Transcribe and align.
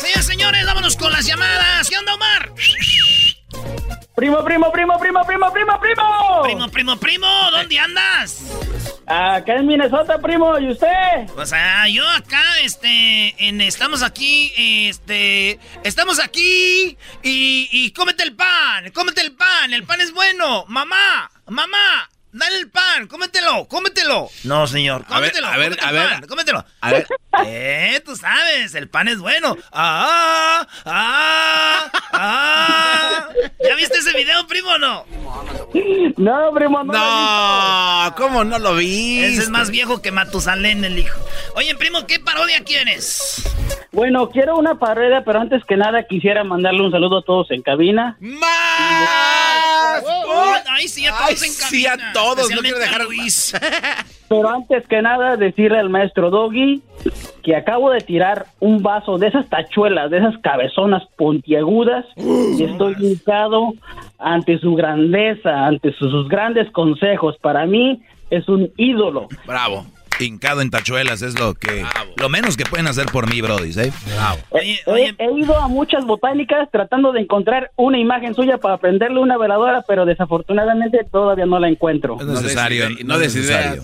Señores, 0.00 0.26
señores, 0.26 0.66
vámonos 0.66 0.96
con 0.96 1.12
las 1.12 1.26
llamadas. 1.26 1.88
¿Qué 1.88 1.98
onda, 1.98 2.14
Omar? 2.14 2.52
Primo, 4.16 4.42
primo, 4.44 4.72
primo, 4.72 4.98
primo, 4.98 5.24
primo, 5.24 5.52
primo, 5.52 5.80
primo. 5.80 6.42
Primo, 6.42 6.68
primo, 6.70 6.96
primo, 6.96 7.26
¿dónde 7.50 7.78
andas? 7.78 8.42
Acá 9.06 9.56
en 9.56 9.66
Minnesota, 9.66 10.18
primo, 10.18 10.58
¿y 10.58 10.70
usted? 10.70 11.26
Pues 11.34 11.52
ah, 11.52 11.88
yo 11.88 12.08
acá, 12.08 12.42
este, 12.62 13.34
en, 13.38 13.60
estamos 13.60 14.02
aquí, 14.02 14.52
este, 14.56 15.58
estamos 15.84 16.20
aquí 16.20 16.96
y, 17.22 17.68
y 17.72 17.92
cómete 17.92 18.22
el 18.22 18.34
pan, 18.34 18.90
cómete 18.94 19.20
el 19.20 19.32
pan, 19.32 19.72
el 19.72 19.84
pan 19.84 20.00
es 20.00 20.12
bueno. 20.12 20.64
Mamá, 20.68 21.30
mamá, 21.46 22.08
dale 22.32 22.56
el 22.58 22.70
pan, 22.70 23.06
cómetelo, 23.06 23.66
cómetelo. 23.68 24.28
No, 24.44 24.66
señor, 24.66 25.04
A 25.08 25.20
ver, 25.20 25.30
cómetelo, 25.32 25.46
a 25.48 25.56
ver, 25.56 25.78
a 25.82 25.92
ver. 25.92 26.26
cómetelo. 26.26 26.64
A 26.80 26.90
ver. 26.92 27.06
Eh, 27.46 28.02
tú 28.04 28.16
sabes, 28.16 28.74
el 28.74 28.88
pan 28.88 29.06
es 29.06 29.18
bueno. 29.18 29.56
Ah, 29.72 30.66
ah, 30.84 31.90
ah. 32.12 33.28
¿Ya 33.66 33.76
viste 33.76 33.98
ese 33.98 34.12
video, 34.14 34.46
primo 34.48 34.70
o 34.70 34.78
no? 34.78 35.06
No, 36.16 36.50
primo, 36.52 36.82
no. 36.82 36.92
No, 36.92 38.14
¿cómo 38.16 38.42
no 38.44 38.58
lo 38.58 38.74
vi? 38.74 39.20
Ese 39.22 39.42
es 39.42 39.48
más 39.48 39.70
viejo 39.70 40.02
que 40.02 40.10
Matusalén, 40.10 40.84
el 40.84 40.98
hijo. 40.98 41.18
Oye, 41.54 41.74
primo, 41.76 42.04
¿qué 42.06 42.18
parodia 42.18 42.62
quieres? 42.64 43.42
Bueno, 43.92 44.28
quiero 44.28 44.56
una 44.58 44.78
parodia, 44.78 45.22
pero 45.24 45.40
antes 45.40 45.62
que 45.64 45.76
nada 45.76 46.06
quisiera 46.08 46.42
mandarle 46.44 46.82
un 46.82 46.90
saludo 46.90 47.18
a 47.18 47.22
todos 47.24 47.50
en 47.52 47.62
cabina. 47.62 48.16
¡Más! 48.20 49.69
Ay, 50.68 50.88
sí, 50.88 51.06
a 51.06 51.10
Ay, 51.16 51.34
todos 51.34 51.48
sí, 51.48 51.86
a 51.86 52.12
todos, 52.12 52.50
no 52.50 52.60
quiero 52.60 52.78
dejar- 52.78 53.02
a 53.02 53.04
Luis. 53.04 53.54
Pero 54.28 54.48
antes 54.48 54.86
que 54.86 55.02
nada 55.02 55.36
decirle 55.36 55.78
al 55.80 55.90
maestro 55.90 56.30
Doggy 56.30 56.82
que 57.42 57.56
acabo 57.56 57.90
de 57.90 58.00
tirar 58.00 58.46
un 58.60 58.80
vaso 58.80 59.18
de 59.18 59.26
esas 59.26 59.48
tachuelas, 59.48 60.08
de 60.10 60.18
esas 60.18 60.38
cabezonas 60.38 61.02
puntiagudas 61.16 62.04
y 62.16 62.62
estoy 62.62 62.94
hincado 63.00 63.72
ante 64.18 64.58
su 64.58 64.74
grandeza, 64.76 65.66
ante 65.66 65.92
sus, 65.94 66.12
sus 66.12 66.28
grandes 66.28 66.70
consejos. 66.70 67.36
Para 67.40 67.66
mí 67.66 68.02
es 68.30 68.48
un 68.48 68.70
ídolo. 68.76 69.26
Bravo. 69.46 69.84
Hincado 70.24 70.60
en 70.60 70.70
tachuelas 70.70 71.22
es 71.22 71.38
lo 71.38 71.54
que 71.54 71.84
lo 72.16 72.28
menos 72.28 72.56
que 72.56 72.64
pueden 72.64 72.86
hacer 72.86 73.06
por 73.06 73.28
mí, 73.28 73.40
Brody, 73.40 73.70
¿eh? 73.78 73.92
Bravo. 74.06 74.38
Oye, 74.50 75.14
He, 75.18 75.38
ido 75.38 75.56
a 75.56 75.68
muchas 75.68 76.04
botánicas 76.04 76.68
tratando 76.70 77.12
de 77.12 77.20
encontrar 77.20 77.70
una 77.76 77.98
imagen 77.98 78.34
suya 78.34 78.58
para 78.58 78.78
prenderle 78.78 79.20
una 79.20 79.38
veladora, 79.38 79.82
pero 79.86 80.04
desafortunadamente 80.04 81.06
todavía 81.10 81.46
no 81.46 81.58
la 81.58 81.68
encuentro. 81.68 82.16
No 82.16 82.34
es 82.34 82.42
necesario, 82.42 82.90
no, 82.90 82.96
no 83.04 83.18
necesario. 83.18 83.82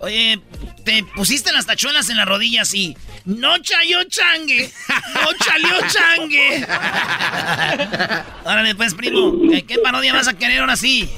Oye, 0.00 0.40
te 0.84 1.04
pusiste 1.14 1.52
las 1.52 1.66
tachuelas 1.66 2.08
en 2.10 2.16
las 2.16 2.26
rodillas 2.26 2.74
y 2.74 2.96
no 3.24 3.58
chayó 3.58 4.02
changue, 4.04 4.70
no 5.14 5.28
chalió 5.44 5.74
changue. 5.88 6.66
Órale, 8.44 8.74
pues, 8.74 8.94
primo, 8.94 9.32
¿qué- 9.50 9.62
¿qué 9.62 9.78
parodia 9.78 10.12
vas 10.12 10.28
a 10.28 10.36
querer 10.36 10.60
ahora 10.60 10.76
sí? 10.76 11.08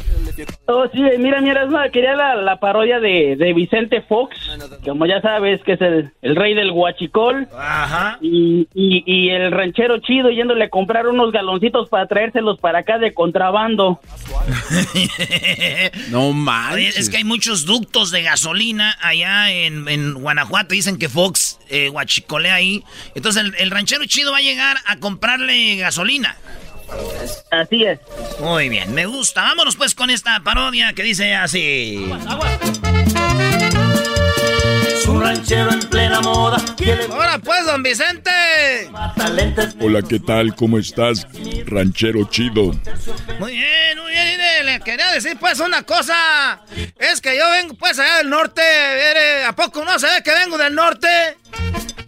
Oh, 0.66 0.84
sí, 0.92 1.00
mira, 1.18 1.40
mira, 1.40 1.64
es 1.64 1.70
más, 1.70 1.90
quería 1.90 2.14
la, 2.14 2.34
la 2.36 2.58
parodia 2.58 3.00
de, 3.00 3.36
de 3.36 3.52
Vicente 3.52 4.00
Fox, 4.02 4.36
como 4.84 5.06
ya 5.06 5.20
sabes 5.20 5.60
que 5.62 5.72
es 5.74 5.80
el, 5.80 6.10
el 6.22 6.36
rey 6.36 6.54
del 6.54 6.72
guachicol, 6.72 7.48
Ajá. 7.56 8.18
y, 8.22 8.66
y, 8.74 9.02
y 9.06 9.30
el 9.30 9.52
ranchero 9.52 9.98
chido 9.98 10.30
yéndole 10.30 10.64
a 10.64 10.70
comprar 10.70 11.06
unos 11.06 11.32
galoncitos 11.32 11.88
para 11.88 12.06
traérselos 12.06 12.58
para 12.60 12.80
acá 12.80 12.98
de 12.98 13.12
contrabando. 13.14 14.00
No 16.10 16.32
manches. 16.32 16.98
es 16.98 17.10
que 17.10 17.18
hay 17.18 17.24
muchos 17.24 17.64
ductos 17.64 18.10
de 18.10 18.22
gasolina 18.22 18.71
allá 18.80 19.50
en, 19.50 19.88
en 19.88 20.14
Guanajuato. 20.14 20.74
Dicen 20.74 20.98
que 20.98 21.08
Fox 21.08 21.58
eh, 21.68 21.88
guachicolea 21.88 22.54
ahí. 22.54 22.84
Entonces 23.14 23.42
el, 23.42 23.54
el 23.56 23.70
ranchero 23.70 24.04
chido 24.06 24.32
va 24.32 24.38
a 24.38 24.42
llegar 24.42 24.78
a 24.86 24.96
comprarle 24.96 25.76
gasolina. 25.76 26.36
Así 27.50 27.84
es. 27.84 27.98
Muy 28.40 28.68
bien, 28.68 28.92
me 28.94 29.06
gusta. 29.06 29.42
Vámonos 29.42 29.76
pues 29.76 29.94
con 29.94 30.10
esta 30.10 30.40
parodia 30.40 30.92
que 30.92 31.02
dice 31.02 31.34
así. 31.34 32.10
Un 35.08 35.20
ranchero 35.20 35.72
en 35.72 35.80
plena 35.80 36.20
moda. 36.20 36.56
Ahora 37.10 37.38
pues, 37.38 37.66
don 37.66 37.82
Vicente. 37.82 38.30
Hola, 39.80 40.02
¿qué 40.02 40.20
tal? 40.20 40.54
¿Cómo 40.54 40.78
estás? 40.78 41.26
Ranchero 41.66 42.28
chido. 42.30 42.72
Muy 43.38 43.52
bien, 43.52 43.98
muy 44.02 44.12
bien. 44.12 44.40
Quería 44.80 45.10
decir 45.12 45.36
pues 45.38 45.60
una 45.60 45.82
cosa. 45.82 46.60
Es 46.98 47.20
que 47.20 47.36
yo 47.36 47.50
vengo 47.50 47.74
pues 47.74 47.98
allá 47.98 48.18
del 48.18 48.30
norte. 48.30 48.62
¿A 49.46 49.54
poco 49.54 49.84
no 49.84 49.98
se 49.98 50.06
ve 50.06 50.22
que 50.24 50.32
vengo 50.32 50.58
del 50.58 50.74
norte? 50.74 51.08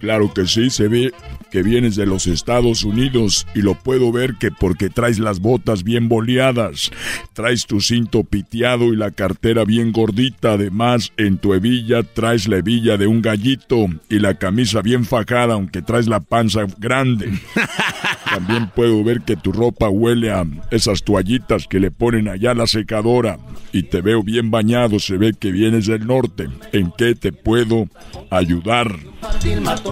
Claro 0.00 0.32
que 0.32 0.46
sí, 0.46 0.70
se 0.70 0.88
ve 0.88 1.12
que 1.54 1.62
vienes 1.62 1.94
de 1.94 2.04
los 2.04 2.26
Estados 2.26 2.82
Unidos 2.82 3.46
y 3.54 3.62
lo 3.62 3.76
puedo 3.76 4.10
ver 4.10 4.34
que 4.40 4.50
porque 4.50 4.90
traes 4.90 5.20
las 5.20 5.38
botas 5.38 5.84
bien 5.84 6.08
boleadas, 6.08 6.90
traes 7.32 7.66
tu 7.66 7.80
cinto 7.80 8.24
piteado 8.24 8.92
y 8.92 8.96
la 8.96 9.12
cartera 9.12 9.64
bien 9.64 9.92
gordita, 9.92 10.54
además 10.54 11.12
en 11.16 11.38
tu 11.38 11.54
hebilla 11.54 12.02
traes 12.02 12.48
la 12.48 12.56
hebilla 12.56 12.96
de 12.96 13.06
un 13.06 13.22
gallito 13.22 13.86
y 14.08 14.18
la 14.18 14.34
camisa 14.34 14.82
bien 14.82 15.04
fajada 15.04 15.54
aunque 15.54 15.80
traes 15.80 16.08
la 16.08 16.18
panza 16.18 16.66
grande. 16.76 17.30
También 18.34 18.68
puedo 18.70 19.02
ver 19.04 19.20
que 19.22 19.36
tu 19.36 19.52
ropa 19.52 19.88
huele 19.88 20.30
a 20.32 20.44
esas 20.70 21.02
toallitas 21.04 21.66
que 21.68 21.78
le 21.80 21.90
ponen 21.90 22.28
allá 22.28 22.50
a 22.50 22.54
la 22.54 22.66
secadora 22.66 23.38
y 23.72 23.84
te 23.84 24.00
veo 24.00 24.22
bien 24.22 24.50
bañado, 24.50 24.98
se 25.00 25.16
ve 25.16 25.34
que 25.38 25.50
vienes 25.52 25.86
del 25.86 26.06
norte. 26.06 26.48
¿En 26.72 26.92
qué 26.96 27.14
te 27.14 27.32
puedo 27.32 27.86
ayudar? 28.30 28.88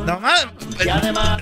No. 0.04 0.20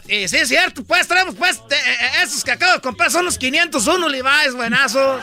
Y 0.08 0.28
sí, 0.28 0.36
es 0.36 0.48
cierto, 0.48 0.84
pues 0.84 1.08
traemos 1.08 1.34
pues 1.34 1.60
te- 1.68 1.74
eh, 1.74 2.22
esos 2.22 2.44
que 2.44 2.52
acabo 2.52 2.74
de 2.74 2.80
comprar 2.80 3.10
son 3.10 3.24
los 3.24 3.36
501 3.38 4.08
Levi's, 4.08 4.54
buenazos. 4.54 5.20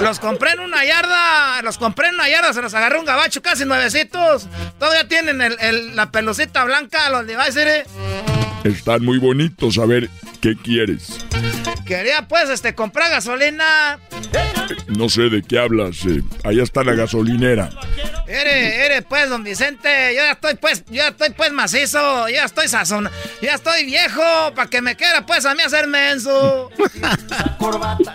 Los 0.00 0.18
compré 0.18 0.52
en 0.52 0.60
una 0.60 0.84
yarda, 0.84 1.62
los 1.62 1.78
compré 1.78 2.08
en 2.08 2.14
una 2.14 2.28
yarda, 2.28 2.52
se 2.52 2.62
los 2.62 2.74
agarré 2.74 2.98
un 2.98 3.04
gabacho 3.04 3.40
casi 3.42 3.64
nuevecitos. 3.64 4.48
Todavía 4.78 5.06
tienen 5.08 5.38
la 5.94 6.10
pelucita 6.10 6.64
blanca, 6.64 7.08
los 7.10 7.24
Levi's, 7.26 7.56
¿eh? 7.56 7.84
Están 8.64 9.04
muy 9.04 9.18
bonitos, 9.18 9.78
a 9.78 9.86
ver, 9.86 10.08
¿qué 10.40 10.54
quieres? 10.54 11.18
Quería 11.86 12.26
pues 12.28 12.48
este 12.48 12.74
comprar 12.74 13.10
gasolina. 13.10 13.98
No 14.88 15.08
sé 15.08 15.22
de 15.22 15.42
qué 15.42 15.58
hablas, 15.58 16.04
eh, 16.06 16.22
allá 16.44 16.62
está 16.62 16.84
la 16.84 16.94
gasolinera. 16.94 17.70
Eres, 18.26 18.74
eres 18.74 19.04
pues, 19.08 19.28
don 19.28 19.42
Vicente, 19.42 20.14
yo 20.14 20.22
ya 20.22 20.32
estoy 20.32 20.54
pues, 20.54 20.84
yo 20.86 20.94
ya 20.94 21.08
estoy 21.08 21.30
pues 21.30 21.52
macizo, 21.52 22.28
ya 22.28 22.44
estoy 22.44 22.68
sazón, 22.68 23.10
ya 23.42 23.54
estoy 23.54 23.84
viejo, 23.84 24.22
para 24.54 24.70
que 24.70 24.80
me 24.80 24.96
quiera 24.96 25.26
pues 25.26 25.44
a 25.44 25.54
mí 25.54 25.62
hacer 25.62 25.86
menso. 25.86 26.70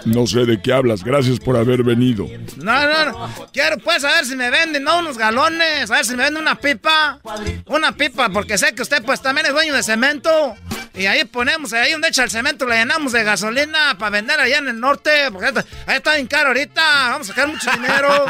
No 0.06 0.28
sé 0.28 0.46
de 0.46 0.62
qué 0.62 0.74
hablas, 0.74 1.04
gracias 1.04 1.40
por 1.40 1.56
haber 1.58 1.84
venido. 1.84 2.28
No, 2.58 2.88
no, 2.88 3.06
no, 3.06 3.48
quiero 3.54 3.78
pues 3.78 4.04
a 4.04 4.14
ver 4.14 4.26
si 4.26 4.36
me 4.36 4.50
venden, 4.50 4.84
no, 4.84 5.00
unos 5.00 5.18
galones, 5.18 5.90
a 5.90 5.96
ver 5.96 6.06
si 6.06 6.16
me 6.16 6.24
venden 6.24 6.42
una 6.42 6.56
pipa, 6.56 7.20
una 7.66 7.94
pipa, 7.94 8.30
porque 8.30 8.58
sé 8.58 8.74
que 8.74 8.82
usted 8.82 9.04
pues 9.04 9.22
también 9.22 9.48
es 9.48 9.54
dueño 9.54 9.74
de 9.74 9.84
cemento. 9.84 10.56
Y 10.94 11.06
ahí 11.06 11.26
ponemos, 11.26 11.74
ahí 11.74 11.92
donde 11.92 12.08
echa 12.08 12.24
el 12.24 12.32
cemento, 12.32 12.66
le 12.66 12.76
llenamos 12.76 13.12
de 13.12 13.24
gasolina 13.24 13.57
para 13.98 14.10
vender 14.10 14.40
allá 14.40 14.60
en 14.60 14.68
el 14.68 14.80
norte, 14.80 15.10
porque 15.32 15.48
ahí 15.86 15.98
está 15.98 16.14
bien 16.14 16.28
caro 16.28 16.50
ahorita, 16.50 16.82
vamos 17.10 17.30
a 17.30 17.34
sacar 17.34 17.48
mucho 17.48 17.72
dinero. 17.72 18.26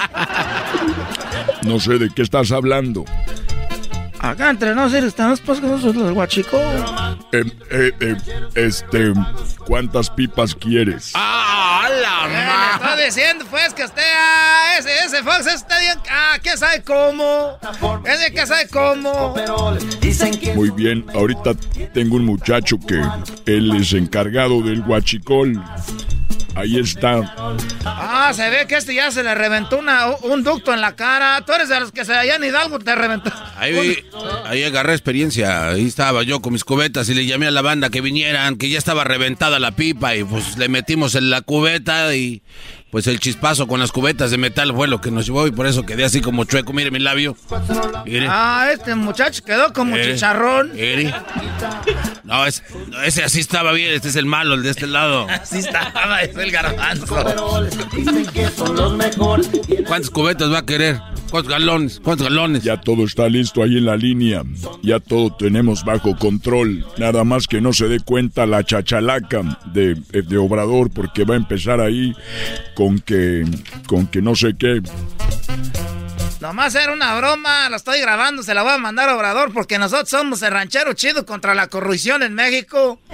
No 1.64 1.80
sé 1.80 1.98
de 1.98 2.10
qué 2.14 2.22
estás 2.22 2.52
hablando. 2.52 3.04
Acá 4.20 4.50
entre 4.50 4.74
nosotros 4.74 5.06
estamos 5.06 5.42
pues 5.42 5.60
con 5.60 5.72
los 5.72 6.14
guachico. 6.14 6.58
Eh, 7.32 7.44
eh, 7.70 7.92
eh, 8.00 8.16
este, 8.56 9.14
¿cuántas 9.66 10.10
pipas 10.10 10.56
quieres? 10.56 11.12
¡Ah, 11.14 11.88
la 12.02 12.28
madre! 12.28 13.08
Estoy 13.08 13.24
diciendo 13.24 13.46
pues 13.50 13.74
que 13.74 13.84
usted, 13.84 14.02
ah, 14.04 14.78
ese, 14.80 15.06
ese 15.06 15.24
Fox 15.24 15.46
está 15.48 15.80
bien, 15.80 16.00
ah, 16.10 16.38
¿qué 16.42 16.58
sabe 16.58 16.84
cómo? 16.84 17.60
Ese 18.06 18.34
que 18.34 18.46
sabe 18.46 18.68
cómo. 18.70 19.36
Muy 20.56 20.72
bien, 20.72 21.06
ahorita 21.14 21.52
tengo 21.94 22.16
un 22.16 22.26
muchacho 22.26 22.78
que 22.80 23.02
él 23.46 23.76
es 23.76 23.94
encargado 23.94 24.62
del 24.62 24.82
guachicol. 24.82 25.62
Ahí 26.58 26.80
está. 26.80 27.22
Ah, 27.86 28.32
se 28.34 28.50
ve 28.50 28.66
que 28.66 28.78
este 28.78 28.96
ya 28.96 29.12
se 29.12 29.22
le 29.22 29.36
reventó 29.36 29.78
una, 29.78 30.08
un 30.24 30.44
ducto 30.44 30.74
en 30.74 30.82
la 30.82 30.96
cara. 30.96 31.44
Tú 31.46 31.54
eres 31.54 31.70
de 31.70 31.80
los 31.80 31.92
que 31.92 32.04
se 32.04 32.16
allá 32.16 32.36
en 32.36 32.44
Hidalgo 32.44 32.80
te 32.80 32.96
reventó. 32.96 33.32
Ahí, 33.58 34.04
ahí 34.46 34.64
agarré 34.64 34.94
experiencia. 34.94 35.70
Ahí 35.70 35.86
estaba 35.86 36.24
yo 36.24 36.42
con 36.42 36.54
mis 36.54 36.64
cubetas 36.64 37.10
y 37.10 37.14
le 37.14 37.26
llamé 37.26 37.48
a 37.48 37.52
la 37.52 37.62
banda 37.62 37.90
que 37.90 38.02
vinieran, 38.02 38.58
que 38.58 38.70
ya 38.70 38.78
estaba 38.78 39.04
reventada 39.04 39.60
la 39.60 39.76
pipa 39.76 40.16
y 40.16 40.24
pues 40.24 40.58
le 40.58 40.70
metimos 40.70 41.16
en 41.16 41.30
la 41.30 41.42
cubeta 41.42 42.16
y 42.16 42.42
pues 42.98 43.06
el 43.06 43.20
chispazo 43.20 43.68
con 43.68 43.80
las 43.80 43.92
cubetas 43.92 44.32
de 44.32 44.40
metal 44.40 44.74
fue 44.74 44.88
lo 44.88 45.00
que 45.02 45.12
nos 45.12 45.28
llevó 45.28 45.46
y 45.46 45.52
por 45.52 45.68
eso 45.68 45.86
quedé 45.86 46.04
así 46.04 46.20
como 46.20 46.46
chueco. 46.46 46.74
Mire 46.74 46.90
mi 46.90 46.98
labio. 46.98 47.38
Ah, 48.28 48.70
este 48.74 48.96
muchacho 48.96 49.44
quedó 49.44 49.72
como 49.72 49.96
chicharrón. 49.96 50.72
No, 52.24 52.44
ese 52.48 53.24
así 53.24 53.40
estaba 53.40 53.72
bien. 53.74 53.94
Este 53.94 54.08
es 54.08 54.16
el 54.16 54.26
malo, 54.26 54.56
el 54.56 54.64
de 54.64 54.72
este 54.72 54.88
lado. 54.88 55.28
Así 55.30 55.60
estaba, 55.60 56.24
es 56.24 56.36
el 56.36 56.50
garbanzo. 56.50 57.24
¿Cuántas 59.86 60.10
cubetas 60.10 60.52
va 60.52 60.58
a 60.58 60.66
querer? 60.66 61.00
¿Cuántos 61.30 61.52
galones? 61.52 62.00
¿Cuántos 62.00 62.28
galones? 62.28 62.64
Ya 62.64 62.80
todo 62.80 63.04
está 63.04 63.28
listo 63.28 63.62
ahí 63.62 63.78
en 63.78 63.86
la 63.86 63.98
línea. 63.98 64.44
Ya 64.82 65.00
todo 65.00 65.36
tenemos 65.36 65.84
bajo 65.84 66.16
control. 66.18 66.86
Nada 66.98 67.24
más 67.24 67.48
que 67.48 67.60
no 67.60 67.74
se 67.74 67.88
dé 67.88 68.00
cuenta 68.00 68.46
la 68.46 68.64
chachalaca 68.64 69.60
de, 69.74 69.96
de 69.96 70.38
Obrador 70.38 70.90
porque 70.90 71.26
va 71.26 71.34
a 71.34 71.38
empezar 71.38 71.82
ahí 71.82 72.14
con 72.76 72.87
que, 72.96 73.46
con 73.88 74.08
que 74.08 74.22
no 74.22 74.36
sé 74.36 74.56
qué. 74.58 74.82
Nomás 76.40 76.76
era 76.76 76.94
una 76.94 77.16
broma, 77.16 77.70
la 77.70 77.78
estoy 77.78 78.00
grabando, 78.00 78.44
se 78.44 78.54
la 78.54 78.62
voy 78.62 78.72
a 78.72 78.78
mandar 78.78 79.10
a 79.10 79.16
Obrador 79.16 79.52
porque 79.54 79.80
nosotros 79.80 80.10
somos 80.10 80.42
el 80.44 80.52
ranchero 80.52 80.94
chido 80.94 81.26
contra 81.26 81.56
la 81.56 81.68
corrupción 81.68 82.24
en 82.24 82.36
México. 82.36 83.00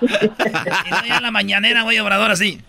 y 0.00 0.90
no, 0.90 1.06
ya 1.06 1.20
la 1.20 1.30
mañanera 1.30 1.84
voy 1.84 1.98
a 1.98 2.02
Obrador 2.02 2.30
así. 2.30 2.60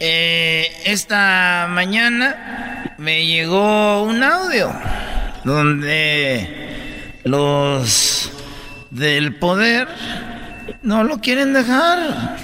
Eh, 0.00 0.70
esta 0.84 1.68
mañana 1.70 2.94
me 2.98 3.24
llegó 3.24 4.02
un 4.02 4.22
audio 4.22 4.72
donde 5.44 7.14
los 7.24 8.32
del 8.90 9.36
poder 9.36 9.88
no 10.82 11.04
lo 11.04 11.20
quieren 11.20 11.52
dejar. 11.52 12.36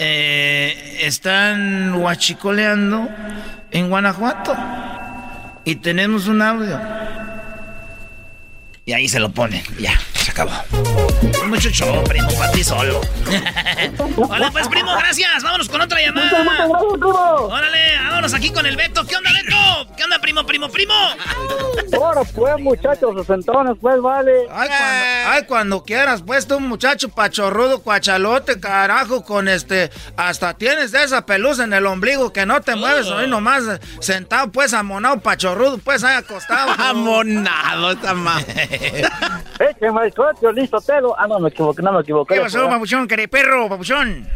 Eh, 0.00 1.00
están 1.02 1.94
huachicoleando 1.94 3.08
en 3.72 3.88
Guanajuato 3.88 4.56
y 5.64 5.76
tenemos 5.76 6.28
un 6.28 6.40
audio. 6.40 6.80
Y 8.88 8.94
ahí 8.94 9.06
se 9.06 9.20
lo 9.20 9.28
pone. 9.28 9.62
Ya, 9.78 10.00
se 10.14 10.30
acabó. 10.30 10.50
Mucho 11.46 11.68
show, 11.68 12.02
primo, 12.04 12.26
para 12.38 12.50
ti 12.52 12.64
solo. 12.64 13.02
Hola, 14.16 14.50
pues, 14.50 14.66
primo, 14.68 14.96
gracias. 14.96 15.42
Vámonos 15.42 15.68
con 15.68 15.82
otra 15.82 16.00
llamada. 16.00 16.66
Órale, 16.66 17.98
vámonos 18.02 18.32
aquí 18.32 18.50
con 18.50 18.64
el 18.64 18.76
Beto. 18.76 19.06
¿Qué 19.06 19.14
onda, 19.14 19.30
Beto? 19.30 19.94
¿Qué 19.94 20.04
onda, 20.04 20.18
primo, 20.20 20.46
primo, 20.46 20.70
primo? 20.70 20.94
Ahora, 21.92 22.22
pues, 22.34 22.58
muchachos, 22.60 23.14
sesentones, 23.14 23.76
pues, 23.78 24.00
vale. 24.00 24.32
Ay 24.50 24.68
cuando, 24.68 25.30
ay, 25.30 25.42
cuando 25.46 25.84
quieras, 25.84 26.22
pues, 26.26 26.46
tú, 26.46 26.58
muchacho 26.58 27.10
pachorrudo, 27.10 27.82
cuachalote, 27.82 28.58
carajo, 28.58 29.22
con 29.22 29.48
este... 29.48 29.90
Hasta 30.16 30.54
tienes 30.54 30.92
de 30.92 31.04
esa 31.04 31.26
pelusa 31.26 31.64
en 31.64 31.74
el 31.74 31.84
ombligo 31.84 32.32
que 32.32 32.46
no 32.46 32.62
te 32.62 32.74
mueves, 32.74 33.08
hoy 33.08 33.28
nomás 33.28 33.64
sentado, 34.00 34.50
pues, 34.50 34.72
amonado, 34.72 35.20
pachorrudo, 35.20 35.76
pues, 35.76 36.04
ahí 36.04 36.16
acostado. 36.16 36.70
amonado, 36.78 37.90
está 37.92 38.14
mal. 38.14 38.44
Écheme 38.80 40.04
el 40.04 40.14
coche, 40.14 40.52
listo, 40.54 40.80
Telo. 40.80 41.14
Ah, 41.18 41.26
no, 41.26 41.38
me 41.38 41.48
equivoqué, 41.48 41.82
no 41.82 41.92
me 41.92 42.00
equivoqué. 42.00 42.34
¿Qué 42.34 42.40
pasó, 42.40 42.68
papuchón, 42.68 43.08
perro, 43.08 43.68
papuchón? 43.68 44.28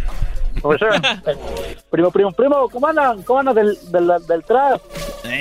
primo, 1.90 2.10
primo, 2.10 2.32
primo, 2.32 2.68
¿cómo 2.68 2.86
andan? 2.86 3.22
¿Cómo 3.22 3.40
andan 3.40 3.54
del, 3.54 3.78
del, 3.90 4.10
del 4.28 4.44
tras? 4.44 4.80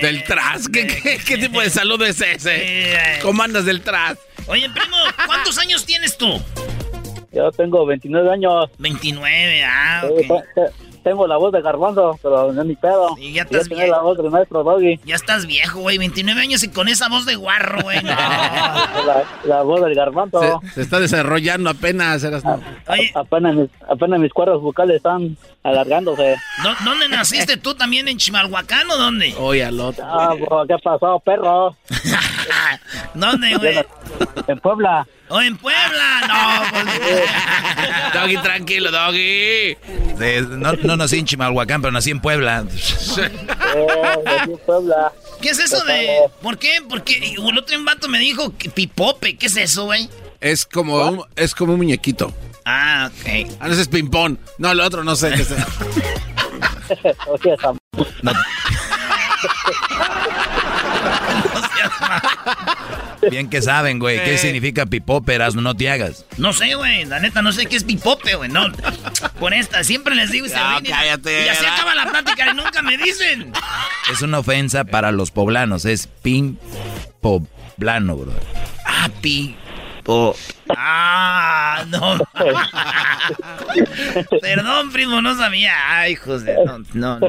¿Del 0.02 0.24
tras? 0.24 0.70
¿Qué, 0.70 0.88
qué, 0.88 1.18
qué 1.18 1.38
tipo 1.38 1.62
de 1.62 1.70
salud 1.70 2.02
es 2.04 2.22
ese? 2.22 3.20
¿Cómo 3.22 3.44
andas 3.44 3.66
del 3.66 3.82
tras? 3.82 4.18
Oye, 4.48 4.70
primo, 4.70 4.98
¿cuántos 5.26 5.58
años 5.58 5.86
tienes 5.86 6.18
tú? 6.18 6.42
Yo 7.32 7.52
tengo 7.52 7.86
29 7.86 8.32
años. 8.32 8.70
29, 8.78 9.64
ah, 9.64 10.04
ok 10.06 10.91
tengo 11.04 11.28
la 11.28 11.38
voz 11.38 11.52
de 11.52 11.62
garbanzo, 11.62 12.18
pero 12.22 12.52
no 12.54 12.62
es 12.62 12.68
mi 12.68 12.76
pedo. 12.76 13.16
Y 13.18 13.34
ya 13.34 13.44
estás 13.44 13.68
viejo. 13.68 13.92
la 13.92 14.02
voz 14.02 14.18
del 14.18 14.30
maestro 14.30 14.64
Doggy. 14.64 15.00
Ya 15.06 15.16
estás 15.16 15.46
viejo, 15.46 15.80
güey. 15.80 15.98
29 15.98 16.40
años 16.42 16.64
y 16.64 16.70
con 16.70 16.88
esa 16.88 17.10
voz 17.10 17.26
de 17.26 17.36
guarro, 17.36 17.82
güey. 17.84 18.02
la, 19.44 19.62
voz 19.64 19.82
del 19.82 19.96
garbanzo. 19.96 20.62
Se, 20.74 20.82
está 20.82 21.00
desarrollando 21.00 21.70
apenas. 21.70 22.24
apenas, 23.16 23.56
mis, 23.56 23.70
apenas 23.88 24.20
mis 24.20 24.32
cuerdas 24.32 24.60
vocales 24.60 24.98
están 24.98 25.38
alargándose. 25.64 26.36
¿Dónde 26.84 27.10
naciste 27.10 27.58
tú 27.58 27.76
también? 27.76 28.08
¿En 28.08 28.18
Chimalhuacán 28.18 28.90
o 28.90 28.98
dónde? 28.98 29.34
Oye, 29.40 29.66
al 29.66 29.80
otro. 29.80 30.06
Ah, 30.06 30.36
¿qué 30.68 30.76
pasó, 30.84 31.20
perro? 31.20 31.76
¿Dónde, 33.14 33.56
güey? 33.58 33.86
En 34.48 34.60
Puebla. 34.60 35.08
¡Oh, 35.34 35.40
en 35.40 35.58
Puebla! 35.58 36.22
No, 36.28 36.62
pues... 36.72 36.86
Doggy, 38.14 38.38
tranquilo, 38.44 38.92
Doggy. 38.92 39.78
no, 40.58 40.74
no 40.74 40.98
nací 40.98 41.20
en 41.20 41.26
Chimalhuacán, 41.26 41.82
pero 41.82 41.94
nací 41.94 42.12
en 42.12 42.20
Puebla. 42.20 42.64
nací 42.64 43.22
en 44.52 44.58
Puebla. 44.66 45.14
¿Qué 45.42 45.50
es 45.52 45.60
eso 45.60 45.82
de...? 45.86 46.24
¿Por 46.42 46.58
qué? 46.58 46.80
Porque 46.90 47.18
el 47.18 47.58
otro 47.58 47.82
vato 47.86 48.10
me 48.10 48.20
dijo 48.20 48.58
que 48.58 48.70
pipope. 48.70 49.38
¿Qué 49.38 49.46
es 49.46 49.56
eso, 49.56 49.86
güey? 49.86 50.10
Es 50.42 50.66
como, 50.66 50.98
un, 50.98 51.24
es 51.38 51.56
como 51.56 51.74
un 51.74 51.80
muñequito. 51.80 52.34
Ah, 52.66 53.10
ok. 53.10 53.54
Ah, 53.62 53.68
no, 53.68 53.74
ese 53.74 53.84
es 53.84 53.88
ping-pong. 53.88 54.38
No, 54.58 54.72
el 54.72 54.82
otro 54.82 55.06
no 55.06 55.16
sé 55.16 55.32
qué 55.32 55.44
es. 55.44 55.50
no. 58.22 58.34
Bien 63.30 63.50
que 63.50 63.62
saben, 63.62 64.00
güey. 64.00 64.24
¿Qué 64.24 64.38
significa 64.38 64.86
pipóperas? 64.86 65.56
No 65.56 65.76
te 65.76 65.90
hagas. 65.90 66.26
No 66.38 66.54
sé, 66.54 66.76
güey. 66.76 67.06
La 67.06 67.20
neta, 67.20 67.42
no 67.42 67.52
sé 67.52 67.66
qué 67.66 67.76
es 67.76 67.84
pipope, 67.84 68.36
güey. 68.36 68.50
No. 68.50 68.68
Con 69.40 69.54
esta, 69.54 69.84
siempre 69.84 70.16
les 70.16 70.32
digo 70.32 70.46
y 70.46 70.50
se 70.50 70.56
no, 70.56 70.80
cállate, 70.88 71.46
Y 71.46 71.50
así 71.50 71.66
acaba 71.66 71.96
la 71.96 72.06
plática 72.06 72.52
y 72.52 72.56
nunca 72.56 72.82
me 72.82 72.98
dicen. 72.98 73.52
Es 74.12 74.22
una 74.22 74.40
ofensa 74.40 74.86
para 74.86 75.12
los 75.12 75.32
poblanos. 75.32 75.86
Es 75.86 76.08
pin 76.08 76.60
poblano, 77.22 78.18
bro. 78.18 78.34
Ah, 78.86 79.10
pi. 79.22 79.56
Po. 80.04 80.36
Ah, 80.70 81.84
no. 81.88 82.18
Perdón, 84.42 84.92
primo, 84.92 85.22
no 85.22 85.36
sabía. 85.36 86.00
Ay, 86.00 86.14
hijos 86.14 86.44
de. 86.44 86.56
No, 86.66 86.80
no, 86.94 87.20
no. 87.20 87.28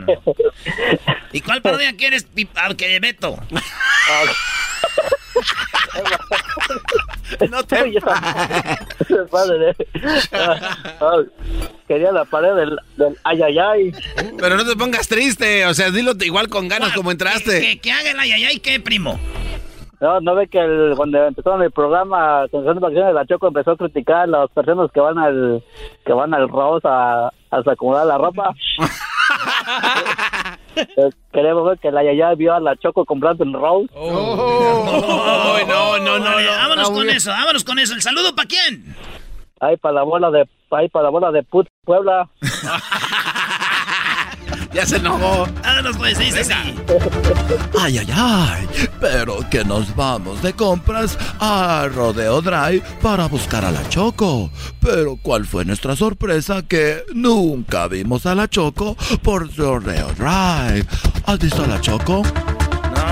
¿Y 1.32 1.40
cuál 1.40 1.60
parodia 1.60 1.94
quieres, 1.96 2.26
ah, 2.56 2.72
que 2.76 3.00
Beto? 3.00 3.38
no 7.50 7.62
te 7.64 7.76
padre. 9.30 9.74
Quería 11.88 12.12
la 12.12 12.24
pared 12.24 12.54
del, 12.54 12.78
del 12.96 13.16
ay, 13.24 13.92
Pero 14.38 14.56
no 14.56 14.64
te 14.64 14.76
pongas 14.76 15.08
triste, 15.08 15.66
o 15.66 15.74
sea, 15.74 15.90
dilo 15.90 16.12
igual 16.20 16.48
con 16.48 16.68
ganas 16.68 16.92
como 16.92 17.10
entraste. 17.10 17.60
¿Qué, 17.60 17.80
qué, 17.80 17.92
haga 17.92 18.10
el 18.10 18.20
ay, 18.20 18.60
qué, 18.60 18.80
primo? 18.80 19.18
No, 20.00 20.20
no 20.20 20.34
ve 20.34 20.48
que 20.48 20.58
el, 20.58 20.94
cuando 20.96 21.24
empezaron 21.24 21.62
el 21.62 21.70
programa 21.70 22.42
Atención 22.42 22.74
de 22.74 22.80
Vacaciones 22.80 23.14
la 23.14 23.26
Choco 23.26 23.46
empezó 23.46 23.70
a 23.72 23.76
criticar 23.76 24.22
a 24.22 24.26
las 24.26 24.50
personas 24.50 24.90
que 24.90 24.98
van 24.98 25.16
al 25.16 25.62
que 26.04 26.12
van 26.12 26.34
al 26.34 26.48
Rose 26.48 26.88
a, 26.88 27.30
a 27.50 27.62
acomodar 27.64 28.06
la 28.06 28.18
ropa. 28.18 28.52
Queremos 31.32 31.64
ver 31.64 31.78
que 31.78 31.90
la 31.90 32.04
Yaya 32.04 32.34
vio 32.34 32.54
a 32.54 32.60
la 32.60 32.76
Choco 32.76 33.04
comprando 33.04 33.44
el 33.44 33.52
Rose. 33.52 33.88
Oh, 33.94 35.58
no, 35.66 35.98
no, 35.98 36.18
no, 36.18 36.40
no. 36.40 36.50
vámonos 36.50 36.90
No, 36.90 36.96
con 36.96 37.10
eso, 37.10 37.30
vámonos 37.30 37.64
con 37.64 37.78
eso. 37.78 37.94
¿El 37.94 38.02
saludo 38.02 38.34
para 38.34 38.48
quién? 38.48 38.94
Ahí 39.60 39.76
para 39.76 39.96
la 39.96 40.02
bola 40.02 40.30
de, 40.30 40.48
ahí 40.70 40.88
para 40.88 41.04
la 41.04 41.10
bola 41.10 41.30
de 41.30 41.42
Put 41.42 41.68
Puebla. 41.84 42.28
Ya 44.72 44.86
se 44.86 44.96
enojó. 44.96 45.46
Vámonos 45.62 45.96
pues, 45.96 46.18
dice 46.18 46.40
así. 46.40 46.52
Ay, 47.78 47.98
ay, 47.98 48.08
ay, 48.12 48.68
pero 49.00 49.38
que 49.50 49.64
nos 49.64 49.94
vamos 49.94 50.40
de 50.42 50.54
compras 50.54 51.18
a 51.40 51.88
Rodeo 51.94 52.40
Drive 52.40 52.82
para 53.02 53.26
buscar 53.26 53.64
a 53.64 53.70
la 53.70 53.86
Choco. 53.88 54.50
Pero 54.80 55.16
¿cuál 55.20 55.44
fue 55.44 55.64
nuestra 55.64 55.94
sorpresa? 55.94 56.62
Que 56.62 57.04
nunca 57.14 57.86
vimos 57.88 58.24
a 58.26 58.34
la 58.34 58.48
Choco 58.48 58.96
por 59.22 59.54
Rodeo 59.56 60.12
Drive. 60.14 60.86
¿Has 61.26 61.38
visto 61.38 61.64
a 61.64 61.66
la 61.66 61.80
Choco? 61.80 62.22
No, 62.22 63.11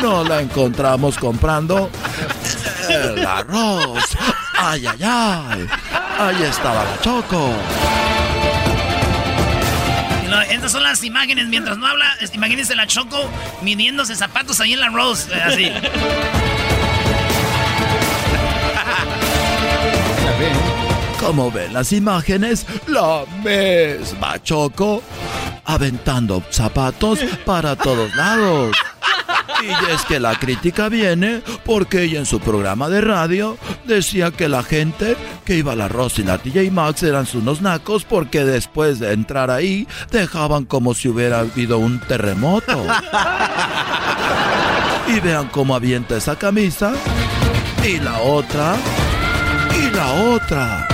no 0.00 0.24
la 0.24 0.40
encontramos 0.40 1.18
comprando 1.18 1.90
el 2.88 3.26
arroz. 3.26 4.04
Ay, 4.58 4.86
ay, 4.86 4.98
ay. 5.02 5.66
Ahí 6.18 6.42
estaba 6.42 6.84
la 6.84 7.00
Choco. 7.00 7.50
Estas 10.50 10.72
son 10.72 10.82
las 10.82 11.02
imágenes. 11.04 11.46
Mientras 11.48 11.78
no 11.78 11.86
habla, 11.86 12.06
imagínense 12.32 12.74
la 12.74 12.86
Choco 12.86 13.28
midiéndose 13.62 14.14
zapatos 14.14 14.60
ahí 14.60 14.72
en 14.74 14.80
la 14.80 14.88
Rose. 14.88 15.30
eh, 15.34 15.42
Así. 15.42 15.72
Como 21.24 21.50
ven 21.50 21.72
las 21.72 21.90
imágenes, 21.92 22.66
la 22.86 23.24
misma 23.42 24.42
Choco 24.42 25.02
aventando 25.64 26.42
zapatos 26.50 27.18
para 27.46 27.76
todos 27.76 28.14
lados. 28.14 28.76
Y 29.62 29.90
es 29.90 30.04
que 30.04 30.20
la 30.20 30.38
crítica 30.38 30.90
viene 30.90 31.42
porque 31.64 32.02
ella 32.02 32.18
en 32.18 32.26
su 32.26 32.40
programa 32.40 32.90
de 32.90 33.00
radio 33.00 33.56
decía 33.86 34.32
que 34.32 34.50
la 34.50 34.62
gente 34.62 35.16
que 35.46 35.56
iba 35.56 35.72
a 35.72 35.76
la 35.76 35.88
Ross 35.88 36.18
y 36.18 36.24
la 36.24 36.36
TJ 36.36 36.70
Maxx 36.70 37.04
eran 37.04 37.26
unos 37.32 37.62
nacos 37.62 38.04
porque 38.04 38.44
después 38.44 38.98
de 38.98 39.14
entrar 39.14 39.50
ahí 39.50 39.88
dejaban 40.10 40.66
como 40.66 40.92
si 40.92 41.08
hubiera 41.08 41.40
habido 41.40 41.78
un 41.78 42.00
terremoto. 42.00 42.84
Y 45.06 45.20
vean 45.20 45.48
cómo 45.48 45.74
avienta 45.74 46.16
esa 46.16 46.36
camisa. 46.36 46.92
Y 47.86 47.98
la 48.00 48.20
otra. 48.20 48.74
Y 49.78 49.94
la 49.94 50.12
otra. 50.12 50.93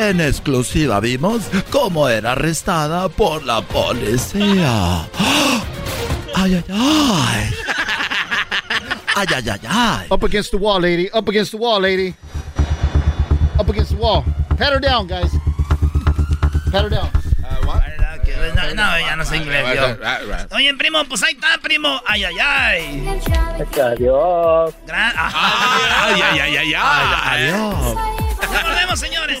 En 0.00 0.18
exclusiva 0.18 0.98
vimos 0.98 1.42
cómo 1.70 2.08
era 2.08 2.32
arrestada 2.32 3.10
por 3.10 3.44
la 3.44 3.60
policía. 3.60 5.02
Ay, 6.34 6.54
ay, 6.54 6.64
ay. 6.72 7.50
Ay, 9.14 9.26
ay, 9.36 9.48
ay, 9.50 9.60
ay. 9.68 10.06
Up 10.10 10.24
against 10.24 10.52
the 10.52 10.56
wall, 10.56 10.80
lady. 10.80 11.10
Up 11.12 11.28
against 11.28 11.50
the 11.52 11.58
wall, 11.58 11.82
lady. 11.82 12.14
Up 13.58 13.68
against 13.68 13.90
the 13.90 13.98
wall. 14.00 14.24
Pat 14.56 14.72
her 14.72 14.80
down, 14.80 15.06
guys. 15.06 15.30
Pat 16.72 16.84
her 16.84 16.88
down. 16.88 17.10
No, 18.56 18.74
no, 18.74 18.98
ya 18.98 19.16
no 19.16 19.24
sé 19.26 19.36
inglés 19.36 19.64
yo. 19.76 20.56
Oye, 20.56 20.72
primo, 20.78 21.04
pues 21.04 21.22
ahí 21.22 21.34
está, 21.34 21.58
primo. 21.62 22.00
Ay, 22.06 22.24
ay, 22.24 22.38
ay. 22.40 23.20
Adiós. 23.84 24.72
Gran- 24.86 25.12
Ajá. 25.14 26.06
Ay, 26.06 26.22
ay, 26.22 26.38
ay, 26.40 26.56
ay, 26.56 26.74
ay. 26.74 27.52
Adiós. 27.52 27.96
Volvemos, 28.64 28.98
señores. 28.98 29.40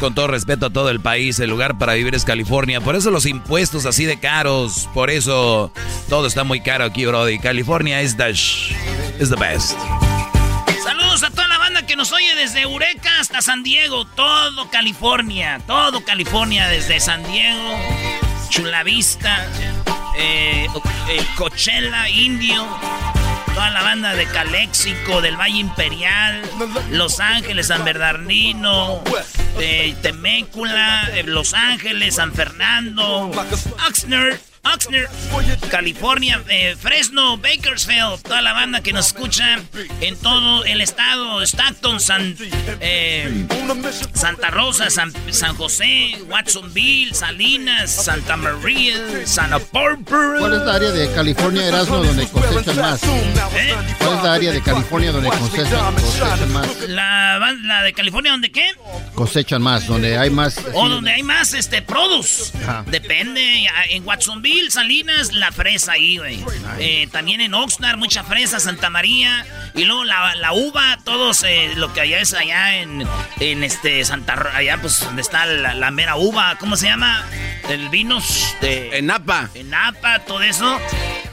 Con 0.00 0.14
todo 0.14 0.26
respeto 0.26 0.66
a 0.66 0.70
todo 0.70 0.90
el 0.90 1.00
país, 1.00 1.38
el 1.40 1.50
lugar 1.50 1.78
para 1.78 1.94
vivir 1.94 2.14
es 2.14 2.24
California. 2.24 2.80
Por 2.80 2.96
eso 2.96 3.10
los 3.10 3.24
impuestos 3.24 3.86
así 3.86 4.04
de 4.04 4.18
caros. 4.18 4.88
Por 4.92 5.10
eso 5.10 5.72
todo 6.08 6.26
está 6.26 6.44
muy 6.44 6.60
caro 6.60 6.84
aquí, 6.84 7.06
Brody. 7.06 7.38
California 7.38 8.02
es 8.02 8.16
the, 8.16 8.30
is 8.30 9.30
the 9.30 9.36
best. 9.36 9.72
Saludos 10.82 11.22
a 11.22 11.30
toda 11.30 11.48
la 11.48 11.58
banda 11.58 11.86
que 11.86 11.96
nos 11.96 12.12
oye 12.12 12.34
desde 12.34 12.62
Eureka 12.62 13.10
hasta 13.20 13.40
San 13.42 13.62
Diego, 13.62 14.04
todo 14.04 14.68
California, 14.70 15.60
todo 15.66 16.04
California, 16.04 16.68
desde 16.68 17.00
San 17.00 17.24
Diego, 17.24 17.74
Chula 18.50 18.82
Vista, 18.84 19.46
eh, 20.16 20.68
eh, 21.08 21.26
Coachella, 21.36 22.08
Indio, 22.08 22.66
toda 23.56 23.70
la 23.70 23.82
banda 23.82 24.14
de 24.14 24.26
Calexico, 24.26 25.22
del 25.22 25.38
Valle 25.40 25.60
Imperial, 25.60 26.42
Los 26.90 27.20
Ángeles, 27.20 27.68
San 27.68 27.86
Bernardino, 27.86 29.02
eh, 29.58 29.96
Temécula, 30.02 31.10
Los 31.24 31.54
Ángeles, 31.54 32.16
San 32.16 32.34
Fernando, 32.34 33.30
Oxnard. 33.88 34.36
Oxnard, 34.74 35.08
California, 35.70 36.42
eh, 36.48 36.76
Fresno, 36.78 37.36
Bakersfield, 37.38 38.22
toda 38.22 38.42
la 38.42 38.52
banda 38.52 38.82
que 38.82 38.92
nos 38.92 39.08
escucha 39.08 39.58
en 40.00 40.16
todo 40.16 40.64
el 40.64 40.80
estado, 40.80 41.42
Stockton, 41.42 42.00
San, 42.00 42.36
eh, 42.80 43.46
Santa 44.14 44.50
Rosa, 44.50 44.90
San, 44.90 45.12
San 45.30 45.56
José, 45.56 46.16
Watsonville, 46.28 47.14
Salinas, 47.14 47.90
Santa 47.90 48.36
María, 48.36 49.26
Santa 49.26 49.60
Barbara. 49.72 50.38
¿Cuál 50.38 50.54
es 50.54 50.62
la 50.62 50.74
área 50.74 50.90
de 50.90 51.12
California, 51.12 51.66
Erasmo, 51.66 51.96
donde 51.98 52.26
cosechan 52.28 52.76
más? 52.76 53.00
¿Cuál 53.98 54.16
es 54.16 54.22
la 54.22 54.32
área 54.32 54.52
de 54.52 54.62
California 54.62 55.12
donde 55.12 55.28
cosechan, 55.30 55.94
cosechan 55.94 56.52
más? 56.52 56.66
La, 56.88 57.38
la 57.62 57.82
de 57.82 57.92
California, 57.92 58.32
¿dónde 58.32 58.50
qué? 58.50 58.66
Cosechan 59.14 59.62
más, 59.62 59.86
donde 59.86 60.18
hay 60.18 60.30
más... 60.30 60.60
O 60.74 60.88
donde 60.88 61.12
hay 61.12 61.22
más 61.22 61.54
este 61.54 61.82
produce. 61.82 62.56
Ajá. 62.58 62.84
Depende. 62.86 63.66
En 63.90 64.06
Watsonville, 64.06 64.55
Salinas, 64.70 65.32
la 65.32 65.52
fresa 65.52 65.92
ahí, 65.92 66.18
güey. 66.18 66.44
Eh, 66.78 67.08
también 67.12 67.40
en 67.40 67.54
Oxnard, 67.54 67.96
mucha 67.98 68.24
fresa, 68.24 68.60
Santa 68.60 68.90
María. 68.90 69.46
Y 69.74 69.84
luego 69.84 70.04
la, 70.04 70.34
la 70.36 70.52
uva, 70.52 70.98
todos 71.04 71.42
eh, 71.44 71.72
lo 71.76 71.92
que 71.92 72.00
allá 72.00 72.20
es 72.20 72.34
allá 72.34 72.76
en, 72.76 73.06
en 73.40 73.62
este 73.62 74.04
Santa 74.04 74.50
allá 74.54 74.78
pues 74.80 75.00
donde 75.00 75.22
está 75.22 75.46
la, 75.46 75.74
la 75.74 75.90
mera 75.90 76.16
uva, 76.16 76.56
¿cómo 76.58 76.76
se 76.76 76.86
llama? 76.86 77.24
El 77.68 77.88
vinos 77.88 78.54
de. 78.60 78.98
En 78.98 79.06
Napa. 79.06 79.50
En 79.54 79.70
Napa, 79.70 80.20
todo 80.20 80.42
eso. 80.42 80.78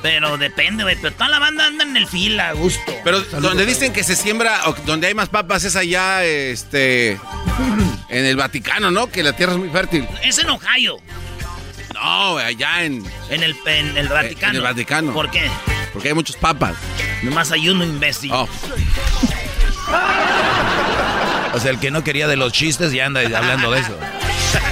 Pero 0.01 0.37
depende, 0.37 0.83
güey. 0.83 0.97
Pero 1.01 1.13
toda 1.13 1.29
la 1.29 1.39
banda 1.39 1.65
anda 1.65 1.83
en 1.83 1.95
el 1.95 2.07
fil 2.07 2.39
a 2.39 2.51
gusto. 2.53 2.93
Pero 3.03 3.21
donde 3.21 3.65
dicen 3.65 3.93
que 3.93 4.03
se 4.03 4.15
siembra, 4.15 4.67
o 4.67 4.73
donde 4.85 5.07
hay 5.07 5.13
más 5.13 5.29
papas 5.29 5.63
es 5.63 5.75
allá, 5.75 6.23
este, 6.25 7.19
en 8.09 8.25
el 8.25 8.35
Vaticano, 8.35 8.91
¿no? 8.91 9.07
Que 9.07 9.23
la 9.23 9.33
tierra 9.33 9.53
es 9.53 9.59
muy 9.59 9.69
fértil. 9.69 10.07
Es 10.23 10.37
en 10.39 10.49
Ohio. 10.49 10.97
No, 11.93 12.37
allá 12.37 12.83
en... 12.83 13.03
En 13.29 13.43
el, 13.43 13.55
en 13.65 13.97
el 13.97 14.07
Vaticano. 14.07 14.51
En 14.51 14.55
el 14.57 14.61
Vaticano. 14.61 15.13
¿Por 15.13 15.29
qué? 15.29 15.49
Porque 15.91 16.09
hay 16.09 16.13
muchos 16.13 16.35
papas. 16.35 16.75
Nomás 17.21 17.51
hay 17.51 17.69
uno 17.69 17.83
imbécil. 17.83 18.31
Oh. 18.33 18.47
O 21.53 21.59
sea, 21.59 21.71
el 21.71 21.79
que 21.79 21.91
no 21.91 22.03
quería 22.03 22.27
de 22.27 22.35
los 22.35 22.51
chistes 22.51 22.91
ya 22.91 23.05
anda 23.05 23.21
hablando 23.21 23.71
de 23.71 23.79
eso. 23.79 23.97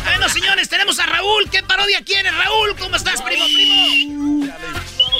Bueno, 0.03 0.29
señores, 0.29 0.69
tenemos 0.69 0.99
a 0.99 1.07
Raúl. 1.07 1.49
¿Qué 1.49 1.63
parodia 1.63 2.03
quieres, 2.05 2.31
Raúl? 2.37 2.75
¿Cómo 2.77 2.95
estás, 2.95 3.23
primo, 3.23 3.43
primo? 3.45 4.53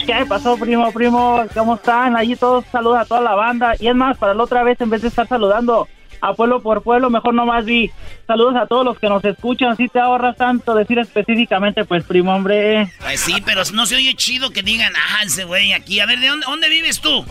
¿Qué 0.06 0.26
pasó, 0.28 0.56
primo, 0.58 0.92
primo? 0.92 1.44
¿Cómo 1.56 1.74
están? 1.74 2.16
Allí 2.16 2.36
todos 2.36 2.66
saludan 2.72 3.02
a 3.02 3.06
toda 3.06 3.22
la 3.22 3.34
banda. 3.34 3.74
Y 3.80 3.88
es 3.88 3.96
más, 3.96 4.16
para 4.20 4.36
la 4.36 4.44
otra 4.44 4.62
vez, 4.62 4.80
en 4.80 4.92
vez 4.92 5.02
de 5.02 5.08
estar 5.08 5.28
saludando 5.28 5.88
a 6.22 6.34
pueblo 6.34 6.62
por 6.62 6.84
pueblo, 6.84 7.10
mejor 7.10 7.34
nomás 7.34 7.66
vi 7.66 7.92
saludos 8.28 8.56
a 8.56 8.68
todos 8.68 8.86
los 8.86 8.98
que 8.98 9.10
nos 9.10 9.24
escuchan. 9.26 9.76
Si 9.76 9.88
te 9.88 10.00
ahorras 10.00 10.38
tanto 10.38 10.74
decir 10.76 11.00
específicamente, 11.00 11.84
pues, 11.86 12.04
primo, 12.04 12.34
hombre. 12.34 12.92
Pues 13.02 13.20
sí, 13.20 13.36
pero 13.46 13.64
no 13.74 13.86
se 13.86 13.96
oye 13.96 14.14
chido 14.16 14.52
que 14.52 14.64
digan, 14.64 14.94
ah, 14.96 15.24
ese 15.26 15.44
güey 15.44 15.74
aquí. 15.74 16.00
A 16.00 16.06
ver, 16.06 16.20
¿de 16.20 16.28
dónde, 16.28 16.46
dónde 16.48 16.70
vives 16.70 17.02
tú? 17.02 17.26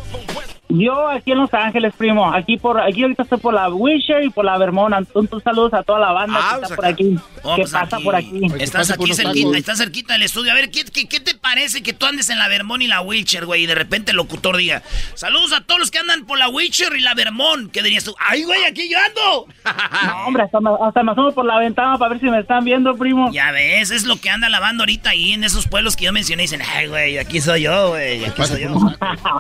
Yo 0.70 1.08
aquí 1.08 1.32
en 1.32 1.38
Los 1.38 1.52
Ángeles, 1.52 1.92
primo. 1.96 2.32
Aquí 2.32 2.56
por 2.56 2.80
aquí 2.80 3.02
ahorita 3.02 3.24
estoy 3.24 3.38
por 3.38 3.54
la 3.54 3.68
Wisher 3.68 4.24
y 4.24 4.30
por 4.30 4.44
la 4.44 4.56
Vermont. 4.58 4.94
Entonces, 4.96 5.42
saludos 5.42 5.74
a 5.74 5.82
toda 5.82 6.00
la 6.00 6.12
banda 6.12 6.40
que 6.58 6.62
está 6.62 6.76
por 6.76 6.86
aquí. 6.86 7.16
Oh, 7.42 7.56
que 7.56 7.62
pues 7.62 7.72
pasa 7.72 7.96
aquí. 7.96 8.04
por 8.04 8.14
aquí. 8.16 8.40
Estás 8.58 8.90
aquí 8.90 9.14
cerquita, 9.14 9.58
estás 9.58 9.78
cerquita 9.78 10.12
del 10.14 10.22
estudio. 10.22 10.52
A 10.52 10.54
ver, 10.54 10.70
¿qué, 10.70 10.84
qué, 10.84 11.06
qué 11.08 11.20
te 11.20 11.34
parece 11.34 11.82
que 11.82 11.92
tú 11.92 12.06
andes 12.06 12.30
en 12.30 12.38
la 12.38 12.48
Vermont 12.48 12.82
y 12.82 12.86
la 12.86 13.00
Wheelchair, 13.00 13.46
güey? 13.46 13.64
Y 13.64 13.66
de 13.66 13.74
repente 13.74 14.12
el 14.12 14.16
locutor 14.16 14.56
diga, 14.56 14.82
saludos 15.14 15.52
a 15.52 15.62
todos 15.62 15.80
los 15.80 15.90
que 15.90 15.98
andan 15.98 16.24
por 16.24 16.38
la 16.38 16.48
Wheelchair 16.48 16.94
y 16.96 17.00
la 17.00 17.14
Vermont. 17.14 17.70
¿Qué 17.72 17.82
dirías 17.82 18.04
tú? 18.04 18.14
¡Ay, 18.18 18.44
güey, 18.44 18.64
aquí 18.64 18.88
yo 18.90 18.98
ando! 18.98 19.46
No, 20.00 20.26
hombre, 20.26 20.44
hasta 20.44 20.60
me, 20.60 20.70
hasta 20.82 21.02
me 21.02 21.12
asomo 21.12 21.32
por 21.32 21.44
la 21.44 21.58
ventana 21.58 21.98
para 21.98 22.10
ver 22.10 22.20
si 22.20 22.30
me 22.30 22.40
están 22.40 22.64
viendo, 22.64 22.96
primo. 22.96 23.30
Ya 23.32 23.52
ves, 23.52 23.90
es 23.90 24.04
lo 24.04 24.16
que 24.16 24.30
anda 24.30 24.48
lavando 24.48 24.82
ahorita 24.82 25.10
ahí 25.10 25.32
en 25.32 25.44
esos 25.44 25.66
pueblos 25.68 25.96
que 25.96 26.06
yo 26.06 26.12
mencioné. 26.12 26.42
Dicen, 26.42 26.62
ay, 26.74 26.86
güey, 26.86 27.18
aquí 27.18 27.40
soy 27.40 27.62
yo, 27.62 27.90
güey, 27.90 28.24
aquí 28.24 28.44
soy 28.44 28.62
yo. 28.62 28.70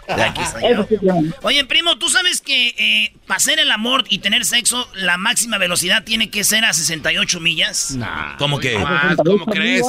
Aquí 0.08 0.44
soy 0.44 0.98
yo. 1.02 1.19
Oye, 1.42 1.64
primo, 1.64 1.98
¿tú 1.98 2.08
sabes 2.08 2.40
que 2.40 2.68
eh, 2.78 3.12
para 3.26 3.36
hacer 3.38 3.58
el 3.58 3.70
amor 3.70 4.04
y 4.08 4.18
tener 4.18 4.44
sexo, 4.44 4.88
la 4.94 5.16
máxima 5.16 5.58
velocidad 5.58 6.04
tiene 6.04 6.30
que 6.30 6.44
ser 6.44 6.64
a 6.64 6.72
68 6.72 7.40
millas? 7.40 7.96
¿Cómo 8.38 8.58
que? 8.58 8.76
Ah, 8.76 9.14
¿Cómo 9.24 9.46
crees? 9.46 9.86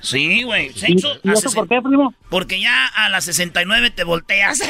Sí, 0.00 0.42
güey. 0.42 0.72
Sexo 0.74 1.14
¿Y 1.22 1.30
eso 1.32 1.42
por 1.54 1.66
60 1.66 1.74
qué, 1.74 1.82
primo? 1.82 2.14
Porque 2.28 2.60
ya 2.60 2.86
a 2.86 3.08
las 3.08 3.24
69 3.24 3.90
te 3.90 4.04
volteas. 4.04 4.60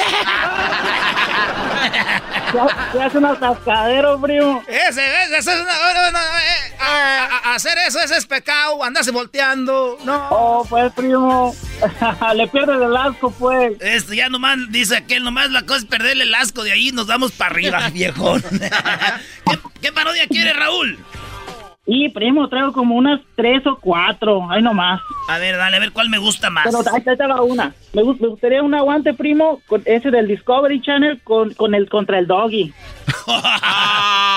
¿Qué 2.92 3.02
hace 3.02 3.18
un 3.18 3.24
atascadero, 3.26 4.20
primo? 4.20 4.62
Ese, 4.68 4.88
ese, 5.24 5.36
ese 5.38 5.52
es 5.52 5.60
una- 5.60 6.10
no, 6.12 6.18
eh, 6.18 6.76
a- 6.80 6.84
a- 6.86 7.50
a- 7.50 7.54
hacer 7.54 7.76
eso 7.86 7.98
ese 8.00 8.16
es 8.16 8.26
pecado, 8.26 8.82
andarse 8.84 9.10
volteando. 9.10 9.98
No. 10.04 10.28
Oh, 10.30 10.66
pues, 10.68 10.92
primo. 10.92 11.54
Le 12.34 12.46
pierdes 12.48 12.80
el 12.80 12.96
asco, 12.96 13.30
pues. 13.32 13.72
Esto 13.80 14.14
ya 14.14 14.28
nomás, 14.28 14.58
dice 14.70 14.96
aquel, 14.96 15.24
nomás 15.24 15.50
la 15.50 15.62
cosa 15.62 15.78
es 15.80 15.84
perderle 15.86 16.24
el 16.24 16.34
asco 16.34 16.62
de 16.62 16.72
ahí 16.72 16.92
nos 16.92 17.06
vamos 17.06 17.32
para 17.32 17.50
arriba, 17.50 17.88
viejón. 17.92 18.42
¿Qué, 18.42 19.58
qué 19.80 19.92
parodia 19.92 20.26
quiere, 20.28 20.52
Raúl? 20.52 20.98
Y, 21.86 22.08
primo, 22.08 22.48
traigo 22.48 22.72
como 22.72 22.94
unas 22.94 23.20
tres 23.36 23.66
o 23.66 23.76
cuatro. 23.76 24.50
Ahí 24.50 24.62
nomás. 24.62 25.02
A 25.28 25.38
ver, 25.38 25.56
dale, 25.56 25.76
a 25.76 25.80
ver 25.80 25.92
cuál 25.92 26.08
me 26.08 26.16
gusta 26.18 26.48
más. 26.48 26.64
Pero 26.64 26.78
ahí 26.78 27.02
va 27.28 27.42
una. 27.42 27.74
Me, 27.92 28.02
me 28.02 28.28
gustaría 28.28 28.62
un 28.62 28.74
aguante, 28.74 29.12
primo, 29.12 29.60
con 29.66 29.82
ese 29.84 30.10
del 30.10 30.26
Discovery 30.26 30.80
Channel 30.80 31.20
con, 31.22 31.52
con 31.54 31.74
el 31.74 31.90
contra 31.90 32.18
el 32.18 32.26
Doggy. 32.26 32.72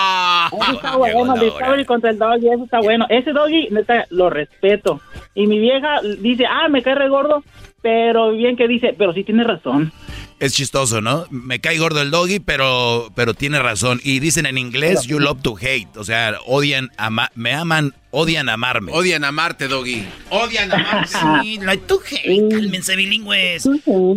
Eso 0.51 0.71
está 0.73 0.95
bueno, 0.95 1.35
el 1.35 1.39
Discovery 1.41 1.85
contra 1.85 2.09
el 2.11 2.17
Doggy, 2.17 2.49
eso 2.49 2.63
está 2.63 2.79
bueno. 2.79 3.05
Ese 3.09 3.31
Doggy, 3.31 3.67
neta, 3.69 4.05
lo 4.09 4.29
respeto. 4.29 5.01
Y 5.35 5.47
mi 5.47 5.59
vieja 5.59 6.01
dice, 6.19 6.45
ah, 6.45 6.69
me 6.69 6.81
cae 6.81 6.95
re 6.95 7.09
gordo, 7.09 7.43
pero 7.81 8.31
bien 8.31 8.55
que 8.55 8.67
dice, 8.67 8.95
pero 8.97 9.13
sí 9.13 9.23
tiene 9.23 9.43
razón. 9.43 9.91
Es 10.39 10.53
chistoso, 10.53 11.01
¿no? 11.01 11.25
Me 11.31 11.59
cae 11.59 11.79
gordo 11.79 11.99
el 11.99 12.11
doggy, 12.11 12.39
pero, 12.39 13.09
pero 13.15 13.33
tiene 13.33 13.57
razón. 13.59 13.99
Y 14.03 14.19
dicen 14.19 14.45
en 14.45 14.59
inglés, 14.59 15.07
you 15.07 15.17
love 15.17 15.41
to 15.41 15.55
hate. 15.59 15.87
O 15.97 16.03
sea, 16.03 16.35
odian, 16.45 16.91
ama- 16.97 17.31
me 17.33 17.53
aman, 17.53 17.93
odian 18.11 18.47
amarme. 18.47 18.91
Odian 18.93 19.23
amarte, 19.23 19.67
Doggy. 19.67 20.03
Odian 20.29 20.71
amarte. 20.71 21.09
Sí, 21.41 21.57
like 21.63 21.85
to 21.87 21.99
hate. 22.07 22.49
Cálmense 22.51 22.95
bilingües. 22.95 23.67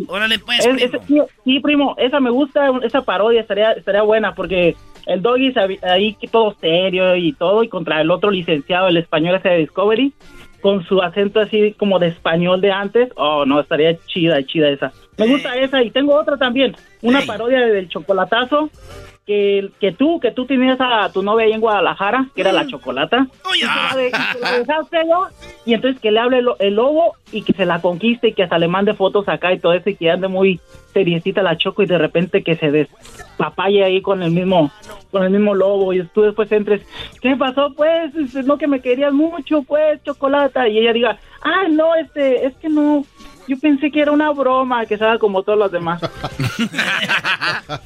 Órale, 0.08 0.38
pues, 0.40 0.58
Es- 0.60 0.66
primo. 0.66 0.78
ese- 0.84 1.06
sí, 1.06 1.20
sí, 1.44 1.60
primo, 1.60 1.94
esa 1.98 2.20
me 2.20 2.30
gusta, 2.30 2.68
esa 2.82 3.00
parodia 3.00 3.40
estaría, 3.40 3.72
estaría 3.72 4.02
buena 4.02 4.34
porque 4.34 4.76
el 5.06 5.22
Doggy 5.22 5.54
ahí 5.82 6.16
todo 6.30 6.54
serio 6.60 7.16
y 7.16 7.32
todo 7.32 7.64
y 7.64 7.68
contra 7.70 8.00
el 8.02 8.10
otro 8.10 8.30
licenciado, 8.30 8.88
el 8.88 8.98
español 8.98 9.36
ese 9.36 9.48
de 9.48 9.56
Discovery, 9.58 10.12
con 10.60 10.84
su 10.84 11.00
acento 11.00 11.40
así 11.40 11.74
como 11.78 11.98
de 11.98 12.08
español 12.08 12.60
de 12.60 12.70
antes. 12.72 13.08
Oh, 13.16 13.46
no, 13.46 13.58
estaría 13.58 13.96
chida, 14.06 14.44
chida 14.44 14.68
esa. 14.68 14.92
Me 15.20 15.28
gusta 15.28 15.54
esa 15.56 15.82
y 15.82 15.90
tengo 15.90 16.14
otra 16.14 16.36
también, 16.36 16.76
una 17.02 17.20
parodia 17.22 17.60
del 17.60 17.88
chocolatazo 17.88 18.70
que, 19.26 19.70
que 19.80 19.92
tú, 19.92 20.18
que 20.18 20.32
tú 20.32 20.44
tenías 20.46 20.78
a 20.80 21.12
tu 21.12 21.22
novia 21.22 21.46
ahí 21.46 21.52
en 21.52 21.60
Guadalajara, 21.60 22.26
que 22.34 22.40
era 22.40 22.50
la 22.52 22.66
chocolata. 22.66 23.26
Oye, 23.48 23.58
y, 23.58 23.60
que 23.60 23.66
la 23.66 23.96
de- 23.96 24.08
y 24.08 24.10
que 24.34 24.40
la 24.40 24.58
dejaste, 24.58 25.04
¿no? 25.04 25.26
Y 25.66 25.74
entonces 25.74 26.00
que 26.00 26.10
le 26.10 26.18
hable 26.18 26.38
el, 26.38 26.48
el 26.58 26.74
lobo 26.74 27.14
y 27.30 27.42
que 27.42 27.52
se 27.52 27.64
la 27.66 27.80
conquiste 27.80 28.28
y 28.28 28.32
que 28.32 28.42
hasta 28.42 28.58
le 28.58 28.66
mande 28.66 28.94
fotos 28.94 29.28
acá 29.28 29.52
y 29.52 29.58
todo 29.60 29.72
eso 29.74 29.90
y 29.90 29.94
que 29.94 30.10
ande 30.10 30.26
muy 30.26 30.58
seriecita 30.92 31.42
la 31.42 31.56
choco 31.56 31.82
y 31.82 31.86
de 31.86 31.98
repente 31.98 32.42
que 32.42 32.56
se 32.56 32.72
despapalle 32.72 33.84
ahí 33.84 34.00
con 34.02 34.22
el 34.22 34.32
mismo 34.32 34.70
con 35.12 35.22
el 35.22 35.30
mismo 35.30 35.54
lobo 35.54 35.92
y 35.92 36.02
tú 36.08 36.22
después 36.22 36.50
entres 36.50 36.82
¿qué 37.20 37.36
pasó 37.36 37.72
pues? 37.76 38.12
Este, 38.16 38.42
no 38.42 38.58
que 38.58 38.66
me 38.66 38.80
querías 38.80 39.12
mucho 39.12 39.62
pues 39.62 40.02
chocolata 40.02 40.66
y 40.68 40.78
ella 40.78 40.92
diga 40.92 41.18
ah 41.42 41.68
no 41.70 41.94
este 41.94 42.46
es 42.46 42.54
que 42.56 42.68
no 42.68 43.04
yo 43.50 43.58
pensé 43.58 43.90
que 43.90 44.00
era 44.00 44.12
una 44.12 44.30
broma 44.30 44.86
que 44.86 44.94
haga 44.94 45.18
como 45.18 45.42
todos 45.42 45.58
los 45.58 45.72
demás 45.72 46.00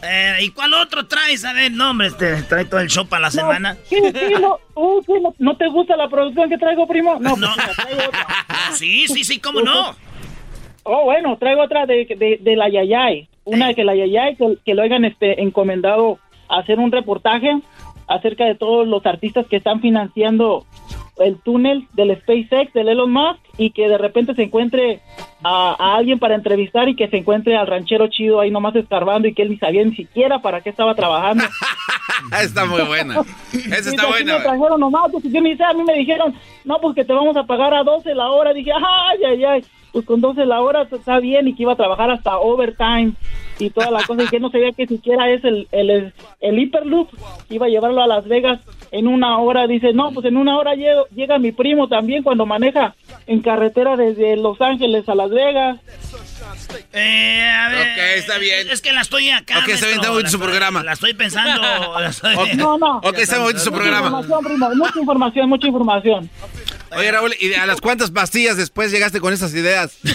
Eh, 0.03 0.37
¿Y 0.43 0.51
cuál 0.51 0.75
otro 0.75 1.07
traes? 1.07 1.45
A 1.45 1.53
ver, 1.53 1.73
no, 1.73 1.91
hombre, 1.91 2.09
este, 2.09 2.43
trae 2.43 2.67
todo 2.67 2.81
el 2.81 2.89
show 2.89 3.07
para 3.07 3.23
la 3.23 3.31
semana. 3.31 3.77
No, 4.41 4.59
uh, 4.75 5.01
no, 5.09 5.35
¿no 5.39 5.57
te 5.57 5.69
gusta 5.69 5.97
la 5.97 6.09
producción 6.09 6.49
que 6.49 6.59
traigo, 6.59 6.87
primo? 6.87 7.19
No, 7.21 7.31
pues, 7.31 7.41
mira, 7.41 7.73
traigo 7.75 8.03
otra. 8.09 8.27
Sí, 8.75 9.07
sí, 9.09 9.25
sí, 9.25 9.41
cómo 9.41 9.61
no. 9.63 9.95
Oh, 10.83 11.05
bueno, 11.05 11.37
traigo 11.39 11.63
otra 11.63 11.87
de, 11.87 12.05
de, 12.05 12.39
de 12.41 12.57
la 12.57 12.69
Yayay. 12.69 13.29
Una 13.45 13.69
de 13.69 13.75
que 13.75 13.85
la 13.85 13.95
Yayay, 13.95 14.37
que, 14.37 14.59
que 14.65 14.75
lo 14.75 14.83
hayan 14.83 15.05
este, 15.05 15.43
encomendado 15.43 16.19
a 16.49 16.59
hacer 16.59 16.79
un 16.79 16.93
reportaje 16.93 17.61
acerca 18.07 18.45
de 18.45 18.55
todos 18.55 18.87
los 18.87 19.05
artistas 19.07 19.47
que 19.47 19.57
están 19.57 19.81
financiando 19.81 20.67
el 21.17 21.39
túnel 21.41 21.87
del 21.93 22.17
SpaceX, 22.17 22.73
del 22.73 22.89
Elon 22.89 23.13
Musk, 23.13 23.41
y 23.57 23.71
que 23.71 23.89
de 23.89 23.99
repente 23.99 24.35
se 24.35 24.43
encuentre 24.43 25.01
a, 25.43 25.77
a 25.79 25.97
alguien 25.97 26.19
para 26.19 26.35
entrevistar 26.35 26.89
y 26.89 26.97
que 26.97 27.09
se 27.09 27.19
encuentre 27.19 27.57
al 27.57 27.67
ranchero 27.67 28.09
chido 28.09 28.41
ahí 28.41 28.51
nomás 28.51 28.75
escarbando 28.75 29.29
y 29.29 29.35
que 29.35 29.43
él 29.43 29.51
ni 29.51 29.59
sabía 29.59 29.85
ni 29.85 29.95
siquiera 29.95 30.41
para 30.41 30.61
qué 30.61 30.71
estaba 30.71 30.95
trabajando. 30.95 31.45
está 32.43 32.65
muy 32.65 32.83
buena. 32.83 33.21
Esa 33.53 33.91
está 33.91 34.07
buena. 34.07 34.39
Me 34.39 34.45
trajeron 34.45 34.81
nomás, 34.81 35.11
porque 35.13 35.31
yo 35.31 35.41
ni 35.41 35.57
sé, 35.57 35.65
a 35.65 35.73
mí 35.73 35.85
me 35.85 35.95
dijeron, 35.95 36.35
no, 36.65 36.81
pues 36.81 36.95
que 36.95 37.05
te 37.05 37.13
vamos 37.13 37.37
a 37.37 37.45
pagar 37.45 37.75
a 37.75 37.83
12 37.83 38.15
la 38.15 38.31
hora. 38.31 38.53
Dije, 38.53 38.73
ay, 38.73 39.19
ay, 39.25 39.45
ay, 39.45 39.65
pues 39.93 40.05
con 40.07 40.21
12 40.21 40.45
la 40.47 40.61
hora 40.61 40.89
está 40.91 41.21
bien 41.21 41.47
y 41.47 41.55
que 41.55 41.63
iba 41.63 41.73
a 41.73 41.77
trabajar 41.77 42.11
hasta 42.11 42.39
overtime 42.39 43.13
y 43.59 43.71
toda 43.71 43.91
la 43.91 44.03
cosa. 44.03 44.25
Y 44.25 44.29
que 44.29 44.41
no 44.41 44.51
sabía 44.51 44.73
que 44.73 44.87
siquiera 44.87 45.31
es 45.31 45.45
el, 45.45 45.69
el, 45.71 46.13
el 46.41 46.59
Hyperloop, 46.59 47.11
que 47.49 47.55
iba 47.55 47.67
a 47.67 47.71
llevarlo 47.71 48.03
a 48.03 48.07
Las 48.07 48.27
Vegas 48.27 48.61
en 48.99 49.07
una 49.09 49.39
hora. 49.39 49.67
Dice, 49.67 49.93
no, 49.93 50.13
pues 50.13 50.27
en 50.27 50.37
una 50.37 50.57
hora 50.57 50.75
llego- 50.75 51.07
llega 51.15 51.39
mi 51.39 51.53
primo 51.53 51.89
también 51.89 52.23
cuando 52.23 52.47
maneja 52.47 52.95
en 53.27 53.41
carretera 53.41 53.97
desde 53.97 54.37
Los 54.37 54.61
Ángeles 54.61 55.09
a 55.09 55.15
Las 55.15 55.31
Vegas. 55.31 55.79
Eh, 56.93 57.43
a 57.51 57.69
ver. 57.71 57.81
Ok, 57.83 57.99
está 58.19 58.39
bien. 58.39 58.69
Es 58.71 58.81
que 58.81 58.93
la 58.93 59.01
estoy 59.01 59.31
acá. 59.31 59.59
Ok, 59.61 59.69
está 59.69 59.87
bien, 59.87 59.99
está 59.99 60.11
bonito 60.11 60.31
su 60.31 60.39
programa. 60.39 60.83
La 60.83 60.93
estoy 60.93 61.15
pensando. 61.15 61.61
la 61.99 62.09
estoy- 62.09 62.55
No, 62.57 62.79
no. 62.79 62.99
Ok, 62.99 63.19
está 63.19 63.39
bonito 63.41 63.59
su 63.61 63.71
Mucha 63.71 63.83
programa. 63.83 64.07
información, 64.07 64.45
primo, 64.45 64.71
mucha 64.77 64.99
información, 65.01 65.49
mucha 65.49 65.67
información. 65.67 66.31
Oye, 66.97 67.11
Raúl, 67.11 67.35
¿y 67.41 67.55
a 67.55 67.67
las 67.67 67.81
cuántas 67.81 68.11
pastillas 68.11 68.57
después 68.57 68.93
llegaste 68.93 69.21
con 69.21 69.33
esas 69.33 69.53
ideas? 69.55 69.99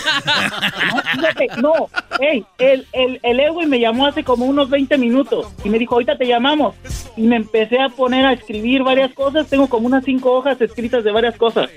No, 0.90 1.02
fíjate, 1.22 1.48
no, 1.62 1.74
hey, 2.20 2.46
el, 2.58 2.88
el, 2.94 3.20
el 3.24 3.40
Edwin 3.40 3.70
me 3.70 3.80
llamó 3.80 4.08
hace 4.08 4.24
como 4.24 4.46
unos 4.46 4.70
20 4.70 4.98
minutos 4.98 5.48
y 5.64 5.70
me 5.70 5.78
dijo, 5.80 5.96
ahorita 5.96 6.18
te 6.18 6.26
llamamos. 6.26 6.76
Y 7.18 7.24
me 7.24 7.36
empecé 7.36 7.80
a 7.82 7.90
poner 7.90 8.26
a 8.26 8.34
escribir 8.34 8.84
varias 8.84 9.14
cosas, 9.14 9.48
tengo 9.48 9.68
como 9.68 9.88
unas 9.88 10.04
cinco 10.06 10.32
hojas 10.34 10.60
escritas 10.62 11.04
de 11.04 11.12
varias 11.12 11.36
cosas. 11.36 11.70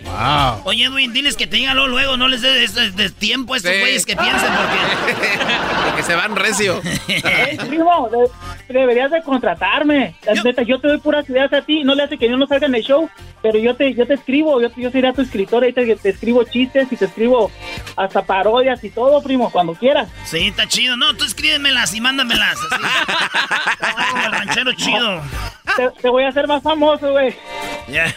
Oye, 0.64 0.84
Edwin, 0.84 1.12
diles 1.12 1.36
que 1.36 1.46
te 1.46 1.56
digan 1.56 1.76
luego, 1.76 2.16
no 2.16 2.28
les 2.28 2.42
des 2.42 2.74
des 2.96 3.14
tiempo 3.14 3.54
a 3.54 3.56
estos 3.56 3.72
Sí. 3.72 3.80
güeyes 3.80 4.06
que 4.06 4.16
piensen 4.16 4.50
porque... 4.54 5.96
que 5.96 6.02
se 6.02 6.14
van 6.14 6.36
recio. 6.36 6.80
Primo, 7.68 8.08
de- 8.10 8.72
deberías 8.72 9.10
de 9.10 9.22
contratarme. 9.22 10.14
La 10.24 10.34
neta, 10.42 10.62
yo 10.62 10.78
te 10.80 10.88
doy 10.88 10.98
puras 10.98 11.28
ideas 11.28 11.52
a 11.52 11.62
ti, 11.62 11.82
no 11.84 11.94
le 11.94 12.04
hace 12.04 12.18
que 12.18 12.28
yo 12.28 12.36
no 12.36 12.46
salga 12.46 12.66
en 12.66 12.74
el 12.74 12.82
show, 12.82 13.08
pero 13.42 13.58
yo 13.58 13.74
te, 13.74 13.92
yo 13.94 14.06
te 14.06 14.14
escribo, 14.14 14.60
yo, 14.60 14.68
yo 14.76 14.90
sería 14.92 15.12
tu 15.12 15.22
escritor, 15.22 15.64
ahí 15.64 15.72
te, 15.72 15.96
te 15.96 16.08
escribo 16.10 16.44
chistes 16.44 16.86
y 16.92 16.96
te 16.96 17.06
escribo 17.06 17.50
hasta 17.96 18.22
parodias 18.22 18.82
y 18.84 18.90
todo, 18.90 19.22
primo, 19.22 19.50
cuando 19.50 19.74
quieras. 19.74 20.08
Sí, 20.24 20.48
está 20.48 20.68
chido. 20.68 20.96
No, 20.96 21.14
tú 21.16 21.24
escríbemelas 21.24 21.94
y 21.94 22.00
mándamelas. 22.00 22.56
Así. 22.70 22.82
Como 24.12 24.24
el 24.26 24.32
ranchero 24.32 24.72
chido. 24.74 25.20
Te, 25.76 25.88
te 26.02 26.08
voy 26.08 26.24
a 26.24 26.28
hacer 26.28 26.46
más 26.46 26.62
famoso, 26.62 27.10
güey. 27.10 27.34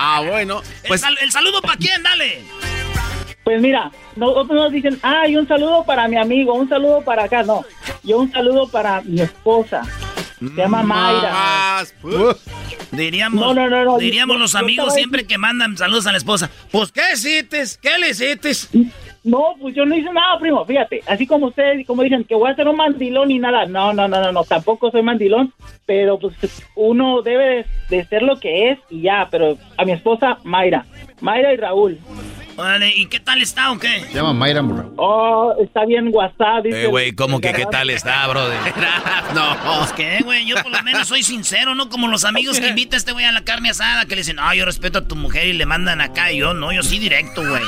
Ah, 0.00 0.22
bueno. 0.26 0.62
Pues... 0.86 1.02
El, 1.02 1.08
sal- 1.08 1.18
el 1.20 1.32
saludo 1.32 1.60
para 1.60 1.76
quién, 1.76 2.02
dale. 2.02 2.42
Pues 3.44 3.60
mira, 3.60 3.90
nosotros 4.16 4.50
nos 4.58 4.72
dicen, 4.72 4.98
ay, 5.02 5.36
un 5.36 5.48
saludo 5.48 5.84
para 5.84 6.06
mi 6.06 6.16
amigo, 6.18 6.52
un 6.54 6.68
saludo 6.68 7.02
para 7.02 7.24
acá. 7.24 7.42
No, 7.42 7.64
yo 8.02 8.18
un 8.18 8.30
saludo 8.30 8.68
para 8.68 9.00
mi 9.02 9.20
esposa. 9.22 9.82
Se 10.38 10.54
llama 10.56 10.82
Mayra. 10.82 11.84
Diríamos, 12.92 13.40
No, 13.40 13.54
no, 13.54 13.68
no, 13.68 13.84
no. 13.84 13.98
diríamos 13.98 14.36
Yo- 14.36 14.40
los 14.40 14.54
amigos 14.54 14.94
siempre 14.94 15.26
que 15.26 15.38
mandan 15.38 15.76
saludos 15.76 16.06
a 16.06 16.12
la 16.12 16.18
esposa. 16.18 16.50
Pues, 16.70 16.92
¿qué 16.92 17.02
hiciste? 17.14 17.62
¿Qué 17.82 17.98
le 17.98 18.10
hiciste? 18.10 18.50
No, 19.24 19.54
pues 19.60 19.74
yo 19.74 19.84
no 19.84 19.94
hice 19.96 20.10
nada, 20.12 20.38
primo. 20.38 20.64
Fíjate, 20.64 21.02
así 21.06 21.26
como 21.26 21.48
ustedes, 21.48 21.86
como 21.86 22.02
dicen 22.02 22.24
que 22.24 22.34
voy 22.34 22.50
a 22.50 22.54
ser 22.54 22.66
un 22.68 22.76
mandilón 22.76 23.30
y 23.30 23.38
nada. 23.38 23.66
No, 23.66 23.92
no, 23.92 24.08
no, 24.08 24.20
no, 24.22 24.32
no. 24.32 24.44
Tampoco 24.44 24.90
soy 24.90 25.02
mandilón. 25.02 25.52
Pero 25.84 26.18
pues 26.18 26.34
uno 26.76 27.20
debe 27.22 27.66
de, 27.90 27.96
de 27.96 28.04
ser 28.06 28.22
lo 28.22 28.38
que 28.38 28.70
es 28.70 28.78
y 28.90 29.02
ya. 29.02 29.28
Pero 29.30 29.58
a 29.76 29.84
mi 29.84 29.92
esposa, 29.92 30.38
Mayra. 30.44 30.86
Mayra 31.20 31.52
y 31.52 31.56
Raúl. 31.56 31.98
Órale, 32.58 32.92
¿y 32.92 33.06
qué 33.06 33.20
tal 33.20 33.40
está 33.40 33.70
o 33.70 33.78
qué? 33.78 34.00
Se 34.00 34.14
llama 34.14 34.32
Mayra 34.32 34.62
Morro. 34.62 34.92
Oh, 34.96 35.54
está 35.62 35.84
bien 35.84 36.10
WhatsApp. 36.12 36.64
dice 36.64 36.82
Eh, 36.82 36.86
güey, 36.88 37.12
¿cómo 37.12 37.40
que 37.40 37.52
qué 37.52 37.64
tal 37.66 37.88
está, 37.88 38.26
brother? 38.26 38.58
no. 39.34 39.56
Pues 39.78 39.92
qué, 39.92 40.18
güey, 40.24 40.44
yo 40.44 40.56
por 40.60 40.72
lo 40.72 40.82
menos 40.82 41.06
soy 41.06 41.22
sincero, 41.22 41.76
¿no? 41.76 41.88
Como 41.88 42.08
los 42.08 42.24
amigos 42.24 42.58
que 42.58 42.66
invita 42.66 42.96
a 42.96 42.98
este 42.98 43.12
güey 43.12 43.24
a 43.26 43.30
la 43.30 43.42
carne 43.42 43.70
asada, 43.70 44.06
que 44.06 44.16
le 44.16 44.22
dicen, 44.22 44.36
no, 44.36 44.54
yo 44.54 44.64
respeto 44.64 44.98
a 44.98 45.06
tu 45.06 45.14
mujer 45.14 45.46
y 45.46 45.52
le 45.52 45.66
mandan 45.66 46.00
acá. 46.00 46.32
Y 46.32 46.38
yo, 46.38 46.52
no, 46.52 46.72
yo 46.72 46.82
sí 46.82 46.98
directo, 46.98 47.46
güey. 47.48 47.62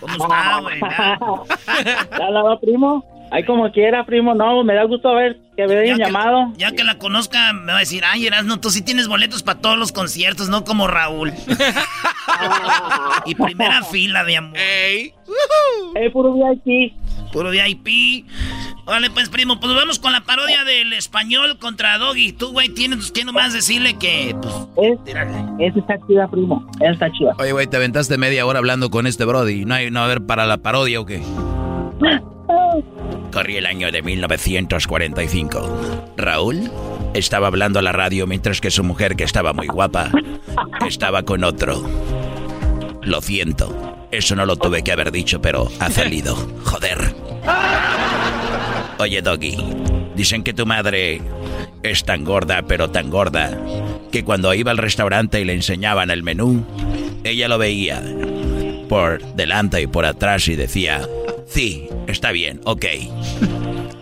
¿Cómo 0.00 0.14
está, 0.14 0.58
güey? 0.58 0.80
Ya 2.18 2.30
la 2.30 2.42
va, 2.42 2.58
primo. 2.58 3.13
Ahí 3.34 3.42
como 3.42 3.68
quiera, 3.72 4.06
primo. 4.06 4.32
No, 4.32 4.62
me 4.62 4.74
da 4.74 4.84
gusto 4.84 5.12
ver 5.12 5.40
que 5.56 5.66
me 5.66 5.76
hayan 5.76 5.98
llamado. 5.98 6.52
Ya 6.56 6.70
que 6.70 6.84
la 6.84 6.98
conozca, 6.98 7.52
me 7.52 7.72
va 7.72 7.78
a 7.78 7.80
decir, 7.80 8.04
ay, 8.06 8.28
Erasno, 8.28 8.60
tú 8.60 8.70
sí 8.70 8.80
tienes 8.80 9.08
boletos 9.08 9.42
para 9.42 9.58
todos 9.58 9.76
los 9.76 9.90
conciertos, 9.90 10.48
no 10.50 10.62
como 10.62 10.86
Raúl. 10.86 11.32
y 13.26 13.34
primera 13.34 13.82
fila, 13.82 14.22
de 14.22 14.36
amor. 14.36 14.56
¡Ey! 14.56 15.12
Puro 16.12 16.32
VIP. 16.32 16.92
Puro 17.32 17.50
VIP. 17.50 18.24
Vale, 18.84 19.10
pues, 19.10 19.28
primo, 19.30 19.58
pues 19.58 19.74
vamos 19.74 19.98
con 19.98 20.12
la 20.12 20.20
parodia 20.20 20.62
del 20.62 20.92
español 20.92 21.58
contra 21.58 21.98
Doggy. 21.98 22.30
Tú, 22.34 22.52
güey, 22.52 22.68
tienes 22.68 23.10
que 23.10 23.24
nomás 23.24 23.52
decirle 23.52 23.98
que, 23.98 24.36
pues, 24.76 24.96
Esa 25.08 25.78
está 25.80 25.98
chida, 26.06 26.28
primo. 26.28 26.64
Esa 26.76 26.92
está 26.92 27.10
chida. 27.10 27.32
Oye, 27.40 27.50
güey, 27.50 27.66
te 27.66 27.78
aventaste 27.78 28.16
media 28.16 28.46
hora 28.46 28.60
hablando 28.60 28.90
con 28.90 29.08
este 29.08 29.24
brody. 29.24 29.64
¿No 29.64 29.74
hay, 29.74 29.90
no 29.90 30.02
a 30.02 30.04
haber 30.04 30.24
para 30.24 30.46
la 30.46 30.58
parodia 30.58 31.00
o 31.00 31.04
qué? 31.04 31.20
Corría 33.34 33.58
el 33.58 33.66
año 33.66 33.90
de 33.90 34.00
1945. 34.00 36.14
Raúl 36.16 36.70
estaba 37.14 37.48
hablando 37.48 37.80
a 37.80 37.82
la 37.82 37.90
radio 37.90 38.28
mientras 38.28 38.60
que 38.60 38.70
su 38.70 38.84
mujer, 38.84 39.16
que 39.16 39.24
estaba 39.24 39.52
muy 39.52 39.66
guapa, 39.66 40.12
estaba 40.86 41.24
con 41.24 41.42
otro. 41.42 41.82
Lo 43.02 43.20
siento. 43.20 44.06
Eso 44.12 44.36
no 44.36 44.46
lo 44.46 44.54
tuve 44.54 44.84
que 44.84 44.92
haber 44.92 45.10
dicho, 45.10 45.42
pero 45.42 45.68
ha 45.80 45.90
salido. 45.90 46.36
Joder. 46.62 47.12
Oye, 49.00 49.20
Doggy, 49.20 49.56
dicen 50.14 50.44
que 50.44 50.54
tu 50.54 50.64
madre 50.64 51.20
es 51.82 52.04
tan 52.04 52.22
gorda, 52.22 52.62
pero 52.62 52.90
tan 52.90 53.10
gorda, 53.10 53.58
que 54.12 54.22
cuando 54.22 54.54
iba 54.54 54.70
al 54.70 54.78
restaurante 54.78 55.40
y 55.40 55.44
le 55.44 55.54
enseñaban 55.54 56.12
el 56.12 56.22
menú, 56.22 56.64
ella 57.24 57.48
lo 57.48 57.58
veía 57.58 58.00
por 58.88 59.20
delante 59.34 59.82
y 59.82 59.88
por 59.88 60.06
atrás 60.06 60.46
y 60.46 60.54
decía, 60.54 61.02
sí, 61.54 61.88
está 62.08 62.32
bien, 62.32 62.60
ok. 62.64 62.84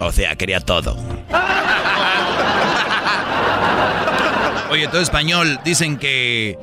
O 0.00 0.10
sea, 0.10 0.34
quería 0.36 0.60
todo. 0.60 0.96
Oye, 4.70 4.88
todo 4.88 5.02
español, 5.02 5.60
dicen 5.64 5.98
que... 5.98 6.58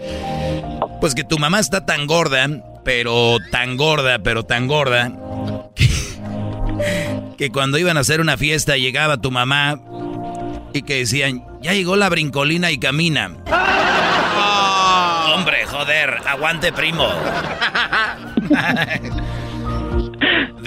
Pues 0.99 1.13
que 1.13 1.23
tu 1.23 1.37
mamá 1.37 1.59
está 1.59 1.85
tan 1.85 2.07
gorda, 2.07 2.47
pero 2.83 3.37
tan 3.51 3.77
gorda, 3.77 4.19
pero 4.19 4.43
tan 4.43 4.67
gorda, 4.67 5.13
que 7.37 7.51
cuando 7.51 7.77
iban 7.77 7.95
a 7.95 8.01
hacer 8.01 8.19
una 8.19 8.35
fiesta 8.35 8.75
llegaba 8.75 9.17
tu 9.17 9.31
mamá 9.31 9.79
y 10.73 10.81
que 10.81 10.95
decían, 10.95 11.45
ya 11.61 11.73
llegó 11.73 11.95
la 11.95 12.09
brincolina 12.09 12.71
y 12.71 12.79
camina. 12.79 13.31
Hombre, 15.33 15.65
joder, 15.67 16.17
aguante 16.25 16.73
primo. 16.73 17.07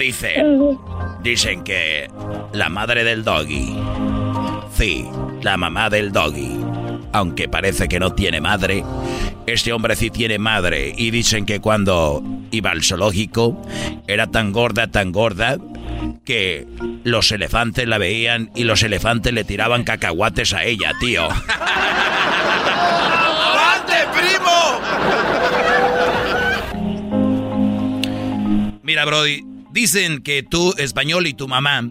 Dicen, 0.03 0.77
dicen 1.21 1.63
que 1.63 2.09
la 2.51 2.67
madre 2.67 3.05
del 3.05 3.23
doggy, 3.23 3.73
sí, 4.73 5.05
la 5.41 5.55
mamá 5.55 5.89
del 5.89 6.11
doggy, 6.11 6.59
aunque 7.13 7.47
parece 7.47 7.87
que 7.87 8.01
no 8.01 8.11
tiene 8.11 8.41
madre, 8.41 8.83
este 9.47 9.71
hombre 9.71 9.95
sí 9.95 10.09
tiene 10.09 10.39
madre 10.39 10.93
y 10.97 11.09
dicen 11.09 11.45
que 11.45 11.61
cuando 11.61 12.21
iba 12.51 12.71
al 12.71 12.83
zoológico 12.83 13.61
era 14.05 14.27
tan 14.27 14.51
gorda, 14.51 14.87
tan 14.87 15.13
gorda, 15.13 15.57
que 16.25 16.67
los 17.05 17.31
elefantes 17.31 17.87
la 17.87 17.97
veían 17.97 18.51
y 18.55 18.65
los 18.65 18.83
elefantes 18.83 19.31
le 19.31 19.45
tiraban 19.45 19.85
cacahuates 19.85 20.53
a 20.53 20.65
ella, 20.65 20.91
tío. 20.99 21.29
¡Avante, 21.29 21.55
primo! 24.13 24.81
Mira, 28.83 29.05
Brody, 29.05 29.52
dicen 29.73 30.21
que 30.21 30.43
tú, 30.43 30.73
español, 30.77 31.25
y 31.27 31.33
tu 31.33 31.47
mamá, 31.47 31.81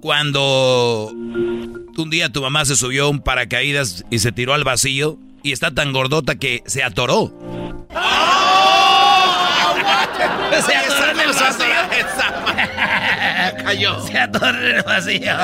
cuando 0.00 1.10
un 1.12 2.10
día 2.10 2.30
tu 2.30 2.40
mamá 2.40 2.64
se 2.64 2.76
subió 2.76 3.10
un 3.10 3.18
paracaídas 3.18 4.04
y 4.10 4.20
se 4.20 4.32
tiró 4.32 4.54
al 4.54 4.64
vacío 4.64 5.18
y 5.42 5.52
está 5.52 5.72
tan 5.72 5.92
gordota 5.92 6.36
que 6.36 6.62
se 6.66 6.82
atoró. 6.82 7.34
Se 10.66 10.74
atoró 10.74 11.10
en 11.10 11.20
el 11.20 11.34
vacío. 11.34 11.66
Cayó. 13.64 14.00
Se 14.06 14.18
atoró 14.18 14.58
en 14.58 14.76
el 14.76 14.82
vacío. 14.82 15.34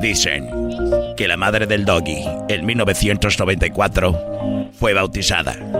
Dicen 0.00 0.50
que 1.16 1.26
la 1.28 1.36
madre 1.36 1.66
del 1.66 1.84
doggy, 1.84 2.24
en 2.48 2.66
1994, 2.66 4.70
fue 4.78 4.94
bautizada. 4.94 5.79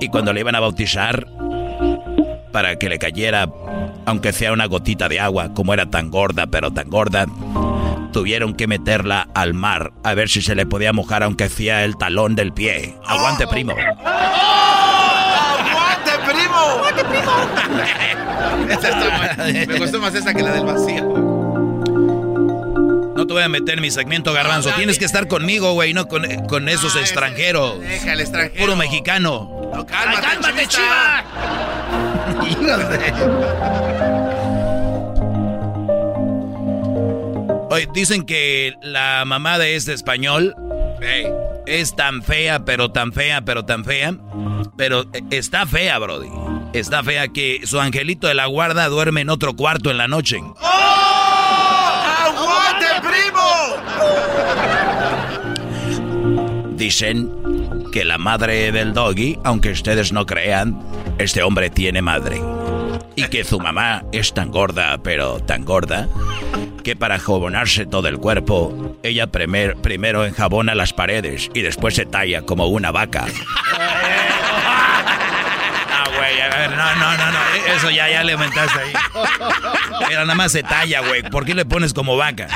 Y 0.00 0.08
cuando 0.08 0.32
le 0.32 0.40
iban 0.40 0.54
a 0.54 0.60
bautizar, 0.60 1.26
para 2.52 2.76
que 2.76 2.88
le 2.88 2.98
cayera, 2.98 3.48
aunque 4.06 4.32
sea 4.32 4.52
una 4.52 4.66
gotita 4.66 5.08
de 5.08 5.20
agua, 5.20 5.52
como 5.54 5.74
era 5.74 5.86
tan 5.86 6.10
gorda, 6.10 6.46
pero 6.46 6.70
tan 6.70 6.88
gorda, 6.88 7.26
tuvieron 8.12 8.54
que 8.54 8.66
meterla 8.68 9.28
al 9.34 9.54
mar 9.54 9.92
a 10.04 10.14
ver 10.14 10.28
si 10.28 10.40
se 10.40 10.54
le 10.54 10.66
podía 10.66 10.92
mojar, 10.92 11.22
aunque 11.24 11.48
sea 11.48 11.84
el 11.84 11.96
talón 11.96 12.36
del 12.36 12.52
pie. 12.52 12.94
Aguante, 13.06 13.46
primo. 13.48 13.72
¡Aguante, 13.72 14.12
primo! 16.24 16.56
¡Aguante, 16.56 17.04
primo! 17.04 17.32
está. 18.70 19.44
Me 19.66 19.78
gustó 19.78 20.00
más 20.00 20.14
esa 20.14 20.32
que 20.32 20.42
la 20.42 20.52
del 20.52 20.64
vacío. 20.64 21.33
No 23.24 23.28
te 23.28 23.32
voy 23.32 23.42
a 23.42 23.48
meter 23.48 23.76
en 23.76 23.80
mi 23.80 23.90
segmento, 23.90 24.34
garbanzo. 24.34 24.70
Tienes 24.76 24.98
que 24.98 25.06
estar 25.06 25.26
conmigo, 25.28 25.72
güey, 25.72 25.94
no 25.94 26.08
con, 26.08 26.26
con 26.46 26.68
esos 26.68 26.94
extranjeros. 26.94 27.80
Deja 27.80 28.12
el 28.12 28.20
extranjero. 28.20 28.66
Puro 28.66 28.76
mexicano. 28.76 29.70
No, 29.74 29.86
cálmate, 29.86 30.26
Ay, 30.26 30.36
cálmate, 30.42 30.66
chivista. 30.66 31.24
Oye, 37.70 37.88
dicen 37.94 38.26
que 38.26 38.74
la 38.82 39.24
mamá 39.24 39.58
de 39.58 39.76
este 39.76 39.94
español 39.94 40.54
es 41.64 41.96
tan 41.96 42.22
fea, 42.22 42.66
pero 42.66 42.90
tan 42.90 43.14
fea, 43.14 43.40
pero 43.40 43.64
tan 43.64 43.86
fea. 43.86 44.14
Pero 44.76 45.06
eh, 45.14 45.22
está 45.30 45.64
fea, 45.64 45.98
Brody. 45.98 46.28
Está 46.74 47.02
fea 47.02 47.28
que 47.28 47.62
su 47.64 47.80
angelito 47.80 48.26
de 48.26 48.34
la 48.34 48.44
guarda 48.44 48.86
duerme 48.88 49.22
en 49.22 49.30
otro 49.30 49.56
cuarto 49.56 49.90
en 49.90 49.96
la 49.96 50.08
noche. 50.08 50.42
¡Aguante, 50.60 50.60
primo! 50.60 51.03
Dicen 56.76 57.30
que 57.92 58.04
la 58.04 58.18
madre 58.18 58.70
del 58.72 58.92
doggy, 58.92 59.38
aunque 59.44 59.70
ustedes 59.70 60.12
no 60.12 60.26
crean, 60.26 60.80
este 61.18 61.42
hombre 61.42 61.70
tiene 61.70 62.02
madre. 62.02 62.40
Y 63.16 63.24
que 63.28 63.44
su 63.44 63.60
mamá 63.60 64.02
es 64.12 64.34
tan 64.34 64.50
gorda, 64.50 64.98
pero 65.02 65.38
tan 65.40 65.64
gorda, 65.64 66.08
que 66.82 66.96
para 66.96 67.18
jabonarse 67.18 67.86
todo 67.86 68.08
el 68.08 68.18
cuerpo, 68.18 68.96
ella 69.02 69.28
primer- 69.28 69.76
primero 69.76 70.26
enjabona 70.26 70.74
las 70.74 70.92
paredes 70.92 71.48
y 71.54 71.62
después 71.62 71.94
se 71.94 72.04
talla 72.06 72.42
como 72.42 72.66
una 72.66 72.90
vaca. 72.90 73.24
Ah, 73.72 75.04
güey, 76.16 76.40
a 76.40 76.48
ver, 76.48 76.70
no, 76.70 76.94
no, 76.96 77.16
no, 77.16 77.30
no, 77.30 77.38
eso 77.76 77.90
ya, 77.90 78.08
ya 78.10 78.24
le 78.24 78.32
aumentaste 78.32 78.78
ahí. 78.80 78.92
Mira, 80.08 80.22
nada 80.22 80.34
más 80.34 80.50
se 80.52 80.62
talla, 80.64 81.00
güey. 81.00 81.22
¿Por 81.22 81.44
qué 81.46 81.54
le 81.54 81.64
pones 81.64 81.94
como 81.94 82.16
vaca? 82.16 82.48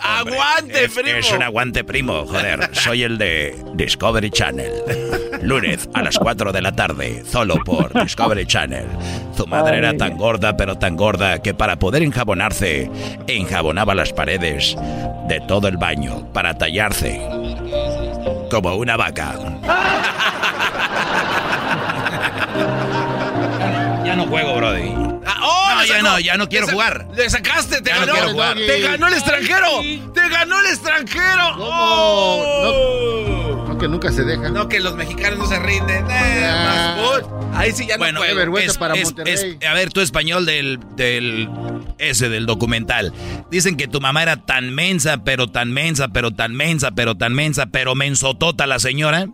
¡Aguante, 0.00 0.84
Es, 0.84 0.92
primo! 0.92 1.18
es 1.18 1.32
un 1.32 1.42
aguante 1.42 1.84
primo, 1.84 2.26
joder. 2.26 2.70
Soy 2.74 3.02
el 3.02 3.18
de 3.18 3.56
Discovery 3.74 4.30
Channel. 4.30 4.72
Lunes 5.42 5.88
a 5.94 6.02
las 6.02 6.18
4 6.18 6.52
de 6.52 6.62
la 6.62 6.72
tarde, 6.72 7.22
solo 7.24 7.56
por 7.64 7.92
Discovery 8.02 8.46
Channel. 8.46 8.86
Su 9.36 9.46
madre 9.46 9.78
era 9.78 9.96
tan 9.96 10.16
gorda, 10.16 10.56
pero 10.56 10.76
tan 10.78 10.96
gorda, 10.96 11.40
que 11.40 11.54
para 11.54 11.76
poder 11.78 12.02
enjabonarse, 12.02 12.90
enjabonaba 13.26 13.94
las 13.94 14.12
paredes 14.12 14.76
de 15.28 15.40
todo 15.48 15.68
el 15.68 15.76
baño 15.78 16.32
para 16.32 16.56
tallarse. 16.56 17.20
Como 18.50 18.74
una 18.76 18.96
vaca. 18.96 19.34
Ya 24.04 24.16
no 24.16 24.26
juego, 24.26 24.56
Brody. 24.56 25.01
Ah, 25.90 25.94
¡Oh, 25.98 26.02
No, 26.02 26.10
no, 26.12 26.20
ya 26.20 26.36
no 26.36 26.48
quiero 26.48 26.66
Le 26.66 26.72
jugar. 26.72 27.06
Le 27.14 27.28
sacaste, 27.30 27.80
te 27.82 27.90
Ya 27.90 27.96
no 27.96 28.00
ganó. 28.06 28.12
quiero 28.12 28.28
jugar. 28.30 28.56
te 28.56 28.80
ganó 28.80 29.08
el 29.08 29.14
extranjero. 29.14 29.68
Te 30.14 30.28
ganó 30.28 30.60
el 30.60 30.66
extranjero. 30.66 31.56
¡Oh! 31.58 33.64
No, 33.68 33.71
que 33.82 33.88
nunca 33.88 34.12
se 34.12 34.22
deja. 34.22 34.48
No, 34.48 34.68
que 34.68 34.78
los 34.80 34.94
mexicanos 34.94 35.38
no 35.40 35.46
se 35.46 35.58
rinden. 35.58 36.06
Eh, 36.10 36.44
Ah. 36.46 36.96
más. 36.98 37.22
Ahí 37.54 37.72
sí 37.72 37.86
ya 37.86 37.96
Bueno, 37.98 38.20
no 38.20 38.26
Qué 38.26 38.32
vergüenza 38.34 38.72
es- 38.72 38.78
para 38.78 38.94
es- 38.94 39.04
Monterrey. 39.04 39.34
es- 39.60 39.68
a 39.68 39.74
ver, 39.74 39.92
tu 39.92 40.00
español 40.00 40.46
del, 40.46 40.78
del. 40.96 41.48
Ese 41.98 42.28
del 42.28 42.46
documental. 42.46 43.12
Dicen 43.50 43.76
que 43.76 43.86
tu 43.88 44.00
mamá 44.00 44.22
era 44.22 44.36
tan 44.36 44.74
mensa, 44.74 45.18
pero 45.24 45.48
tan 45.48 45.70
mensa, 45.72 46.08
pero 46.08 46.30
tan 46.30 46.54
mensa, 46.54 46.92
pero 46.92 47.16
tan 47.16 47.34
mensa, 47.34 47.66
pero 47.66 47.94
mensotota 47.94 48.66
la 48.66 48.78
señora. 48.78 49.26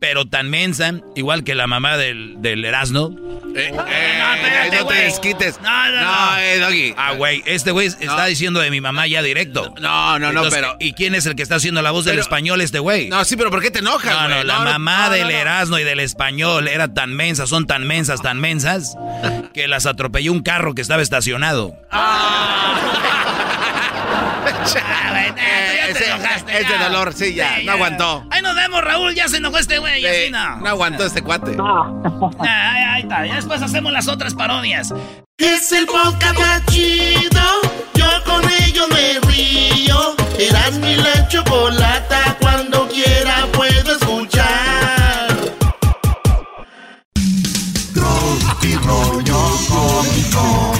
Pero 0.00 0.24
tan 0.26 0.48
mensa, 0.50 0.94
igual 1.14 1.44
que 1.44 1.54
la 1.54 1.66
mamá 1.68 1.96
del, 1.96 2.36
del 2.38 2.64
Erasmo. 2.64 3.10
Eh, 3.54 3.70
eh, 3.88 4.20
espérate, 4.34 4.76
no 4.78 4.86
te 4.86 4.94
desquites. 4.94 5.60
No, 5.62 5.90
no, 5.92 6.00
no. 6.00 6.38
eh, 6.38 6.58
Doggy. 6.58 6.94
Ah, 6.96 7.12
güey, 7.14 7.42
este 7.46 7.70
güey 7.70 7.86
está 7.88 8.24
diciendo 8.26 8.58
de 8.60 8.70
mi 8.70 8.80
mamá 8.80 9.06
ya 9.06 9.22
directo. 9.22 9.74
No, 9.80 10.18
no, 10.18 10.32
no, 10.32 10.40
Entonces, 10.40 10.54
pero. 10.54 10.76
¿Y 10.80 10.94
quién 10.94 11.14
es 11.14 11.26
el 11.26 11.36
que 11.36 11.42
está 11.42 11.56
haciendo 11.56 11.82
la 11.82 11.90
voz 11.90 12.04
del 12.06 12.18
español, 12.18 12.60
este 12.62 12.78
güey? 12.78 13.08
No, 13.10 13.24
sí, 13.24 13.36
pero 13.36 13.50
¿por 13.50 13.60
qué 13.60 13.70
te 13.72 13.78
enojas, 13.80 14.12
No, 14.14 14.28
no, 14.28 14.44
la 14.44 14.58
no, 14.58 14.64
mamá 14.64 15.06
no, 15.06 15.10
del 15.14 15.22
no, 15.24 15.30
no. 15.30 15.36
Erasmo 15.38 15.78
y 15.78 15.84
del 15.84 16.00
español 16.00 16.68
era 16.68 16.92
tan 16.94 17.12
mensa, 17.14 17.46
son 17.46 17.66
tan 17.66 17.86
mensas, 17.86 18.22
tan 18.22 18.38
mensas, 18.40 18.96
que 19.54 19.66
las 19.68 19.86
atropelló 19.86 20.32
un 20.32 20.42
carro 20.42 20.74
que 20.74 20.82
estaba 20.82 21.02
estacionado. 21.02 21.74
Ah, 21.90 22.74
ya 24.74 25.86
te 25.86 25.90
Ese- 25.90 26.10
enojaste, 26.10 26.60
ese 26.60 26.78
dolor, 26.78 27.12
sí, 27.14 27.34
ya, 27.34 27.58
no 27.64 27.72
aguantó. 27.72 28.24
Ahí 28.30 28.42
nos 28.42 28.54
vemos, 28.54 28.82
Raúl. 28.82 29.14
Ya 29.14 29.28
se 29.28 29.38
enojó 29.38 29.58
este 29.58 29.78
güey. 29.78 30.04
Eh, 30.04 30.22
así 30.24 30.30
no. 30.30 30.56
no 30.58 30.68
aguantó 30.68 31.04
este 31.04 31.22
cuate. 31.22 31.56
Ah, 32.44 32.72
ahí, 32.74 32.82
ahí 32.84 33.02
está. 33.02 33.26
Ya 33.26 33.34
después 33.36 33.60
hacemos 33.62 33.92
las 33.92 34.08
otras 34.08 34.34
parodias. 34.34 34.92
Es 35.38 35.72
el 35.72 35.86
podcast 35.86 36.38
más 36.38 36.64
chido. 36.66 37.40
Yo 37.94 38.06
con 38.24 38.42
ello 38.62 38.86
me 38.88 39.18
río. 39.30 40.14
Eras 40.38 40.72
mi 40.74 40.96
la 40.96 41.26
chocolata. 41.28 42.21
Rollo 48.82 49.40
cómico. 49.68 50.72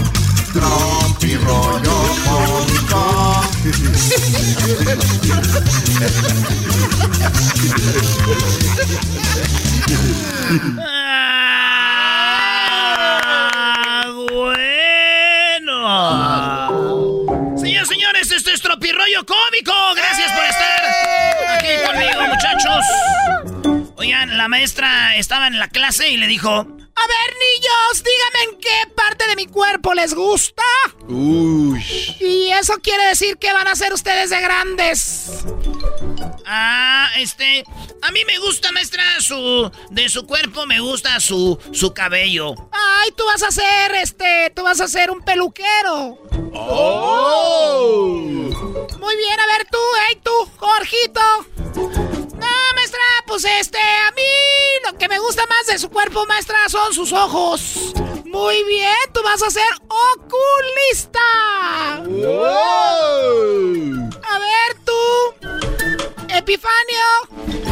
Tropi 0.52 1.36
rollo 1.36 1.96
cómico. 2.24 3.02
Ah, 13.24 14.10
bueno. 14.30 14.62
Señores, 17.56 17.88
señores, 17.88 18.32
esto 18.32 18.50
es 18.50 18.60
Tropirroyo 18.60 19.24
Cómico. 19.24 19.72
Gracias 19.94 20.32
por 20.32 20.44
estar 20.44 20.84
aquí 21.56 21.68
conmigo, 21.86 22.22
muchachos. 22.28 22.84
Oigan, 24.02 24.36
la 24.36 24.48
maestra 24.48 25.14
estaba 25.14 25.46
en 25.46 25.60
la 25.60 25.68
clase 25.68 26.10
y 26.10 26.16
le 26.16 26.26
dijo: 26.26 26.50
A 26.50 26.56
ver, 26.58 26.66
niños, 26.66 28.02
díganme 28.02 28.42
en 28.50 28.58
qué 28.58 28.92
parte 28.96 29.28
de 29.28 29.36
mi 29.36 29.46
cuerpo 29.46 29.94
les 29.94 30.12
gusta. 30.12 30.64
Uy. 31.06 31.80
Y 32.18 32.48
eso 32.48 32.80
quiere 32.82 33.06
decir 33.06 33.36
que 33.36 33.52
van 33.52 33.68
a 33.68 33.76
ser 33.76 33.92
ustedes 33.92 34.30
de 34.30 34.40
grandes. 34.40 35.44
Ah, 36.44 37.10
este. 37.16 37.62
A 38.02 38.10
mí 38.10 38.24
me 38.26 38.40
gusta, 38.40 38.72
maestra, 38.72 39.04
su. 39.20 39.70
De 39.90 40.08
su 40.08 40.26
cuerpo 40.26 40.66
me 40.66 40.80
gusta 40.80 41.20
su. 41.20 41.56
su 41.70 41.94
cabello. 41.94 42.56
Ay, 42.72 43.12
tú 43.16 43.22
vas 43.24 43.44
a 43.44 43.52
ser, 43.52 43.94
este. 44.02 44.50
Tú 44.56 44.64
vas 44.64 44.80
a 44.80 44.88
ser 44.88 45.12
un 45.12 45.20
peluquero. 45.20 46.18
¡Oh! 46.54 48.02
Muy 48.98 49.16
bien, 49.16 49.40
a 49.40 49.46
ver 49.46 49.66
tú, 49.70 49.78
hey 50.08 50.20
tú, 50.22 50.30
Jorgito. 50.56 51.20
No, 52.34 52.48
maestra, 52.74 53.00
pues 53.26 53.44
este, 53.44 53.78
a 53.78 54.10
mí 54.12 54.22
lo 54.84 54.96
que 54.98 55.08
me 55.08 55.18
gusta 55.18 55.46
más 55.46 55.66
de 55.66 55.78
su 55.78 55.90
cuerpo, 55.90 56.24
maestra, 56.26 56.56
son 56.68 56.92
sus 56.94 57.12
ojos. 57.12 57.92
Muy 58.24 58.64
bien, 58.64 58.94
tú 59.12 59.22
vas 59.22 59.42
a 59.42 59.50
ser 59.50 59.62
oculista. 60.14 61.20
A 64.22 64.38
ver 64.38 64.76
tú, 64.84 64.92
Epifanio. 66.28 67.04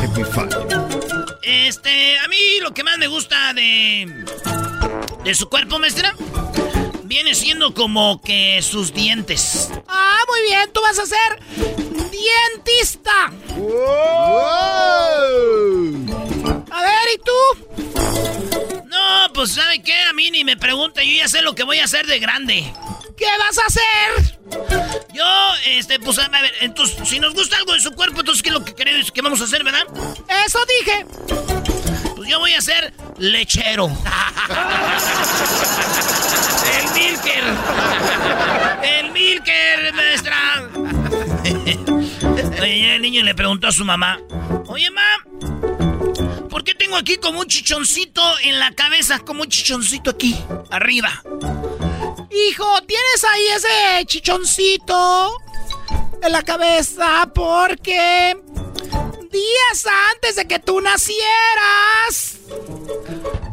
Epifanio. 0.03 0.89
Este, 1.43 2.19
a 2.19 2.29
mí 2.29 2.61
lo 2.61 2.75
que 2.75 2.85
más 2.85 2.99
me 2.99 3.09
gusta 3.09 3.55
de. 3.55 4.25
de 5.25 5.35
su 5.35 5.49
cuerpo, 5.49 5.79
maestra. 5.79 6.15
Viene 7.11 7.35
siendo 7.35 7.75
como 7.75 8.23
que 8.23 8.63
sus 8.63 8.95
dientes. 8.95 9.69
Ah, 9.89 10.19
muy 10.29 10.43
bien, 10.43 10.71
tú 10.73 10.81
vas 10.81 10.97
a 10.97 11.07
ser 11.07 11.41
dientista. 12.09 13.33
A 16.71 16.83
ver, 16.83 17.09
¿y 17.13 17.19
tú? 17.19 17.33
No, 18.87 19.33
pues 19.35 19.55
¿sabe 19.55 19.83
qué? 19.83 20.01
A 20.09 20.13
mí 20.13 20.31
ni 20.31 20.45
me 20.45 20.57
pregunta, 20.57 21.03
yo 21.03 21.13
ya 21.13 21.27
sé 21.27 21.43
lo 21.43 21.57
que 21.57 21.65
voy 21.65 21.81
a 21.81 21.85
hacer 21.87 22.07
de 22.07 22.21
grande. 22.21 22.73
¿Qué 23.17 23.27
vas 23.41 23.59
a 23.59 23.67
hacer? 23.67 24.39
Yo, 25.13 25.27
este, 25.67 25.99
pues 25.99 26.17
a 26.21 26.29
ver, 26.29 26.53
entonces, 26.61 27.09
si 27.09 27.19
nos 27.19 27.35
gusta 27.35 27.57
algo 27.57 27.73
de 27.73 27.81
su 27.81 27.91
cuerpo, 27.91 28.21
entonces, 28.21 28.41
¿qué 28.41 28.51
es 28.51 28.55
lo 28.55 28.65
que 28.65 28.73
queremos 28.73 29.11
que 29.11 29.21
vamos 29.21 29.41
a 29.41 29.45
hacer, 29.47 29.65
verdad? 29.65 29.83
Eso 30.47 30.61
dije. 30.79 31.80
Pues 32.21 32.29
yo 32.29 32.39
voy 32.39 32.53
a 32.53 32.61
ser 32.61 32.93
lechero. 33.17 33.87
El 36.77 36.93
Milker. 36.93 37.45
El 38.83 39.11
Milker, 39.11 39.95
maestra. 39.95 40.69
Oye, 42.61 42.97
el 42.97 43.01
niño 43.01 43.25
le 43.25 43.35
preguntó 43.35 43.69
a 43.69 43.73
su 43.73 43.87
mamá. 43.87 44.21
Oye, 44.67 44.91
mam, 44.91 46.51
¿por 46.51 46.63
qué 46.63 46.75
tengo 46.75 46.97
aquí 46.97 47.17
como 47.17 47.41
un 47.41 47.47
chichoncito 47.47 48.21
en 48.41 48.59
la 48.59 48.73
cabeza? 48.73 49.21
Como 49.21 49.41
un 49.45 49.49
chichoncito 49.49 50.11
aquí, 50.11 50.37
arriba. 50.71 51.23
Hijo, 52.31 52.83
tienes 52.83 53.25
ahí 53.33 53.47
ese 53.57 54.05
chichoncito 54.05 55.39
en 56.23 56.33
la 56.33 56.43
cabeza 56.43 57.31
porque 57.35 58.37
días 59.31 59.87
antes 60.13 60.37
de 60.37 60.47
que 60.47 60.59
tú 60.59 60.81
nacieras, 60.81 62.39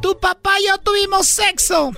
tu 0.01 0.19
papá 0.19 0.59
y 0.59 0.67
yo 0.67 0.77
tuvimos 0.79 1.27
sexo. 1.27 1.91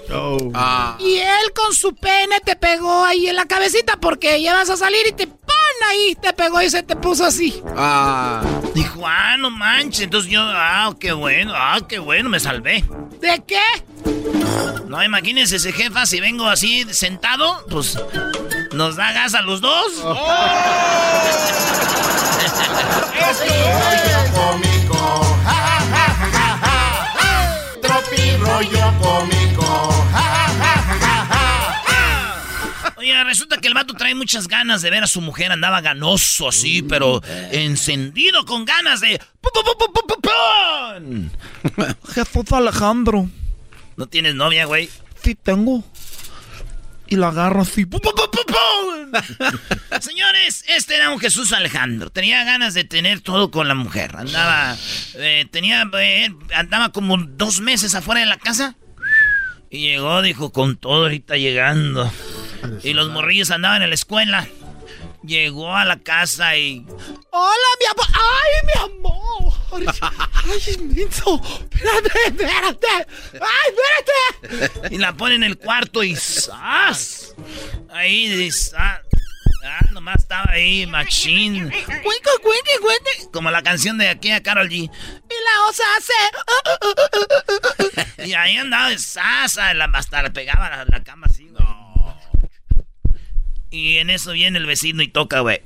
Ah. 0.53 0.97
Y 0.99 1.17
él 1.17 1.53
con 1.55 1.73
su 1.73 1.95
pene 1.95 2.39
te 2.41 2.55
pegó 2.55 3.03
ahí 3.03 3.27
en 3.27 3.35
la 3.35 3.45
cabecita 3.45 3.97
porque 3.97 4.41
ya 4.41 4.53
vas 4.53 4.69
a 4.69 4.77
salir 4.77 5.07
y 5.07 5.11
te 5.13 5.27
pon 5.27 5.55
ahí, 5.89 6.17
te 6.21 6.33
pegó 6.33 6.61
y 6.61 6.69
se 6.69 6.83
te 6.83 6.95
puso 6.95 7.25
así. 7.25 7.61
Ah. 7.75 8.41
Dijo, 8.73 9.01
ah, 9.05 9.37
no 9.37 9.49
manches. 9.49 10.01
Entonces 10.01 10.31
yo, 10.31 10.41
ah, 10.43 10.93
qué 10.99 11.11
bueno, 11.13 11.53
ah, 11.55 11.79
qué 11.87 11.99
bueno, 11.99 12.29
me 12.29 12.39
salvé. 12.39 12.83
¿De 13.19 13.43
qué? 13.45 13.61
No, 14.87 15.03
imagínense 15.03 15.57
ese 15.57 15.71
jefa, 15.71 16.05
si 16.05 16.19
vengo 16.19 16.47
así 16.47 16.83
sentado, 16.93 17.63
pues 17.69 17.97
nos 18.73 18.95
da 18.95 19.11
gas 19.11 19.33
a 19.33 19.41
los 19.41 19.61
dos. 19.61 20.03
rollo 23.69 24.19
cómico. 24.33 24.99
Ja, 25.43 25.57
ja, 25.69 25.79
ja, 25.91 26.07
ja, 26.19 26.47
ja, 26.63 26.77
ja. 27.19 27.31
Tropi 27.81 28.37
rollo 28.37 28.87
cómico. 29.01 29.69
Ja, 30.11 30.25
ja, 30.33 30.47
ja, 30.59 30.73
ja, 30.89 30.97
ja, 30.99 31.45
ja. 31.79 32.93
Oye, 32.97 33.23
resulta 33.23 33.57
que 33.57 33.67
el 33.67 33.73
vato 33.73 33.93
trae 33.93 34.15
muchas 34.15 34.47
ganas 34.47 34.81
de 34.81 34.89
ver 34.89 35.03
a 35.03 35.07
su 35.07 35.21
mujer. 35.21 35.51
Andaba 35.51 35.81
ganoso 35.81 36.47
así, 36.49 36.81
pero 36.81 37.21
encendido 37.51 38.45
con 38.45 38.65
ganas 38.65 39.01
de... 39.01 39.19
Jesús 42.13 42.51
Alejandro. 42.51 43.29
¿No 43.95 44.07
tienes 44.07 44.35
novia, 44.35 44.65
güey? 44.65 44.89
Sí 45.21 45.35
tengo. 45.35 45.83
Y 47.09 47.15
la 47.15 47.29
agarro 47.29 47.61
así. 47.61 47.85
pu- 47.85 47.99
pu- 47.99 48.13
pu- 48.13 48.45
pun. 48.45 50.01
Señores, 50.01 50.63
este 50.67 50.95
era 50.95 51.09
un 51.09 51.19
Jesús 51.19 51.51
Alejandro. 51.53 52.09
Tenía 52.11 52.43
ganas 52.43 52.73
de 52.75 52.83
tener 52.83 53.21
todo 53.21 53.49
con 53.51 53.67
la 53.67 53.73
mujer. 53.75 54.15
Andaba... 54.15 54.75
eh, 55.15 55.47
tenía... 55.51 55.89
eh, 55.99 56.29
andaba 56.55 56.91
como 56.91 57.17
dos 57.17 57.61
meses 57.61 57.95
afuera 57.95 58.21
de 58.21 58.27
la 58.27 58.37
casa. 58.37 58.75
Y 59.71 59.79
llegó, 59.81 60.21
dijo, 60.21 60.51
con 60.51 60.77
todo 60.77 61.03
ahorita 61.03 61.37
llegando. 61.37 62.11
Y 62.83 62.93
los 62.93 63.09
morrillos 63.09 63.51
andaban 63.51 63.81
en 63.81 63.89
la 63.89 63.95
escuela. 63.95 64.47
Llegó 65.23 65.75
a 65.75 65.83
la 65.83 65.99
casa 65.99 66.55
y... 66.55 66.85
Hola, 67.31 67.69
mi 67.79 67.85
amor. 67.87 68.07
¡Ay, 68.15 68.51
mi 68.65 68.73
amor! 68.81 69.53
¡Ay, 70.45 70.61
inmenso! 70.75 71.41
¡Espérate, 71.43 72.09
espérate! 72.27 72.87
¡Ay, 73.33 73.73
espérate! 74.47 74.95
Y 74.95 74.97
la 74.97 75.13
pone 75.13 75.35
en 75.35 75.43
el 75.43 75.57
cuarto 75.57 76.03
y 76.03 76.15
¡zas! 76.15 77.35
Ahí 77.91 78.29
dice, 78.29 78.75
ah, 78.77 79.01
ah, 79.65 79.85
nomás 79.91 80.19
estaba 80.19 80.51
ahí, 80.51 80.87
machín. 80.87 81.69
¡Cuenca, 81.69 82.31
cuenca, 82.41 82.71
cuenca! 82.81 83.11
Como 83.33 83.51
la 83.51 83.61
canción 83.61 83.97
de 83.97 84.07
aquí 84.07 84.31
a 84.31 84.41
Carol 84.41 84.69
G. 84.69 84.73
Y 84.75 84.89
la 84.89 85.67
osa 85.67 85.83
hace... 85.97 86.13
Y 88.25 88.33
ahí 88.33 88.55
andaba 88.55 88.89
de 88.89 88.99
sasa, 88.99 89.73
la, 89.73 89.89
hasta 89.93 90.23
le 90.23 90.31
pegaba 90.31 90.69
la, 90.69 90.85
la 90.85 91.03
cama 91.03 91.27
así, 91.29 91.47
güey. 91.49 91.78
Y 93.71 93.97
en 93.97 94.09
eso 94.09 94.31
viene 94.31 94.57
el 94.57 94.65
vecino 94.65 95.03
y 95.03 95.07
toca, 95.07 95.41
güey. 95.41 95.61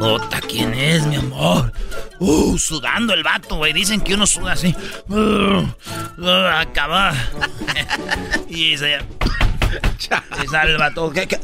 Ota, 0.00 0.40
¿quién 0.42 0.74
es, 0.74 1.06
mi 1.06 1.16
amor? 1.16 1.72
Uh, 2.18 2.58
sudando 2.58 3.14
el 3.14 3.22
vato, 3.22 3.56
güey. 3.56 3.72
Dicen 3.72 4.00
que 4.02 4.14
uno 4.14 4.26
suda 4.26 4.52
así. 4.52 4.74
Uh, 5.08 5.64
uh, 6.18 6.46
acaba. 6.54 7.14
y 8.48 8.76
se... 8.76 8.98
Y 10.44 10.46
sale 10.48 10.72
el 10.72 10.78
vato. 10.78 11.10
¿Qué, 11.10 11.26
qué, 11.26 11.38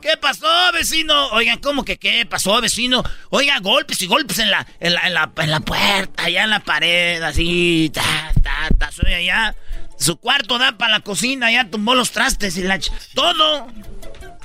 qué 0.00 0.16
pasó, 0.16 0.46
vecino? 0.72 1.28
Oigan, 1.28 1.58
¿cómo 1.58 1.84
que 1.84 1.98
qué 1.98 2.24
pasó, 2.26 2.60
vecino? 2.60 3.02
Oiga, 3.30 3.58
golpes 3.58 4.00
y 4.02 4.06
golpes 4.06 4.38
en 4.38 4.50
la, 4.50 4.66
en 4.80 4.94
la, 4.94 5.00
en 5.06 5.14
la, 5.14 5.32
en 5.36 5.50
la 5.50 5.60
puerta, 5.60 6.24
allá 6.24 6.44
en 6.44 6.50
la 6.50 6.60
pared, 6.60 7.22
así, 7.22 7.90
ta, 7.92 8.32
ta, 8.42 8.68
ta, 8.78 8.92
soy 8.92 9.12
allá. 9.12 9.54
Su 9.98 10.16
cuarto 10.16 10.58
da 10.58 10.78
para 10.78 10.92
la 10.92 11.00
cocina, 11.00 11.50
ya 11.50 11.68
tumbó 11.68 11.94
los 11.94 12.12
trastes 12.12 12.56
y 12.56 12.62
la... 12.62 12.78
Todo. 13.14 13.66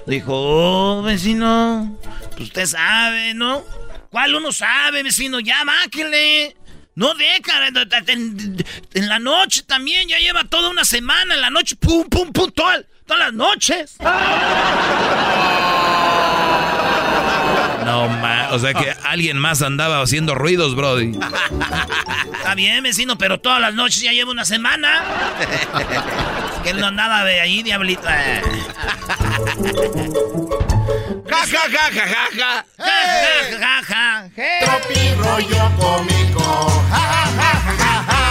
Dijo, 0.07 0.31
oh, 0.33 1.01
vecino, 1.03 1.97
pues 2.31 2.41
usted 2.49 2.65
sabe, 2.65 3.33
¿no? 3.33 3.63
¿Cuál 4.09 4.35
uno 4.35 4.51
sabe, 4.51 5.03
vecino? 5.03 5.39
Ya, 5.39 5.63
máquele. 5.63 6.55
No 6.95 7.13
deja, 7.13 7.67
en, 8.07 8.57
en 8.93 9.07
la 9.09 9.19
noche 9.19 9.63
también, 9.63 10.09
ya 10.09 10.17
lleva 10.17 10.43
toda 10.43 10.69
una 10.69 10.83
semana, 10.83 11.35
en 11.35 11.41
la 11.41 11.49
noche, 11.49 11.75
pum, 11.77 12.03
pum, 12.09 12.31
pum, 12.33 12.51
toda- 12.51 12.83
todas 13.05 13.19
las 13.27 13.33
noches. 13.33 13.95
No, 17.85 18.07
ma, 18.07 18.49
o 18.51 18.59
sea 18.59 18.73
que 18.73 18.93
alguien 19.05 19.37
más 19.37 19.61
andaba 19.61 20.01
haciendo 20.01 20.35
ruidos, 20.35 20.75
Brody. 20.75 21.11
Está 22.37 22.53
bien, 22.55 22.83
vecino, 22.83 23.17
pero 23.17 23.39
todas 23.39 23.59
las 23.61 23.73
noches 23.73 24.01
ya 24.01 24.11
lleva 24.11 24.31
una 24.31 24.45
semana. 24.45 25.03
que 26.61 26.69
él 26.71 26.79
no 26.79 26.87
andaba 26.87 27.23
de 27.23 27.39
ahí, 27.39 27.63
diablito. 27.63 28.07
Eh. 28.07 28.41
Ja, 31.29 31.45
ja, 31.45 31.61
ja, 31.69 31.91
ja, 31.91 32.07
ja, 32.07 32.29
ja. 32.37 32.65
Ja, 32.77 32.85
ja, 33.17 33.59
ja, 33.59 33.83
ja. 33.87 34.29
Tropi 34.65 35.15
rollo 35.15 35.71
cómico. 35.77 36.83
Ja, 36.89 36.99
ja, 36.99 37.25
ja, 37.35 37.51
ja, 37.65 37.75
ja, 37.77 38.05
ja. 38.07 38.21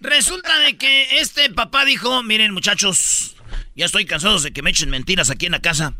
Resulta 0.00 0.58
de 0.60 0.76
que 0.76 1.20
este 1.20 1.50
papá 1.50 1.84
dijo, 1.84 2.22
miren 2.22 2.52
muchachos, 2.52 3.34
ya 3.76 3.86
estoy 3.86 4.06
cansado 4.06 4.38
de 4.40 4.52
que 4.52 4.62
me 4.62 4.70
echen 4.70 4.90
mentiras 4.90 5.30
aquí 5.30 5.46
en 5.46 5.52
la 5.52 5.60
casa. 5.60 5.94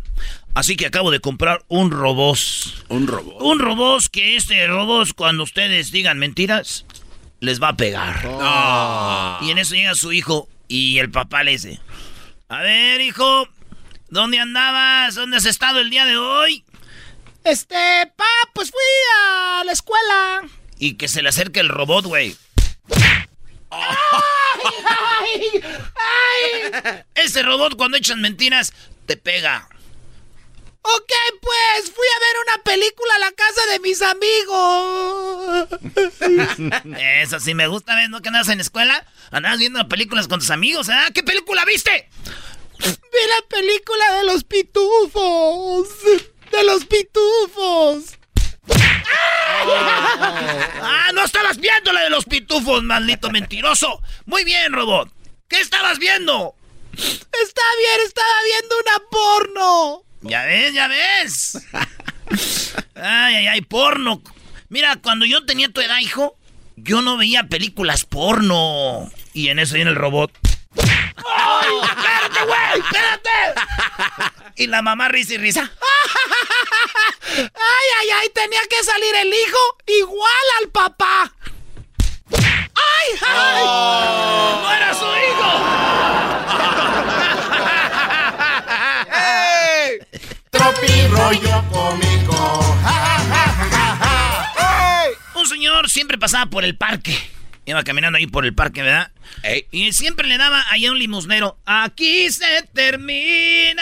Así 0.55 0.77
que 0.77 0.87
acabo 0.87 1.11
de 1.11 1.21
comprar 1.21 1.62
un 1.69 1.90
robot. 1.90 2.38
Un 2.88 3.07
robot. 3.07 3.37
Un 3.40 3.59
robot 3.59 4.07
que 4.11 4.37
este 4.37 4.66
robot 4.66 5.12
cuando 5.14 5.43
ustedes 5.45 5.93
digan 5.93 6.19
mentiras, 6.19 6.87
les 7.40 7.62
va 7.62 7.69
a 7.69 7.77
pegar. 7.77 8.25
No. 8.25 9.38
Y 9.47 9.51
en 9.51 9.59
eso 9.59 9.75
llega 9.75 9.95
su 9.95 10.12
hijo 10.12 10.49
y 10.70 11.00
el 11.00 11.11
papá 11.11 11.42
le 11.42 11.50
dice, 11.50 11.80
a 12.48 12.61
ver 12.61 13.00
hijo, 13.00 13.48
¿dónde 14.09 14.38
andabas? 14.38 15.16
¿Dónde 15.16 15.38
has 15.38 15.44
estado 15.44 15.80
el 15.80 15.90
día 15.90 16.04
de 16.04 16.16
hoy? 16.16 16.64
Este, 17.42 17.74
pa, 18.14 18.24
pues 18.54 18.70
fui 18.70 18.80
a 19.18 19.64
la 19.64 19.72
escuela. 19.72 20.42
Y 20.78 20.94
que 20.94 21.09
se 21.09 21.22
le 21.22 21.30
acerque 21.30 21.59
el 21.59 21.68
robot, 21.70 22.04
güey. 22.06 22.37
¡Ay, 23.70 23.90
ay! 25.96 27.02
Ese 27.16 27.42
robot 27.42 27.74
cuando 27.76 27.96
echan 27.96 28.20
mentiras, 28.20 28.72
te 29.06 29.16
pega. 29.16 29.68
Ok, 30.83 31.12
pues 31.43 31.93
fui 31.93 32.07
a 32.16 32.21
ver 32.21 32.37
una 32.47 32.62
película 32.64 33.14
a 33.14 33.19
la 33.19 33.33
casa 33.33 33.66
de 33.66 33.81
mis 33.81 34.01
amigos. 34.03 35.69
Eso 37.23 37.38
sí 37.38 37.55
me 37.55 37.66
gusta, 37.66 37.95
¿ves? 37.97 38.09
¿No 38.09 38.23
que 38.23 38.29
andas 38.29 38.49
en 38.49 38.59
la 38.59 38.62
escuela? 38.62 39.07
Andabas 39.31 39.59
viendo 39.59 39.87
películas 39.88 40.27
con 40.27 40.40
tus 40.40 40.51
amigos, 40.51 40.88
¿ah? 40.88 41.09
¿Qué 41.14 41.23
película 41.23 41.64
viste? 41.66 42.09
Vi 42.79 42.88
la 43.29 43.43
película 43.49 44.14
de 44.14 44.25
los 44.25 44.45
pitufos. 44.45 45.88
De 46.50 46.65
los 46.65 46.87
pitufos. 46.87 48.19
¡Ah, 50.83 51.11
no 51.13 51.25
estabas 51.25 51.59
viendo 51.59 51.92
la 51.92 52.02
de 52.02 52.11
los 52.11 52.25
pitufos, 52.25 52.83
maldito 52.83 53.31
mentiroso! 53.31 54.00
Muy 54.25 54.44
bien, 54.44 54.73
robot. 54.73 55.11
¿Qué 55.48 55.61
estabas 55.61 55.98
viendo? 55.98 56.54
Está 56.92 57.63
bien, 57.79 58.00
estaba 58.07 58.42
viendo 58.44 58.77
una 58.79 58.98
porno. 59.11 60.04
Ya 60.23 60.44
ves, 60.44 60.75
ya 60.75 60.88
ves. 60.88 61.58
Ay, 62.94 63.37
ay, 63.37 63.46
ay, 63.46 63.60
porno. 63.62 64.23
Mira, 64.68 64.96
cuando 64.96 65.25
yo 65.25 65.44
tenía 65.46 65.68
tu 65.71 65.81
edad, 65.81 65.98
hijo, 65.98 66.37
yo 66.77 67.00
no 67.02 67.16
veía 67.16 67.44
películas 67.44 68.04
porno. 68.04 69.10
Y 69.33 69.48
en 69.48 69.58
eso 69.58 69.75
viene 69.75 69.90
el 69.90 69.96
robot. 69.96 70.31
¡Ay, 70.77 71.68
espérate, 71.83 72.44
güey! 72.44 72.81
¡Espérate! 72.81 73.31
Y 74.56 74.66
la 74.66 74.83
mamá 74.83 75.08
risa 75.08 75.35
y 75.35 75.38
risa. 75.38 75.71
¡Ay, 77.37 77.88
ay, 78.00 78.10
ay! 78.21 78.29
Tenía 78.35 78.60
que 78.68 78.85
salir 78.85 79.14
el 79.14 79.29
hijo 79.29 79.58
igual 79.87 80.31
al 80.60 80.68
papá. 80.68 81.33
¡Ay, 82.33 83.08
ay! 83.27 83.62
Oh. 83.64 84.60
¡No 84.62 84.73
era 84.73 84.94
su 84.94 85.06
hijo! 85.06 85.50
¡Ey! 89.12 89.98
Tropi 91.31 91.46
rollo 91.46 91.64
cómico. 91.70 92.76
Un 95.37 95.46
señor 95.46 95.88
siempre 95.88 96.18
pasaba 96.18 96.46
por 96.46 96.64
el 96.64 96.76
parque. 96.76 97.16
Iba 97.66 97.85
caminando 97.85 98.18
ahí 98.18 98.26
por 98.26 98.44
el 98.44 98.52
parque, 98.52 98.83
¿verdad? 98.83 99.12
Y 99.70 99.92
siempre 99.92 100.26
le 100.26 100.38
daba 100.38 100.64
allá 100.70 100.90
un 100.90 100.98
limosnero. 100.98 101.56
Aquí 101.64 102.31
se 102.31 102.68
termina. 102.72 103.81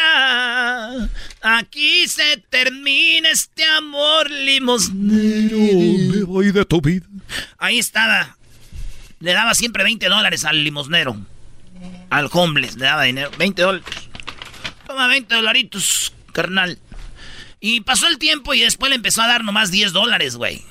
Aquí 1.41 2.07
se 2.07 2.37
termina 2.51 3.31
este 3.31 3.65
amor 3.65 4.31
limosnero. 4.31 5.57
Me 5.57 6.25
voy 6.25 6.53
de 6.53 6.67
tu 6.67 6.83
vida. 6.83 7.07
Ahí 7.57 7.79
estaba. 7.79 8.37
Le 9.21 9.33
daba 9.33 9.55
siempre 9.55 9.85
20 9.85 10.07
dólares 10.09 10.45
al 10.45 10.63
limosnero. 10.63 11.17
Al 12.11 12.29
homeless 12.31 12.77
le 12.77 12.85
daba 12.85 13.05
dinero. 13.05 13.31
20 13.39 13.63
dólares. 13.63 13.89
Toma 14.87 15.07
20 15.07 15.35
dolaritos, 15.35 16.13
carnal. 16.33 16.79
Y 17.61 17.81
pasó 17.81 18.07
el 18.07 18.19
tiempo 18.19 18.55
y 18.55 18.61
después 18.61 18.91
le 18.91 18.97
empezó 18.97 19.23
a 19.23 19.27
dar 19.29 19.45
nomás 19.45 19.71
10 19.71 19.93
dólares, 19.93 20.37
güey. 20.37 20.63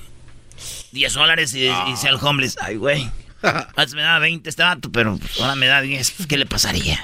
10 0.92 1.12
dólares 1.12 1.54
y, 1.54 1.66
y 1.66 1.72
dice 1.90 2.08
al 2.08 2.18
homeless, 2.20 2.56
ay, 2.60 2.76
güey. 2.76 3.10
Antes 3.42 3.94
me 3.94 4.02
daba 4.02 4.18
20 4.20 4.48
este 4.48 4.62
vato, 4.62 4.90
pero 4.90 5.18
ahora 5.40 5.54
me 5.54 5.66
da 5.66 5.80
10. 5.80 6.10
pues, 6.12 6.26
¿Qué 6.26 6.36
le 6.36 6.46
pasaría? 6.46 6.98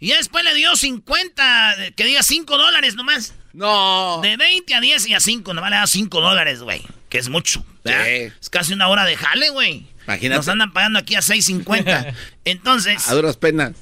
Y 0.00 0.08
ya 0.08 0.16
después 0.16 0.44
le 0.44 0.54
dio 0.54 0.74
50, 0.74 1.76
que 1.94 2.04
diga 2.04 2.22
5 2.22 2.58
dólares 2.58 2.96
nomás. 2.96 3.34
No. 3.52 4.18
De 4.22 4.36
20 4.36 4.74
a 4.74 4.80
10 4.80 5.06
y 5.08 5.14
a 5.14 5.20
5, 5.20 5.54
nomás 5.54 5.70
le 5.70 5.76
da 5.76 5.86
5 5.86 6.20
dólares, 6.20 6.60
güey. 6.62 6.82
Que 7.08 7.18
es 7.18 7.28
mucho. 7.28 7.64
¿verdad? 7.84 8.08
Es 8.08 8.50
casi 8.50 8.72
una 8.72 8.88
hora 8.88 9.04
de 9.04 9.16
jale, 9.16 9.50
güey. 9.50 9.86
Imagínate. 10.04 10.38
Nos 10.38 10.48
andan 10.48 10.72
pagando 10.72 10.98
aquí 10.98 11.14
a 11.14 11.20
6.50. 11.20 12.14
Entonces, 12.44 13.08
A 13.08 13.14
duras 13.14 13.36
penas. 13.36 13.72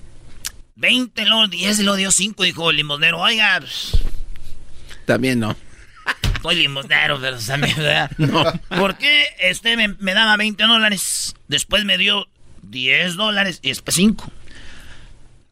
20, 0.77 1.25
luego 1.27 1.49
10 1.49 1.79
y 1.79 1.83
luego 1.83 1.97
dio 1.97 2.11
5, 2.13 2.43
dijo 2.45 2.71
el 2.71 2.77
limosnero. 2.77 3.19
Oiga, 3.21 3.59
pues, 3.61 3.93
También 5.11 5.41
no. 5.41 5.57
soy 6.41 6.55
limosnero, 6.55 7.21
pero 7.21 7.37
también, 7.37 7.77
¿verdad? 7.77 8.13
No. 8.19 8.45
¿Por 8.69 8.97
qué 8.97 9.25
este 9.41 9.77
me, 9.77 9.89
me 9.99 10.15
daba 10.15 10.37
20 10.37 10.63
dólares? 10.63 11.35
Después 11.49 11.85
me 11.85 11.99
dio 11.99 12.29
10 12.63 13.17
dólares 13.17 13.59
y 13.61 13.71
después 13.71 13.97
5. 13.97 14.31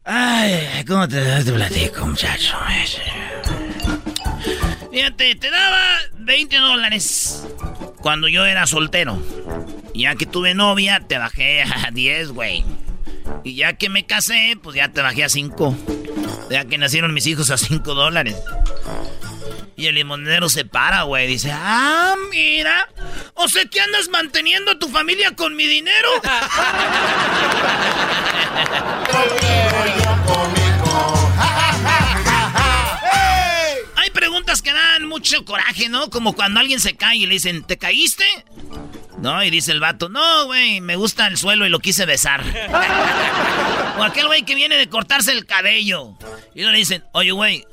Ay, 0.05 0.85
¿cómo 0.87 1.09
te, 1.09 1.21
te 1.43 1.51
platico, 1.51 2.07
muchacho? 2.07 2.57
Fíjate, 4.93 5.35
te 5.35 5.51
daba 5.51 5.83
20 6.19 6.55
dólares 6.55 7.45
cuando 7.97 8.29
yo 8.29 8.45
era 8.45 8.65
soltero. 8.65 9.21
Y 9.93 10.03
ya 10.03 10.15
que 10.15 10.25
tuve 10.25 10.53
novia, 10.53 11.01
te 11.05 11.17
bajé 11.17 11.63
a 11.63 11.91
10, 11.91 12.29
güey. 12.29 12.63
Y 13.43 13.55
ya 13.55 13.73
que 13.73 13.89
me 13.89 14.05
casé, 14.05 14.57
pues 14.63 14.77
ya 14.77 14.87
te 14.87 15.01
bajé 15.01 15.25
a 15.25 15.29
5. 15.29 15.75
Ya 16.49 16.63
que 16.63 16.77
nacieron 16.77 17.13
mis 17.13 17.27
hijos 17.27 17.51
a 17.51 17.57
5 17.57 17.93
dólares. 17.93 18.37
Y 19.79 19.87
el 19.87 19.95
limonero 19.95 20.49
se 20.49 20.65
para, 20.65 21.03
güey. 21.03 21.25
Dice, 21.25 21.53
ah, 21.53 22.13
mira. 22.29 22.89
O 23.35 23.47
sea 23.47 23.63
que 23.63 23.79
andas 23.79 24.09
manteniendo 24.09 24.71
a 24.71 24.77
tu 24.77 24.89
familia 24.89 25.33
con 25.37 25.55
mi 25.55 25.65
dinero. 25.67 26.09
Hay 33.95 34.09
preguntas 34.09 34.61
que 34.61 34.73
dan 34.73 35.07
mucho 35.07 35.45
coraje, 35.45 35.87
¿no? 35.87 36.09
Como 36.09 36.33
cuando 36.33 36.59
alguien 36.59 36.81
se 36.81 36.97
cae 36.97 37.15
y 37.15 37.25
le 37.25 37.35
dicen, 37.35 37.63
¿te 37.63 37.77
caíste? 37.77 38.25
No, 39.19 39.41
y 39.45 39.49
dice 39.49 39.71
el 39.71 39.79
vato, 39.79 40.09
no, 40.09 40.47
güey, 40.47 40.81
me 40.81 40.97
gusta 40.97 41.27
el 41.27 41.37
suelo 41.37 41.65
y 41.65 41.69
lo 41.69 41.79
quise 41.79 42.05
besar. 42.05 42.43
o 43.97 44.03
aquel 44.03 44.27
güey 44.27 44.43
que 44.43 44.55
viene 44.55 44.75
de 44.75 44.89
cortarse 44.89 45.31
el 45.31 45.45
cabello. 45.45 46.17
Y 46.53 46.63
le 46.63 46.77
dicen, 46.77 47.05
oye, 47.13 47.31
güey, 47.31 47.65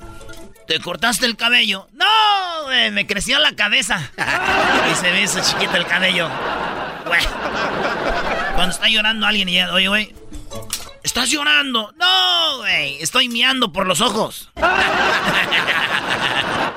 ¿te 0.67 0.81
cortaste 0.81 1.27
el 1.27 1.37
cabello? 1.37 1.87
No, 1.93 2.65
güey, 2.65 2.91
me 2.91 3.07
creció 3.07 3.39
la 3.39 3.55
cabeza. 3.55 4.11
y 4.93 4.95
se 4.95 5.11
ve 5.11 5.23
eso 5.23 5.41
chiquito 5.41 5.77
el 5.77 5.87
cabello. 5.87 6.29
Güey. 7.07 7.23
Cuando 8.55 8.75
está 8.75 8.89
llorando 8.89 9.27
alguien 9.27 9.49
y 9.49 9.53
llega, 9.53 9.73
oye, 9.73 9.89
güey, 9.89 10.15
¿estás 11.03 11.31
llorando? 11.31 11.93
No, 11.97 12.59
güey, 12.59 13.01
estoy 13.03 13.29
miando 13.29 13.73
por 13.73 13.87
los 13.87 14.01
ojos. 14.01 14.51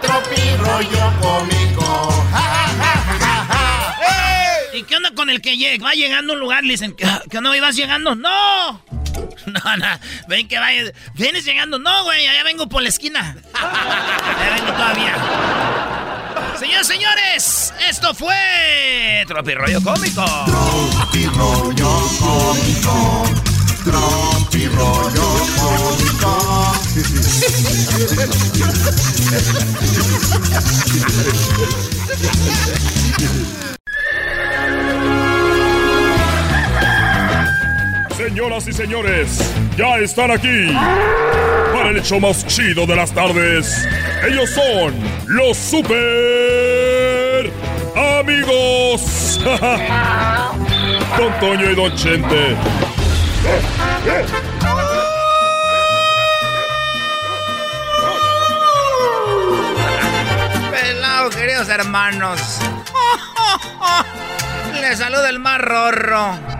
Tropi 0.02 0.58
rollo 0.58 1.14
cómico. 1.22 2.26
¿Y 4.74 4.84
qué 4.84 4.96
onda 4.96 5.12
con 5.14 5.30
el 5.30 5.42
que 5.42 5.58
llega? 5.58 5.84
va 5.84 5.94
llegando 5.94 6.32
a 6.34 6.36
un 6.36 6.40
lugar? 6.40 6.64
Le 6.64 6.72
dicen, 6.72 6.96
¿qué, 6.96 7.06
qué 7.30 7.38
onda, 7.40 7.56
ibas 7.58 7.76
llegando? 7.76 8.16
¡No! 8.16 8.82
No, 9.46 9.78
no, 9.78 10.00
ven 10.28 10.48
que 10.48 10.58
vayas. 10.60 10.94
¿Vienes 11.14 11.46
llegando? 11.46 11.80
No, 11.80 12.04
güey, 12.04 12.28
allá 12.28 12.44
vengo 12.44 12.68
por 12.70 12.82
la 12.82 12.90
esquina. 12.90 13.38
Allá 13.54 14.56
vengo 14.56 14.72
todavía. 14.74 15.16
Señores, 16.58 16.88
señores, 16.88 17.74
esto 17.88 18.14
fue 18.14 19.24
Tropi 19.28 19.54
Rollo 19.54 19.82
Cómico. 19.82 20.26
Tropi 20.46 21.26
rollo 21.28 22.02
cómico. 22.20 23.24
Tropi 23.86 24.68
rollo 24.68 25.48
cómico. 25.58 26.74
Señoras 38.30 38.68
y 38.68 38.74
señores, 38.74 39.42
ya 39.76 39.98
están 39.98 40.30
aquí 40.30 40.68
para 41.74 41.90
el 41.90 41.98
hecho 41.98 42.20
más 42.20 42.46
chido 42.46 42.86
de 42.86 42.96
las 42.96 43.12
tardes. 43.12 43.88
Ellos 44.24 44.52
son 44.52 44.94
los 45.26 45.58
super 45.58 47.52
amigos. 48.20 49.42
Don 51.18 51.40
Toño 51.40 51.72
y 51.72 51.76
Don 51.76 51.96
Chente. 51.96 52.56
Pelado, 60.70 61.32
queridos 61.32 61.68
hermanos. 61.68 62.60
Les 64.82 65.00
saluda 65.00 65.30
el 65.30 65.40
más 65.40 65.60
rorro. 65.60 66.59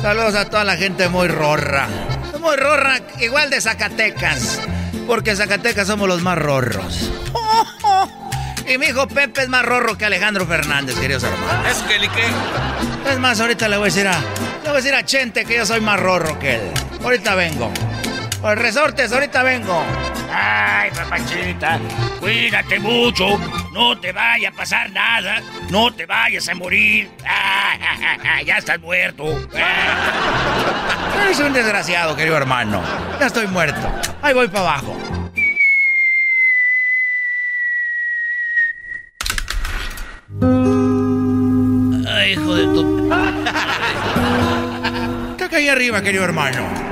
Saludos 0.00 0.34
a 0.36 0.44
toda 0.48 0.64
la 0.64 0.76
gente 0.76 1.08
muy 1.08 1.28
rorra. 1.28 1.88
Muy 2.40 2.56
rorra, 2.56 3.00
igual 3.20 3.50
de 3.50 3.60
Zacatecas. 3.60 4.60
Porque 5.06 5.34
Zacatecas 5.34 5.88
somos 5.88 6.08
los 6.08 6.22
más 6.22 6.38
rorros. 6.38 7.10
Y 8.68 8.76
mi 8.76 8.84
hijo 8.84 9.08
Pepe 9.08 9.44
es 9.44 9.48
más 9.48 9.64
rorro 9.64 9.96
que 9.96 10.04
Alejandro 10.04 10.46
Fernández, 10.46 10.94
queridos 10.96 11.22
hermanos. 11.22 11.66
Es 11.70 11.78
que 11.84 11.98
ni 11.98 12.08
qué. 12.10 12.24
Es 13.10 13.18
más, 13.18 13.40
ahorita 13.40 13.66
le 13.66 13.78
voy 13.78 13.84
a 13.84 13.86
decir 13.86 14.06
a. 14.06 14.12
Le 14.12 14.64
voy 14.64 14.72
a 14.72 14.74
decir 14.74 14.94
a 14.94 15.02
Chente 15.06 15.46
que 15.46 15.56
yo 15.56 15.64
soy 15.64 15.80
más 15.80 15.98
rorro 15.98 16.38
que 16.38 16.56
él. 16.56 16.60
Ahorita 17.02 17.34
vengo. 17.34 17.72
Por 18.40 18.56
resortes, 18.56 19.12
ahorita 19.12 19.42
vengo. 19.42 19.82
Ay, 20.32 20.90
papachita, 20.90 21.78
cuídate 22.20 22.78
mucho. 22.78 23.38
No 23.72 23.98
te 23.98 24.12
vaya 24.12 24.50
a 24.50 24.52
pasar 24.52 24.90
nada. 24.90 25.40
No 25.70 25.92
te 25.92 26.06
vayas 26.06 26.48
a 26.48 26.54
morir. 26.54 27.10
Ya 28.44 28.58
estás 28.58 28.80
muerto. 28.80 29.24
Eres 31.22 31.38
un 31.40 31.52
desgraciado, 31.52 32.14
querido 32.16 32.36
hermano. 32.36 32.80
Ya 33.18 33.26
estoy 33.26 33.46
muerto. 33.48 33.92
Ahí 34.22 34.32
voy 34.32 34.48
para 34.48 34.60
abajo. 34.60 34.96
Ay, 42.08 42.32
hijo 42.32 42.54
de 42.54 42.64
tu. 42.64 43.10
¿Qué 45.36 45.48
caí 45.48 45.68
arriba, 45.68 46.00
querido 46.00 46.24
hermano? 46.24 46.87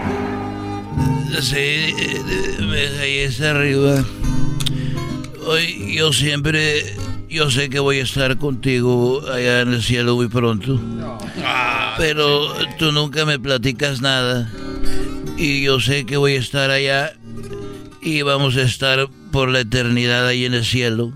Sí, 1.40 1.54
eh, 1.58 2.22
me 2.60 2.88
caí 2.96 3.24
hasta 3.24 3.50
arriba. 3.50 4.04
Hoy 5.46 5.94
yo 5.94 6.12
siempre, 6.12 6.94
yo 7.28 7.50
sé 7.50 7.68
que 7.68 7.78
voy 7.78 8.00
a 8.00 8.04
estar 8.04 8.38
contigo 8.38 9.22
allá 9.30 9.60
en 9.60 9.74
el 9.74 9.82
cielo 9.82 10.16
muy 10.16 10.28
pronto. 10.28 10.80
Pero 11.98 12.52
tú 12.78 12.90
nunca 12.90 13.24
me 13.26 13.38
platicas 13.38 14.00
nada. 14.00 14.50
Y 15.36 15.62
yo 15.62 15.78
sé 15.78 16.06
que 16.06 16.16
voy 16.16 16.34
a 16.36 16.40
estar 16.40 16.70
allá 16.70 17.12
y 18.00 18.22
vamos 18.22 18.56
a 18.56 18.62
estar 18.62 19.08
por 19.30 19.50
la 19.50 19.60
eternidad 19.60 20.26
ahí 20.26 20.46
en 20.46 20.54
el 20.54 20.64
cielo. 20.64 21.12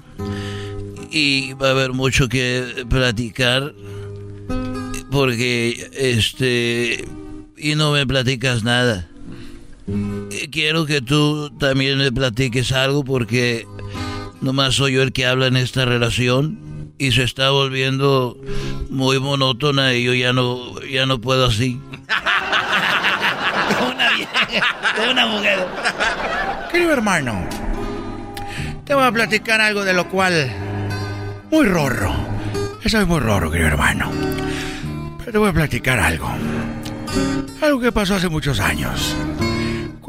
y 1.10 1.54
va 1.54 1.68
a 1.68 1.70
haber 1.72 1.92
mucho 1.92 2.28
que 2.28 2.84
platicar 2.88 3.74
porque 5.10 5.90
este 5.92 7.04
y 7.56 7.74
no 7.74 7.92
me 7.92 8.06
platicas 8.06 8.62
nada. 8.62 9.09
Quiero 10.50 10.86
que 10.86 11.00
tú 11.00 11.50
también 11.58 11.98
me 11.98 12.12
platiques 12.12 12.72
algo 12.72 13.04
porque 13.04 13.66
nomás 14.40 14.74
soy 14.74 14.94
yo 14.94 15.02
el 15.02 15.12
que 15.12 15.26
habla 15.26 15.46
en 15.46 15.56
esta 15.56 15.84
relación 15.84 16.92
y 16.98 17.12
se 17.12 17.22
está 17.22 17.50
volviendo 17.50 18.36
muy 18.90 19.18
monótona 19.18 19.94
y 19.94 20.04
yo 20.04 20.14
ya 20.14 20.32
no 20.32 20.80
ya 20.82 21.06
no 21.06 21.20
puedo 21.20 21.46
así. 21.46 21.80
una 23.92 24.10
vieja, 24.16 25.10
una 25.10 25.26
mujer. 25.26 25.66
Querido 26.70 26.92
hermano, 26.92 27.48
te 28.84 28.94
voy 28.94 29.04
a 29.04 29.12
platicar 29.12 29.60
algo 29.60 29.84
de 29.84 29.94
lo 29.94 30.08
cual 30.08 30.50
muy 31.50 31.66
rorro. 31.66 32.12
Eso 32.82 33.00
es 33.00 33.06
muy 33.06 33.20
rorro, 33.20 33.50
querido 33.50 33.68
hermano. 33.68 34.10
Pero 35.18 35.32
te 35.32 35.38
voy 35.38 35.48
a 35.48 35.52
platicar 35.52 35.98
algo. 35.98 36.30
Algo 37.62 37.80
que 37.80 37.92
pasó 37.92 38.14
hace 38.14 38.28
muchos 38.28 38.58
años. 38.60 39.14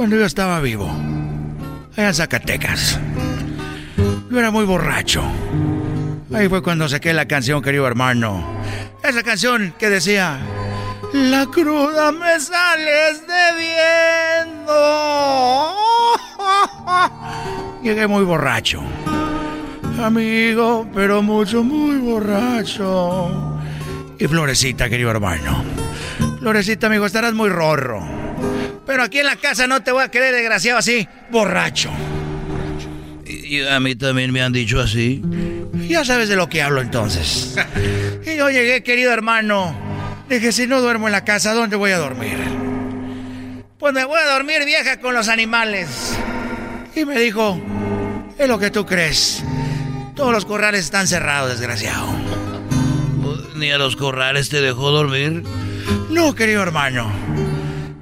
Cuando 0.01 0.17
yo 0.17 0.25
estaba 0.25 0.59
vivo. 0.61 0.89
Allá 1.95 2.07
en 2.07 2.13
Zacatecas. 2.15 2.99
Yo 4.31 4.39
era 4.39 4.49
muy 4.49 4.65
borracho. 4.65 5.21
Ahí 6.33 6.49
fue 6.49 6.63
cuando 6.63 6.89
saqué 6.89 7.13
la 7.13 7.27
canción, 7.27 7.61
querido 7.61 7.85
hermano. 7.85 8.43
Esa 9.03 9.21
canción 9.21 9.75
que 9.77 9.91
decía... 9.91 10.39
La 11.13 11.45
cruda 11.45 12.11
me 12.11 12.39
sales 12.39 13.21
debiendo. 13.27 14.73
Llegué 17.83 18.07
muy 18.07 18.23
borracho. 18.23 18.81
Amigo, 20.01 20.89
pero 20.95 21.21
mucho, 21.21 21.63
muy 21.63 21.97
borracho. 21.97 23.59
Y 24.17 24.25
Florecita, 24.25 24.89
querido 24.89 25.11
hermano. 25.11 25.63
Florecita, 26.39 26.87
amigo, 26.87 27.05
estarás 27.05 27.35
muy 27.35 27.49
rorro. 27.49 28.20
Pero 28.91 29.03
aquí 29.03 29.19
en 29.19 29.25
la 29.25 29.37
casa 29.37 29.67
no 29.67 29.81
te 29.81 29.93
voy 29.93 30.03
a 30.03 30.09
querer 30.11 30.35
desgraciado 30.35 30.77
así, 30.77 31.07
borracho. 31.29 31.89
Y 33.25 33.63
a 33.63 33.79
mí 33.79 33.95
también 33.95 34.33
me 34.33 34.41
han 34.41 34.51
dicho 34.51 34.81
así. 34.81 35.21
Ya 35.87 36.03
sabes 36.03 36.27
de 36.27 36.35
lo 36.35 36.49
que 36.49 36.61
hablo 36.61 36.81
entonces. 36.81 37.55
Y 38.25 38.35
yo 38.35 38.49
llegué, 38.49 38.83
querido 38.83 39.13
hermano. 39.13 39.73
Dije, 40.27 40.51
si 40.51 40.67
no 40.67 40.81
duermo 40.81 41.07
en 41.07 41.13
la 41.13 41.23
casa, 41.23 41.53
¿dónde 41.53 41.77
voy 41.77 41.91
a 41.91 41.99
dormir? 41.99 42.35
Pues 43.79 43.93
me 43.93 44.03
voy 44.03 44.19
a 44.19 44.33
dormir 44.33 44.65
vieja 44.65 44.99
con 44.99 45.13
los 45.13 45.29
animales. 45.29 46.17
Y 46.93 47.05
me 47.05 47.17
dijo, 47.17 47.61
es 48.37 48.47
lo 48.49 48.59
que 48.59 48.71
tú 48.71 48.85
crees. 48.85 49.41
Todos 50.17 50.33
los 50.33 50.43
corrales 50.43 50.81
están 50.83 51.07
cerrados, 51.07 51.49
desgraciado. 51.51 52.13
¿Ni 53.55 53.71
a 53.71 53.77
los 53.77 53.95
corrales 53.95 54.49
te 54.49 54.59
dejó 54.59 54.91
dormir? 54.91 55.43
No, 56.09 56.35
querido 56.35 56.61
hermano. 56.61 57.09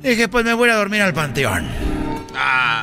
Dije, 0.02 0.28
pues 0.28 0.46
me 0.46 0.54
voy 0.54 0.70
a 0.70 0.76
dormir 0.76 1.02
al 1.02 1.14
panteón. 1.14 1.68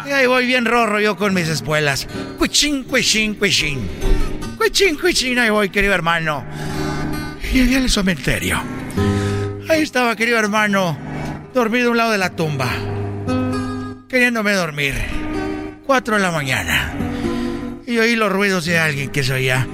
Y 0.06 0.10
ahí 0.10 0.26
voy 0.26 0.46
bien 0.46 0.64
rorro 0.64 1.00
yo 1.00 1.16
con 1.16 1.32
mis 1.34 1.48
espuelas. 1.48 2.06
Cuichín, 2.38 2.84
cuichín, 2.84 3.34
cuichín. 3.34 3.88
Cuichín, 4.56 4.96
cuichín, 4.98 5.38
ahí 5.38 5.50
voy, 5.50 5.70
querido 5.70 5.94
hermano. 5.94 6.44
Y 7.42 7.58
llegué 7.62 7.76
al 7.76 7.90
cementerio. 7.90 8.62
Ahí 9.68 9.82
estaba, 9.82 10.14
querido 10.14 10.38
hermano, 10.38 10.96
dormido 11.54 11.88
a 11.88 11.90
un 11.92 11.96
lado 11.96 12.12
de 12.12 12.18
la 12.18 12.30
tumba. 12.30 12.70
Queriéndome 14.08 14.52
dormir. 14.52 14.94
Cuatro 15.86 16.16
de 16.16 16.22
la 16.22 16.30
mañana. 16.30 16.92
Y 17.86 17.98
oí 17.98 18.14
los 18.16 18.30
ruidos 18.30 18.64
de 18.66 18.78
alguien 18.78 19.10
que 19.10 19.24
se 19.24 19.32
oía. 19.32 19.66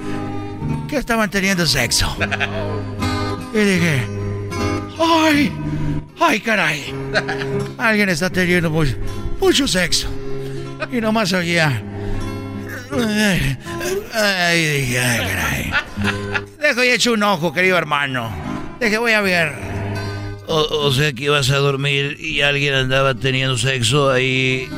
Que 0.87 0.97
estaban 0.97 1.29
teniendo 1.29 1.65
sexo. 1.65 2.15
Y 3.55 3.59
dije, 3.59 4.07
¡ay! 4.99 5.51
¡Ay, 6.19 6.39
caray! 6.39 6.93
Alguien 7.77 8.09
está 8.09 8.29
teniendo 8.29 8.69
mucho, 8.69 8.95
mucho 9.39 9.67
sexo. 9.67 10.07
Y 10.91 11.01
nomás 11.01 11.33
oía. 11.33 11.81
Ay, 14.13 14.65
dije, 14.65 14.99
ay, 14.99 15.27
caray. 15.27 15.73
Dejo 16.61 16.83
y 16.83 16.89
echo 16.89 17.13
un 17.13 17.23
ojo, 17.23 17.53
querido 17.53 17.77
hermano. 17.77 18.31
Deje, 18.79 18.97
voy 18.97 19.13
a 19.13 19.21
ver. 19.21 19.53
O, 20.47 20.57
o, 20.85 20.91
sea 20.91 21.13
que 21.13 21.25
ibas 21.25 21.49
a 21.49 21.57
dormir 21.57 22.17
y 22.19 22.41
alguien 22.41 22.73
andaba 22.73 23.15
teniendo 23.15 23.57
sexo 23.57 24.11
ahí. 24.11 24.69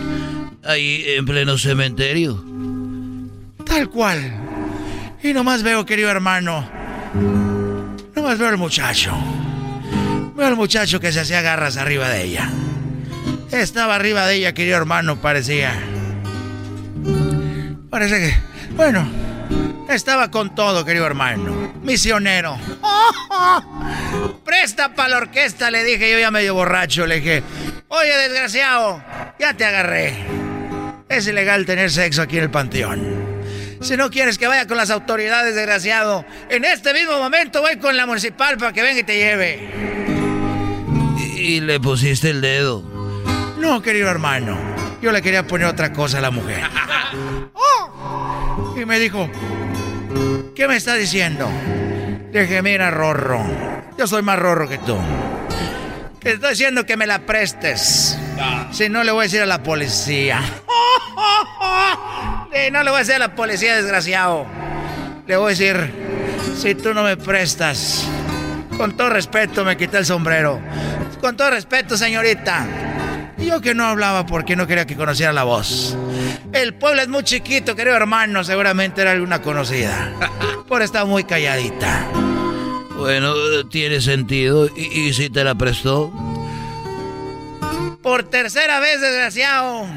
ahí 0.64 1.04
en 1.08 1.26
pleno 1.26 1.58
cementerio. 1.58 2.44
Tal 3.66 3.90
cual. 3.90 4.20
Y 5.24 5.34
nomás 5.34 5.64
veo, 5.64 5.86
querido 5.86 6.10
hermano. 6.10 6.70
Nomás 8.16 8.38
veo 8.38 8.48
al 8.48 8.58
muchacho. 8.58 9.12
Veo 10.36 10.48
al 10.48 10.56
muchacho 10.56 11.00
que 11.00 11.12
se 11.12 11.22
hacía 11.22 11.42
garras 11.42 11.78
arriba 11.78 12.10
de 12.10 12.24
ella. 12.24 12.50
Estaba 13.52 13.96
arriba 13.96 14.28
de 14.28 14.36
ella, 14.36 14.54
querido 14.54 14.78
hermano, 14.78 15.22
parecía. 15.22 15.74
Parece 17.90 18.20
que. 18.20 18.36
Bueno. 18.76 19.26
Estaba 19.90 20.32
con 20.32 20.56
todo, 20.56 20.84
querido 20.84 21.06
hermano. 21.06 21.74
Misionero. 21.84 22.58
Presta 24.44 24.96
para 24.96 25.10
la 25.10 25.18
orquesta, 25.18 25.70
le 25.70 25.84
dije 25.84 26.12
yo 26.12 26.20
ya 26.20 26.32
medio 26.32 26.56
borracho. 26.56 27.06
Le 27.06 27.18
dije, 27.18 27.44
oye, 27.88 28.18
desgraciado, 28.18 29.04
ya 29.40 29.54
te 29.54 29.64
agarré. 29.64 30.16
Es 31.08 31.28
ilegal 31.28 31.66
tener 31.66 31.92
sexo 31.92 32.24
aquí 32.24 32.38
en 32.38 32.44
el 32.44 32.50
panteón. 32.50 33.26
Si 33.80 33.96
no 33.96 34.10
quieres 34.10 34.40
que 34.40 34.48
vaya 34.48 34.66
con 34.66 34.78
las 34.78 34.90
autoridades, 34.90 35.54
desgraciado, 35.54 36.26
en 36.50 36.66
este 36.66 36.92
mismo 36.94 37.20
momento 37.20 37.62
voy 37.62 37.78
con 37.78 37.96
la 37.96 38.08
municipal 38.08 38.58
para 38.58 38.74
que 38.74 38.82
venga 38.82 39.02
y 39.02 39.04
te 39.04 39.18
lleve. 39.18 40.05
Y 41.48 41.62
le 41.62 41.80
pusiste 41.80 42.32
el 42.32 42.42
dedo. 42.42 42.82
No, 43.60 43.80
querido 43.80 44.10
hermano. 44.10 44.58
Yo 45.00 45.12
le 45.12 45.22
quería 45.22 45.46
poner 45.46 45.68
otra 45.68 45.94
cosa 45.94 46.18
a 46.18 46.22
la 46.22 46.32
mujer. 46.32 46.64
Y 48.76 48.84
me 48.84 49.00
dijo, 49.00 49.30
¿qué 50.54 50.68
me 50.68 50.76
está 50.76 50.96
diciendo? 50.96 51.50
Dije, 52.34 52.62
mira, 52.62 52.92
Rorro, 52.92 53.42
yo 53.98 54.06
soy 54.06 54.22
más 54.22 54.38
Rorro 54.38 54.68
que 54.68 54.78
tú. 54.80 54.98
Te 56.20 56.34
estoy 56.34 56.50
diciendo 56.50 56.86
que 56.86 56.98
me 56.98 57.08
la 57.08 57.20
prestes. 57.20 58.18
Si 58.72 58.90
no, 58.90 59.04
le 59.06 59.12
voy 59.12 59.22
a 59.22 59.24
decir 59.24 59.42
a 59.42 59.46
la 59.46 59.62
policía. 59.62 60.42
Eh, 62.52 62.72
no 62.72 62.84
le 62.84 62.90
voy 62.90 62.98
a 62.98 63.00
decir 63.00 63.16
a 63.16 63.20
la 63.20 63.36
policía, 63.36 63.76
desgraciado. 63.76 64.46
Le 65.28 65.36
voy 65.36 65.48
a 65.48 65.50
decir, 65.50 65.94
si 66.58 66.74
tú 66.74 66.94
no 66.94 67.04
me 67.04 67.18
prestas, 67.18 68.08
con 68.78 68.96
todo 68.96 69.10
respeto 69.10 69.66
me 69.66 69.76
quité 69.76 69.98
el 69.98 70.06
sombrero. 70.06 70.62
Con 71.26 71.38
todo 71.38 71.50
respeto, 71.50 71.98
señorita. 71.98 72.68
Yo 73.40 73.60
que 73.60 73.74
no 73.74 73.86
hablaba 73.86 74.28
porque 74.28 74.56
no 74.56 74.68
quería 74.68 74.86
que 74.86 74.96
conociera 74.96 75.34
la 75.34 75.44
voz. 75.44 75.98
El 76.54 76.76
pueblo 76.76 77.02
es 77.02 77.08
muy 77.08 77.24
chiquito, 77.24 77.76
querido 77.76 77.96
hermano. 77.96 78.44
Seguramente 78.44 79.02
era 79.02 79.14
alguna 79.14 79.42
conocida. 79.42 80.12
Por 80.68 80.84
estar 80.84 81.08
muy 81.08 81.24
calladita. 81.24 82.08
Bueno, 82.96 83.34
tiene 83.70 84.02
sentido. 84.02 84.70
¿Y, 84.78 84.84
¿Y, 84.84 85.14
si 85.16 85.32
te 85.32 85.44
la 85.44 85.56
prestó? 85.56 86.14
Por 88.04 88.30
tercera 88.30 88.80
vez, 88.80 89.02
desgraciado. 89.02 89.88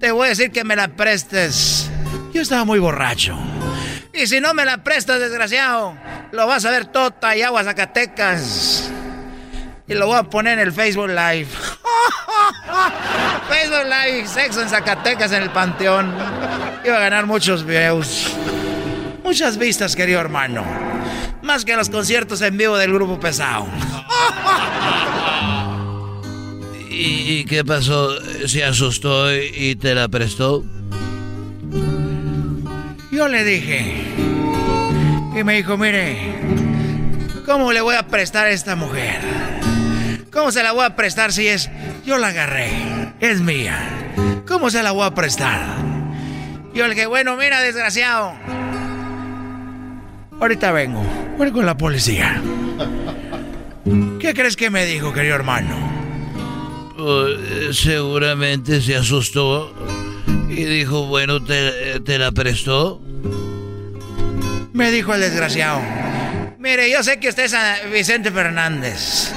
Te 0.00 0.10
voy 0.10 0.26
a 0.26 0.28
decir 0.30 0.50
que 0.50 0.64
me 0.64 0.74
la 0.74 0.88
prestes. 0.88 1.88
Yo 2.34 2.42
estaba 2.42 2.64
muy 2.64 2.80
borracho. 2.80 3.38
Y 4.12 4.26
si 4.26 4.40
no 4.40 4.54
me 4.54 4.64
la 4.64 4.82
prestas, 4.82 5.20
desgraciado, 5.20 5.96
lo 6.32 6.48
vas 6.48 6.64
a 6.64 6.72
ver 6.72 6.86
tota 6.86 7.36
y 7.36 7.42
agua 7.42 7.62
Zacatecas. 7.62 8.79
Y 9.90 9.94
lo 9.94 10.06
voy 10.06 10.18
a 10.18 10.22
poner 10.22 10.60
en 10.60 10.68
el 10.68 10.72
Facebook 10.72 11.08
Live. 11.08 11.46
Facebook 13.48 13.86
Live, 13.86 14.28
sexo 14.28 14.62
en 14.62 14.68
Zacatecas 14.68 15.32
en 15.32 15.42
el 15.42 15.50
Panteón. 15.50 16.14
Iba 16.84 16.96
a 16.96 17.00
ganar 17.00 17.26
muchos 17.26 17.66
views. 17.66 18.28
Muchas 19.24 19.58
vistas, 19.58 19.96
querido 19.96 20.20
hermano. 20.20 20.64
Más 21.42 21.64
que 21.64 21.74
los 21.74 21.90
conciertos 21.90 22.40
en 22.42 22.56
vivo 22.56 22.78
del 22.78 22.92
grupo 22.92 23.18
pesado. 23.18 23.66
¿Y, 26.88 27.40
¿Y, 27.40 27.44
qué 27.44 27.64
pasó? 27.64 28.10
¿Se 28.46 28.62
asustó 28.62 29.34
y 29.34 29.74
te 29.74 29.96
la 29.96 30.06
prestó? 30.06 30.64
Yo 33.10 33.26
le 33.26 33.42
dije. 33.42 34.04
Y 35.36 35.42
me 35.42 35.56
dijo, 35.56 35.76
mire, 35.76 36.36
¿cómo 37.44 37.72
le 37.72 37.80
voy 37.80 37.96
a 37.96 38.06
prestar 38.06 38.46
a 38.46 38.50
esta 38.50 38.76
mujer? 38.76 39.59
¿Cómo 40.32 40.52
se 40.52 40.62
la 40.62 40.72
voy 40.72 40.84
a 40.84 40.94
prestar 40.94 41.32
si 41.32 41.48
es... 41.48 41.68
Yo 42.06 42.18
la 42.18 42.28
agarré. 42.28 42.70
Es 43.20 43.40
mía. 43.40 43.76
¿Cómo 44.46 44.70
se 44.70 44.82
la 44.82 44.92
voy 44.92 45.06
a 45.06 45.14
prestar? 45.14 45.60
Yo 46.72 46.86
le 46.86 46.94
dije, 46.94 47.06
bueno, 47.06 47.36
mira, 47.36 47.60
desgraciado. 47.60 48.34
Ahorita 50.40 50.70
vengo. 50.72 51.04
Voy 51.36 51.50
con 51.50 51.66
la 51.66 51.76
policía. 51.76 52.40
¿Qué 54.20 54.34
crees 54.34 54.56
que 54.56 54.70
me 54.70 54.86
dijo, 54.86 55.12
querido 55.12 55.34
hermano? 55.34 55.74
Uh, 56.96 57.72
seguramente 57.72 58.80
se 58.80 58.96
asustó 58.96 59.74
y 60.48 60.64
dijo, 60.64 61.06
bueno, 61.06 61.42
¿te, 61.42 62.00
te 62.00 62.18
la 62.18 62.30
prestó? 62.30 63.00
Me 64.72 64.92
dijo 64.92 65.12
el 65.14 65.20
desgraciado. 65.22 65.80
Mire, 66.58 66.90
yo 66.90 67.02
sé 67.02 67.18
que 67.18 67.30
usted 67.30 67.44
es 67.44 67.56
Vicente 67.90 68.30
Fernández. 68.30 69.32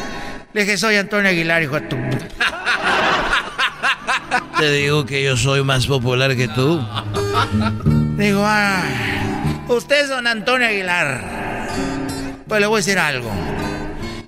Le 0.54 0.62
dije, 0.62 0.78
soy 0.78 0.97
Antonio 0.97 1.30
Aguilar, 1.30 1.64
hijo 1.64 1.80
de 1.80 1.88
tu... 1.88 1.97
Te 4.60 4.72
digo 4.72 5.06
que 5.06 5.24
yo 5.24 5.36
soy 5.36 5.64
más 5.64 5.88
popular 5.88 6.36
que 6.36 6.47
tú. 6.47 6.86
Digo, 8.18 8.43
ah, 8.45 8.84
usted 9.68 10.04
es 10.04 10.10
don 10.10 10.28
Antonio 10.28 10.68
Aguilar. 10.68 11.68
Pues 12.47 12.62
le 12.62 12.68
voy 12.68 12.78
a 12.78 12.80
decir 12.80 12.99
algo. 12.99 13.32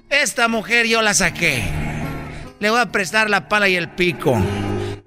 Esta 0.09 0.47
mujer 0.47 0.88
yo 0.88 1.01
la 1.01 1.13
saqué. 1.13 1.63
Le 2.59 2.69
voy 2.69 2.80
a 2.80 2.91
prestar 2.91 3.30
la 3.30 3.47
pala 3.47 3.69
y 3.69 3.76
el 3.76 3.89
pico. 3.89 4.41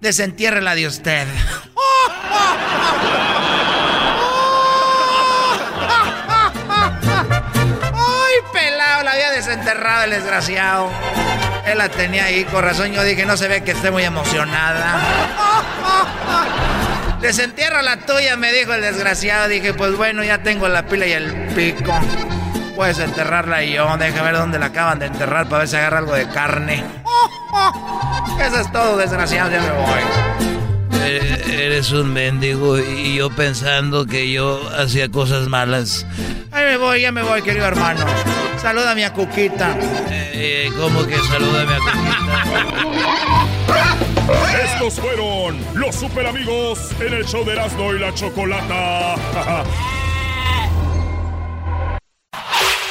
Desentiérrela 0.01 0.77
de 0.77 0.87
usted. 0.87 1.27
Desenterrado 9.69 10.05
el 10.05 10.11
desgraciado. 10.13 10.91
Él 11.67 11.77
la 11.77 11.91
tenía 11.91 12.25
ahí, 12.25 12.45
con 12.47 12.65
razón 12.65 12.91
yo 12.91 13.03
dije, 13.05 13.27
no 13.27 13.37
se 13.37 13.49
ve 13.49 13.63
que 13.63 13.73
esté 13.73 13.91
muy 13.91 14.03
emocionada. 14.03 14.99
Desentierra 17.21 17.83
la 17.83 17.99
tuya, 17.99 18.39
me 18.39 18.51
dijo 18.51 18.73
el 18.73 18.81
desgraciado. 18.81 19.47
Dije, 19.47 19.75
pues 19.75 19.95
bueno, 19.95 20.25
ya 20.25 20.39
tengo 20.39 20.69
la 20.69 20.87
pila 20.87 21.07
y 21.07 21.13
el 21.13 21.31
pico. 21.55 21.93
Puedes 22.77 22.99
enterrarla 22.99 23.63
y 23.63 23.75
yo. 23.75 23.95
Deja 23.99 24.23
ver 24.23 24.39
dónde 24.39 24.59
la 24.59 24.67
acaban 24.67 25.01
de 25.01 25.07
enterrar 25.07 25.47
para 25.51 25.59
ver 25.59 25.69
si 25.69 25.77
agarra 25.77 25.99
algo 25.99 26.15
de 26.15 26.27
carne. 26.31 26.83
Eso 28.41 28.61
es 28.61 28.73
todo, 28.73 28.97
desgraciado, 28.97 29.51
ya 29.51 29.61
me 29.61 29.71
voy. 29.73 30.01
Eh, 31.03 31.67
Eres 31.67 31.93
un 31.93 32.15
mendigo 32.15 32.79
y 32.79 33.17
yo 33.17 33.29
pensando 33.29 34.07
que 34.07 34.33
yo 34.33 34.63
hacía 34.79 35.11
cosas 35.11 35.47
malas. 35.47 36.07
Ahí 36.53 36.65
me 36.65 36.79
voy, 36.79 37.03
ya 37.03 37.13
me 37.13 37.23
voy, 37.23 37.43
querido 37.43 37.67
hermano. 37.67 38.07
Saluda 38.61 38.91
a 38.91 38.95
mi 38.95 39.09
Cuquita. 39.11 39.77
Eh, 40.11 40.69
¿Cómo 40.77 41.07
que 41.07 41.17
salúdame 41.19 41.75
a 41.75 41.79
Cuquita? 41.79 42.19
Estos 44.65 44.95
fueron 45.01 45.65
los 45.75 45.95
super 45.95 46.27
amigos 46.27 46.91
en 47.01 47.15
el 47.15 47.25
show 47.25 47.45
de 47.45 47.53
Erasmo 47.53 47.95
y 47.95 47.99
la 48.01 48.13
Chocolata. 48.15 49.15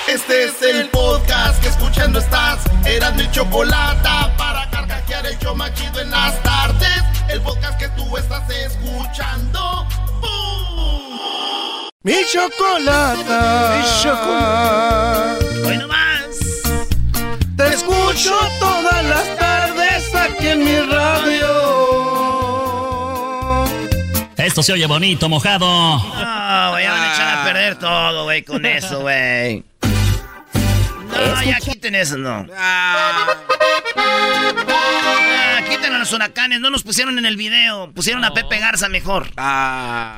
Este 0.08 0.46
es 0.46 0.62
el 0.62 0.88
podcast 0.88 1.62
que 1.62 1.68
escuchando 1.68 2.20
estás. 2.20 2.60
Eran 2.86 3.18
mi 3.18 3.30
chocolata 3.30 4.34
para 4.38 4.70
carcajear 4.70 5.26
el 5.26 5.38
show 5.38 5.54
más 5.54 5.74
chido 5.74 6.00
en 6.00 6.10
las 6.12 6.42
tardes. 6.44 7.04
El 7.28 7.42
podcast 7.42 7.78
que 7.78 7.90
tú 7.90 8.16
estás 8.16 8.50
escuchando. 8.50 9.86
¡Bum! 10.22 11.90
Mi 12.04 12.24
chocolata. 12.32 13.76
Mi 13.76 14.02
chocolata. 14.02 15.47
Hoy 18.18 18.24
nomás. 18.24 18.24
Te 18.24 18.30
escucho 18.30 18.36
todas 18.60 19.06
las 19.06 19.38
tardes 19.38 20.16
aquí 20.16 20.48
en 20.48 20.64
mi 20.64 20.76
radio. 20.80 21.48
Esto 24.38 24.64
se 24.64 24.74
oye 24.74 24.86
bonito, 24.88 25.30
mojado. 25.30 25.68
No, 25.68 26.72
güey, 26.72 26.84
ya 26.84 26.92
van 26.92 27.02
a 27.02 27.14
echar 27.14 27.38
a 27.40 27.44
perder 27.44 27.76
todo, 27.80 28.24
güey, 28.24 28.44
con 28.44 28.66
eso, 28.78 29.02
güey. 29.02 29.64
No, 29.84 31.44
ya 31.44 31.58
quiten 31.60 31.96
eso, 31.96 32.18
no. 32.18 32.46
Ah, 32.56 33.28
quiten 35.70 35.94
a 35.94 36.00
los 36.00 36.12
huracanes, 36.14 36.60
no 36.60 36.70
nos 36.70 36.84
pusieron 36.84 37.18
en 37.18 37.26
el 37.26 37.36
video. 37.38 37.92
Pusieron 37.94 38.24
a 38.24 38.32
Pepe 38.34 38.60
Garza 38.60 38.88
mejor. 38.90 39.28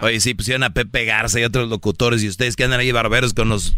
Oye, 0.01 0.19
sí, 0.19 0.33
pusieron 0.33 0.63
a 0.63 0.71
Pepe 0.71 1.05
Garza 1.05 1.39
y 1.39 1.43
otros 1.43 1.69
locutores 1.69 2.21
y 2.23 2.27
ustedes 2.27 2.55
que 2.55 2.65
andan 2.65 2.79
ahí 2.81 2.91
barberos 2.91 3.33
con 3.33 3.49
los 3.49 3.75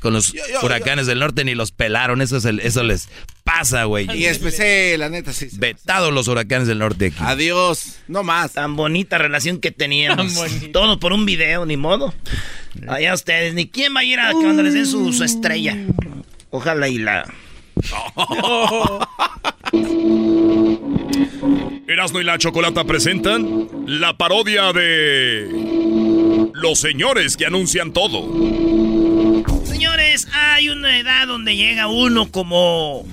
con 0.00 0.12
los 0.12 0.32
huracanes 0.62 1.06
del 1.06 1.18
norte 1.20 1.44
ni 1.44 1.54
los 1.54 1.72
pelaron. 1.72 2.20
Eso, 2.22 2.36
es 2.38 2.44
el- 2.44 2.60
eso 2.60 2.82
les 2.82 3.08
pasa, 3.44 3.84
güey. 3.84 4.06
Y 4.16 4.26
especial, 4.26 5.00
la 5.00 5.08
neta, 5.08 5.32
sí. 5.32 5.48
Vetados 5.54 6.12
los 6.12 6.28
huracanes 6.28 6.68
del 6.68 6.78
norte 6.78 7.06
aquí. 7.06 7.16
Adiós, 7.20 7.96
no 8.08 8.22
más. 8.22 8.52
Tan 8.52 8.76
bonita 8.76 9.18
relación 9.18 9.58
que 9.60 9.70
teníamos. 9.70 10.34
Todo 10.72 10.98
por 11.00 11.12
un 11.12 11.24
video, 11.26 11.66
ni 11.66 11.76
modo. 11.76 12.14
Allá 12.88 13.14
ustedes, 13.14 13.54
ni 13.54 13.68
quién 13.68 13.94
va 13.96 14.00
a 14.00 14.04
ir 14.04 14.20
a 14.20 14.32
cuando 14.32 14.62
les 14.62 14.74
den 14.74 14.86
su, 14.86 15.12
su 15.12 15.24
estrella. 15.24 15.76
Ojalá 16.50 16.88
y 16.88 16.98
la. 16.98 17.24
Erasmo 21.88 22.20
y 22.20 22.24
la 22.24 22.38
Chocolata 22.38 22.84
presentan 22.84 23.68
la 23.86 24.16
parodia 24.16 24.72
de 24.72 25.48
Los 26.54 26.78
señores 26.80 27.36
que 27.36 27.46
anuncian 27.46 27.92
todo. 27.92 28.28
Señores, 29.78 30.26
hay 30.32 30.70
una 30.70 30.98
edad 30.98 31.28
donde 31.28 31.54
llega 31.54 31.86
uno 31.86 32.32
como 32.32 33.06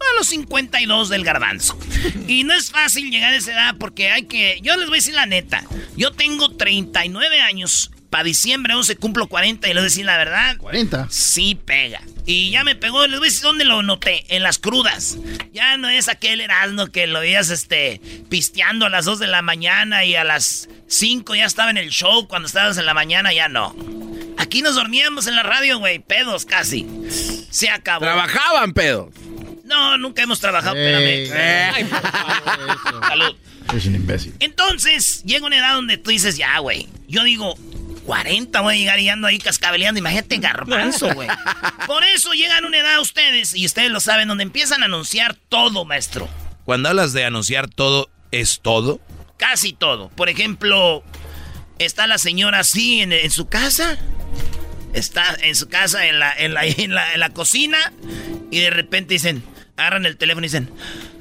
a 0.00 0.18
los 0.18 0.26
52 0.28 1.10
del 1.10 1.24
garbanzo. 1.24 1.78
Y 2.26 2.42
no 2.42 2.54
es 2.54 2.70
fácil 2.70 3.10
llegar 3.10 3.34
a 3.34 3.36
esa 3.36 3.52
edad 3.52 3.74
porque 3.78 4.10
hay 4.10 4.22
que... 4.22 4.58
Yo 4.62 4.78
les 4.78 4.86
voy 4.86 4.94
a 4.96 5.00
decir 5.00 5.12
la 5.12 5.26
neta. 5.26 5.62
Yo 5.94 6.12
tengo 6.12 6.56
39 6.56 7.42
años. 7.42 7.90
Para 8.10 8.24
diciembre 8.24 8.74
11 8.74 8.96
cumplo 8.96 9.26
40 9.26 9.66
y 9.68 9.70
les 9.70 9.76
voy 9.76 9.80
a 9.82 9.84
decir 9.84 10.04
la 10.06 10.16
verdad. 10.16 10.56
¿40? 10.58 11.08
Sí 11.10 11.54
pega. 11.54 12.00
Y 12.24 12.50
ya 12.50 12.64
me 12.64 12.74
pegó, 12.76 13.06
les 13.06 13.18
voy 13.18 13.28
a 13.28 13.30
decir 13.30 13.42
dónde 13.42 13.64
lo 13.64 13.82
noté. 13.82 14.24
En 14.34 14.42
las 14.42 14.58
crudas. 14.58 15.18
Ya 15.52 15.76
no 15.76 15.88
es 15.88 16.08
aquel 16.08 16.40
Erasmo 16.40 16.86
que 16.88 17.06
lo 17.06 17.20
veías 17.20 17.50
este, 17.50 18.00
pisteando 18.28 18.86
a 18.86 18.90
las 18.90 19.04
2 19.04 19.18
de 19.18 19.26
la 19.26 19.42
mañana 19.42 20.04
y 20.04 20.14
a 20.14 20.24
las 20.24 20.68
5 20.88 21.34
ya 21.34 21.44
estaba 21.46 21.70
en 21.70 21.76
el 21.78 21.90
show. 21.90 22.26
Cuando 22.28 22.46
estabas 22.46 22.78
en 22.78 22.86
la 22.86 22.94
mañana 22.94 23.32
ya 23.32 23.48
no. 23.48 23.74
Aquí 24.38 24.62
nos 24.62 24.74
dormíamos 24.74 25.26
en 25.26 25.36
la 25.36 25.42
radio, 25.42 25.78
güey. 25.78 25.98
Pedos 25.98 26.44
casi. 26.44 26.86
Se 27.50 27.68
acabó. 27.70 28.04
Trabajaban, 28.04 28.72
pedo. 28.72 29.10
No, 29.64 29.98
nunca 29.98 30.22
hemos 30.22 30.38
trabajado, 30.38 30.76
Ey. 30.76 31.24
espérame. 31.24 31.74
Ay, 31.74 31.84
por 31.84 32.00
favor, 32.00 33.06
Salud. 33.08 33.36
Es 33.74 33.86
un 33.86 33.94
imbécil. 33.96 34.34
Entonces, 34.38 35.24
llega 35.24 35.44
una 35.44 35.56
edad 35.58 35.74
donde 35.74 35.98
tú 35.98 36.10
dices, 36.10 36.36
ya, 36.36 36.58
güey. 36.60 36.86
Yo 37.08 37.24
digo, 37.24 37.58
40 38.06 38.60
voy 38.60 38.74
a 38.74 38.78
llegar 38.78 39.00
y 39.00 39.08
ando 39.08 39.26
ahí 39.26 39.38
cascabeleando. 39.38 39.98
Imagínate 39.98 40.36
garbanzo, 40.38 41.12
güey. 41.12 41.28
Por 41.86 42.04
eso 42.04 42.32
llegan 42.32 42.64
a 42.64 42.66
una 42.68 42.78
edad 42.78 43.00
ustedes, 43.00 43.54
y 43.54 43.66
ustedes 43.66 43.90
lo 43.90 44.00
saben, 44.00 44.28
donde 44.28 44.44
empiezan 44.44 44.82
a 44.82 44.86
anunciar 44.86 45.34
todo, 45.48 45.84
maestro. 45.84 46.28
Cuando 46.64 46.88
hablas 46.88 47.12
de 47.12 47.24
anunciar 47.24 47.68
todo, 47.68 48.08
¿es 48.30 48.60
todo? 48.60 49.00
Casi 49.36 49.72
todo. 49.72 50.08
Por 50.10 50.28
ejemplo, 50.28 51.02
está 51.78 52.06
la 52.06 52.18
señora 52.18 52.60
así 52.60 53.02
en, 53.02 53.12
en 53.12 53.30
su 53.30 53.48
casa. 53.48 53.98
Está 54.94 55.36
en 55.42 55.54
su 55.54 55.68
casa, 55.68 56.06
en 56.06 56.18
la, 56.18 56.32
en, 56.32 56.54
la, 56.54 56.64
en, 56.64 56.94
la, 56.94 57.12
en 57.12 57.20
la 57.20 57.30
cocina. 57.30 57.92
Y 58.50 58.60
de 58.60 58.70
repente 58.70 59.14
dicen, 59.14 59.42
agarran 59.76 60.06
el 60.06 60.16
teléfono 60.16 60.44
y 60.44 60.48
dicen, 60.48 60.70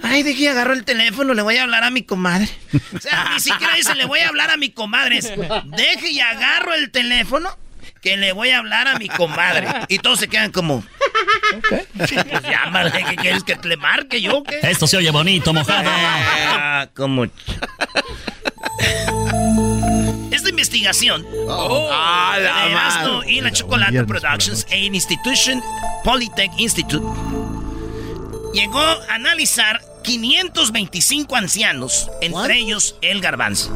ay, 0.02 0.24
dejé, 0.24 0.50
agarro 0.50 0.74
el 0.74 0.86
teléfono, 0.86 1.34
le 1.34 1.42
voy 1.42 1.58
a 1.58 1.64
hablar 1.64 1.84
a 1.84 1.90
mi 1.92 2.04
comadre. 2.04 2.48
O 2.96 3.00
sea, 3.00 3.32
ni 3.34 3.40
siquiera 3.40 3.76
dicen, 3.76 3.98
le 3.98 4.06
voy 4.06 4.20
a 4.20 4.30
hablar 4.30 4.50
a 4.50 4.58
mi 4.58 4.70
comadre. 4.70 5.18
Es, 5.18 5.30
Deje 5.66 6.12
y 6.12 6.20
agarro 6.22 6.74
el 6.74 6.90
teléfono 6.92 7.50
que 8.02 8.18
le 8.18 8.32
voy 8.32 8.52
a 8.52 8.60
hablar 8.60 8.88
a 8.88 8.98
mi 8.98 9.10
comadre. 9.10 9.68
Y 9.90 10.00
todos 10.00 10.20
se 10.20 10.28
quedan 10.28 10.52
como, 10.52 10.84
pues 11.98 12.12
llámale, 12.44 12.92
¿qué 12.92 13.16
quieres 13.16 13.44
que 13.44 13.56
te 13.56 13.68
le 13.68 13.78
marque 13.78 14.22
yo 14.22 14.44
qué? 14.44 14.60
Esto 14.64 14.88
se 14.88 14.98
oye 14.98 15.12
bonito, 15.12 15.54
mojado. 15.54 15.90
Ah, 15.90 16.88
como... 16.96 17.26
Esta 20.32 20.50
investigación 20.50 21.26
Ah, 21.50 22.38
la 22.40 22.66
de 22.66 22.72
Erasmo 22.72 23.24
y 23.24 23.42
la 23.42 23.52
Chocolate 23.52 24.04
Productions 24.04 24.66
e 24.70 24.86
Institution 24.86 25.62
Polytech 26.04 26.52
Institute 26.58 27.06
llegó 28.56 28.80
a 28.80 29.14
analizar 29.14 29.82
525 30.02 31.36
ancianos, 31.36 32.10
entre 32.22 32.58
ellos 32.58 32.96
el 33.02 33.22
garbanzo. 33.22 33.72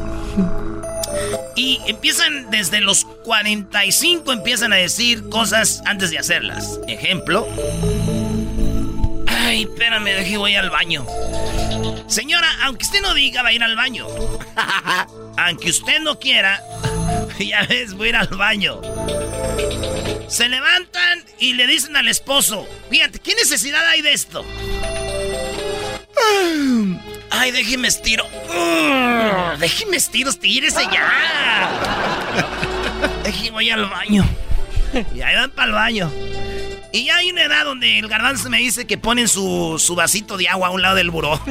Y 1.54 1.80
empiezan 1.86 2.50
desde 2.50 2.80
los 2.80 3.04
45, 3.24 4.32
empiezan 4.32 4.72
a 4.72 4.76
decir 4.76 5.28
cosas 5.28 5.82
antes 5.84 6.10
de 6.10 6.18
hacerlas. 6.18 6.80
Ejemplo. 6.88 7.46
Ay, 9.50 9.62
espérame, 9.62 10.04
dejé, 10.04 10.36
voy 10.36 10.54
al 10.54 10.70
baño. 10.70 11.04
Señora, 12.06 12.48
aunque 12.62 12.84
usted 12.84 13.02
no 13.02 13.14
diga, 13.14 13.42
va 13.42 13.48
a 13.48 13.52
ir 13.52 13.64
al 13.64 13.74
baño. 13.74 14.06
aunque 15.36 15.70
usted 15.70 15.98
no 15.98 16.20
quiera, 16.20 16.62
ya 17.40 17.62
ves, 17.62 17.94
voy 17.94 18.06
a 18.06 18.10
ir 18.10 18.16
al 18.16 18.28
baño. 18.28 18.80
Se 20.28 20.48
levantan 20.48 21.24
y 21.40 21.54
le 21.54 21.66
dicen 21.66 21.96
al 21.96 22.06
esposo, 22.06 22.64
fíjate, 22.90 23.18
¿qué 23.18 23.34
necesidad 23.34 23.84
hay 23.88 24.02
de 24.02 24.12
esto? 24.12 24.46
Ay, 27.32 27.50
déjeme 27.50 27.88
estiro. 27.88 28.24
Mm, 28.54 29.58
Déjeme 29.58 29.96
estiro, 29.96 30.30
estírese 30.30 30.82
ya. 30.92 31.70
Déjeme 33.24 33.50
voy 33.50 33.70
al 33.70 33.86
baño. 33.86 34.24
Y 35.12 35.22
ahí 35.22 35.34
van 35.34 35.50
para 35.50 35.66
el 35.66 35.74
baño. 35.74 36.12
Y 36.92 37.04
ya 37.04 37.16
hay 37.18 37.30
una 37.30 37.44
edad 37.44 37.64
donde 37.64 37.98
el 38.00 38.08
garbanzo 38.08 38.50
me 38.50 38.58
dice 38.58 38.84
que 38.86 38.98
ponen 38.98 39.28
su, 39.28 39.76
su 39.78 39.94
vasito 39.94 40.36
de 40.36 40.48
agua 40.48 40.68
a 40.68 40.70
un 40.70 40.82
lado 40.82 40.96
del 40.96 41.10
buró. 41.10 41.40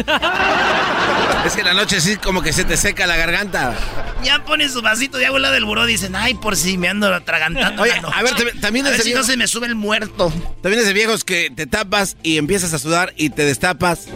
Es 1.45 1.53
que 1.55 1.63
la 1.63 1.73
noche 1.73 2.01
sí 2.01 2.17
como 2.17 2.41
que 2.41 2.51
se 2.51 2.65
te 2.65 2.75
seca 2.75 3.07
la 3.07 3.15
garganta. 3.15 3.73
Ya 4.23 4.43
ponen 4.43 4.69
su 4.69 4.81
vasito 4.81 5.17
de 5.17 5.25
agua 5.25 5.37
al 5.37 5.43
lado 5.43 5.53
del 5.53 5.63
buró. 5.63 5.85
Dicen, 5.85 6.13
ay, 6.15 6.33
por 6.33 6.57
si 6.57 6.77
me 6.77 6.89
ando 6.89 7.13
atragantando. 7.13 7.81
Oye, 7.81 7.95
la 7.95 8.01
noche. 8.01 8.15
a 8.17 8.23
ver, 8.23 8.33
también- 8.59 8.85
a 8.85 8.89
es 8.89 8.95
ver 8.97 9.01
si 9.03 9.09
viejo- 9.09 9.21
no 9.21 9.25
se 9.25 9.37
me 9.37 9.47
sube 9.47 9.65
el 9.67 9.75
muerto. 9.75 10.33
También 10.61 10.81
es 10.81 10.85
de 10.87 10.93
viejos 10.93 11.23
que 11.23 11.49
te 11.55 11.65
tapas 11.65 12.17
y 12.23 12.37
empiezas 12.37 12.73
a 12.73 12.79
sudar 12.79 13.13
y 13.15 13.29
te 13.29 13.45
destapas 13.45 14.07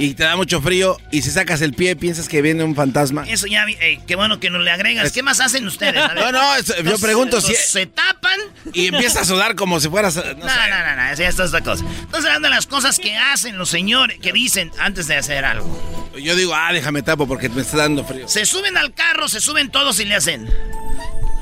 y 0.00 0.14
te 0.14 0.24
da 0.24 0.34
mucho 0.34 0.60
frío 0.60 0.96
y 1.12 1.22
si 1.22 1.30
sacas 1.30 1.60
el 1.60 1.74
pie 1.74 1.94
piensas 1.94 2.28
que 2.28 2.42
viene 2.42 2.64
un 2.64 2.74
fantasma. 2.74 3.24
Eso 3.28 3.46
ya, 3.46 3.64
vi- 3.66 3.76
eh, 3.80 4.00
qué 4.06 4.16
bueno 4.16 4.40
que 4.40 4.50
nos 4.50 4.62
le 4.62 4.70
agregas. 4.70 5.12
¿Qué 5.12 5.22
más 5.22 5.38
hacen 5.40 5.66
ustedes? 5.66 6.02
A 6.02 6.08
ver. 6.14 6.16
No, 6.24 6.32
no, 6.32 6.56
eso- 6.56 6.74
yo 6.82 6.98
pregunto 6.98 7.40
si- 7.40 7.54
Se 7.54 7.86
tapan. 7.86 8.40
Y 8.72 8.86
empiezas 8.86 9.22
a 9.22 9.24
sudar 9.26 9.54
como 9.54 9.78
si 9.78 9.88
fueras... 9.88 10.16
No, 10.16 10.22
No, 10.22 10.32
no, 10.32 10.36
no, 10.38 10.96
no, 10.96 11.10
esa 11.12 11.24
es 11.28 11.38
otra 11.38 11.60
cosa. 11.60 11.84
Entonces 11.84 12.24
hablando 12.24 12.48
de 12.48 12.54
las 12.54 12.66
cosas 12.66 12.98
que 12.98 13.16
hacen 13.16 13.58
los 13.58 13.68
señores, 13.68 14.18
que 14.20 14.32
dicen 14.32 14.70
antes 14.78 15.06
de 15.06 15.16
hacer 15.16 15.44
algo. 15.44 16.10
Yo 16.20 16.34
digo, 16.34 16.54
ah, 16.54 16.72
déjame 16.72 17.02
tapo 17.02 17.28
porque 17.28 17.48
me 17.48 17.60
está 17.62 17.76
dando 17.78 18.04
frío. 18.04 18.26
Se 18.28 18.44
suben 18.46 18.76
al 18.76 18.92
carro, 18.94 19.28
se 19.28 19.40
suben 19.40 19.70
todos 19.70 20.00
y 20.00 20.04
le 20.06 20.16
hacen. 20.16 20.48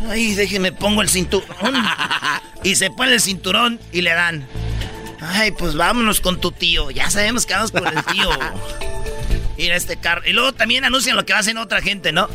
Ay, 0.09 0.35
déjeme 0.35 0.73
pongo 0.73 1.03
el 1.03 1.09
cinturón. 1.09 1.47
y 2.65 2.75
se 2.77 2.91
pone 2.91 3.15
el 3.15 3.21
cinturón 3.21 3.81
y 3.93 4.03
le 4.03 4.13
dan. 4.15 4.47
Ay, 5.21 5.51
pues 5.53 5.75
vámonos 5.75 6.21
con 6.21 6.41
tu 6.41 6.53
tío. 6.53 6.91
Ya 6.91 7.11
sabemos 7.11 7.47
que 7.47 7.55
vamos 7.55 7.71
por 7.73 7.87
el 7.87 8.05
tío. 8.05 8.31
Y 9.59 9.66
en 9.66 9.73
este 9.73 9.97
carro. 9.97 10.23
Y 10.25 10.33
luego 10.33 10.53
también 10.53 10.85
anuncian 10.85 11.16
lo 11.16 11.27
que 11.27 11.33
va 11.33 11.39
a 11.39 11.41
hacer 11.41 11.59
otra 11.59 11.83
gente, 11.83 12.12
¿no? 12.12 12.29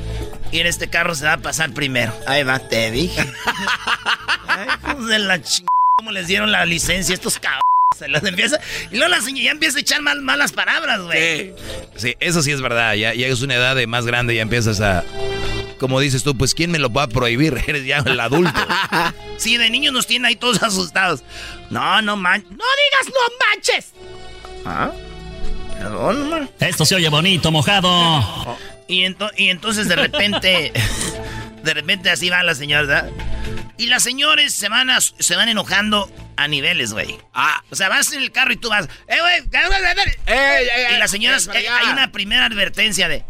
Y 0.51 0.59
en 0.59 0.67
este 0.67 0.89
carro 0.89 1.15
se 1.15 1.23
va 1.23 1.33
a 1.33 1.37
pasar 1.37 1.71
primero. 1.71 2.13
Ahí 2.27 2.43
va, 2.43 2.59
te 2.59 2.91
dije. 2.91 3.21
Ay, 4.47 4.67
hijos 4.91 5.07
de 5.07 5.19
la 5.19 5.41
ching... 5.41 5.65
¿Cómo 5.97 6.11
les 6.11 6.27
dieron 6.27 6.51
la 6.51 6.65
licencia 6.65 7.13
a 7.13 7.15
estos 7.15 7.39
cabrones? 7.39 7.63
Se 7.97 8.09
las 8.09 8.25
empieza... 8.25 8.59
Y 8.91 8.97
luego 8.97 9.07
la 9.09 9.21
señora 9.21 9.45
ya 9.45 9.51
empieza 9.51 9.77
a 9.77 9.81
echar 9.81 10.01
mal, 10.01 10.21
malas 10.21 10.51
palabras, 10.51 10.99
güey. 10.99 11.53
Sí, 11.95 12.13
eso 12.19 12.43
sí 12.43 12.51
es 12.51 12.61
verdad. 12.61 12.95
Ya, 12.95 13.13
ya 13.13 13.27
es 13.27 13.41
una 13.41 13.55
edad 13.55 13.77
de 13.77 13.87
más 13.87 14.05
grande 14.05 14.33
y 14.33 14.35
ya 14.35 14.41
empiezas 14.41 14.81
a. 14.81 15.05
Como 15.83 15.99
dices 15.99 16.23
tú, 16.23 16.33
pues 16.37 16.55
¿quién 16.55 16.71
me 16.71 16.79
lo 16.79 16.89
va 16.89 17.03
a 17.03 17.07
prohibir? 17.09 17.61
Eres 17.67 17.85
ya 17.85 17.97
el 17.97 18.17
adulto. 18.17 18.53
Sí, 19.37 19.57
de 19.57 19.69
niños 19.69 19.91
nos 19.91 20.07
tienen 20.07 20.27
ahí 20.27 20.37
todos 20.37 20.63
asustados. 20.63 21.23
No, 21.69 22.01
no 22.01 22.15
manches. 22.15 22.49
No 22.51 22.63
digas 22.63 23.07
no 23.13 23.47
manches. 23.49 23.91
¿Ah? 24.65 24.91
Perdón, 25.77 26.29
man. 26.29 26.49
Esto 26.61 26.85
se 26.85 26.95
oye 26.95 27.09
bonito, 27.09 27.51
mojado. 27.51 28.57
Y, 28.87 29.01
ento- 29.01 29.31
y 29.35 29.49
entonces 29.49 29.89
de 29.89 29.97
repente, 29.97 30.71
de 31.63 31.73
repente 31.73 32.09
así 32.09 32.29
van 32.29 32.45
las 32.45 32.59
señoras, 32.59 32.87
¿verdad? 32.87 33.09
Y 33.77 33.87
las 33.87 34.03
señores 34.03 34.53
se 34.53 34.69
van, 34.69 34.89
a- 34.89 35.01
se 35.01 35.35
van 35.35 35.49
enojando 35.49 36.09
a 36.37 36.47
niveles, 36.47 36.93
güey. 36.93 37.17
Ah. 37.33 37.61
O 37.71 37.75
sea, 37.75 37.89
vas 37.89 38.13
en 38.13 38.21
el 38.21 38.31
carro 38.31 38.53
y 38.53 38.55
tú 38.57 38.69
vas, 38.69 38.87
eh, 39.09 39.17
güey, 39.19 39.43
y 40.93 40.97
las 40.97 41.11
señoras, 41.11 41.49
eh, 41.53 41.67
hay 41.67 41.91
una 41.91 42.13
primera 42.13 42.45
advertencia 42.45 43.09
de, 43.09 43.25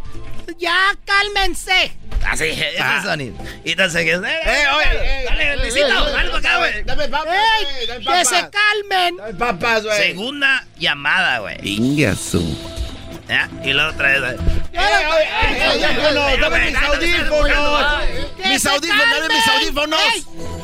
ya, 0.57 0.75
cálmense. 1.05 1.95
Así, 2.25 2.45
ese 2.45 2.75
Ah. 2.79 3.01
sonido. 3.03 3.35
Y 3.65 3.71
entonces, 3.71 4.01
eh, 4.05 4.11
Eh, 4.45 4.65
oye, 4.75 4.85
eh, 4.93 5.25
dale, 5.27 5.53
eh, 5.53 5.57
Luisito, 5.57 5.87
eh, 5.87 6.11
eh, 6.11 6.19
algo 6.19 6.37
acá, 6.37 6.57
güey. 6.57 6.83
dame 6.83 7.07
papas, 7.09 7.35
Ey, 7.35 7.87
que 7.87 8.25
se 8.25 8.49
calmen. 8.49 9.17
Dame 9.17 9.33
papas, 9.33 9.83
güey. 9.83 9.97
Segunda 9.97 10.65
llamada, 10.77 11.39
güey. 11.39 11.57
Ingasu. 11.63 12.41
¿Ya? 13.27 13.49
Y 13.63 13.73
luego 13.73 13.89
otra 13.91 14.07
vez. 14.19 14.21
güey. 14.21 14.37
audífonos, 15.63 16.39
dame 16.39 16.65
mis 16.71 16.75
audífonos. 16.75 18.03
Mis 18.45 18.65
audífonos, 18.65 19.05
dame 19.11 19.27
mis 19.35 19.47
audífonos. 19.47 20.01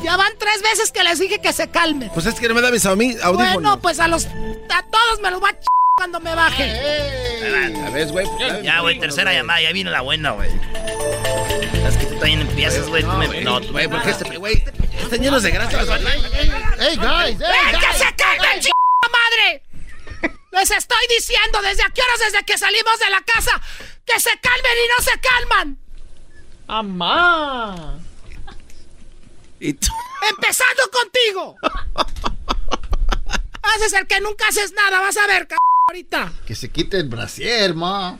Ya 0.02 0.16
van 0.16 0.32
tres 0.38 0.62
veces 0.62 0.92
que 0.92 1.02
les 1.04 1.18
dije 1.18 1.40
que 1.40 1.52
se 1.52 1.68
calmen. 1.68 2.10
Pues 2.14 2.26
es 2.26 2.34
que 2.34 2.48
no 2.48 2.54
me 2.54 2.60
da 2.62 2.70
mis 2.70 2.84
audífonos. 2.86 3.52
Bueno, 3.54 3.80
pues 3.80 4.00
a 4.00 4.08
los 4.08 4.26
a 4.26 4.82
todos 4.90 5.20
me 5.22 5.30
los 5.30 5.42
va 5.42 5.50
a 5.50 5.52
ch 5.52 5.64
cuando 5.96 6.20
me 6.20 6.34
baje. 6.34 6.64
A 7.42 7.90
ver, 7.90 8.08
güey. 8.08 8.26
Ya, 8.62 8.80
güey, 8.80 8.98
tercera 8.98 9.32
llamada, 9.32 9.60
ya 9.62 9.72
viene 9.72 9.90
la 9.90 10.02
buena, 10.02 10.32
güey. 10.32 10.50
Es 11.88 11.96
que 11.96 12.04
tú 12.06 12.14
también 12.18 12.42
empiezas, 12.42 12.86
güey. 12.88 13.02
tú 13.02 13.10
me- 13.12 13.40
No, 13.40 13.60
Güey, 13.60 13.88
porque 13.88 14.10
este, 14.10 14.36
güey, 14.36 14.62
están 15.00 15.20
llenos 15.22 15.42
de 15.42 15.50
grasa. 15.50 15.80
Hey, 16.78 16.96
guys, 16.96 17.40
¡Eh, 17.40 17.78
que 17.80 17.98
se 17.98 18.14
calmen, 18.14 18.60
ch 18.60 18.68
madre! 19.10 19.62
Les 20.52 20.70
estoy 20.70 21.06
diciendo 21.16 21.62
desde 21.62 21.82
a 21.82 21.88
qué 21.90 22.02
horas 22.02 22.18
desde 22.32 22.44
que 22.44 22.58
salimos 22.58 22.98
de 22.98 23.08
la 23.10 23.22
casa 23.22 23.60
que 24.04 24.20
se 24.20 24.30
calmen 24.40 24.72
y 24.84 24.88
no 24.98 25.04
se 25.04 25.20
calman. 25.20 25.78
Amá. 26.68 27.98
¿Y 29.60 29.72
tú? 29.74 29.88
Empezando 30.28 30.82
contigo. 30.92 31.56
Haces 33.62 33.92
el 33.94 34.06
que 34.06 34.20
nunca 34.20 34.46
haces 34.48 34.72
nada, 34.72 35.00
vas 35.00 35.16
a 35.16 35.26
ver, 35.26 35.46
c 35.48 35.56
ahorita. 35.90 36.32
Que 36.46 36.54
se 36.54 36.68
quite 36.70 36.96
el 36.98 37.08
brasier, 37.08 37.74
ma. 37.74 38.18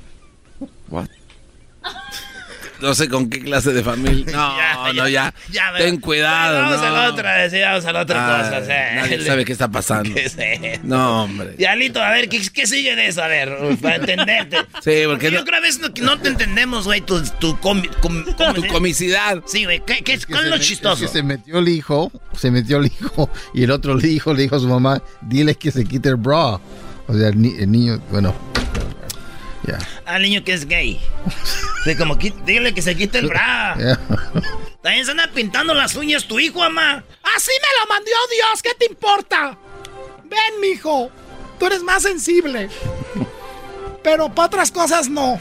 No 2.81 2.95
sé 2.95 3.11
con 3.11 3.29
qué 3.29 3.41
clase 3.41 3.73
de 3.75 3.83
familia. 3.85 4.25
No, 4.33 4.57
Ya, 4.57 4.93
no, 4.95 5.09
ya. 5.09 5.35
ya, 5.51 5.73
Ten 5.77 5.97
pero- 5.97 6.01
cuidado. 6.01 6.63
Vamos 6.63 6.81
no. 6.81 6.87
a 6.87 6.91
la 6.91 7.09
otra, 7.11 7.51
sí, 7.51 7.61
vamos 7.61 7.85
a 7.85 7.93
la 7.93 8.01
otra 8.01 8.39
Ah, 8.39 8.43
cosa. 8.51 8.61
sí. 8.65 8.97
Nadie 8.97 9.25
sabe 9.27 9.45
qué 9.45 9.53
está 9.53 9.69
pasando. 9.71 10.15
¿Qué 10.15 10.25
es 10.25 10.35
eso? 10.39 10.81
No, 10.85 11.25
hombre. 11.25 11.57
Ya, 11.59 11.77
Lito, 11.77 12.03
a 12.03 12.11
ver, 12.11 12.31
¿qué, 12.31 12.41
qué 12.53 12.67
sigue 12.67 12.97
de 12.97 13.09
eso? 13.09 13.23
A 13.23 13.27
ver, 13.29 13.55
para 13.83 13.97
entenderte. 13.97 14.57
Sí, 14.83 15.03
porque 15.07 15.31
yo 15.31 15.41
no- 15.41 15.45
creo 15.45 15.59
a 15.59 15.61
veces 15.61 15.81
no, 15.83 15.93
que 15.93 16.01
no 16.01 16.19
te 16.21 16.29
entendemos, 16.31 16.87
güey, 16.87 17.03
tu, 17.03 17.23
tu, 17.39 17.55
comi- 17.59 17.91
com- 18.01 18.25
¿cómo 18.37 18.55
Tu 18.55 18.67
comicidad. 18.69 19.43
Sí, 19.47 19.65
güey, 19.65 19.83
¿qué, 19.85 19.97
qué, 20.03 20.17
que 20.19 20.25
¿cuál 20.27 20.39
es 20.39 20.45
se 20.45 20.49
lo 20.51 20.57
me- 20.57 20.63
chistoso? 20.65 21.05
es 21.05 21.11
que 21.11 21.19
se 21.19 21.23
metió 21.23 21.59
el 21.59 21.69
hijo, 21.69 22.11
se 22.35 22.51
metió 22.51 22.79
el 22.79 22.87
hijo, 22.87 23.29
y 23.53 23.65
el 23.65 23.71
otro 23.73 23.95
le 23.95 24.09
dijo, 24.09 24.33
le 24.33 24.41
dijo 24.43 24.57
a 24.57 24.61
su 24.61 24.69
mamá, 24.69 25.03
dile 25.21 25.55
que 25.55 25.71
se 25.71 25.85
quite 25.85 26.09
el 26.09 26.17
bra. 26.17 26.59
O 27.11 27.15
sea, 27.15 27.29
el, 27.29 27.41
ni- 27.43 27.57
el 27.61 27.71
niño, 27.73 28.01
bueno, 28.11 28.33
ya. 29.67 29.79
Al 30.07 30.23
niño 30.23 30.45
que 30.45 30.53
es 30.53 30.67
gay. 30.67 31.01
Sí, 31.85 31.97
como, 31.97 32.15
dígale 32.15 32.73
que 32.73 32.83
se 32.83 32.95
quite 32.97 33.19
el 33.19 33.27
bra. 33.29 33.75
También 34.83 35.05
se 35.05 35.11
anda 35.11 35.29
pintando 35.35 35.75
las 35.75 35.95
uñas 35.97 36.25
tu 36.25 36.39
hijo, 36.39 36.61
mamá. 36.61 37.03
Así 37.37 37.51
me 37.51 37.81
lo 37.81 37.87
mandó 37.89 38.11
Dios, 38.33 38.63
¿qué 38.63 38.75
te 38.79 38.87
importa? 38.87 39.57
Ven, 40.25 40.61
mijo, 40.61 41.11
tú 41.59 41.67
eres 41.67 41.83
más 41.83 42.03
sensible. 42.05 42.71
Pero 44.05 44.33
para 44.33 44.47
otras 44.47 44.71
cosas 44.71 45.09
no. 45.09 45.39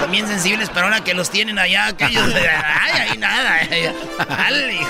Son 0.00 0.10
bien 0.10 0.26
sensibles, 0.28 0.68
pero 0.72 0.86
ahora 0.86 1.02
que 1.02 1.14
los 1.14 1.30
tienen 1.30 1.58
allá, 1.58 1.86
aquellos. 1.86 2.22
Ay, 2.34 3.08
ahí 3.10 3.18
nada. 3.18 3.54
ay, 3.70 3.92
Dale, 4.28 4.74
hijo. 4.74 4.88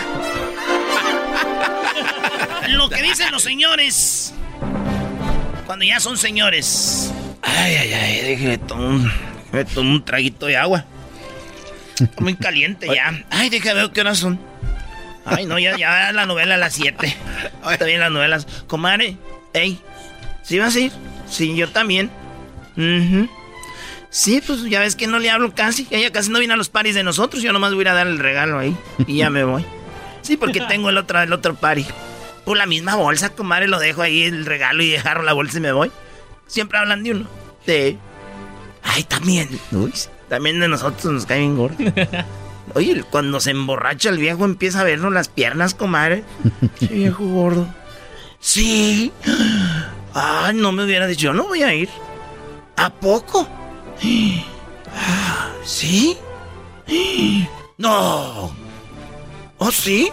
Lo 2.69 2.89
que 2.91 3.03
dicen 3.03 3.31
los 3.31 3.43
señores. 3.43 4.33
Cuando 5.67 5.85
ya 5.85 6.01
son 6.01 6.19
señores. 6.19 7.13
Ay, 7.43 7.75
ay, 7.77 7.93
ay, 7.93 8.21
déjeme 8.23 8.59
tomar 8.59 8.87
un, 8.87 9.13
déjeme 9.53 9.65
tomar 9.65 9.93
un 9.93 10.05
traguito 10.05 10.47
de 10.47 10.57
agua. 10.57 10.85
Está 11.99 12.21
muy 12.21 12.35
caliente 12.35 12.89
ya. 12.93 13.25
Ay, 13.31 13.51
déjame 13.51 13.83
ver 13.83 13.91
qué 13.91 14.01
horas 14.01 14.19
son. 14.19 14.41
Ay, 15.25 15.47
no, 15.47 15.59
ya, 15.59 15.77
ya 15.77 16.11
la 16.13 16.27
novela 16.27 16.57
a 16.57 16.59
las 16.59 16.75
7. 16.75 17.17
Está 17.71 17.85
bien 17.85 18.01
las 18.01 18.11
novelas. 18.11 18.47
Comadre, 18.67 19.17
ey, 19.53 19.81
¿sí 20.43 20.59
vas 20.59 20.75
a 20.75 20.81
ir? 20.81 20.93
Sí, 21.31 21.55
yo 21.55 21.69
también. 21.69 22.11
Ujú. 22.77 23.29
Sí, 24.11 24.43
pues 24.47 24.63
ya 24.65 24.81
ves 24.81 24.97
que 24.97 25.07
no 25.07 25.19
le 25.19 25.31
hablo 25.31 25.55
casi. 25.55 25.87
Ella 25.91 26.11
casi 26.11 26.31
no 26.31 26.39
viene 26.41 26.55
a 26.55 26.57
los 26.57 26.69
paris 26.69 26.95
de 26.95 27.03
nosotros. 27.03 27.43
Yo 27.43 27.53
nomás 27.53 27.73
voy 27.73 27.81
a 27.81 27.83
ir 27.83 27.89
a 27.89 27.95
dar 27.95 28.07
el 28.07 28.19
regalo 28.19 28.59
ahí. 28.59 28.77
Y 29.07 29.19
ya 29.19 29.31
me 29.31 29.45
voy. 29.45 29.65
Sí, 30.23 30.37
porque 30.37 30.61
tengo 30.69 30.91
el 30.91 30.99
otro, 30.99 31.21
el 31.23 31.33
otro 31.33 31.55
party. 31.55 31.87
Por 32.45 32.57
la 32.57 32.67
misma 32.67 32.97
bolsa, 32.97 33.31
comadre, 33.31 33.69
lo 33.69 33.79
dejo 33.79 34.03
ahí 34.03 34.25
el 34.25 34.45
regalo 34.45 34.83
y 34.83 34.91
dejaro 34.91 35.23
la 35.23 35.33
bolsa 35.33 35.59
y 35.59 35.61
me 35.63 35.73
voy. 35.73 35.91
Siempre 36.47 36.79
hablan 36.79 37.03
de 37.03 37.13
uno. 37.13 37.27
Sí. 37.65 37.99
Ay, 38.83 39.03
también. 39.05 39.49
Uy, 39.73 39.91
sí, 39.95 40.09
también 40.29 40.61
de 40.61 40.69
nosotros 40.69 41.05
nos 41.13 41.27
cae 41.27 41.39
bien 41.41 41.57
gordo. 41.57 41.77
Oye, 42.75 43.05
cuando 43.11 43.41
se 43.41 43.51
emborracha 43.51 44.11
el 44.11 44.19
viejo 44.19 44.45
empieza 44.45 44.81
a 44.81 44.85
vernos 44.85 45.13
las 45.13 45.29
piernas, 45.29 45.75
comadre. 45.75 46.25
Qué 46.79 46.87
viejo 46.87 47.25
gordo. 47.25 47.67
Sí. 48.41 49.13
Ay, 50.13 50.55
no 50.55 50.73
me 50.73 50.85
hubiera 50.85 51.07
dicho, 51.07 51.25
yo 51.25 51.33
no 51.33 51.45
voy 51.45 51.63
a 51.63 51.75
ir. 51.75 51.89
¿A 52.77 52.91
poco? 52.91 53.49
Ah, 54.95 55.51
¿Sí? 55.65 56.17
No. 57.77 58.55
¿Oh, 59.59 59.71
sí? 59.73 60.13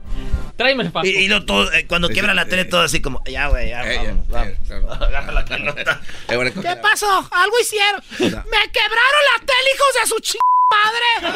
Tráeme 0.61 0.83
el 0.83 0.91
pasto. 0.91 1.09
Y, 1.09 1.13
y 1.13 1.27
lo 1.27 1.43
todo, 1.43 1.73
eh, 1.73 1.87
cuando 1.87 2.07
quiebra 2.09 2.35
la 2.35 2.45
tele, 2.45 2.65
todo 2.65 2.81
así 2.81 3.01
como, 3.01 3.23
ya, 3.25 3.47
güey, 3.47 3.69
ya, 3.69 3.81
vamos, 3.81 4.27
vamos. 4.29 5.01
Agarra 5.01 5.31
la 5.31 5.45
pelota. 5.45 6.01
¿Qué 6.27 6.75
pasó? 6.81 7.27
Algo 7.31 7.59
hicieron. 7.59 8.01
Me 8.19 8.27
quebraron 8.71 9.21
la 9.33 9.39
tele, 9.39 9.69
hijos 9.75 9.93
de 10.01 10.07
su 10.07 10.19
ch... 10.19 10.35
madre. 10.71 11.33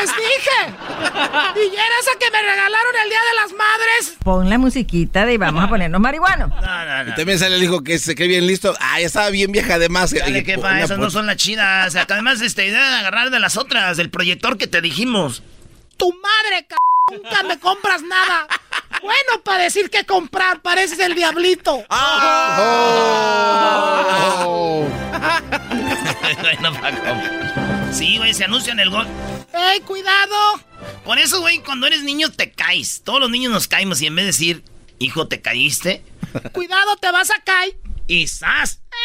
Les 0.00 0.10
dije. 0.16 0.58
Y 1.70 1.74
era 1.74 1.94
esa 2.00 2.18
que 2.18 2.30
me 2.32 2.42
regalaron 2.42 2.94
el 3.04 3.08
Día 3.08 3.20
de 3.20 3.34
las 3.36 3.52
Madres. 3.52 4.16
Pon 4.24 4.50
la 4.50 4.58
musiquita 4.58 5.24
de 5.24 5.38
vamos 5.38 5.62
a 5.64 5.68
ponernos 5.68 6.00
marihuanos. 6.00 6.50
Y 6.50 7.14
también 7.14 7.38
sale 7.38 7.56
el 7.56 7.62
hijo 7.62 7.84
que 7.84 8.00
se 8.00 8.16
que 8.16 8.26
bien 8.26 8.44
listo. 8.46 8.74
Ah, 8.80 8.98
ya 9.00 9.06
estaba 9.06 9.30
bien 9.30 9.52
vieja 9.52 9.74
además. 9.74 10.12
Dale, 10.12 10.40
Y 10.40 10.42
que 10.42 10.58
pa, 10.58 10.80
esas 10.80 10.98
no 10.98 11.10
son 11.10 11.26
las 11.26 11.36
chidas. 11.36 11.86
O 11.86 11.90
sea, 11.92 12.06
que 12.06 12.12
además, 12.12 12.40
este, 12.40 12.66
idea 12.66 12.90
de 12.90 12.96
agarrar 12.96 13.30
de 13.30 13.38
las 13.38 13.56
otras, 13.56 13.96
del 13.96 14.10
proyector 14.10 14.58
que 14.58 14.66
te 14.66 14.80
dijimos. 14.80 15.44
Tu 15.96 16.12
madre, 16.12 16.66
c... 16.68 16.74
Nunca 17.10 17.42
me 17.42 17.58
compras 17.58 18.02
nada. 18.02 18.46
Bueno, 19.02 19.42
para 19.44 19.64
decir 19.64 19.90
que 19.90 20.04
comprar, 20.04 20.60
pareces 20.60 20.98
el 20.98 21.14
diablito. 21.14 21.84
Bueno, 26.40 26.72
Paco. 26.80 27.92
Sí, 27.92 28.18
güey, 28.18 28.34
se 28.34 28.44
anuncia 28.44 28.72
en 28.72 28.80
el 28.80 28.90
gol. 28.90 29.06
¡Ey, 29.52 29.80
cuidado! 29.80 30.60
Por 31.04 31.18
eso, 31.18 31.40
güey, 31.40 31.58
cuando 31.62 31.86
eres 31.86 32.02
niño 32.02 32.30
te 32.30 32.52
caes. 32.52 33.02
Todos 33.02 33.20
los 33.20 33.30
niños 33.30 33.52
nos 33.52 33.66
caemos 33.68 34.00
y 34.00 34.06
en 34.06 34.14
vez 34.16 34.24
de 34.24 34.26
decir, 34.28 34.64
hijo, 34.98 35.26
te 35.28 35.40
caíste, 35.40 36.04
Cuidado, 36.52 36.96
te 36.96 37.10
vas 37.10 37.30
a 37.30 37.40
caer. 37.42 37.76
y 38.06 38.26
¡zas! 38.26 38.80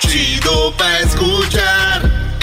Chido 0.00 0.72
pa' 0.76 0.98
escuchar. 0.98 2.02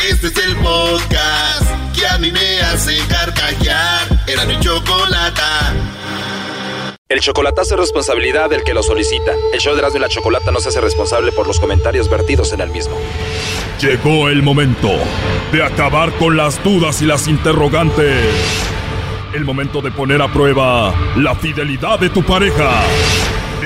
Este 0.10 0.28
es 0.28 0.38
el 0.38 0.56
podcast 0.56 1.70
que 1.96 2.08
a 2.08 2.18
mí 2.18 2.32
me 2.32 2.62
hace 2.62 2.98
carcajear. 3.08 4.08
Era 4.28 4.46
mi 4.46 4.60
chocolata. 4.60 5.74
El 7.08 7.20
chocolatazo 7.20 7.76
es 7.76 7.82
responsabilidad 7.82 8.50
del 8.50 8.64
que 8.64 8.74
lo 8.74 8.82
solicita. 8.82 9.34
El 9.54 9.60
show 9.60 9.74
de 9.74 9.80
Erasmo 9.80 9.98
y 9.98 10.02
la 10.02 10.10
Chocolata 10.10 10.52
no 10.52 10.60
se 10.60 10.70
hace 10.70 10.82
responsable 10.82 11.32
por 11.32 11.46
los 11.48 11.60
comentarios 11.60 12.10
vertidos 12.10 12.54
en 12.54 12.62
el 12.62 12.70
mismo. 12.70 12.96
Llegó 13.80 14.30
el 14.30 14.42
momento 14.42 14.90
de 15.52 15.64
acabar 15.64 16.12
con 16.14 16.38
las 16.38 16.64
dudas 16.64 17.02
y 17.02 17.06
las 17.06 17.28
interrogantes. 17.28 18.26
El 19.34 19.46
momento 19.46 19.82
de 19.82 19.92
poner 19.92 20.22
a 20.22 20.28
prueba 20.28 20.94
la 21.18 21.36
fidelidad 21.36 22.00
de 22.00 22.10
tu 22.10 22.24
pareja. 22.24 22.84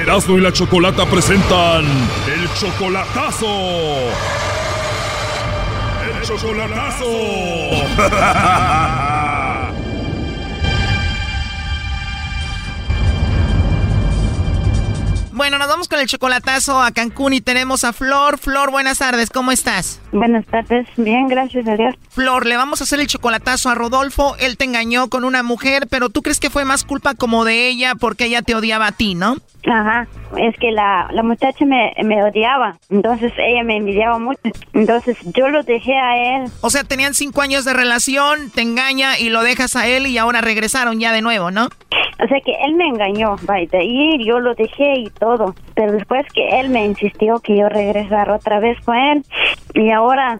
Erasmo 0.04 0.38
y 0.38 0.42
la 0.42 0.52
Chocolata 0.52 1.06
presentan 1.06 1.86
el 1.86 2.54
chocolatazo. 2.56 3.48
El 6.06 6.22
chocolatazo. 6.28 7.06
Bueno, 15.32 15.58
nos 15.58 15.70
vamos 15.70 15.88
con 15.88 16.00
el 16.00 16.08
chocolatazo 16.08 16.82
a 16.82 16.92
Cancún 16.92 17.32
y 17.32 17.40
tenemos 17.40 17.86
a 17.86 17.94
Flor. 17.94 18.38
Flor, 18.38 18.72
buenas 18.72 18.98
tardes, 18.98 19.30
¿cómo 19.30 19.54
estás? 19.54 20.03
Buenas 20.14 20.46
tardes, 20.46 20.88
bien, 20.96 21.28
gracias 21.28 21.68
a 21.68 21.76
Dios. 21.76 21.96
Flor, 22.10 22.46
le 22.46 22.56
vamos 22.56 22.80
a 22.80 22.84
hacer 22.84 23.00
el 23.00 23.08
chocolatazo 23.08 23.70
a 23.70 23.76
Rodolfo. 23.76 24.36
Él 24.40 24.58
te 24.58 24.66
engañó 24.66 25.10
con 25.10 25.26
una 25.26 25.42
mujer, 25.42 25.88
pero 25.90 26.10
tú 26.10 26.22
crees 26.22 26.40
que 26.40 26.52
fue 26.52 26.66
más 26.66 26.84
culpa 26.84 27.16
como 27.16 27.46
de 27.46 27.68
ella 27.68 27.94
porque 28.00 28.26
ella 28.26 28.44
te 28.44 28.54
odiaba 28.54 28.86
a 28.86 28.92
ti, 28.92 29.16
¿no? 29.16 29.38
Ajá, 29.66 30.08
es 30.38 30.56
que 30.60 30.72
la, 30.72 31.08
la 31.12 31.24
muchacha 31.24 31.66
me, 31.66 31.94
me 32.04 32.22
odiaba, 32.22 32.76
entonces 32.90 33.32
ella 33.38 33.64
me 33.64 33.78
envidiaba 33.78 34.20
mucho, 34.20 34.42
entonces 34.74 35.18
yo 35.34 35.48
lo 35.48 35.64
dejé 35.64 35.98
a 35.98 36.36
él. 36.36 36.52
O 36.62 36.70
sea, 36.70 36.84
tenían 36.84 37.14
cinco 37.14 37.42
años 37.42 37.64
de 37.64 37.74
relación, 37.74 38.52
te 38.52 38.62
engaña 38.62 39.18
y 39.18 39.30
lo 39.30 39.42
dejas 39.42 39.78
a 39.78 39.88
él 39.88 40.06
y 40.08 40.18
ahora 40.18 40.42
regresaron 40.42 41.00
ya 41.00 41.14
de 41.14 41.22
nuevo, 41.22 41.50
¿no? 41.50 41.70
O 42.24 42.28
sea 42.28 42.40
que 42.46 42.52
él 42.66 42.76
me 42.76 42.88
engañó, 42.88 43.38
vaya, 43.44 43.68
ahí 43.80 44.24
yo 44.26 44.40
lo 44.40 44.54
dejé 44.54 45.00
y 45.00 45.10
todo, 45.10 45.56
pero 45.76 45.94
después 45.94 46.26
que 46.34 46.60
él 46.60 46.70
me 46.70 46.86
insistió 46.86 47.40
que 47.40 47.58
yo 47.58 47.70
regresara 47.70 48.36
otra 48.36 48.60
vez 48.60 48.78
con 48.82 48.96
él 48.96 49.24
y 49.74 49.92
ahora 49.92 50.03
ahora 50.04 50.40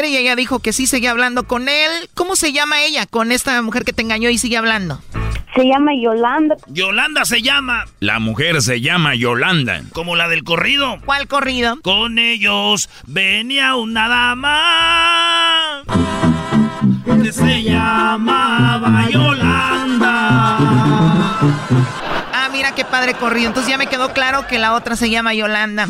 y 0.05 0.17
ella 0.17 0.35
dijo 0.35 0.59
que 0.59 0.73
sí 0.73 0.87
seguía 0.87 1.11
hablando 1.11 1.43
con 1.47 1.69
él. 1.69 2.09
¿Cómo 2.13 2.35
se 2.35 2.53
llama 2.53 2.81
ella 2.83 3.05
con 3.05 3.31
esta 3.31 3.61
mujer 3.61 3.83
que 3.83 3.93
te 3.93 4.01
engañó 4.01 4.29
y 4.29 4.37
sigue 4.37 4.57
hablando? 4.57 5.01
Se 5.55 5.63
llama 5.65 5.91
Yolanda. 6.01 6.55
Yolanda 6.67 7.25
se 7.25 7.41
llama. 7.41 7.85
La 7.99 8.19
mujer 8.19 8.61
se 8.61 8.79
llama 8.79 9.15
Yolanda. 9.15 9.81
Como 9.91 10.15
la 10.15 10.29
del 10.29 10.43
corrido. 10.43 10.97
¿Cuál 11.03 11.27
corrido? 11.27 11.81
Con 11.81 12.19
ellos 12.19 12.89
venía 13.05 13.75
una 13.75 14.07
dama 14.07 15.83
que 17.21 17.31
se 17.33 17.63
llamaba 17.63 19.09
Yolanda. 19.09 20.57
Ah, 22.33 22.49
mira 22.51 22.73
qué 22.73 22.85
padre 22.85 23.13
corrido. 23.13 23.47
Entonces 23.47 23.69
ya 23.69 23.77
me 23.77 23.87
quedó 23.87 24.13
claro 24.13 24.47
que 24.47 24.57
la 24.57 24.73
otra 24.73 24.95
se 24.95 25.09
llama 25.09 25.33
Yolanda. 25.33 25.89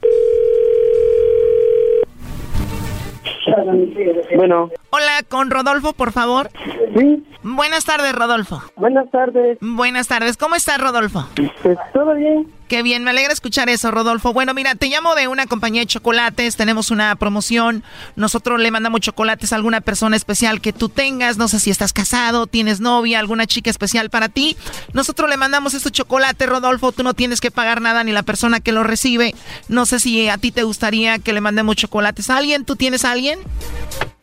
Bueno. 4.35 4.69
Hola, 4.89 5.23
con 5.29 5.49
Rodolfo, 5.49 5.93
por 5.93 6.11
favor. 6.11 6.49
Sí. 6.97 7.23
Buenas 7.43 7.85
tardes, 7.85 8.13
Rodolfo. 8.13 8.61
Buenas 8.75 9.09
tardes. 9.11 9.57
Buenas 9.61 10.07
tardes. 10.07 10.37
¿Cómo 10.37 10.55
estás, 10.55 10.79
Rodolfo? 10.79 11.25
Pues 11.63 11.77
todo 11.93 12.13
bien. 12.15 12.47
Qué 12.71 12.83
bien, 12.83 13.03
me 13.03 13.09
alegra 13.09 13.33
escuchar 13.33 13.67
eso, 13.67 13.91
Rodolfo. 13.91 14.31
Bueno, 14.31 14.53
mira, 14.53 14.75
te 14.75 14.87
llamo 14.87 15.13
de 15.13 15.27
una 15.27 15.45
compañía 15.45 15.81
de 15.81 15.87
chocolates, 15.87 16.55
tenemos 16.55 16.89
una 16.89 17.13
promoción, 17.17 17.83
nosotros 18.15 18.61
le 18.61 18.71
mandamos 18.71 19.01
chocolates 19.01 19.51
a 19.51 19.57
alguna 19.57 19.81
persona 19.81 20.15
especial 20.15 20.61
que 20.61 20.71
tú 20.71 20.87
tengas, 20.87 21.35
no 21.35 21.49
sé 21.49 21.59
si 21.59 21.69
estás 21.69 21.91
casado, 21.91 22.47
tienes 22.47 22.79
novia, 22.79 23.19
alguna 23.19 23.45
chica 23.45 23.69
especial 23.69 24.09
para 24.09 24.29
ti. 24.29 24.55
Nosotros 24.93 25.29
le 25.29 25.35
mandamos 25.35 25.73
estos 25.73 25.91
chocolates, 25.91 26.47
Rodolfo, 26.47 26.93
tú 26.93 27.03
no 27.03 27.13
tienes 27.13 27.41
que 27.41 27.51
pagar 27.51 27.81
nada 27.81 28.05
ni 28.05 28.13
la 28.13 28.23
persona 28.23 28.61
que 28.61 28.71
lo 28.71 28.83
recibe. 28.83 29.35
No 29.67 29.85
sé 29.85 29.99
si 29.99 30.29
a 30.29 30.37
ti 30.37 30.53
te 30.53 30.63
gustaría 30.63 31.19
que 31.19 31.33
le 31.33 31.41
mandemos 31.41 31.75
chocolates 31.75 32.29
a 32.29 32.37
alguien, 32.37 32.63
¿tú 32.63 32.77
tienes 32.77 33.03
a 33.03 33.11
alguien? 33.11 33.39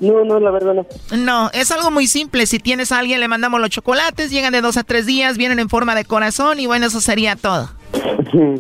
No, 0.01 0.25
no, 0.25 0.39
la 0.39 0.51
verdad 0.51 0.75
no. 0.75 0.87
No, 1.17 1.51
es 1.53 1.73
algo 1.73 1.91
muy 1.91 2.07
simple. 2.07 2.47
Si 2.47 2.59
tienes 2.59 2.93
a 2.93 2.99
alguien, 2.99 3.19
le 3.21 3.29
mandamos 3.29 3.61
los 3.61 3.71
chocolates, 3.71 4.31
llegan 4.31 4.53
de 4.53 4.61
dos 4.61 4.77
a 4.77 4.85
tres 4.85 5.07
días, 5.07 5.37
vienen 5.37 5.59
en 5.59 5.69
forma 5.69 5.95
de 5.95 6.05
corazón 6.05 6.61
y 6.61 6.67
bueno, 6.67 6.87
eso 6.87 7.01
sería 7.01 7.37
todo. 7.37 7.69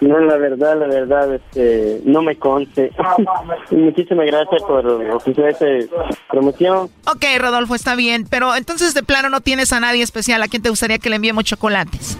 No, 0.00 0.18
la 0.18 0.38
verdad, 0.38 0.78
la 0.78 0.86
verdad, 0.86 1.34
este, 1.34 2.00
no 2.04 2.22
me 2.22 2.36
conste. 2.36 2.90
Muchísimas 3.70 4.26
gracias 4.26 4.62
por 4.62 4.86
ofrecer 4.86 5.48
esta 5.50 5.66
promoción. 6.30 6.88
Ok, 7.06 7.24
Rodolfo, 7.38 7.74
está 7.74 7.94
bien, 7.94 8.26
pero 8.28 8.56
entonces 8.56 8.94
de 8.94 9.02
plano 9.02 9.28
no 9.28 9.42
tienes 9.42 9.74
a 9.74 9.80
nadie 9.80 10.02
especial 10.02 10.42
a 10.42 10.48
quien 10.48 10.62
te 10.62 10.70
gustaría 10.70 10.98
que 10.98 11.10
le 11.10 11.16
enviemos 11.16 11.44
chocolates. 11.44 12.16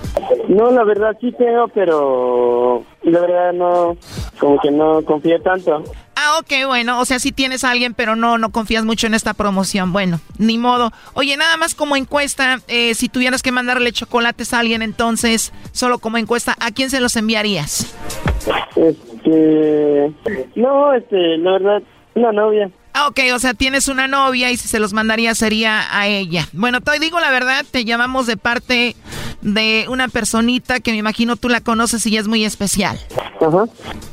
No, 0.48 0.70
la 0.70 0.84
verdad 0.84 1.16
sí 1.22 1.32
tengo, 1.32 1.68
pero 1.68 2.84
la 3.02 3.20
verdad 3.20 3.52
no, 3.54 3.96
como 4.38 4.60
que 4.60 4.70
no 4.70 5.02
confío 5.02 5.40
tanto. 5.40 5.82
Ah, 6.22 6.38
Ok, 6.40 6.66
bueno, 6.66 7.00
o 7.00 7.04
sea, 7.06 7.18
sí 7.18 7.32
tienes 7.32 7.64
a 7.64 7.70
alguien, 7.70 7.94
pero 7.94 8.14
no, 8.14 8.36
no 8.36 8.50
confías 8.50 8.84
mucho 8.84 9.06
en 9.06 9.14
esta 9.14 9.32
promoción. 9.32 9.90
Bueno, 9.92 10.20
ni 10.36 10.58
modo. 10.58 10.92
Oye, 11.14 11.36
nada 11.38 11.56
más 11.56 11.74
como 11.74 11.96
encuesta, 11.96 12.60
eh, 12.68 12.94
si 12.94 13.08
tuvieras 13.08 13.42
que 13.42 13.52
mandarle 13.52 13.90
chocolates 13.92 14.52
a 14.52 14.58
alguien, 14.58 14.82
entonces, 14.82 15.50
solo 15.72 15.98
como 15.98 16.18
encuesta, 16.18 16.54
¿a 16.60 16.72
quién 16.72 16.90
se 16.90 17.00
los 17.00 17.16
enviarías? 17.16 17.94
Este, 18.76 20.12
no, 20.56 20.92
este, 20.92 21.38
la 21.38 21.52
verdad, 21.52 21.82
una 22.14 22.32
novia. 22.32 22.70
Ah, 22.92 23.06
ok, 23.06 23.20
o 23.34 23.38
sea, 23.38 23.54
tienes 23.54 23.88
una 23.88 24.08
novia 24.08 24.50
y 24.50 24.56
si 24.56 24.68
se 24.68 24.80
los 24.80 24.92
mandaría 24.92 25.34
sería 25.34 25.96
a 25.96 26.08
ella. 26.08 26.48
Bueno, 26.52 26.80
te 26.80 26.98
digo 26.98 27.20
la 27.20 27.30
verdad, 27.30 27.64
te 27.70 27.84
llamamos 27.84 28.26
de 28.26 28.36
parte 28.36 28.96
de 29.42 29.86
una 29.88 30.08
personita 30.08 30.80
que 30.80 30.90
me 30.90 30.98
imagino 30.98 31.36
tú 31.36 31.48
la 31.48 31.60
conoces 31.60 32.04
y 32.06 32.16
es 32.16 32.26
muy 32.26 32.44
especial. 32.44 32.98
Ajá. 33.40 33.64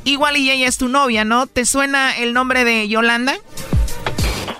Igual 0.04 0.36
y 0.36 0.50
ella 0.50 0.68
es 0.68 0.78
tu 0.78 0.88
novia, 0.88 1.24
¿no? 1.24 1.46
¿Te 1.46 1.66
suena 1.66 2.16
el 2.16 2.32
nombre 2.32 2.64
de 2.64 2.88
Yolanda? 2.88 3.34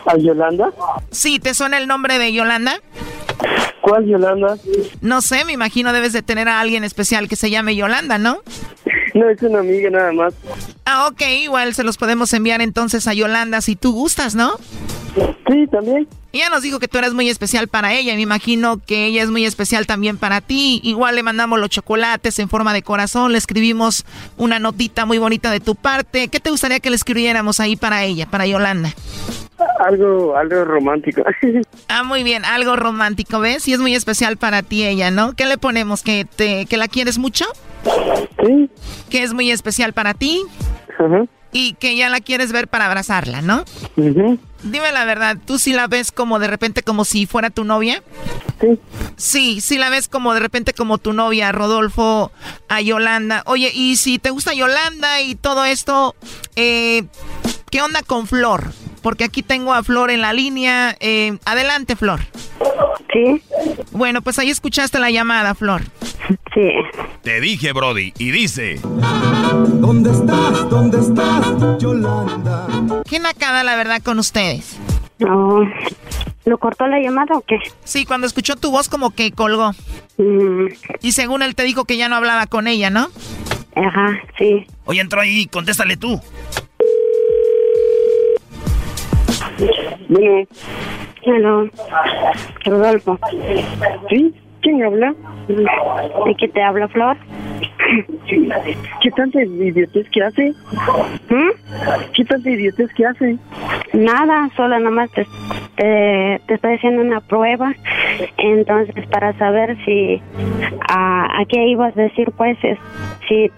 ¿A 0.07 0.17
Yolanda? 0.17 0.73
Sí, 1.11 1.39
¿te 1.39 1.55
suena 1.55 1.79
el 1.79 1.87
nombre 1.87 2.19
de 2.19 2.33
Yolanda? 2.33 2.81
¿Cuál 3.81 4.07
Yolanda? 4.07 4.57
No 5.01 5.23
sé, 5.23 5.45
me 5.45 5.53
imagino 5.53 5.93
debes 5.93 6.13
de 6.13 6.23
tener 6.23 6.49
a 6.49 6.61
alguien 6.61 6.85
especial 6.85 7.29
que 7.29 7.37
se 7.37 7.51
llame 7.51 7.77
Yolanda, 7.77 8.19
¿no? 8.19 8.43
No, 9.19 9.29
es 9.29 9.43
una 9.43 9.59
amiga 9.59 9.91
nada 9.91 10.13
más. 10.13 10.35
Ah, 10.85 11.09
ok, 11.09 11.23
igual 11.43 11.75
se 11.75 11.83
los 11.83 11.99
podemos 11.99 12.33
enviar 12.35 12.61
entonces 12.61 13.09
a 13.09 13.15
Yolanda 13.15 13.61
si 13.61 13.75
tú 13.75 13.93
gustas, 13.93 14.37
¿no? 14.37 14.53
Sí, 15.51 15.67
también. 15.73 16.07
Ella 16.33 16.51
nos 16.51 16.63
dijo 16.63 16.79
que 16.79 16.87
tú 16.87 16.99
eres 16.99 17.15
muy 17.15 17.29
especial 17.29 17.67
para 17.67 17.95
ella. 17.95 18.15
Me 18.15 18.21
imagino 18.21 18.81
que 18.87 19.07
ella 19.07 19.25
es 19.25 19.31
muy 19.31 19.45
especial 19.45 19.89
también 19.89 20.19
para 20.19 20.41
ti. 20.41 20.81
Igual 20.85 21.17
le 21.17 21.25
mandamos 21.25 21.59
los 21.59 21.69
chocolates 21.69 22.39
en 22.39 22.49
forma 22.49 22.73
de 22.73 22.83
corazón. 22.83 23.33
Le 23.33 23.39
escribimos 23.39 24.05
una 24.37 24.61
notita 24.61 25.05
muy 25.05 25.19
bonita 25.19 25.51
de 25.51 25.59
tu 25.59 25.75
parte. 25.75 26.29
¿Qué 26.29 26.39
te 26.39 26.51
gustaría 26.51 26.79
que 26.79 26.91
le 26.91 26.97
escribiéramos 26.97 27.59
ahí 27.59 27.75
para 27.75 28.05
ella, 28.05 28.27
para 28.27 28.47
Yolanda? 28.47 28.95
Algo, 29.81 30.37
algo 30.37 30.65
romántico. 30.65 31.23
ah, 31.89 32.03
muy 32.03 32.23
bien, 32.23 32.45
algo 32.45 32.77
romántico, 32.77 33.41
¿ves? 33.41 33.67
Y 33.69 33.73
es 33.73 33.81
muy 33.81 33.95
especial 33.95 34.37
para 34.37 34.63
ti 34.63 34.85
ella, 34.85 35.11
¿no? 35.11 35.35
¿Qué 35.35 35.47
le 35.47 35.59
ponemos? 35.59 36.03
¿Que, 36.03 36.25
te, 36.25 36.67
que 36.67 36.77
la 36.77 36.89
quieres 36.89 37.19
mucho? 37.19 37.45
Sí. 38.45 38.71
¿Que 39.11 39.23
es 39.23 39.33
muy 39.33 39.51
especial 39.51 39.93
para 39.93 40.15
ti? 40.15 40.43
Ajá. 40.99 41.25
Y 41.53 41.75
que 41.75 41.97
ya 41.97 42.09
la 42.09 42.21
quieres 42.21 42.53
ver 42.53 42.69
para 42.69 42.87
abrazarla, 42.87 43.41
¿no? 43.41 43.65
Dime 43.97 44.93
la 44.93 45.05
verdad, 45.05 45.39
¿tú 45.45 45.59
sí 45.59 45.73
la 45.73 45.87
ves 45.87 46.13
como 46.13 46.39
de 46.39 46.47
repente 46.47 46.83
como 46.83 47.05
si 47.05 47.27
fuera 47.27 47.49
tu 47.49 47.65
novia? 47.65 48.03
Sí. 48.61 48.79
Sí, 49.17 49.61
sí 49.61 49.79
la 49.79 49.89
ves 49.89 50.09
como 50.09 50.35
de 50.35 50.41
repente 50.41 50.75
como 50.75 50.99
tu 50.99 51.13
novia, 51.13 51.51
Rodolfo, 51.53 52.33
a 52.69 52.81
Yolanda. 52.83 53.43
Oye, 53.47 53.71
y 53.73 53.97
si 53.97 54.19
te 54.19 54.31
gusta 54.31 54.53
Yolanda 54.53 55.23
y 55.23 55.37
todo 55.37 55.65
esto, 55.65 56.15
eh, 56.55 57.05
¿qué 57.71 57.81
onda 57.81 58.03
con 58.03 58.27
Flor? 58.27 58.73
Porque 59.03 59.25
aquí 59.25 59.43
tengo 59.43 59.73
a 59.73 59.83
Flor 59.83 60.11
en 60.11 60.21
la 60.21 60.33
línea. 60.33 60.97
Eh, 61.01 61.39
adelante, 61.45 61.97
Flor. 61.97 62.21
Sí. 63.13 63.43
Bueno, 63.93 64.23
pues 64.23 64.39
ahí 64.39 64.51
escuchaste 64.51 64.99
la 64.99 65.11
llamada, 65.11 65.55
Flor. 65.55 65.83
Sí. 66.55 66.71
Te 67.23 67.41
dije, 67.41 67.73
Brody, 67.73 68.13
y 68.19 68.31
dice... 68.31 68.81
¿Dónde 68.83 70.11
estás? 70.11 70.69
¿Dónde 70.69 71.01
estás, 71.01 71.79
Yolanda? 71.79 72.67
¿Qué 73.09 73.19
nacada, 73.19 73.65
la 73.65 73.77
verdad, 73.77 74.03
con 74.03 74.19
ustedes? 74.19 74.77
No. 75.19 75.61
¿Lo 76.45 76.59
cortó 76.59 76.87
la 76.87 76.99
llamada 77.01 77.37
o 77.37 77.41
qué? 77.43 77.59
Sí, 77.85 78.05
cuando 78.05 78.27
escuchó 78.27 78.57
tu 78.57 78.71
voz 78.71 78.89
como 78.89 79.11
que 79.11 79.33
colgó. 79.33 79.73
Mm. 80.17 80.67
Y 81.03 81.13
según 81.13 81.43
él 81.43 81.55
te 81.55 81.63
dijo 81.65 81.85
que 81.85 81.97
ya 81.97 82.09
no 82.09 82.17
hablaba 82.17 82.47
con 82.47 82.67
ella, 82.67 82.91
¿no? 82.91 83.09
Ajá, 83.75 84.19
sí. 84.39 84.67
Oye, 84.85 85.01
entró 85.01 85.21
ahí, 85.21 85.47
contéstale 85.47 85.97
tú. 85.97 86.21
Bueno. 90.09 90.47
Hello. 91.23 91.69
Rodolfo. 92.65 93.19
¿Sí? 94.09 94.35
¿Quién 94.61 94.83
habla? 94.83 95.15
¿De 95.49 96.35
qué 96.35 96.49
te 96.49 96.63
habla, 96.63 96.89
Flor? 96.89 97.17
¿Qué 99.01 99.11
tanta 99.17 99.43
idiotez 99.43 100.09
que 100.11 100.23
hace? 100.23 100.53
¿Mm? 101.31 102.13
¿Qué 102.15 102.25
tanta 102.25 102.51
idiotez 102.51 102.93
que 102.95 103.07
hace? 103.07 103.39
Nada, 103.93 104.51
solo 104.57 104.79
nomás 104.79 105.11
te, 105.13 105.27
te, 105.77 106.41
te 106.47 106.55
estoy 106.55 106.75
haciendo 106.75 107.03
una 107.03 107.21
prueba. 107.21 107.73
Entonces, 108.37 109.07
para 109.07 109.33
saber 109.39 109.77
si 109.85 110.21
a, 110.89 111.41
a 111.41 111.45
qué 111.47 111.67
ibas 111.69 111.97
a 111.97 112.03
decir, 112.03 112.33
pues, 112.37 112.59
es, 112.63 112.79
si 113.29 113.51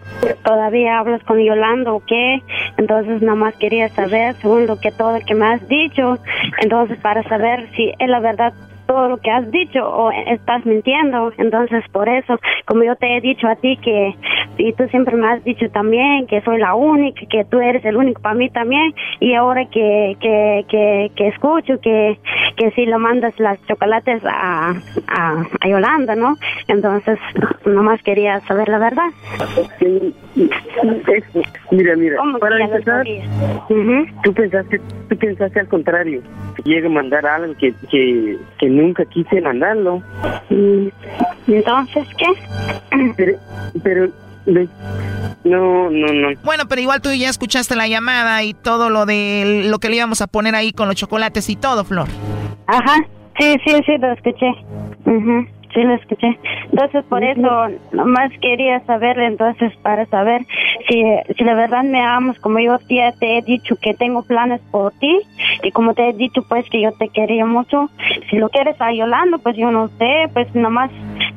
todavía 0.44 0.98
hablas 0.98 1.22
con 1.24 1.42
Yolanda 1.42 1.92
o 1.92 2.02
qué. 2.06 2.42
Entonces, 2.76 3.22
nomás 3.22 3.56
quería 3.56 3.88
saber, 3.88 4.34
según 4.36 4.66
lo 4.66 4.78
que 4.78 4.92
todo 4.92 5.18
lo 5.18 5.24
que 5.24 5.34
me 5.34 5.46
has 5.46 5.66
dicho. 5.68 6.18
Entonces, 6.60 6.98
para 6.98 7.22
saber 7.24 7.68
si 7.74 7.92
es 7.98 8.08
la 8.08 8.20
verdad 8.20 8.52
todo 8.90 9.08
lo 9.08 9.18
que 9.18 9.30
has 9.30 9.48
dicho 9.52 9.88
o 9.88 10.10
estás 10.10 10.66
mintiendo. 10.66 11.32
Entonces, 11.38 11.84
por 11.92 12.08
eso, 12.08 12.40
como 12.66 12.82
yo 12.82 12.96
te 12.96 13.16
he 13.16 13.20
dicho 13.20 13.46
a 13.46 13.54
ti 13.54 13.76
que, 13.76 14.16
y 14.60 14.72
tú 14.74 14.86
siempre 14.88 15.16
me 15.16 15.26
has 15.28 15.42
dicho 15.44 15.68
también 15.70 16.26
que 16.26 16.40
soy 16.42 16.58
la 16.58 16.74
única, 16.74 17.20
que 17.30 17.44
tú 17.44 17.60
eres 17.60 17.84
el 17.84 17.96
único 17.96 18.20
para 18.20 18.34
mí 18.34 18.50
también, 18.50 18.94
y 19.18 19.34
ahora 19.34 19.64
que, 19.66 20.16
que, 20.20 20.64
que, 20.68 21.10
que 21.16 21.28
escucho 21.28 21.80
que, 21.80 22.18
que 22.56 22.70
si 22.72 22.86
lo 22.86 22.98
mandas 22.98 23.38
las 23.38 23.64
chocolates 23.66 24.22
a, 24.24 24.74
a, 25.08 25.44
a 25.60 25.68
Yolanda, 25.68 26.14
¿no? 26.14 26.36
Entonces, 26.68 27.18
nomás 27.64 28.02
quería 28.02 28.40
saber 28.40 28.68
la 28.68 28.78
verdad. 28.78 29.10
Mira, 31.70 31.96
mira, 31.96 32.16
¿Cómo 32.16 32.34
que 32.34 32.40
para 32.40 32.64
empezar, 32.64 33.06
tú 34.22 34.34
pensaste, 34.34 34.80
tú 35.08 35.16
pensaste 35.16 35.60
al 35.60 35.68
contrario, 35.68 36.22
que 36.56 36.62
llegue 36.62 36.86
a 36.86 36.90
mandar 36.90 37.26
algo 37.26 37.54
que, 37.56 37.72
que, 37.90 38.36
que 38.58 38.68
nunca 38.68 39.04
quise 39.06 39.40
mandarlo. 39.40 40.02
Mm, 40.50 40.88
Entonces, 41.48 42.06
¿qué? 42.16 43.38
Pero, 43.82 44.08
no, 45.44 45.90
no, 45.90 46.12
no. 46.12 46.28
Bueno, 46.44 46.64
pero 46.68 46.80
igual 46.80 47.00
tú 47.00 47.12
ya 47.12 47.28
escuchaste 47.28 47.76
la 47.76 47.88
llamada 47.88 48.42
y 48.42 48.54
todo 48.54 48.90
lo 48.90 49.06
de 49.06 49.64
lo 49.66 49.78
que 49.78 49.88
le 49.88 49.96
íbamos 49.96 50.20
a 50.20 50.26
poner 50.26 50.54
ahí 50.54 50.72
con 50.72 50.88
los 50.88 50.96
chocolates 50.96 51.48
y 51.48 51.56
todo, 51.56 51.84
Flor. 51.84 52.08
Ajá, 52.66 52.96
sí, 53.38 53.56
sí, 53.64 53.76
sí, 53.86 53.98
lo 53.98 54.12
escuché. 54.12 54.46
Ujú, 55.06 55.46
Sí, 55.72 55.82
lo 55.82 55.94
escuché. 55.94 56.36
Entonces, 56.72 57.04
por 57.04 57.22
eso, 57.22 57.68
nomás 57.92 58.32
quería 58.40 58.80
saber, 58.86 59.18
entonces, 59.20 59.72
para 59.82 60.04
saber 60.06 60.42
si, 60.88 61.04
si 61.36 61.44
de 61.44 61.54
verdad 61.54 61.84
me 61.84 62.02
amas, 62.02 62.38
como 62.40 62.58
yo 62.58 62.76
ya 62.88 63.12
te 63.12 63.38
he 63.38 63.42
dicho 63.42 63.76
que 63.76 63.94
tengo 63.94 64.24
planes 64.24 64.60
por 64.72 64.92
ti, 64.94 65.20
y 65.62 65.70
como 65.70 65.94
te 65.94 66.08
he 66.08 66.12
dicho, 66.12 66.42
pues, 66.48 66.68
que 66.70 66.80
yo 66.80 66.92
te 66.92 67.08
quería 67.08 67.46
mucho. 67.46 67.88
Si 68.30 68.36
lo 68.36 68.48
quieres 68.48 68.80
a 68.80 68.92
Yolanda, 68.92 69.38
pues 69.38 69.56
yo 69.56 69.70
no 69.70 69.88
sé, 69.98 70.28
pues 70.32 70.52
nomás 70.54 70.90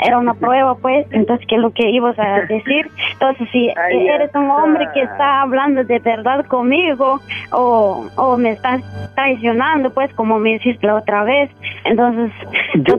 era 0.04 0.18
una 0.18 0.34
prueba, 0.40 0.76
pues, 0.76 1.06
entonces, 1.12 1.46
¿qué 1.48 1.56
es 1.56 1.62
lo 1.62 1.72
que 1.72 1.92
ibas 1.92 2.18
a 2.18 2.42
decir? 2.50 2.90
Entonces, 3.14 3.48
si 3.52 3.70
eres 3.70 4.34
un 4.34 4.50
hombre 4.50 4.88
que 4.96 5.02
está 5.02 5.42
hablando 5.42 5.84
de 5.84 6.00
verdad 6.00 6.46
conmigo, 6.48 7.20
o, 7.52 8.08
o 8.16 8.38
me 8.38 8.52
estás 8.52 8.82
traicionando, 9.14 9.94
pues, 9.94 10.12
como 10.14 10.40
me 10.40 10.56
hiciste 10.56 10.88
la 10.88 10.96
otra 10.96 11.24
vez, 11.24 11.52
entonces, 11.86 12.32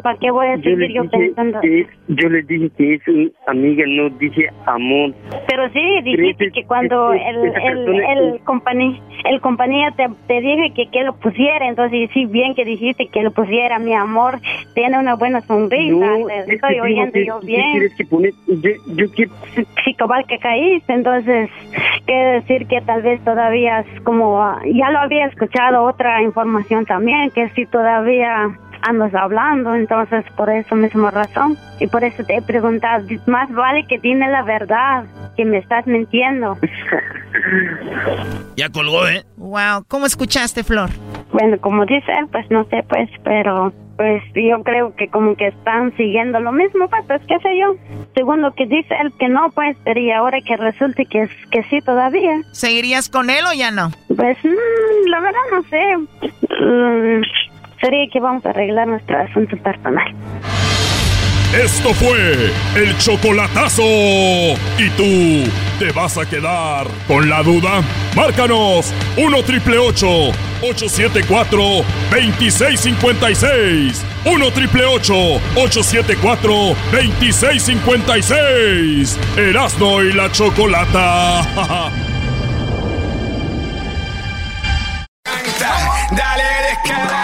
¿para 0.03 0.17
qué 0.19 0.31
voy 0.31 0.47
a 0.47 0.57
Yo 0.57 0.63
seguir 0.63 0.93
yo 0.93 1.03
dije 1.03 1.24
que 1.61 1.81
es- 1.81 1.89
yo 2.09 2.29
le 2.29 2.43
dije 2.43 2.71
que 2.77 2.95
es 2.95 3.09
una 3.09 3.31
amiga, 3.47 3.85
no 3.87 4.09
dije 4.11 4.49
amor. 4.67 5.13
Pero 5.49 5.69
sí, 5.71 6.01
dijiste 6.03 6.51
que 6.53 6.65
cuando 6.65 7.13
que 7.13 7.29
el, 7.29 7.45
el, 7.45 7.89
el, 8.35 8.41
compañía, 8.45 9.01
el 9.31 9.41
compañía 9.41 9.91
te, 9.97 10.09
te 10.27 10.41
dije 10.41 10.73
que, 10.75 10.91
que 10.91 11.03
lo 11.05 11.15
pusiera, 11.17 11.67
entonces 11.69 12.11
sí, 12.13 12.27
bien 12.27 12.55
que 12.55 12.65
dijiste 12.65 13.09
que 13.09 13.23
lo 13.23 13.31
pusiera, 13.33 13.79
mi 13.79 13.95
amor, 13.95 14.39
tiene 14.75 14.99
una 14.99 15.15
buena 15.15 15.41
sonrisa, 15.43 15.95
No, 15.95 16.27
te 16.27 16.45
que 16.47 16.55
estoy 16.55 16.81
oyendo 16.81 17.13
que- 17.13 17.27
yo 17.27 17.41
¿qué 17.41 17.47
bien. 17.47 17.91
que 17.97 18.05
poner? 18.07 18.33
Yo, 18.47 18.71
yo 18.97 19.11
quiero... 19.13 19.33
Sí, 19.85 19.95
cabal 19.95 20.25
que 20.27 20.39
caíste, 20.39 20.93
entonces 20.93 21.51
quiere 22.07 22.33
decir 22.41 22.67
que 22.67 22.81
tal 22.83 23.03
vez 23.03 23.23
todavía 23.25 23.81
es 23.81 24.01
como, 24.03 24.41
ah, 24.43 24.61
ya 24.67 24.91
lo 24.91 24.99
había 24.99 25.27
escuchado 25.27 25.83
otra 25.85 26.23
información 26.23 26.85
también, 26.87 27.31
que 27.31 27.49
si 27.51 27.67
todavía 27.67 28.49
andas 28.85 29.15
hablando, 29.15 29.75
entonces 29.75 30.25
por 30.37 30.51
eso 30.51 30.75
misma 30.77 31.11
razón, 31.11 31.57
y 31.81 31.87
por 31.87 32.05
eso 32.05 32.23
te 32.25 32.37
he 32.37 32.43
preguntado, 32.43 33.05
más 33.27 33.51
vale 33.53 33.87
que 33.89 33.99
dime 33.99 34.29
la 34.29 34.43
verdad, 34.43 35.05
que 35.37 35.45
me 35.45 35.59
estás 35.59 35.87
mintiendo. 35.87 36.57
Ya 38.57 38.69
colgó, 38.71 39.09
¿eh? 39.09 39.25
Wow, 39.37 39.85
¿cómo 39.89 40.07
escuchaste, 40.07 40.63
Flor? 40.63 40.91
Bueno, 41.33 41.57
como 41.61 41.85
dice 41.85 42.13
él, 42.21 42.27
pues 42.31 42.49
no 42.51 42.65
sé, 42.65 42.85
pues, 42.89 43.11
pero 43.25 43.73
pues 43.97 44.23
yo 44.35 44.61
creo 44.65 44.95
que 44.97 45.09
como 45.09 45.37
que 45.37 45.49
están 45.49 45.97
siguiendo 45.97 46.39
lo 46.41 46.53
mismo, 46.53 46.89
pues, 46.89 47.05
pues 47.07 47.21
qué 47.29 47.39
sé 47.41 47.49
yo. 47.59 47.77
Según 48.15 48.43
lo 48.43 48.53
que 48.55 48.67
dice 48.67 48.95
él, 49.01 49.13
que 49.19 49.29
no, 49.29 49.49
pues, 49.55 49.77
pero 49.85 49.99
y 50.01 50.11
ahora 50.13 50.39
que 50.47 50.57
resulte 50.57 51.07
que, 51.07 51.23
es- 51.23 51.47
que 51.51 51.63
sí 51.65 51.81
todavía. 51.81 52.41
¿Seguirías 52.53 53.09
con 53.09 53.31
él 53.31 53.45
o 53.49 53.53
ya 53.53 53.71
no? 53.71 53.91
Pues, 54.17 54.37
mm, 54.45 55.09
la 55.09 55.21
verdad 55.21 55.41
no 55.53 55.63
sé. 55.65 55.97
Mm, 56.61 57.23
sería 57.85 58.07
que 58.11 58.19
vamos 58.19 58.45
a 58.47 58.51
arreglar 58.51 58.89
nuestro 58.89 59.19
asunto 59.19 59.57
personal. 59.59 60.15
Esto 61.53 61.93
fue 61.95 62.51
el 62.77 62.97
chocolatazo. 62.99 63.83
¿Y 63.83 64.89
tú 64.97 65.45
¿Te 65.79 65.93
vas 65.93 66.17
a 66.17 66.25
quedar 66.25 66.87
con 67.07 67.29
la 67.29 67.43
duda? 67.43 67.83
Márcanos 68.17 68.91
1 69.19 69.43
triple 69.43 69.77
874 69.77 71.59
2656. 72.11 74.03
1 74.25 74.51
triple 74.53 74.87
874 74.87 76.55
2656. 76.93 79.21
Erasno 79.37 80.03
y 80.03 80.11
la 80.13 80.33
chocolata. 80.33 81.43
Dale 86.17 86.45
descarada. 86.71 87.24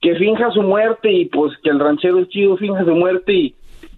que 0.00 0.14
finja 0.16 0.50
su 0.50 0.62
muerte 0.62 1.10
y 1.10 1.26
pues 1.26 1.56
que 1.62 1.70
el 1.70 1.80
ranchero 1.80 2.24
chido 2.24 2.56
finja 2.56 2.84
su 2.84 2.94
muerte 2.94 3.32
y, 3.32 3.54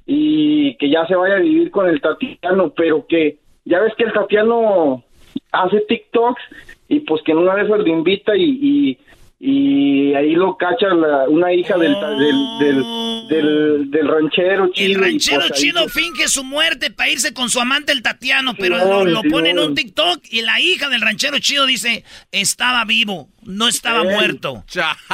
y 0.06 0.76
que 0.76 0.90
ya 0.90 1.06
se 1.06 1.14
vaya 1.14 1.36
a 1.36 1.40
vivir 1.40 1.70
con 1.70 1.88
el 1.88 2.00
Tatiano, 2.00 2.72
pero 2.76 3.06
que 3.06 3.38
ya 3.64 3.80
ves 3.80 3.94
que 3.96 4.04
el 4.04 4.12
Tatiano 4.12 5.04
hace 5.52 5.80
TikToks 5.80 6.42
y 6.88 7.00
pues 7.00 7.22
que 7.22 7.32
en 7.32 7.38
una 7.38 7.60
esas 7.60 7.78
lo 7.78 7.86
invita 7.86 8.36
y, 8.36 8.98
y 9.42 10.14
ahí 10.14 10.32
lo 10.34 10.54
cacha 10.58 10.88
la- 10.88 11.26
una 11.28 11.50
hija 11.54 11.78
del, 11.78 11.94
ta- 11.98 12.10
del, 12.10 12.58
del, 12.60 12.84
del, 13.28 13.90
del 13.90 14.08
ranchero 14.08 14.64
El 14.66 14.72
chido. 14.74 14.90
y, 14.90 14.94
ranchero 14.96 15.40
pues, 15.48 15.92
se- 15.94 16.00
finge 16.00 16.28
su 16.28 16.44
muerte 16.44 16.90
para 16.90 17.08
irse 17.08 17.32
con 17.32 17.48
su 17.48 17.58
amante 17.58 17.92
el 17.92 18.02
Tatiano, 18.02 18.52
pero 18.54 18.76
lo, 18.76 19.04
lo 19.06 19.22
pone 19.22 19.50
en 19.50 19.58
un 19.58 19.74
TikTok 19.74 20.22
y 20.30 20.42
la 20.42 20.60
hija 20.60 20.90
del 20.90 21.00
ranchero 21.00 21.38
chido 21.38 21.64
dice, 21.64 22.04
estaba 22.32 22.84
vivo, 22.84 23.30
no 23.42 23.66
estaba 23.68 24.04
muerto. 24.04 24.62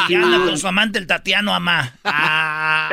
Y 0.08 0.14
anda 0.16 0.38
con 0.44 0.58
su 0.58 0.66
amante 0.66 0.98
el 0.98 1.06
Tatiano 1.06 1.54
Amá. 1.54 1.94
Ah. 2.02 2.90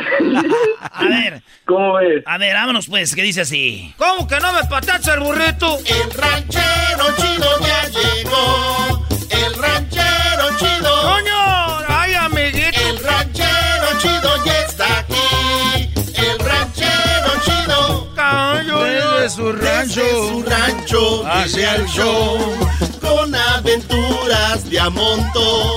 A 0.92 1.06
ver. 1.06 1.42
¿Cómo 1.66 1.94
ves? 1.96 2.22
A 2.28 2.38
ver, 2.38 2.54
vámonos 2.54 2.86
pues, 2.88 3.16
que 3.16 3.24
dice 3.24 3.42
así. 3.42 3.92
¿Cómo 3.98 4.28
que 4.28 4.40
no 4.40 4.54
me 4.54 4.64
patacha 4.70 5.16
el 5.16 5.22
burrito? 5.22 5.78
El 5.80 6.12
ranchero 6.12 7.06
chido 7.18 7.60
ya 7.62 7.90
llegó. 7.90 9.03
El 9.34 9.54
ranchero 9.56 10.46
chido. 10.60 11.02
¡Coño! 11.02 11.80
¡Ay, 11.88 12.14
amiguito! 12.16 12.80
El 12.90 13.04
ranchero 13.04 13.88
chido 14.00 14.46
ya 14.46 14.60
está 14.62 15.00
aquí. 15.00 15.90
El 16.16 16.40
ranchero 16.40 17.32
chido. 17.44 18.10
Desde 18.16 19.30
su 19.30 19.52
rancho. 19.54 20.02
Desde 20.02 20.30
su 20.30 20.44
rancho 20.44 21.28
Hacia 21.28 21.76
el 21.76 21.86
show. 21.88 22.38
Con 23.02 23.34
aventuras 23.36 24.70
de 24.70 24.80
a 24.80 24.90
montón. 24.90 25.72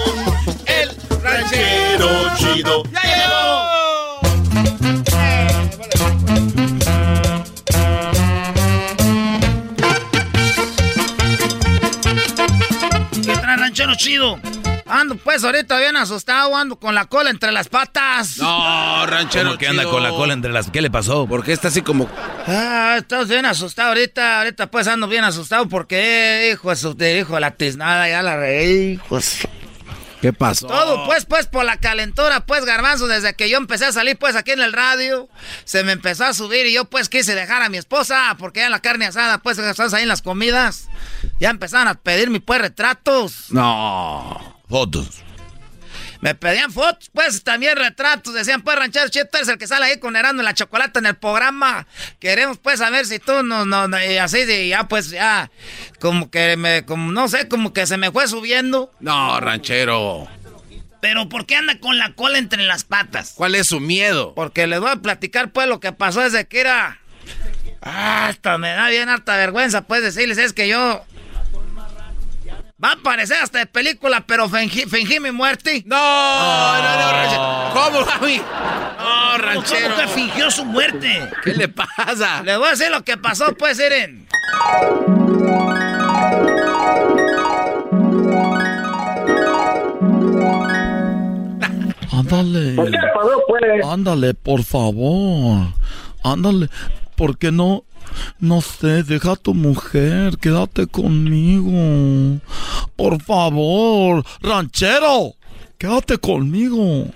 El 0.67 0.91
ranchero 1.23 2.09
chido. 2.37 2.83
¡Ya 2.93 3.03
llegó! 3.03 3.86
Ranchero 13.77 13.95
chido? 13.95 14.41
Ando 14.87 15.17
pues 15.17 15.45
ahorita 15.45 15.79
bien 15.79 15.97
asustado, 15.97 16.57
ando 16.57 16.79
con 16.79 16.95
la 16.95 17.05
cola 17.07 17.29
entre 17.29 17.53
las 17.53 17.69
patas. 17.69 18.39
No, 18.39 19.05
ranchero 19.05 19.49
¿Cómo 19.49 19.59
que 19.59 19.69
anda 19.69 19.83
chido. 19.83 19.93
con 19.93 20.03
la 20.03 20.11
cola 20.11 20.33
entre 20.33 20.51
las... 20.51 20.71
¿Qué 20.71 20.81
le 20.81 20.91
pasó? 20.91 21.27
¿Por 21.27 21.45
qué 21.45 21.53
está 21.53 21.69
así 21.69 21.83
como...? 21.83 22.09
Ah, 22.47 22.95
estás 22.99 23.29
bien 23.29 23.45
asustado 23.45 23.89
ahorita, 23.89 24.39
ahorita 24.39 24.71
pues 24.71 24.87
ando 24.87 25.09
bien 25.09 25.25
asustado 25.25 25.69
porque, 25.69 26.51
hijo 26.53 26.95
de 26.95 27.19
hijo 27.19 27.39
la 27.39 27.51
tiznada, 27.51 28.09
ya 28.09 28.23
la 28.23 28.37
reí, 28.37 28.93
hijo 28.93 29.19
¿Qué 30.23 30.33
pasó? 30.33 30.67
Todo 30.67 31.05
pues, 31.05 31.27
pues, 31.27 31.47
por 31.47 31.65
la 31.65 31.77
calentura, 31.77 32.47
pues, 32.47 32.65
garbanzo, 32.65 33.07
desde 33.07 33.35
que 33.35 33.51
yo 33.51 33.59
empecé 33.59 33.85
a 33.85 33.93
salir, 33.93 34.17
pues, 34.17 34.35
aquí 34.35 34.53
en 34.53 34.63
el 34.63 34.73
radio, 34.73 35.29
se 35.65 35.85
me 35.85 35.93
empezó 35.93 36.25
a 36.25 36.33
subir 36.33 36.67
y 36.67 36.73
yo, 36.73 36.87
pues, 36.87 37.11
quise 37.11 37.35
dejar 37.35 37.63
a 37.63 37.69
mi 37.69 37.77
esposa, 37.77 38.35
porque 38.39 38.61
ya 38.61 38.71
la 38.71 38.81
carne 38.81 39.07
asada, 39.07 39.39
pues, 39.39 39.59
estás 39.59 39.93
ahí 39.93 40.05
en 40.05 40.09
las 40.09 40.23
comidas, 40.23 40.89
ya 41.39 41.51
empezaron 41.51 41.89
a 41.89 41.95
pedirme, 41.95 42.41
pues, 42.41 42.61
retratos. 42.61 43.51
No. 43.51 44.61
Fotos. 44.69 45.23
Me 46.21 46.35
pedían 46.35 46.73
fotos, 46.73 47.11
pues 47.13 47.45
también 47.45 47.77
retratos. 47.77 48.35
Decían, 48.35 48.63
pues, 48.63 48.77
ranchero 48.77 49.09
Chito, 49.09 49.27
tú 49.31 49.37
eres 49.37 49.49
el 49.49 49.59
que 49.59 49.67
sale 49.67 49.87
ahí 49.87 49.99
con 49.99 50.17
Herando 50.17 50.41
en 50.41 50.47
la 50.47 50.55
chocolate 50.55 50.99
en 50.99 51.07
el 51.07 51.17
programa. 51.17 51.87
Queremos, 52.19 52.59
pues, 52.59 52.79
saber 52.79 53.07
si 53.07 53.19
tú 53.19 53.43
no, 53.43 53.65
no, 53.65 53.87
no", 53.87 54.03
y 54.03 54.17
así, 54.17 54.39
y 54.41 54.69
ya, 54.71 54.89
pues, 54.89 55.11
ya, 55.11 55.51
como 56.01 56.31
que 56.31 56.57
me, 56.57 56.85
como, 56.85 57.13
no 57.13 57.29
sé, 57.29 57.49
como 57.49 57.73
que 57.73 57.87
se 57.87 57.97
me 57.97 58.11
fue 58.11 58.27
subiendo. 58.29 58.93
No, 58.99 59.39
ranchero. 59.41 60.27
Pero 61.01 61.29
¿por 61.29 61.47
qué 61.47 61.57
anda 61.57 61.79
con 61.79 61.99
la 61.99 62.15
cola 62.15 62.39
entre 62.39 62.65
las 62.65 62.85
patas? 62.85 63.35
¿Cuál 63.37 63.55
es 63.55 63.69
su 63.69 63.79
miedo? 63.79 64.35
Porque 64.35 64.67
les 64.67 64.81
voy 64.81 64.91
a 64.91 64.97
platicar, 64.97 65.53
pues, 65.53 65.69
lo 65.69 65.81
que 65.81 65.93
pasó 65.93 66.23
desde 66.23 66.47
que 66.49 66.61
era. 66.61 66.99
Ah, 67.83 68.27
hasta 68.29 68.59
me 68.59 68.71
da 68.71 68.89
bien 68.89 69.09
harta 69.09 69.37
vergüenza, 69.37 69.83
pues, 69.83 70.03
decirles, 70.03 70.39
es 70.39 70.53
que 70.53 70.67
yo. 70.67 71.05
Va 72.83 72.93
a 72.93 72.97
parecer 72.97 73.39
hasta 73.43 73.61
de 73.61 73.67
película, 73.67 74.27
pero 74.27 74.51
fingí, 74.51 74.83
fingí 74.83 75.19
mi 75.19 75.31
muerte. 75.31 75.83
No, 75.87 75.97
no, 75.97 76.97
no, 77.01 77.11
ranchero. 77.11 77.71
¿Cómo, 77.73 78.05
mami? 78.05 78.37
No, 78.99 79.39
ranchero. 79.39 79.95
¿Cómo 79.95 80.03
que 80.03 80.09
fingió 80.09 80.51
su 80.51 80.63
muerte? 80.67 81.27
¿Qué 81.43 81.55
le 81.55 81.69
pasa? 81.69 82.43
Les 82.43 82.59
voy 82.59 82.67
a 82.67 82.71
decir 82.73 82.91
lo 82.91 83.03
que 83.03 83.17
pasó, 83.17 83.55
pues, 83.55 83.79
miren. 83.79 84.29
Ándale. 92.13 92.75
¿Por 92.75 92.91
qué 92.91 92.99
pasó, 93.15 93.43
pues? 93.49 93.87
Ándale, 93.87 94.35
por 94.35 94.63
favor. 94.65 95.69
Ándale. 96.23 96.69
¿Por 97.15 97.39
qué 97.39 97.51
no? 97.51 97.85
No 98.39 98.61
sé, 98.61 99.03
deja 99.03 99.33
a 99.33 99.37
tu 99.37 99.55
mujer, 99.55 100.39
quédate 100.39 100.87
conmigo. 100.87 102.41
Por 102.97 103.23
favor, 103.23 104.25
ranchero, 104.41 105.35
quédate 105.79 106.19
conmigo. 106.19 107.07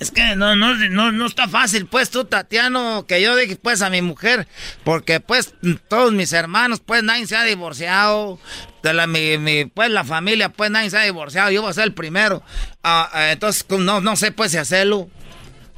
Es 0.00 0.10
que 0.10 0.34
no, 0.36 0.56
no, 0.56 0.74
no, 0.74 1.12
no 1.12 1.26
está 1.26 1.48
fácil, 1.48 1.86
pues, 1.86 2.10
tú, 2.10 2.24
Tatiano, 2.24 3.06
que 3.06 3.22
yo 3.22 3.36
dije, 3.36 3.56
pues, 3.56 3.80
a 3.80 3.90
mi 3.90 4.02
mujer, 4.02 4.48
porque, 4.82 5.20
pues, 5.20 5.54
todos 5.88 6.12
mis 6.12 6.32
hermanos, 6.32 6.80
pues, 6.84 7.02
nadie 7.02 7.26
se 7.26 7.36
ha 7.36 7.44
divorciado, 7.44 8.38
de 8.82 8.92
la, 8.92 9.06
mi, 9.06 9.64
pues, 9.66 9.90
la 9.90 10.04
familia, 10.04 10.48
pues, 10.50 10.70
nadie 10.70 10.90
se 10.90 10.98
ha 10.98 11.04
divorciado, 11.04 11.50
yo 11.52 11.62
voy 11.62 11.70
a 11.70 11.74
ser 11.74 11.84
el 11.84 11.94
primero, 11.94 12.42
Ah, 12.82 13.08
ah, 13.12 13.32
entonces, 13.32 13.64
no, 13.70 14.00
no 14.00 14.16
sé, 14.16 14.30
pues, 14.32 14.50
si 14.50 14.58
hacerlo. 14.58 15.08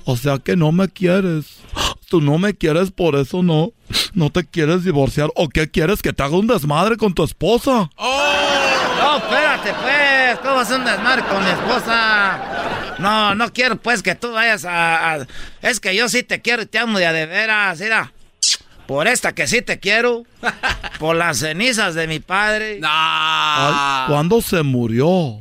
O 0.09 0.17
sea 0.17 0.39
que 0.39 0.57
no 0.57 0.71
me 0.73 0.89
quieres. 0.89 1.47
Tú 2.09 2.21
no 2.21 2.39
me 2.39 2.55
quieres, 2.55 2.93
por 2.93 3.17
eso 3.17 3.43
no. 3.43 3.73
No 4.15 4.31
te 4.31 4.45
quieres 4.47 4.85
divorciar. 4.85 5.29
¿O 5.35 5.49
qué 5.49 5.69
quieres? 5.71 6.01
Que 6.01 6.13
te 6.13 6.23
haga 6.23 6.37
un 6.37 6.47
desmadre 6.47 6.97
con 6.97 7.13
tu 7.13 7.25
esposa. 7.25 7.91
No, 7.99 9.17
espérate, 9.19 9.75
pues, 9.83 10.39
¿cómo 10.41 10.61
hacer 10.61 10.79
un 10.79 10.85
desmadre 10.87 11.23
con 11.25 11.43
mi 11.45 11.51
esposa? 11.51 12.95
No, 13.01 13.35
no 13.35 13.53
quiero, 13.53 13.77
pues, 13.77 14.03
que 14.03 14.15
tú 14.15 14.31
vayas 14.33 14.65
a, 14.65 15.15
a- 15.15 15.27
Es 15.63 15.81
que 15.81 15.95
yo 15.97 16.09
sí 16.09 16.23
te 16.23 16.41
quiero 16.41 16.63
y 16.63 16.67
te 16.67 16.79
amo 16.79 16.99
de 16.99 17.27
veras, 17.27 17.81
mira. 17.81 18.13
Por 18.87 19.09
esta 19.09 19.35
que 19.35 19.49
sí 19.49 19.63
te 19.63 19.81
quiero, 19.81 20.23
por 21.01 21.17
las 21.17 21.39
cenizas 21.41 21.97
de 21.97 22.07
mi 22.07 22.21
padre. 22.21 22.79
Ay, 22.85 24.07
¿Cuándo 24.09 24.41
se 24.41 24.63
murió? 24.63 25.41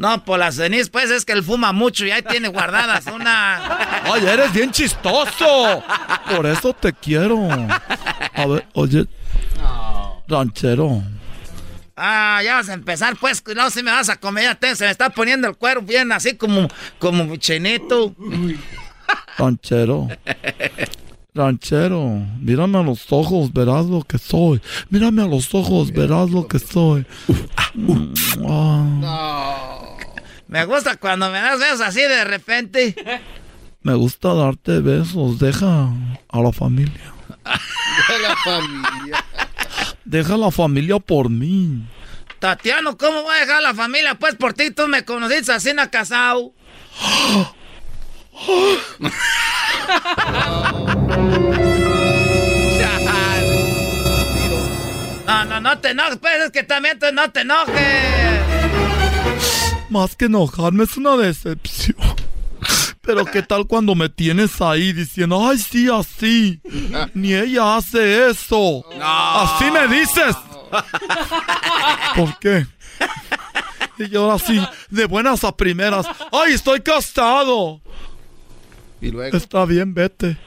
No, 0.00 0.24
por 0.24 0.38
las 0.38 0.54
cenizas, 0.54 0.88
pues 0.88 1.10
es 1.10 1.26
que 1.26 1.32
él 1.32 1.44
fuma 1.44 1.72
mucho 1.72 2.06
y 2.06 2.10
ahí 2.10 2.22
tiene 2.22 2.48
guardadas 2.48 3.04
una... 3.14 4.02
Ay, 4.10 4.24
eres 4.26 4.50
bien 4.50 4.70
chistoso. 4.70 5.84
Por 6.34 6.46
eso 6.46 6.72
te 6.72 6.90
quiero. 6.94 7.38
A 8.34 8.46
ver, 8.46 8.66
oye. 8.72 9.04
Ranchero. 10.26 11.02
Ah, 11.96 12.40
ya 12.42 12.54
vas 12.54 12.70
a 12.70 12.72
empezar, 12.72 13.14
pues, 13.20 13.44
no, 13.54 13.68
si 13.68 13.82
me 13.82 13.90
vas 13.90 14.08
a 14.08 14.16
comer, 14.16 14.44
ya 14.44 14.54
te- 14.54 14.74
se 14.74 14.86
me 14.86 14.90
está 14.90 15.10
poniendo 15.10 15.46
el 15.48 15.56
cuero 15.58 15.82
bien 15.82 16.10
así 16.12 16.34
como, 16.34 16.66
como 16.98 17.36
chinito. 17.36 18.14
Ranchero. 19.36 20.08
Ranchero, 21.34 22.22
mírame 22.40 22.78
a 22.78 22.82
los 22.82 23.04
ojos, 23.12 23.52
verás 23.52 23.84
lo 23.84 24.02
que 24.02 24.16
soy. 24.16 24.62
Mírame 24.88 25.22
a 25.22 25.26
los 25.26 25.54
ojos, 25.54 25.92
verás 25.92 26.30
lo 26.30 26.48
que 26.48 26.58
soy. 26.58 27.04
Me 30.50 30.64
gusta 30.64 30.96
cuando 30.96 31.30
me 31.30 31.40
das 31.40 31.60
besos 31.60 31.80
así 31.80 32.00
de 32.00 32.24
repente. 32.24 32.96
Me 33.82 33.94
gusta 33.94 34.34
darte 34.34 34.80
besos. 34.80 35.38
Deja 35.38 35.88
a 36.28 36.40
la 36.40 36.52
familia. 36.52 37.14
De 38.08 38.18
la 38.18 38.36
familia. 38.36 39.24
Deja 40.04 40.34
a 40.34 40.36
la 40.36 40.50
familia 40.50 40.98
por 40.98 41.30
mí. 41.30 41.86
Tatiano, 42.40 42.98
¿cómo 42.98 43.22
voy 43.22 43.36
a 43.36 43.40
dejar 43.40 43.62
la 43.62 43.74
familia? 43.74 44.16
Pues 44.16 44.34
por 44.34 44.52
ti 44.52 44.72
tú 44.72 44.88
me 44.88 45.04
conociste 45.04 45.52
así 45.52 45.70
en 45.70 45.76
la 45.76 45.88
casao. 45.88 46.52
No, 55.26 55.44
no, 55.44 55.60
no 55.60 55.78
te 55.78 55.90
enojes, 55.90 56.18
pues 56.18 56.42
es 56.42 56.50
que 56.50 56.64
también 56.64 56.98
tú 56.98 57.06
no 57.12 57.30
te 57.30 57.42
enojes. 57.42 59.69
Más 59.90 60.14
que 60.14 60.26
enojarme 60.26 60.84
es 60.84 60.96
una 60.96 61.16
decepción. 61.16 61.96
Pero 63.02 63.24
qué 63.24 63.42
tal 63.42 63.66
cuando 63.66 63.94
me 63.94 64.08
tienes 64.08 64.60
ahí 64.60 64.92
diciendo, 64.92 65.48
ay, 65.48 65.58
sí, 65.58 65.88
así. 65.90 66.60
Ni 67.12 67.34
ella 67.34 67.76
hace 67.76 68.30
eso. 68.30 68.84
Así 69.00 69.64
me 69.70 69.88
dices. 69.88 70.36
¿Por 72.16 72.38
qué? 72.38 72.66
Y 73.98 74.08
yo 74.08 74.30
así, 74.30 74.60
de 74.88 75.06
buenas 75.06 75.42
a 75.44 75.56
primeras, 75.56 76.06
ay, 76.30 76.52
estoy 76.52 76.80
casado. 76.80 77.80
Y 79.00 79.10
luego. 79.10 79.36
Está 79.36 79.64
bien, 79.64 79.92
vete. 79.92 80.38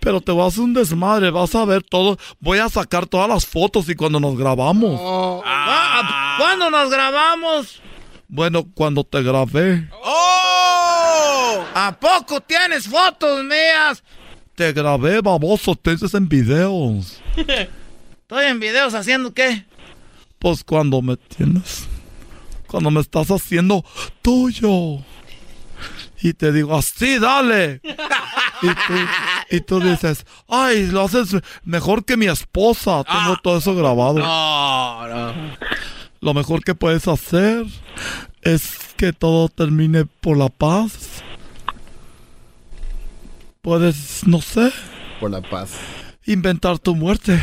Pero 0.00 0.20
te 0.20 0.32
vas 0.32 0.44
a 0.44 0.48
hacer 0.48 0.64
un 0.64 0.74
desmadre, 0.74 1.30
vas 1.30 1.54
a 1.54 1.64
ver 1.64 1.82
todo. 1.82 2.18
Voy 2.40 2.58
a 2.58 2.68
sacar 2.68 3.06
todas 3.06 3.28
las 3.28 3.46
fotos 3.46 3.88
y 3.88 3.94
cuando 3.94 4.18
nos 4.18 4.36
grabamos. 4.36 4.98
Ah, 5.44 6.36
¿Cuándo 6.38 6.70
nos 6.70 6.90
grabamos? 6.90 7.82
Bueno, 8.34 8.66
cuando 8.72 9.04
te 9.04 9.22
grabé, 9.22 9.90
¡Oh! 10.02 11.64
¿A 11.74 11.94
poco 12.00 12.40
tienes 12.40 12.88
fotos 12.88 13.44
mías? 13.44 14.02
te 14.54 14.72
grabé, 14.72 15.20
baboso, 15.20 15.74
te 15.74 15.90
dices 15.90 16.14
en 16.14 16.26
videos. 16.26 17.20
Estoy 17.36 18.46
en 18.46 18.58
videos 18.58 18.94
haciendo 18.94 19.34
qué? 19.34 19.66
Pues 20.38 20.64
cuando 20.64 21.02
me 21.02 21.18
tienes, 21.18 21.86
cuando 22.68 22.90
me 22.90 23.02
estás 23.02 23.30
haciendo 23.30 23.84
tuyo. 24.22 25.04
Y 26.22 26.32
te 26.32 26.52
digo, 26.52 26.74
así, 26.74 27.18
dale. 27.18 27.82
Y 28.62 28.68
tú, 28.68 28.94
y 29.50 29.60
tú 29.60 29.80
dices, 29.80 30.24
ay, 30.48 30.86
lo 30.86 31.02
haces 31.02 31.36
mejor 31.64 32.06
que 32.06 32.16
mi 32.16 32.28
esposa. 32.28 33.04
Tengo 33.04 33.36
todo 33.42 33.58
eso 33.58 33.74
grabado. 33.74 34.20
No, 34.20 35.06
no. 35.06 35.34
Lo 36.22 36.34
mejor 36.34 36.62
que 36.62 36.76
puedes 36.76 37.08
hacer 37.08 37.66
es 38.42 38.78
que 38.96 39.12
todo 39.12 39.48
termine 39.48 40.04
por 40.06 40.36
la 40.36 40.48
paz. 40.48 41.20
Puedes, 43.60 44.24
no 44.24 44.40
sé, 44.40 44.72
Por 45.18 45.32
la 45.32 45.42
paz. 45.42 45.72
inventar 46.24 46.78
tu 46.78 46.94
muerte. 46.94 47.42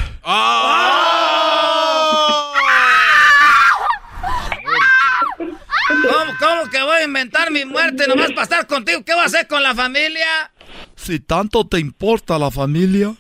¿Cómo, 5.88 6.32
cómo 6.40 6.70
que 6.70 6.82
voy 6.82 6.98
a 6.98 7.04
inventar 7.04 7.52
mi 7.52 7.66
muerte 7.66 8.08
nomás 8.08 8.30
para 8.30 8.44
estar 8.44 8.68
contigo? 8.68 9.04
¿Qué 9.04 9.14
voy 9.14 9.24
a 9.24 9.26
hacer 9.26 9.48
con 9.48 9.64
la 9.64 9.74
familia? 9.74 10.52
Si 10.96 11.20
tanto 11.20 11.66
te 11.68 11.80
importa 11.80 12.38
la 12.38 12.52
familia, 12.52 13.16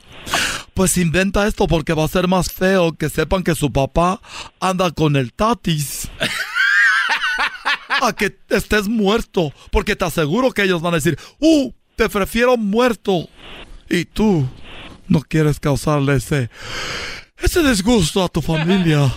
pues 0.74 0.98
inventa 0.98 1.48
esto 1.48 1.68
porque 1.68 1.94
va 1.94 2.06
a 2.06 2.08
ser 2.08 2.28
más 2.28 2.52
feo 2.52 2.94
que 2.94 3.10
sepan 3.10 3.44
que 3.44 3.56
su 3.56 3.72
papá 3.72 4.22
anda 4.60 4.92
con 4.92 5.16
el 5.16 5.34
tatis. 5.34 6.10
A 8.02 8.14
que 8.14 8.38
estés 8.50 8.88
muerto, 8.88 9.52
porque 9.72 9.96
te 9.96 10.06
aseguro 10.06 10.52
que 10.52 10.64
ellos 10.64 10.82
van 10.82 10.94
a 10.94 10.98
decir, 10.98 11.18
¡uh! 11.40 11.72
Te 11.96 12.08
prefiero 12.08 12.56
muerto. 12.56 13.28
Y 13.90 14.06
tú 14.06 14.48
no 15.08 15.22
quieres 15.22 15.60
causarle 15.60 16.16
ese, 16.16 16.50
ese 17.42 17.62
disgusto 17.62 18.24
a 18.24 18.30
tu 18.30 18.42
familia. 18.42 19.14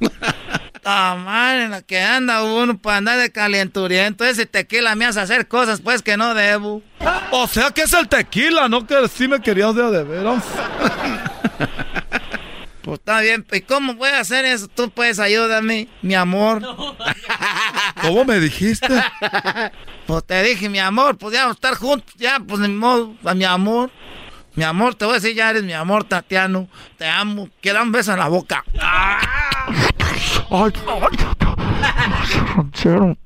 Ah, 0.84 1.16
madre, 1.18 1.64
en 1.64 1.70
la 1.70 1.82
que 1.82 2.00
anda 2.00 2.42
uno 2.42 2.76
para 2.78 2.98
andar 2.98 3.18
de 3.18 3.32
calenturiento. 3.32 4.24
Ese 4.24 4.46
tequila 4.46 4.94
me 4.94 5.06
hace 5.06 5.20
hacer 5.20 5.48
cosas 5.48 5.80
pues 5.80 6.02
que 6.02 6.16
no 6.16 6.34
debo. 6.34 6.82
O 7.30 7.46
sea 7.48 7.70
que 7.70 7.82
es 7.82 7.92
el 7.92 8.08
tequila, 8.08 8.68
no 8.68 8.86
que 8.86 9.08
sí 9.08 9.26
me 9.26 9.40
querías 9.40 9.74
de 9.74 10.04
veras. 10.04 10.44
Pues 12.82 12.98
está 12.98 13.20
bien, 13.20 13.46
¿y 13.50 13.60
cómo 13.62 13.94
voy 13.94 14.10
a 14.10 14.20
hacer 14.20 14.44
eso? 14.44 14.68
Tú 14.68 14.90
puedes 14.90 15.18
ayúdame, 15.18 15.88
mi 16.02 16.14
amor. 16.14 16.60
¿Cómo 18.02 18.26
me 18.26 18.38
dijiste? 18.38 19.02
Pues 20.06 20.22
te 20.26 20.42
dije, 20.42 20.68
mi 20.68 20.80
amor, 20.80 21.16
pues 21.16 21.32
ya 21.32 21.40
vamos 21.40 21.54
a 21.54 21.56
estar 21.56 21.74
juntos, 21.76 22.14
ya, 22.18 22.38
pues 22.46 22.60
ni 22.60 22.68
modo, 22.68 23.14
a 23.24 23.32
mi 23.32 23.44
amor. 23.44 23.90
Mi 24.54 24.64
amor, 24.64 24.94
te 24.94 25.06
voy 25.06 25.12
a 25.12 25.14
decir, 25.18 25.34
ya 25.34 25.48
eres 25.48 25.64
mi 25.64 25.72
amor, 25.72 26.04
Tatiano. 26.04 26.68
Te 26.98 27.06
amo. 27.06 27.48
Quiero 27.60 27.82
un 27.82 27.90
beso 27.90 28.12
en 28.12 28.18
la 28.18 28.28
boca. 28.28 28.64
Ay, 30.56 30.70
ranchero, 32.56 33.16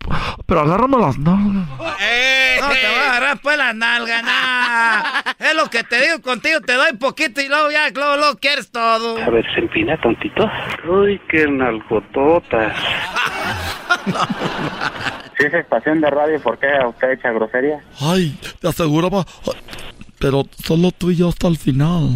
pero 0.47 0.61
agárrame 0.61 0.99
las 0.99 1.19
nalgas. 1.19 1.69
No 1.69 2.69
te 2.71 2.87
voy 2.89 2.95
a 2.97 3.09
agarrar 3.11 3.39
pues 3.43 3.59
la 3.59 3.73
nalga, 3.73 4.23
nah. 4.23 5.23
Es 5.39 5.55
lo 5.55 5.69
que 5.71 5.85
te 5.85 6.01
digo 6.01 6.21
contigo, 6.23 6.61
te 6.61 6.73
doy 6.75 6.93
poquito 6.95 7.41
y 7.41 7.49
luego 7.49 7.71
ya, 7.71 7.91
luego, 7.91 8.17
luego 8.17 8.37
quieres 8.39 8.71
todo. 8.71 9.19
A 9.23 9.31
ver, 9.31 9.45
se 9.55 9.61
empina, 9.61 10.01
tontito. 10.01 10.49
Uy, 10.89 11.21
qué 11.31 11.47
nalgototas. 11.49 12.73
Si 15.39 15.45
es 15.47 15.55
estación 15.55 16.01
de 16.01 16.11
radio, 16.11 16.41
¿por 16.43 16.59
qué 16.59 16.67
usted 16.89 17.11
echa 17.13 17.31
grosería? 17.31 17.81
Ay, 18.01 18.39
te 18.61 18.69
aseguro, 18.69 19.11
pa- 19.11 19.25
pero 20.19 20.43
solo 20.65 20.91
tú 20.93 21.11
y 21.11 21.17
yo 21.17 21.29
hasta 21.29 21.47
el 21.47 21.57
final. 21.59 22.11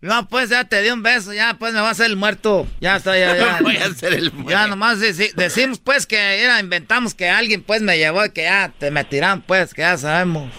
No, 0.00 0.28
pues 0.28 0.48
ya 0.50 0.64
te 0.64 0.80
di 0.80 0.90
un 0.90 1.02
beso, 1.02 1.32
ya 1.32 1.54
pues 1.58 1.74
me 1.74 1.80
va 1.80 1.88
a 1.88 1.90
hacer 1.90 2.06
el 2.06 2.16
muerto. 2.16 2.68
Ya 2.80 2.96
está, 2.96 3.18
ya, 3.18 3.36
ya. 3.36 3.58
Voy 3.62 3.76
a 3.76 3.86
hacer 3.86 4.14
el 4.14 4.32
muerto. 4.32 4.50
Ya 4.50 4.66
nomás 4.68 5.00
deci- 5.00 5.34
decimos 5.34 5.80
pues 5.80 6.06
que 6.06 6.16
era, 6.16 6.60
inventamos 6.60 7.14
que 7.14 7.28
alguien 7.28 7.62
pues 7.62 7.82
me 7.82 7.98
llevó 7.98 8.24
y 8.24 8.30
que 8.30 8.42
ya 8.44 8.72
te 8.78 8.90
me 8.92 9.04
tiran 9.04 9.42
pues, 9.42 9.74
que 9.74 9.82
ya 9.82 9.98
sabemos. 9.98 10.52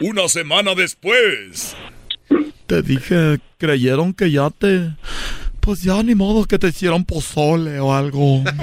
Una 0.00 0.26
semana 0.28 0.74
después. 0.74 1.76
Te 2.66 2.80
dije, 2.82 3.38
creyeron 3.58 4.14
que 4.14 4.30
ya 4.30 4.48
te... 4.50 4.92
Pues 5.60 5.82
ya 5.82 6.02
ni 6.02 6.14
modo 6.14 6.44
que 6.46 6.58
te 6.58 6.68
hicieron 6.68 7.04
pozole 7.04 7.78
o 7.80 7.94
algo. 7.94 8.42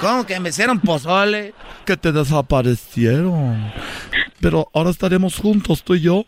¿Cómo 0.00 0.24
que 0.26 0.40
me 0.40 0.48
hicieron 0.48 0.80
pozole? 0.80 1.52
Que 1.84 1.96
te 1.96 2.10
desaparecieron. 2.12 3.70
Pero 4.40 4.68
ahora 4.72 4.90
estaremos 4.90 5.36
juntos, 5.36 5.82
tú 5.82 5.94
y 5.94 6.00
yo. 6.00 6.24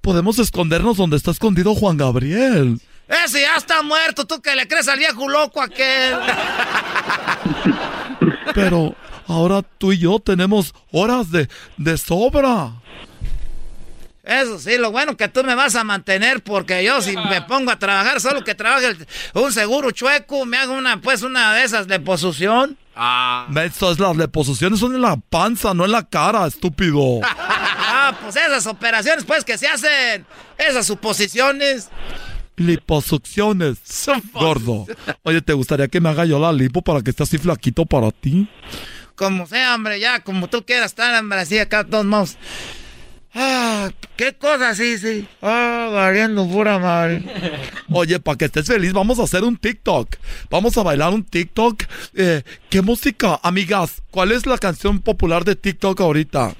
Podemos 0.00 0.38
escondernos 0.38 0.96
donde 0.96 1.16
está 1.16 1.32
escondido 1.32 1.74
Juan 1.74 1.96
Gabriel. 1.96 2.80
Ese 3.08 3.40
ya 3.42 3.56
está 3.56 3.82
muerto, 3.82 4.24
tú 4.26 4.40
que 4.40 4.54
le 4.54 4.66
crees 4.68 4.88
al 4.88 4.98
viejo 4.98 5.28
loco 5.28 5.60
aquel. 5.62 6.16
Pero 8.54 8.94
ahora 9.26 9.62
tú 9.62 9.92
y 9.92 9.98
yo 9.98 10.18
tenemos 10.20 10.74
horas 10.92 11.30
de, 11.30 11.48
de 11.76 11.98
sobra. 11.98 12.72
Eso 14.24 14.58
sí, 14.58 14.76
lo 14.76 14.90
bueno 14.90 15.16
que 15.16 15.28
tú 15.28 15.44
me 15.44 15.54
vas 15.54 15.76
a 15.76 15.84
mantener 15.84 16.42
porque 16.42 16.82
yo 16.84 17.00
si 17.00 17.14
me 17.16 17.42
pongo 17.42 17.70
a 17.70 17.78
trabajar, 17.78 18.20
solo 18.20 18.42
que 18.42 18.56
trabaje 18.56 18.88
el- 18.88 19.06
un 19.34 19.52
seguro 19.52 19.92
chueco, 19.92 20.44
me 20.46 20.56
hago 20.56 20.72
una 20.74 21.00
pues 21.00 21.22
una 21.22 21.54
de 21.54 21.62
esas 21.62 21.86
de 21.86 22.00
posición. 22.00 22.76
Ah. 22.96 23.46
Eso 23.62 23.92
es 23.92 23.98
las 23.98 24.16
deposiciones 24.16 24.80
son 24.80 24.94
en 24.94 25.02
la 25.02 25.16
panza, 25.16 25.74
no 25.74 25.84
en 25.84 25.92
la 25.92 26.08
cara, 26.08 26.46
estúpido. 26.46 27.20
Ah, 27.88 28.16
pues 28.22 28.36
esas 28.36 28.66
operaciones 28.66 29.24
pues 29.24 29.42
que 29.42 29.58
se 29.58 29.66
hacen, 29.66 30.26
esas 30.58 30.86
suposiciones. 30.86 31.88
Liposucciones. 32.56 33.78
Gordo. 34.32 34.86
Oye, 35.22 35.40
¿te 35.40 35.52
gustaría 35.52 35.88
que 35.88 36.00
me 36.00 36.08
haga 36.08 36.24
yo 36.24 36.38
la 36.38 36.52
lipo 36.52 36.82
para 36.82 37.02
que 37.02 37.10
esté 37.10 37.22
así 37.22 37.38
flaquito 37.38 37.84
para 37.86 38.10
ti? 38.12 38.48
Como 39.16 39.46
sea, 39.46 39.74
hombre, 39.74 39.98
ya, 39.98 40.20
como 40.20 40.48
tú 40.48 40.64
quieras 40.64 40.86
estar, 40.92 41.18
hombre, 41.18 41.40
así 41.40 41.58
acá 41.58 41.84
todos 41.84 42.04
modos. 42.04 42.36
Ah, 43.38 43.90
qué 44.16 44.32
cosa, 44.32 44.74
sí, 44.74 44.96
sí. 44.96 45.28
Ah, 45.42 45.90
valiendo 45.92 46.48
pura 46.48 46.78
madre. 46.78 47.22
Oye, 47.92 48.18
para 48.18 48.38
que 48.38 48.46
estés 48.46 48.66
feliz, 48.66 48.94
vamos 48.94 49.18
a 49.18 49.24
hacer 49.24 49.44
un 49.44 49.58
TikTok. 49.58 50.16
Vamos 50.48 50.78
a 50.78 50.82
bailar 50.82 51.12
un 51.12 51.22
TikTok. 51.22 51.82
Eh, 52.14 52.42
¿Qué 52.70 52.80
música? 52.80 53.38
Amigas, 53.42 54.02
¿cuál 54.10 54.32
es 54.32 54.46
la 54.46 54.56
canción 54.56 55.00
popular 55.00 55.44
de 55.44 55.54
TikTok 55.54 56.00
ahorita? 56.00 56.54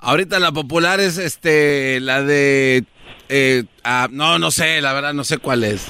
Ahorita 0.00 0.40
la 0.40 0.50
popular 0.50 0.98
es 0.98 1.16
este 1.16 2.00
la 2.00 2.22
de 2.22 2.84
eh, 3.28 3.64
ah, 3.84 4.08
no 4.10 4.40
no 4.40 4.50
sé, 4.50 4.80
la 4.80 4.92
verdad 4.92 5.14
no 5.14 5.22
sé 5.22 5.38
cuál 5.38 5.62
es. 5.62 5.86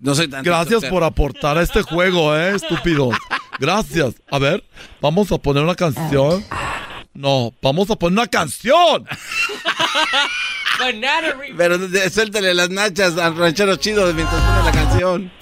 No 0.00 0.14
soy 0.14 0.28
tan 0.28 0.44
Gracias 0.44 0.84
por 0.84 1.02
aportar 1.02 1.56
a 1.56 1.62
este 1.62 1.80
juego, 1.80 2.36
eh, 2.36 2.56
estúpidos. 2.56 3.16
Gracias. 3.58 4.16
A 4.30 4.38
ver, 4.38 4.62
vamos 5.00 5.32
a 5.32 5.38
poner 5.38 5.62
una 5.64 5.74
canción. 5.74 6.44
No, 7.14 7.52
vamos 7.62 7.90
a 7.90 7.96
poner 7.96 8.18
una 8.18 8.26
canción. 8.28 9.06
Pero 11.56 11.76
suéltale 12.10 12.54
las 12.54 12.70
nachas 12.70 13.18
al 13.18 13.36
ranchero 13.36 13.76
chido 13.76 14.12
mientras 14.14 14.40
pone 14.42 14.64
la 14.64 14.72
canción. 14.72 15.32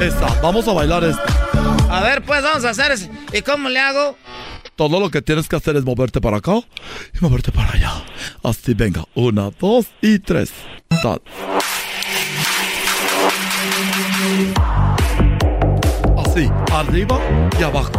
Esta, 0.00 0.40
vamos 0.40 0.68
a 0.68 0.72
bailar 0.72 1.04
esta. 1.04 1.24
A 1.90 2.02
ver, 2.02 2.22
pues 2.22 2.42
vamos 2.42 2.64
a 2.64 2.70
hacer. 2.70 2.92
ese- 2.92 3.10
¿Y 3.32 3.42
cómo 3.42 3.68
le 3.68 3.80
hago? 3.80 4.16
Todo 4.76 5.00
lo 5.00 5.10
que 5.10 5.20
tienes 5.20 5.48
que 5.48 5.56
hacer 5.56 5.76
es 5.76 5.84
moverte 5.84 6.20
para 6.20 6.38
acá 6.38 6.52
y 7.14 7.18
moverte 7.20 7.50
para 7.52 7.72
allá. 7.72 7.92
Así, 8.42 8.72
venga. 8.74 9.04
Una, 9.14 9.50
dos 9.58 9.86
y 10.00 10.18
tres. 10.20 10.52
Así, 16.18 16.48
arriba 16.72 17.18
y 17.58 17.62
abajo. 17.62 17.90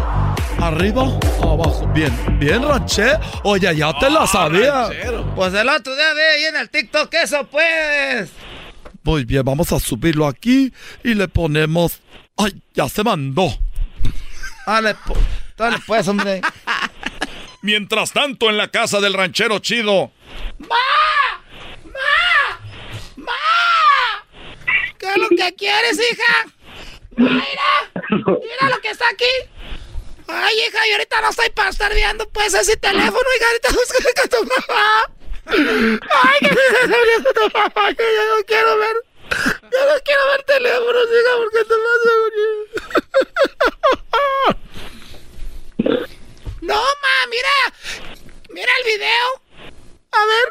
Arriba, 0.62 1.04
abajo. 1.42 1.88
Bien, 1.94 2.14
bien, 2.40 2.62
ranché. 2.64 3.14
Oye, 3.44 3.76
ya 3.76 3.92
te 4.00 4.10
la 4.10 4.28
sabía. 4.28 4.90
Pues 5.36 5.54
el 5.54 5.68
otro 5.68 5.96
día 5.96 6.14
vi 6.14 6.22
ahí 6.22 6.44
en 6.46 6.56
el 6.58 6.70
TikTok 6.70 7.14
eso, 7.16 7.46
pues. 7.48 8.30
Muy 9.04 9.26
bien, 9.26 9.44
vamos 9.44 9.72
a 9.72 9.80
subirlo 9.80 10.28
aquí 10.28 10.72
y 11.04 11.16
le 11.16 11.28
ponemos. 11.28 12.00
¡Ay, 12.38 12.62
ya 12.74 12.88
se 12.88 13.04
mandó! 13.04 13.50
Dale, 14.68 14.94
po- 14.94 15.18
dale 15.58 15.78
pues, 15.86 16.08
hombre. 16.08 16.42
Mientras 17.64 18.12
tanto, 18.14 18.50
en 18.50 18.58
la 18.58 18.68
casa 18.70 19.00
del 19.00 19.14
ranchero 19.14 19.60
chido. 19.60 20.12
¿Qué 25.00 25.08
es 25.10 25.18
lo 25.18 25.30
que 25.30 25.56
quieres, 25.56 26.00
hija? 26.12 26.54
Mira, 27.18 27.42
mira 28.10 28.70
lo 28.70 28.80
que 28.82 28.90
está 28.90 29.06
aquí. 29.12 29.26
Ay, 30.34 30.60
hija, 30.60 30.80
yo 30.88 30.94
ahorita 30.94 31.22
no 31.22 31.30
estoy 31.30 31.50
para 31.50 31.70
estar 31.70 31.94
viendo 31.94 32.28
pues 32.30 32.54
ese 32.54 32.78
teléfono, 32.78 33.24
hija, 33.38 33.48
ahorita 33.48 33.70
busca 33.72 33.98
a 34.24 34.28
tu 34.28 34.46
mamá. 34.46 35.12
Ay, 35.46 36.40
que 36.40 36.56
me 36.56 36.62
estás 36.62 36.84
abriendo 36.84 37.34
tu 37.34 37.50
mamá, 37.58 37.94
que 37.94 38.04
yo 38.04 38.36
no 38.36 38.44
quiero 38.46 38.78
ver. 38.78 38.96
Yo 39.32 39.94
no 39.94 40.02
quiero 40.04 40.26
ver 40.28 40.44
teléfonos, 40.44 41.08
hija, 41.08 41.32
porque 41.38 41.64
te 41.66 41.74
vas 41.74 42.06
a 42.06 42.14
morir. 42.22 42.52
No, 46.62 46.76
ma, 46.76 47.28
mira. 47.30 47.56
Mira 48.50 48.72
el 48.80 48.86
video. 48.86 49.42
A 50.12 50.26
ver. 50.26 50.48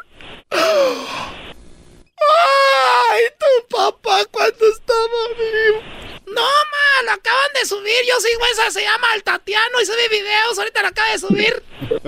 ¡Ay, 3.11 3.23
tu 3.39 3.67
papá 3.75 4.25
cuando 4.31 4.67
estaba 4.67 5.27
vivo! 5.37 5.81
No, 6.27 6.41
ma, 6.41 7.03
lo 7.05 7.11
acaban 7.11 7.53
de 7.53 7.65
subir. 7.65 8.05
Yo 8.07 8.19
sigo 8.19 8.45
esa, 8.53 8.71
se 8.71 8.81
llama 8.81 9.07
El 9.15 9.23
Tatiano 9.23 9.81
y 9.81 9.85
sube 9.85 10.07
videos. 10.09 10.57
Ahorita 10.57 10.81
lo 10.81 10.87
acaba 10.87 11.09
de 11.11 11.19
subir. 11.19 11.63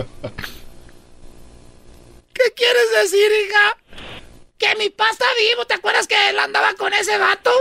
¿Qué 2.33 2.51
quieres 2.55 2.91
decir, 3.01 3.31
hija? 3.45 3.77
Que 4.57 4.75
mi 4.75 4.89
papá 4.89 5.11
está 5.11 5.25
vivo. 5.49 5.65
¿Te 5.65 5.73
acuerdas 5.75 6.07
que 6.07 6.29
él 6.29 6.39
andaba 6.39 6.73
con 6.75 6.93
ese 6.93 7.17
vato? 7.17 7.51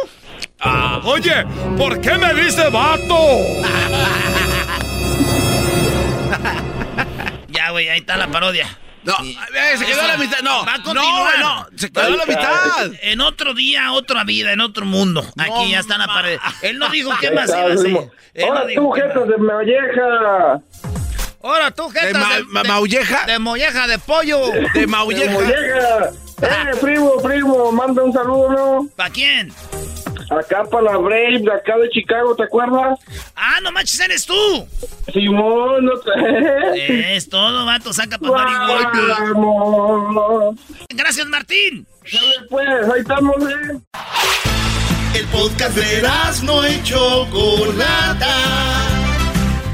Ah, 0.61 1.01
oye, 1.05 1.45
¿por 1.77 2.01
qué 2.01 2.13
me 2.15 2.33
dice 2.35 2.69
vato? 2.71 3.17
Ya, 7.49 7.71
güey, 7.71 7.89
ahí 7.91 7.99
está 8.01 8.17
la 8.17 8.29
parodia. 8.29 8.79
No, 9.05 9.15
eh, 9.23 9.77
se 9.77 9.85
quedó 9.85 10.01
a 10.03 10.07
la 10.07 10.17
mitad. 10.17 10.39
No, 10.43 10.65
Va 10.65 10.75
a 10.75 10.79
no, 10.79 10.85
continuar. 10.85 11.39
no, 11.41 11.67
se 11.77 11.91
quedó 11.91 12.07
a 12.07 12.11
la 12.11 12.27
mitad. 12.27 12.93
En 13.03 13.21
otro 13.21 13.53
día, 13.55 13.93
otra 13.93 14.25
vida, 14.25 14.53
en 14.53 14.61
otro 14.61 14.85
mundo. 14.87 15.25
Aquí 15.39 15.71
ya 15.71 15.81
está 15.81 15.99
la 15.99 16.07
pared. 16.07 16.39
Él 16.63 16.79
no 16.79 16.89
dijo 16.89 17.11
qué 17.21 17.31
más 17.33 17.49
iba 17.51 17.61
a 17.61 17.73
hacer. 17.73 17.91
No 17.91 18.11
Ahora 18.47 18.65
tú, 18.75 18.91
jetas 18.93 19.29
de 19.29 19.37
molleja. 19.39 20.61
Ahora 21.43 21.71
tú, 21.73 21.89
jetas 21.91 22.13
ma- 22.23 22.37
de, 22.37 22.45
ma- 22.45 22.63
de- 22.63 22.69
maulleja? 22.69 23.27
De 23.27 23.39
molleja 23.39 23.87
de 23.89 23.99
pollo. 23.99 24.47
De 24.53 24.69
De 24.81 24.87
maulleja. 24.87 25.33
molleja. 25.33 26.11
Eh, 26.43 26.75
primo, 26.81 27.13
primo, 27.23 27.71
manda 27.71 28.03
un 28.03 28.13
saludo, 28.13 28.51
¿no? 28.51 28.89
¿Para 28.97 29.11
quién? 29.11 29.53
Acá 30.39 30.65
para 30.65 30.93
la 30.93 30.97
Brave, 30.97 31.41
de 31.41 31.53
acá 31.53 31.77
de 31.77 31.91
Chicago, 31.91 32.35
¿te 32.35 32.45
acuerdas? 32.45 32.99
Ah, 33.37 33.59
no 33.63 33.71
manches, 33.71 34.01
eres 34.01 34.25
tú. 34.25 34.67
Simón, 35.13 35.85
no 35.85 35.93
te... 35.99 37.17
Es 37.17 37.29
todo, 37.29 37.67
vato, 37.67 37.93
saca 37.93 38.19
para 38.19 38.33
marihuana. 38.33 39.33
Vamos. 39.35 40.57
Gracias, 40.89 41.27
Martín. 41.27 41.87
Dale, 42.11 42.47
pues, 42.49 42.69
ahí 42.93 43.01
estamos, 43.01 43.37
¿eh? 43.43 43.81
El 45.15 45.27
podcast 45.27 45.77
de 45.77 46.03
no 46.45 46.67
y 46.67 46.83
Chocolata. 46.83 48.35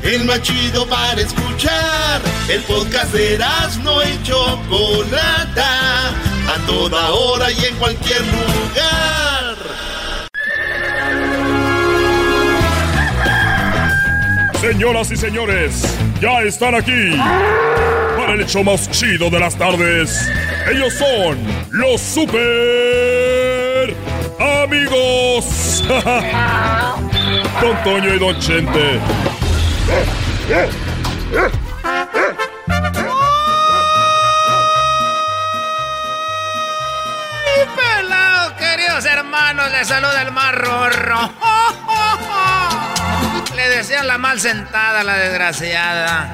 El 0.03 0.25
más 0.25 0.43
chido 0.43 0.87
para 0.89 1.21
escuchar. 1.21 2.21
El 2.49 2.61
podcast 2.63 3.13
de 3.13 3.39
no 3.85 4.03
y 4.03 4.23
Chocolata. 4.25 6.09
A 6.09 6.67
toda 6.67 7.11
hora 7.11 7.53
y 7.53 7.65
en 7.67 7.77
cualquier 7.77 8.23
lugar. 8.23 9.38
Señoras 14.61 15.11
y 15.13 15.17
señores, 15.17 15.97
ya 16.21 16.43
están 16.43 16.75
aquí 16.75 17.17
para 18.17 18.33
el 18.33 18.41
hecho 18.41 18.65
más 18.65 18.91
chido 18.91 19.31
de 19.31 19.39
las 19.39 19.57
tardes. 19.57 20.29
Ellos 20.69 20.93
son 20.95 21.39
los 21.71 22.01
super 22.01 23.95
amigos. 24.65 25.85
Don 27.61 27.83
Toño 27.85 28.15
y 28.15 28.19
Don 28.19 28.37
Chente. 28.41 28.99
¡Ay, 37.45 37.65
pelado, 37.77 38.57
queridos 38.57 39.05
hermanos! 39.05 39.71
Les 39.71 39.87
saluda 39.87 40.23
el 40.23 40.33
más 40.33 40.53
rorro. 40.53 41.31
Le 43.59 43.69
decían 43.71 44.07
la 44.07 44.19
mal 44.19 44.39
sentada, 44.39 45.03
la 45.03 45.17
desgraciada. 45.17 46.33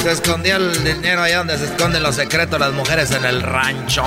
Se 0.00 0.12
escondía 0.12 0.54
el 0.54 0.84
dinero 0.84 1.20
allá 1.20 1.38
donde 1.38 1.58
se 1.58 1.64
esconden 1.64 2.00
los 2.00 2.14
secretos 2.14 2.60
las 2.60 2.72
mujeres 2.72 3.10
en 3.10 3.24
el 3.24 3.42
rancho. 3.42 4.04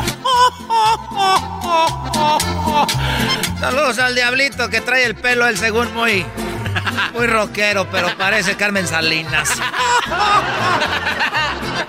Saludos 3.59 3.99
al 3.99 4.15
diablito 4.15 4.69
que 4.69 4.79
trae 4.79 5.03
el 5.03 5.15
pelo, 5.15 5.45
él 5.45 5.57
según 5.57 5.93
muy, 5.93 6.25
muy 7.13 7.27
rockero, 7.27 7.85
pero 7.91 8.07
parece 8.17 8.55
Carmen 8.55 8.87
Salinas. 8.87 9.49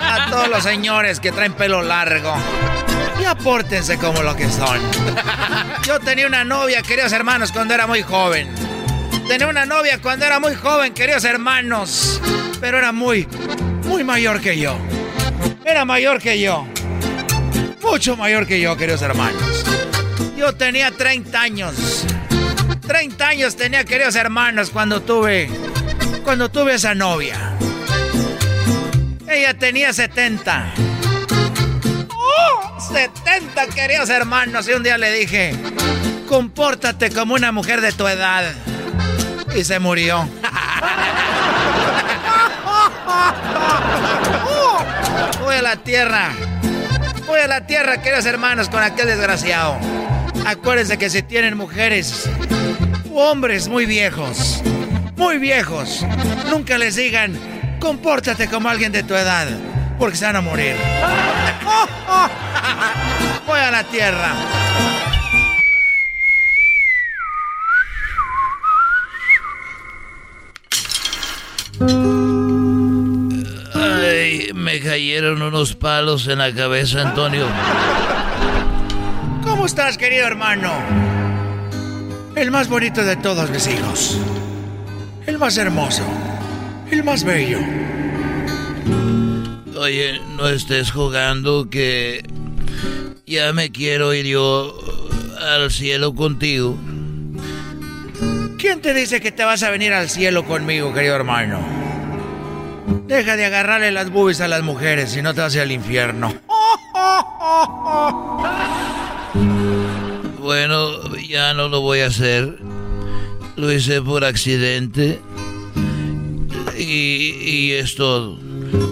A 0.01 0.27
todos 0.29 0.49
los 0.49 0.65
señores 0.65 1.21
que 1.21 1.31
traen 1.31 1.53
pelo 1.53 1.83
largo. 1.83 2.35
Y 3.21 3.25
apórtense 3.25 3.97
como 3.97 4.25
lo 4.25 4.35
que 4.35 4.51
son. 4.51 4.81
Yo 5.85 6.01
tenía 6.01 6.27
una 6.27 6.43
novia, 6.43 6.83
queridos 6.83 7.13
hermanos, 7.13 7.53
cuando 7.53 7.75
era 7.75 7.87
muy 7.87 8.03
joven. 8.03 8.53
Tenía 9.29 9.47
una 9.49 9.65
novia 9.65 9.99
cuando 10.03 10.27
era 10.27 10.39
muy 10.39 10.55
joven, 10.55 10.93
queridos 10.93 11.25
hermanos. 11.25 12.21
Pero 12.61 12.79
era 12.79 12.93
muy, 12.93 13.27
muy 13.85 14.05
mayor 14.05 14.41
que 14.41 14.59
yo. 14.59 14.77
Era 15.65 15.85
mayor 15.85 16.21
que 16.21 16.39
yo. 16.39 16.67
Mucho 17.83 18.17
mayor 18.17 18.47
que 18.47 18.61
yo, 18.61 18.77
queridos 18.77 19.03
hermanos. 19.03 19.65
Yo 20.37 20.55
tenía 20.55 20.91
30 20.91 21.41
años. 21.41 22.05
30 22.87 23.27
años 23.27 23.57
tenía, 23.57 23.85
queridos 23.85 24.15
hermanos, 24.15 24.71
cuando 24.71 25.01
tuve. 25.01 25.49
Cuando 26.23 26.51
tuve 26.51 26.75
esa 26.75 26.95
novia. 26.95 27.55
Ella 29.27 29.55
tenía 29.55 29.93
70. 29.93 30.75
¡Oh! 32.11 32.81
70, 32.93 33.67
queridos 33.69 34.11
hermanos. 34.11 34.69
Y 34.69 34.73
un 34.73 34.83
día 34.83 34.99
le 34.99 35.13
dije: 35.13 35.57
Compórtate 36.29 37.11
como 37.11 37.35
una 37.35 37.53
mujer 37.53 37.81
de 37.81 37.93
tu 37.93 38.07
edad. 38.07 38.55
Y 39.55 39.65
se 39.65 39.79
murió. 39.79 40.29
Voy 45.41 45.55
a 45.55 45.63
la 45.63 45.77
tierra. 45.77 46.33
Voy 47.27 47.41
a 47.41 47.47
la 47.47 47.67
tierra, 47.67 48.03
queridos 48.03 48.27
hermanos, 48.27 48.69
con 48.69 48.83
aquel 48.83 49.07
desgraciado. 49.07 49.79
Acuérdense 50.45 50.99
que 50.99 51.09
si 51.09 51.23
tienen 51.23 51.57
mujeres 51.57 52.29
u 53.07 53.19
hombres 53.19 53.69
muy 53.69 53.87
viejos, 53.87 54.61
muy 55.17 55.39
viejos, 55.39 56.05
nunca 56.51 56.77
les 56.77 56.97
digan, 56.97 57.39
compórtate 57.81 58.49
como 58.49 58.69
alguien 58.69 58.93
de 58.93 59.05
tu 59.05 59.15
edad, 59.15 59.47
porque 59.99 60.17
se 60.17 60.27
van 60.27 60.37
a 60.37 60.41
morir. 60.41 60.77
Voy 63.47 63.61
a 63.61 63.71
la 63.71 63.85
tierra. 63.85 64.35
Ay, 73.75 74.51
me 74.55 74.81
cayeron 74.81 75.43
unos 75.43 75.75
palos 75.75 76.27
en 76.29 76.39
la 76.39 76.53
cabeza, 76.55 77.03
Antonio. 77.03 77.47
¿Cómo 79.43 79.67
estás, 79.67 79.99
querido 79.99 80.27
hermano? 80.27 80.73
El 82.37 82.51
más 82.51 82.69
bonito 82.69 83.05
de 83.05 83.17
todos 83.17 83.51
mis 83.51 83.67
hijos. 83.69 84.19
El 85.27 85.39
más 85.39 85.57
hermoso. 85.57 86.03
El 86.91 87.03
más 87.05 87.25
bello. 87.25 87.59
Oye, 89.77 90.21
no 90.37 90.49
estés 90.49 90.91
jugando 90.91 91.69
que 91.71 92.25
ya 93.27 93.53
me 93.53 93.71
quiero 93.71 94.15
ir 94.15 94.27
yo 94.27 94.77
al 95.41 95.71
cielo 95.71 96.15
contigo. 96.15 96.79
¿Quién 98.65 98.81
te 98.81 98.95
dice 98.95 99.21
que 99.21 99.31
te 99.31 99.45
vas 99.45 99.63
a 99.63 99.69
venir 99.69 99.93
al 99.93 100.09
cielo 100.09 100.47
conmigo, 100.47 100.95
querido 100.95 101.15
hermano? 101.15 101.61
Deja 103.07 103.37
de 103.37 103.45
agarrarle 103.45 103.93
las 103.93 104.09
boobies 104.09 104.41
a 104.41 104.49
las 104.49 104.63
mujeres, 104.63 105.11
si 105.11 105.21
no 105.21 105.35
te 105.35 105.43
vas 105.43 105.55
al 105.57 105.71
infierno. 105.71 106.35
Bueno, 110.39 111.15
ya 111.17 111.53
no 111.53 111.69
lo 111.69 111.81
voy 111.81 112.01
a 112.01 112.07
hacer. 112.07 112.59
Lo 113.57 113.71
hice 113.71 114.01
por 114.01 114.25
accidente. 114.25 115.21
Y, 116.79 117.37
y 117.43 117.73
es 117.73 117.97
todo. 117.97 118.39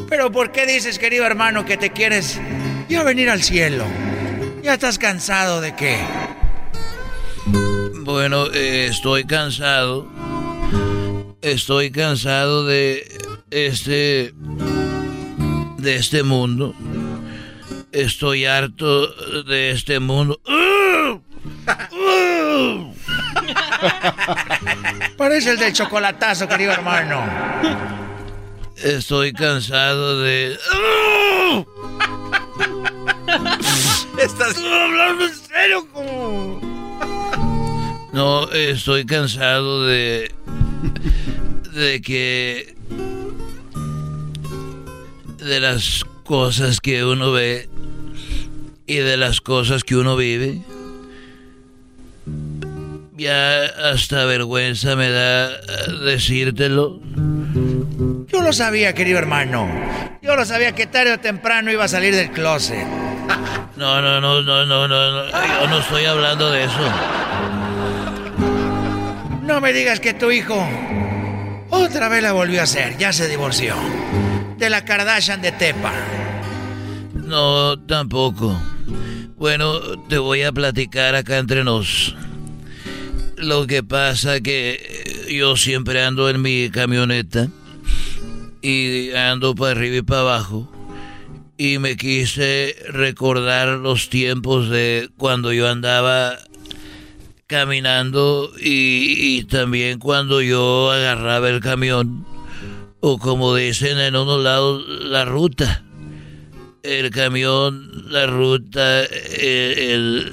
Pero 0.08 0.30
¿por 0.32 0.52
qué 0.52 0.66
dices, 0.66 0.98
querido 0.98 1.24
hermano, 1.24 1.64
que 1.64 1.78
te 1.78 1.92
quieres 1.92 2.38
ya 2.90 3.02
venir 3.04 3.30
al 3.30 3.42
cielo? 3.42 3.84
¿Ya 4.62 4.74
estás 4.74 4.98
cansado 4.98 5.60
de 5.60 5.74
qué? 5.76 5.98
Bueno, 8.04 8.46
eh, 8.52 8.88
estoy 8.90 9.24
cansado. 9.24 10.08
Estoy 11.40 11.92
cansado 11.92 12.66
de 12.66 13.06
este 13.50 14.34
de 15.78 15.96
este 15.96 16.24
mundo. 16.24 16.74
Estoy 17.92 18.46
harto 18.46 19.06
de 19.44 19.70
este 19.70 20.00
mundo. 20.00 20.40
Parece 25.16 25.50
el 25.50 25.58
del 25.58 25.72
chocolatazo, 25.72 26.48
querido 26.48 26.72
hermano. 26.72 27.22
Estoy 28.76 29.32
cansado 29.32 30.20
de 30.22 30.52
Estás 34.18 34.56
hablando 34.56 35.24
en 35.24 35.34
serio 35.34 35.86
como... 35.92 36.71
No, 38.12 38.50
estoy 38.52 39.06
cansado 39.06 39.84
de 39.84 40.32
de 41.72 42.02
que 42.02 42.74
de 45.38 45.60
las 45.60 46.04
cosas 46.24 46.80
que 46.80 47.04
uno 47.04 47.32
ve 47.32 47.68
y 48.86 48.96
de 48.96 49.16
las 49.16 49.40
cosas 49.40 49.84
que 49.84 49.96
uno 49.96 50.16
vive. 50.16 50.60
Ya 53.16 53.64
hasta 53.92 54.24
vergüenza 54.24 54.96
me 54.96 55.10
da 55.10 55.50
decírtelo. 56.04 57.00
Yo 58.26 58.40
lo 58.40 58.52
sabía, 58.52 58.94
querido 58.94 59.18
hermano. 59.18 59.68
Yo 60.22 60.36
lo 60.36 60.44
sabía 60.44 60.72
que 60.72 60.86
tarde 60.86 61.14
o 61.14 61.20
temprano 61.20 61.70
iba 61.72 61.84
a 61.84 61.88
salir 61.88 62.14
del 62.14 62.30
closet. 62.30 62.86
No, 63.76 64.00
no, 64.02 64.20
no, 64.20 64.42
no, 64.42 64.66
no, 64.66 64.88
no, 64.88 65.10
no. 65.10 65.30
Yo 65.30 65.68
no 65.68 65.78
estoy 65.78 66.04
hablando 66.04 66.50
de 66.50 66.64
eso. 66.64 66.92
No 69.42 69.60
me 69.60 69.72
digas 69.72 70.00
que 70.00 70.14
tu 70.14 70.30
hijo 70.30 70.66
otra 71.70 72.08
vez 72.08 72.22
la 72.22 72.32
volvió 72.32 72.60
a 72.60 72.64
hacer. 72.64 72.96
Ya 72.98 73.12
se 73.12 73.28
divorció. 73.28 73.74
De 74.56 74.70
la 74.70 74.84
Kardashian 74.84 75.42
de 75.42 75.52
Tepa. 75.52 75.92
No, 77.14 77.78
tampoco. 77.80 78.60
Bueno, 79.36 79.80
te 80.08 80.18
voy 80.18 80.42
a 80.42 80.52
platicar 80.52 81.16
acá 81.16 81.38
entre 81.38 81.64
nos. 81.64 82.14
Lo 83.36 83.66
que 83.66 83.82
pasa 83.82 84.40
que 84.40 85.26
yo 85.28 85.56
siempre 85.56 86.04
ando 86.04 86.30
en 86.30 86.40
mi 86.40 86.70
camioneta 86.70 87.48
y 88.60 89.10
ando 89.12 89.56
para 89.56 89.72
arriba 89.72 89.96
y 89.96 90.02
para 90.02 90.20
abajo 90.20 90.72
y 91.58 91.78
me 91.78 91.96
quise 91.96 92.76
recordar 92.88 93.68
los 93.78 94.08
tiempos 94.08 94.68
de 94.68 95.10
cuando 95.16 95.52
yo 95.52 95.68
andaba 95.68 96.38
caminando 97.52 98.50
y, 98.58 99.44
también 99.44 99.98
cuando 99.98 100.40
yo 100.40 100.90
agarraba 100.90 101.50
el 101.50 101.60
camión 101.60 102.24
o 103.00 103.18
como 103.18 103.54
dicen 103.54 103.98
en 103.98 104.16
unos 104.16 104.42
lados 104.42 104.82
la 104.88 105.26
ruta. 105.26 105.84
El 106.82 107.10
camión 107.10 108.10
la 108.10 108.24
ruta 108.24 109.04
el, 109.04 110.30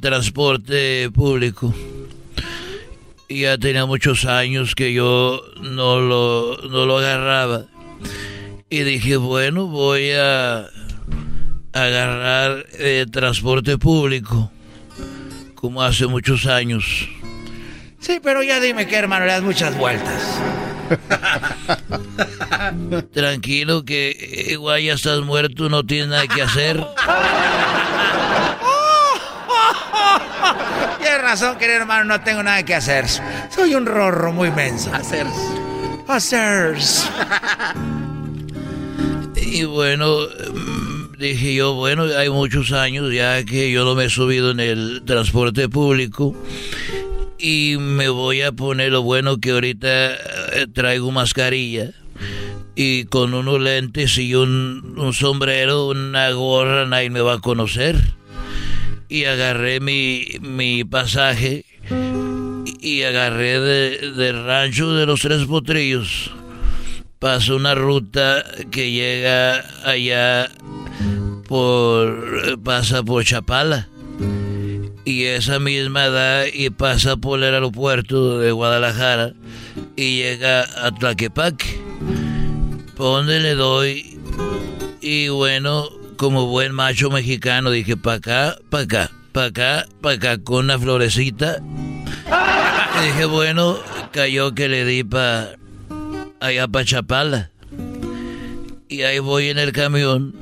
transporte 0.00 1.08
público. 1.14 1.72
Ya 3.28 3.56
tenía 3.56 3.86
muchos 3.86 4.24
años 4.24 4.74
que 4.74 4.92
yo 4.92 5.40
no 5.62 6.00
lo, 6.00 6.58
no 6.68 6.84
lo 6.84 6.98
agarraba. 6.98 7.66
Y 8.68 8.80
dije, 8.80 9.18
bueno, 9.18 9.68
voy 9.68 10.10
a 10.10 10.66
agarrar 11.72 12.66
el 12.76 13.08
transporte 13.12 13.78
público, 13.78 14.50
como 15.66 15.82
hace 15.82 16.06
muchos 16.06 16.46
años. 16.46 17.08
Sí, 17.98 18.20
pero 18.22 18.40
ya 18.40 18.60
dime 18.60 18.86
que 18.86 18.94
hermano, 18.94 19.26
le 19.26 19.32
das 19.32 19.42
muchas 19.42 19.76
vueltas. 19.76 20.22
Tranquilo 23.12 23.84
que 23.84 24.46
igual 24.48 24.80
ya 24.80 24.92
estás 24.92 25.22
muerto, 25.22 25.68
no 25.68 25.84
tienes 25.84 26.10
nada 26.10 26.28
que 26.28 26.40
hacer. 26.40 26.76
Tienes 31.00 31.22
razón, 31.22 31.58
querido 31.58 31.78
hermano, 31.78 32.04
no 32.04 32.20
tengo 32.20 32.44
nada 32.44 32.62
que 32.62 32.76
hacer. 32.76 33.06
Soy 33.50 33.74
un 33.74 33.86
rorro 33.86 34.32
muy 34.32 34.52
menso. 34.52 34.94
Hacer. 34.94 35.26
Hacer. 36.06 36.76
Y 39.34 39.64
bueno, 39.64 40.28
dije 41.18 41.54
yo, 41.54 41.74
bueno, 41.74 42.04
hay 42.04 42.28
muchos 42.28 42.72
años 42.72 43.12
ya 43.12 43.44
que 43.44 43.70
yo 43.70 43.84
no 43.84 43.94
me 43.94 44.06
he 44.06 44.10
subido 44.10 44.50
en 44.50 44.60
el 44.60 45.02
transporte 45.04 45.68
público 45.68 46.34
y 47.38 47.76
me 47.78 48.08
voy 48.08 48.42
a 48.42 48.52
poner 48.52 48.92
lo 48.92 49.02
bueno 49.02 49.38
que 49.38 49.52
ahorita 49.52 50.14
eh, 50.14 50.66
traigo 50.72 51.10
mascarilla 51.10 51.92
y 52.74 53.04
con 53.04 53.34
unos 53.34 53.60
lentes 53.60 54.18
y 54.18 54.34
un, 54.34 54.94
un 54.98 55.12
sombrero, 55.12 55.88
una 55.88 56.30
gorra, 56.30 56.86
nadie 56.86 57.10
me 57.10 57.22
va 57.22 57.34
a 57.34 57.40
conocer. 57.40 57.96
Y 59.08 59.24
agarré 59.24 59.80
mi, 59.80 60.26
mi 60.40 60.84
pasaje 60.84 61.64
y 62.80 63.02
agarré 63.02 63.60
de, 63.60 64.10
del 64.12 64.44
rancho 64.44 64.92
de 64.92 65.06
los 65.06 65.20
tres 65.20 65.44
potrillos 65.46 66.32
pasa 67.18 67.54
una 67.54 67.74
ruta 67.74 68.44
que 68.70 68.90
llega 68.90 69.64
allá 69.84 70.50
por 71.48 72.60
pasa 72.62 73.02
por 73.02 73.24
Chapala 73.24 73.88
y 75.04 75.24
esa 75.24 75.58
misma 75.58 76.08
da 76.08 76.48
y 76.48 76.70
pasa 76.70 77.16
por 77.16 77.42
el 77.42 77.54
aeropuerto 77.54 78.38
de 78.38 78.52
Guadalajara 78.52 79.34
y 79.96 80.18
llega 80.18 80.66
a 80.84 80.90
Tlaquepaque 80.92 81.80
por 82.96 83.18
donde 83.18 83.40
le 83.40 83.54
doy 83.54 84.18
y 85.00 85.28
bueno 85.28 85.88
como 86.16 86.46
buen 86.46 86.72
macho 86.72 87.10
mexicano 87.10 87.70
dije 87.70 87.96
pa 87.96 88.14
acá 88.14 88.56
pa 88.70 88.80
acá 88.80 89.10
pa 89.32 89.44
acá 89.46 89.86
pa 90.00 90.12
acá 90.12 90.38
con 90.38 90.64
una 90.64 90.78
florecita 90.78 91.58
y 93.00 93.06
dije 93.06 93.24
bueno 93.26 93.78
cayó 94.12 94.54
que 94.54 94.68
le 94.68 94.84
di 94.84 95.04
pa 95.04 95.56
allá 96.40 96.68
para 96.68 96.84
Chapala. 96.84 97.50
Y 98.88 99.02
ahí 99.02 99.18
voy 99.18 99.48
en 99.48 99.58
el 99.58 99.72
camión. 99.72 100.34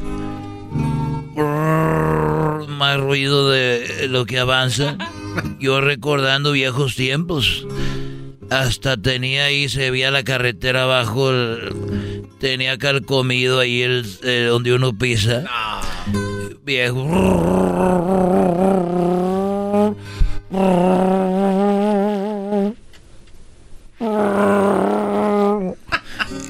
Más 1.37 2.99
ruido 3.01 3.51
de 3.51 4.07
lo 4.09 4.25
que 4.27 4.39
avanza. 4.39 4.97
Yo 5.61 5.81
recordando 5.81 6.53
viejos 6.53 6.95
tiempos. 6.97 7.67
Hasta 8.51 8.97
tenía 8.97 9.45
ahí, 9.47 9.69
se 9.69 9.91
veía 9.91 10.11
la 10.11 10.23
carretera 10.23 10.85
abajo. 10.85 11.31
el- 11.31 12.25
tenía 12.39 12.77
calcomido 12.79 13.59
ahí 13.61 13.83
el, 13.83 14.07
donde 14.49 14.75
uno 14.75 14.93
pisa. 14.97 15.45
Viejo. 16.65 17.05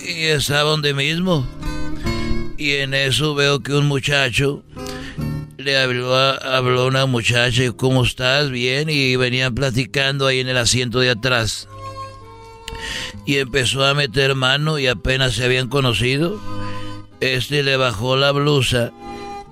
Y 0.06 0.24
estaba 0.27 0.70
donde 0.70 0.94
mismo. 0.94 1.47
Y 2.56 2.72
en 2.72 2.94
eso 2.94 3.35
veo 3.35 3.60
que 3.60 3.72
un 3.72 3.86
muchacho 3.86 4.62
le 5.59 5.78
habló 5.78 6.14
a, 6.14 6.35
habló 6.35 6.82
a 6.82 6.86
una 6.86 7.06
muchacha, 7.06 7.72
¿cómo 7.72 8.05
estás? 8.05 8.51
Bien, 8.51 8.89
y 8.90 9.16
venían 9.16 9.55
platicando 9.55 10.26
ahí 10.26 10.40
en 10.40 10.48
el 10.48 10.56
asiento 10.56 11.01
de 11.01 11.10
atrás. 11.10 11.68
Y 13.26 13.36
empezó 13.36 13.85
a 13.85 13.94
meter 13.94 14.35
mano 14.35 14.78
y 14.78 14.86
apenas 14.86 15.35
se 15.35 15.44
habían 15.44 15.68
conocido. 15.68 16.40
Este 17.20 17.62
le 17.62 17.76
bajó 17.76 18.16
la 18.16 18.32
blusa 18.32 18.93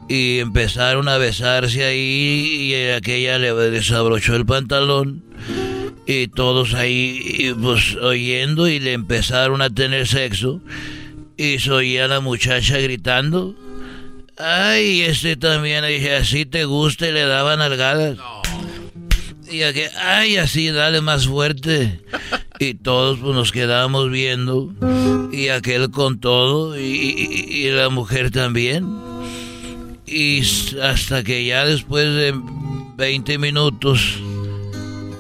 y 0.09 0.41
empezaron 0.41 1.09
a 1.09 1.17
besarse 1.17 1.85
ahí 1.85 2.73
y 2.73 2.91
aquella 2.91 3.39
le 3.39 3.55
desabrochó 3.71 4.37
el 4.37 4.45
pantalón 4.45 5.23
y 6.07 6.29
todos 6.29 6.75
ahí 6.75 7.55
pues 7.63 7.95
oyendo 7.97 8.69
y 8.69 8.81
le 8.81 8.93
empezaron 8.93 9.63
a 9.63 9.71
tener 9.71 10.07
sexo 10.07 10.61
y 11.45 11.59
se 11.59 11.71
oía 11.71 12.09
la 12.09 12.21
muchacha 12.21 12.79
gritando 12.79 13.55
ay, 14.43 15.03
este 15.03 15.37
también, 15.37 15.85
dije, 15.87 16.17
así 16.17 16.47
te 16.47 16.65
gusta 16.65 17.09
y 17.09 17.13
le 17.13 17.25
daban 17.25 17.59
nalgadas. 17.59 18.19
Y 19.51 19.63
aquel, 19.63 19.91
ay, 20.03 20.37
así, 20.37 20.71
dale 20.71 21.01
más 21.01 21.27
fuerte. 21.27 22.01
Y 22.59 22.75
todos 22.75 23.19
pues, 23.19 23.35
nos 23.35 23.53
quedábamos 23.53 24.11
viendo. 24.11 24.73
Y 25.31 25.49
aquel 25.49 25.91
con 25.91 26.21
todo. 26.21 26.79
Y, 26.79 27.69
la 27.71 27.91
mujer 27.91 28.31
también. 28.31 28.87
Y 30.07 30.43
hasta 30.83 31.23
que 31.23 31.45
ya 31.45 31.67
después 31.67 32.05
de 32.15 32.35
20 32.97 33.39
minutos, 33.39 34.19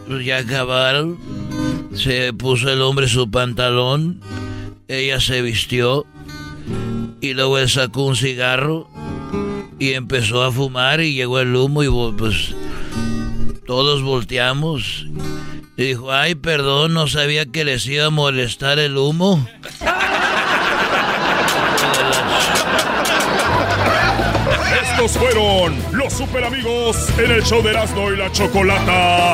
pues, 0.07 0.24
ya 0.24 0.39
acabaron. 0.39 1.19
Se 1.94 2.32
puso 2.32 2.70
el 2.70 2.81
hombre 2.81 3.09
su 3.09 3.31
pantalón. 3.31 4.20
Ella 4.93 5.20
se 5.20 5.40
vistió. 5.40 6.05
Y 7.23 7.32
luego 7.32 7.66
sacó 7.66 8.05
un 8.05 8.14
cigarro. 8.14 8.90
Y 9.78 9.94
empezó 9.94 10.43
a 10.43 10.52
fumar. 10.52 11.01
Y 11.01 11.14
llegó 11.14 11.40
el 11.40 11.56
humo. 11.56 11.82
Y 11.82 11.89
pues 12.12 12.55
todos 13.66 14.02
volteamos. 14.02 15.06
Y 15.78 15.85
dijo, 15.85 16.12
ay, 16.12 16.35
perdón, 16.35 16.93
no 16.93 17.09
sabía 17.09 17.47
que 17.47 17.64
les 17.64 17.86
iba 17.86 18.05
a 18.05 18.10
molestar 18.10 18.78
el 18.78 18.98
humo. 18.98 19.48
Estos 24.82 25.12
fueron 25.12 25.74
los 25.93 26.12
super 26.12 26.44
amigos 26.44 27.09
en 27.19 27.31
el 27.31 27.43
show 27.43 27.62
de 27.62 27.70
Erasmo 27.70 28.12
y 28.12 28.16
la 28.19 28.31
Chocolata. 28.31 29.32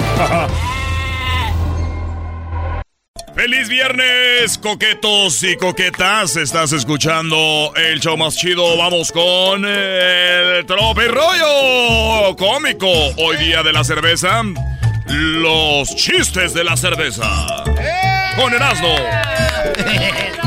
¡Feliz 3.39 3.69
viernes, 3.69 4.59
coquetos 4.59 5.45
y 5.45 5.57
coquetas! 5.57 6.35
Estás 6.35 6.73
escuchando 6.73 7.73
el 7.77 8.01
show 8.01 8.17
más 8.17 8.37
chido. 8.37 8.77
Vamos 8.77 9.13
con 9.13 9.65
el 9.65 10.67
rollo 10.67 12.35
cómico. 12.37 12.89
Hoy 13.17 13.37
día 13.37 13.63
de 13.63 13.73
la 13.73 13.85
cerveza, 13.85 14.43
los 15.07 15.95
chistes 15.95 16.53
de 16.53 16.65
la 16.65 16.77
cerveza. 16.77 17.63
Con 18.37 18.53
Erasmo. 18.53 18.97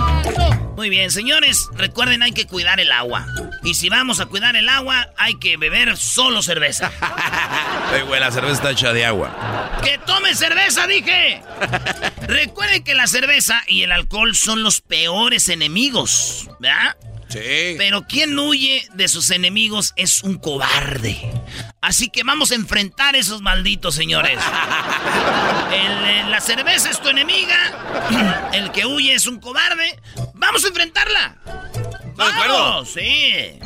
Muy 0.81 0.89
bien, 0.89 1.11
señores, 1.11 1.69
recuerden 1.73 2.23
hay 2.23 2.31
que 2.31 2.47
cuidar 2.47 2.79
el 2.79 2.91
agua. 2.91 3.27
Y 3.63 3.75
si 3.75 3.87
vamos 3.87 4.19
a 4.19 4.25
cuidar 4.25 4.55
el 4.55 4.67
agua, 4.67 5.13
hay 5.15 5.37
que 5.37 5.55
beber 5.55 5.95
solo 5.95 6.41
cerveza. 6.41 6.91
Oye, 7.93 8.01
güey, 8.01 8.19
la 8.19 8.31
cerveza 8.31 8.53
está 8.55 8.71
hecha 8.71 8.91
de 8.91 9.05
agua. 9.05 9.77
¡Que 9.83 9.99
tome 9.99 10.33
cerveza, 10.33 10.87
dije! 10.87 11.43
Recuerden 12.23 12.83
que 12.83 12.95
la 12.95 13.05
cerveza 13.05 13.61
y 13.67 13.83
el 13.83 13.91
alcohol 13.91 14.35
son 14.35 14.63
los 14.63 14.81
peores 14.81 15.49
enemigos, 15.49 16.49
¿verdad? 16.59 16.97
Sí. 17.31 17.75
Pero 17.77 18.05
quien 18.07 18.37
huye 18.37 18.87
de 18.93 19.07
sus 19.07 19.31
enemigos 19.31 19.93
es 19.95 20.23
un 20.23 20.37
cobarde. 20.37 21.31
Así 21.79 22.09
que 22.09 22.23
vamos 22.23 22.51
a 22.51 22.55
enfrentar 22.55 23.15
esos 23.15 23.41
malditos 23.41 23.95
señores. 23.95 24.37
El, 25.71 26.05
eh, 26.07 26.23
la 26.29 26.41
cerveza 26.41 26.89
es 26.89 27.01
tu 27.01 27.09
enemiga. 27.09 28.49
El 28.53 28.71
que 28.71 28.85
huye 28.85 29.13
es 29.13 29.27
un 29.27 29.39
cobarde. 29.39 29.99
Vamos 30.33 30.65
a 30.65 30.67
enfrentarla. 30.67 31.37
Vamos, 32.15 32.89
sí. 32.91 33.59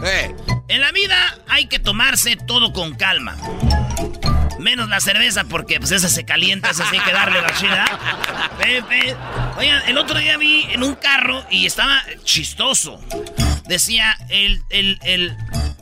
En 0.67 0.81
la 0.81 0.91
vida 0.91 1.37
hay 1.47 1.67
que 1.67 1.79
tomarse 1.79 2.35
todo 2.35 2.71
con 2.71 2.95
calma. 2.95 3.35
Menos 4.65 4.89
la 4.89 4.99
cerveza 4.99 5.43
porque 5.43 5.79
pues 5.79 5.91
esa 5.91 6.09
se 6.09 6.25
calienta, 6.25 6.71
esa 6.71 6.89
sí 6.89 6.97
hay 6.97 7.03
que 7.05 7.11
darle 7.13 7.39
la 7.39 7.53
chida. 7.53 7.85
Pepe. 8.57 9.15
Oigan, 9.59 9.83
el 9.87 9.95
otro 9.99 10.17
día 10.17 10.37
vi 10.37 10.65
en 10.71 10.81
un 10.81 10.95
carro 10.95 11.45
y 11.51 11.67
estaba 11.67 12.01
chistoso. 12.23 12.99
Decía, 13.67 14.17
el, 14.29 14.63
el, 14.71 14.97
el, 15.03 15.37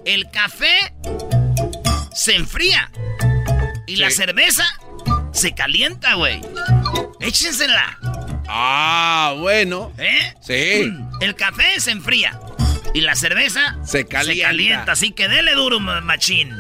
el 0.06 0.30
café 0.32 0.94
se 2.14 2.36
enfría. 2.36 2.92
Y 3.88 3.96
la 3.96 4.12
cerveza 4.12 4.66
se 5.32 5.56
calienta, 5.56 6.16
güey. 6.16 6.42
Échensela. 7.22 7.98
Ah, 8.50 9.34
bueno. 9.40 9.94
¿Eh? 9.98 10.34
Sí. 10.42 10.92
El 11.22 11.36
café 11.36 11.80
se 11.80 11.92
enfría. 11.92 12.38
Y 12.94 13.00
la 13.00 13.16
cerveza 13.16 13.78
Se 13.86 14.06
calienta. 14.06 14.48
calienta. 14.48 14.92
Así 14.92 15.12
que 15.12 15.30
dele 15.30 15.54
duro, 15.54 15.80
ma- 15.80 16.02
machín. 16.02 16.54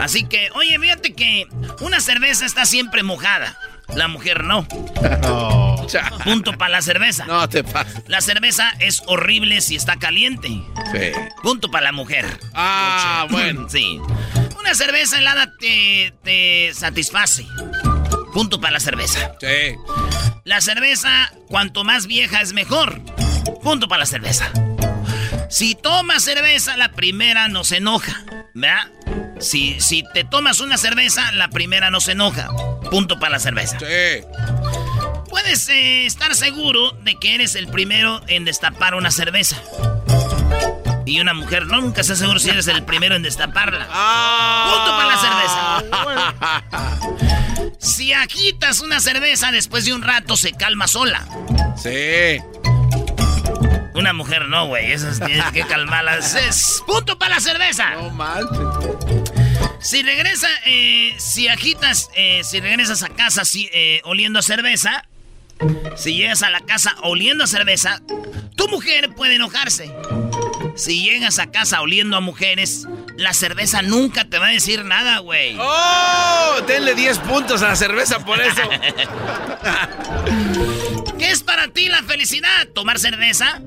Así 0.00 0.24
que, 0.24 0.50
oye, 0.54 0.78
fíjate 0.78 1.12
que 1.14 1.46
una 1.80 2.00
cerveza 2.00 2.46
está 2.46 2.64
siempre 2.64 3.02
mojada. 3.02 3.58
La 3.94 4.08
mujer 4.08 4.44
no. 4.44 4.66
Punto 6.24 6.52
para 6.56 6.70
la 6.70 6.82
cerveza. 6.82 7.26
No 7.26 7.48
te 7.48 7.64
pases. 7.64 8.02
La 8.06 8.20
cerveza 8.20 8.72
es 8.78 9.02
horrible 9.06 9.60
si 9.60 9.76
está 9.76 9.96
caliente. 9.96 10.48
Sí. 10.48 11.12
Punto 11.42 11.70
para 11.70 11.86
la 11.86 11.92
mujer. 11.92 12.26
Ah, 12.54 13.26
bueno. 13.30 13.68
Sí. 13.68 14.00
Una 14.58 14.74
cerveza 14.74 15.18
helada 15.18 15.52
te, 15.58 16.14
te 16.22 16.72
satisface. 16.72 17.46
Punto 18.32 18.60
para 18.60 18.74
la 18.74 18.80
cerveza. 18.80 19.32
Sí. 19.40 19.74
La 20.44 20.60
cerveza, 20.60 21.32
cuanto 21.48 21.84
más 21.84 22.06
vieja 22.06 22.40
es 22.40 22.52
mejor. 22.52 23.00
Punto 23.62 23.88
para 23.88 24.00
la 24.00 24.06
cerveza. 24.06 24.50
Si 25.50 25.74
tomas 25.74 26.22
cerveza, 26.22 26.76
la 26.76 26.92
primera 26.92 27.48
no 27.48 27.64
se 27.64 27.78
enoja. 27.78 28.24
¿Verdad? 28.54 28.88
Si, 29.40 29.80
si 29.80 30.04
te 30.14 30.24
tomas 30.24 30.60
una 30.60 30.76
cerveza, 30.76 31.32
la 31.32 31.48
primera 31.48 31.90
no 31.90 32.00
se 32.00 32.12
enoja. 32.12 32.48
Punto 32.90 33.18
para 33.18 33.32
la 33.32 33.38
cerveza. 33.38 33.78
Sí. 33.78 34.24
Puedes 35.28 35.68
eh, 35.68 36.06
estar 36.06 36.34
seguro 36.34 36.92
de 37.02 37.16
que 37.16 37.34
eres 37.34 37.54
el 37.54 37.68
primero 37.68 38.20
en 38.28 38.44
destapar 38.44 38.94
una 38.94 39.10
cerveza. 39.10 39.56
Y 41.06 41.20
una 41.20 41.34
mujer 41.34 41.66
no 41.66 41.80
nunca 41.80 42.02
está 42.02 42.14
seguro 42.14 42.38
si 42.38 42.50
eres 42.50 42.68
el 42.68 42.84
primero 42.84 43.16
en 43.16 43.22
destaparla. 43.22 43.86
Punto 43.86 44.90
para 44.96 45.06
la 45.06 45.18
cerveza. 45.18 46.50
Si 47.78 48.12
agitas 48.12 48.80
una 48.80 49.00
cerveza 49.00 49.52
después 49.52 49.86
de 49.86 49.94
un 49.94 50.02
rato 50.02 50.36
se 50.36 50.52
calma 50.52 50.86
sola. 50.86 51.26
Sí. 51.76 52.38
Una 53.94 54.12
mujer 54.12 54.48
no, 54.48 54.66
güey. 54.66 54.92
Esas 54.92 55.18
tienes 55.18 55.50
que 55.52 55.62
calmarlas. 55.66 56.34
Es 56.34 56.82
punto 56.86 57.18
para 57.18 57.36
la 57.36 57.40
cerveza. 57.40 57.90
No 57.94 58.10
manches. 58.10 59.09
Si 59.80 60.02
regresa, 60.02 60.48
eh, 60.66 61.14
si 61.18 61.48
agitas, 61.48 62.10
eh, 62.14 62.42
si 62.44 62.60
regresas 62.60 63.02
a 63.02 63.08
casa 63.08 63.44
si, 63.44 63.68
eh, 63.72 64.00
oliendo 64.04 64.38
a 64.38 64.42
cerveza, 64.42 65.04
si 65.96 66.14
llegas 66.14 66.42
a 66.42 66.50
la 66.50 66.60
casa 66.60 66.94
oliendo 67.02 67.44
a 67.44 67.46
cerveza, 67.46 68.00
tu 68.56 68.68
mujer 68.68 69.14
puede 69.14 69.36
enojarse. 69.36 69.90
Si 70.76 71.02
llegas 71.02 71.38
a 71.38 71.50
casa 71.50 71.80
oliendo 71.80 72.16
a 72.16 72.20
mujeres, 72.20 72.86
la 73.16 73.32
cerveza 73.32 73.82
nunca 73.82 74.24
te 74.24 74.38
va 74.38 74.48
a 74.48 74.50
decir 74.50 74.84
nada, 74.84 75.18
güey. 75.18 75.56
¡Oh! 75.58 76.60
Denle 76.66 76.94
10 76.94 77.18
puntos 77.18 77.62
a 77.62 77.68
la 77.68 77.76
cerveza 77.76 78.24
por 78.24 78.40
eso. 78.40 78.62
¿Qué 81.18 81.30
es 81.30 81.42
para 81.42 81.68
ti 81.68 81.88
la 81.88 82.02
felicidad? 82.02 82.68
¿Tomar 82.74 82.98
cerveza? 82.98 83.60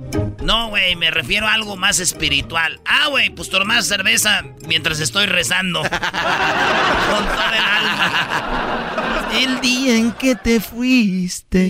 No, 0.43 0.67
güey, 0.69 0.95
me 0.97 1.09
refiero 1.09 1.47
a 1.47 1.53
algo 1.53 1.77
más 1.77 1.99
espiritual. 1.99 2.81
Ah, 2.85 3.07
güey, 3.07 3.29
pues 3.29 3.49
tomar 3.49 3.81
cerveza 3.83 4.43
mientras 4.67 4.99
estoy 4.99 5.25
rezando. 5.25 5.81
Con 5.81 5.89
todo 5.89 7.53
el 7.53 7.63
alma. 7.63 9.29
El 9.33 9.61
día 9.61 9.95
en 9.95 10.11
que 10.11 10.35
te 10.35 10.59
fuiste. 10.59 11.63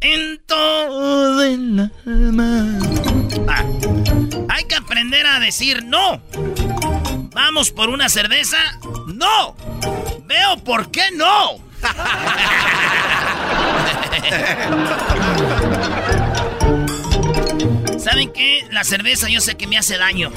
en 0.00 0.40
todo 0.46 1.42
el 1.44 1.90
alma. 2.04 2.78
Ah, 3.48 3.64
hay 4.48 4.64
que 4.64 4.74
aprender 4.74 5.24
a 5.26 5.38
decir 5.38 5.84
no. 5.84 6.20
¿Vamos 7.34 7.70
por 7.70 7.88
una 7.88 8.08
cerveza? 8.08 8.58
¡No! 9.06 9.56
Veo 10.26 10.62
por 10.64 10.90
qué 10.90 11.04
no. 11.14 11.71
Ha 11.82 11.88
ha 11.88 12.04
ha 12.04 12.32
ha 15.74 16.26
ha! 16.26 16.31
¿Saben 18.02 18.32
qué? 18.32 18.66
La 18.70 18.82
cerveza 18.82 19.28
yo 19.28 19.40
sé 19.40 19.54
que 19.54 19.66
me 19.68 19.78
hace 19.78 19.96
daño. 19.96 20.32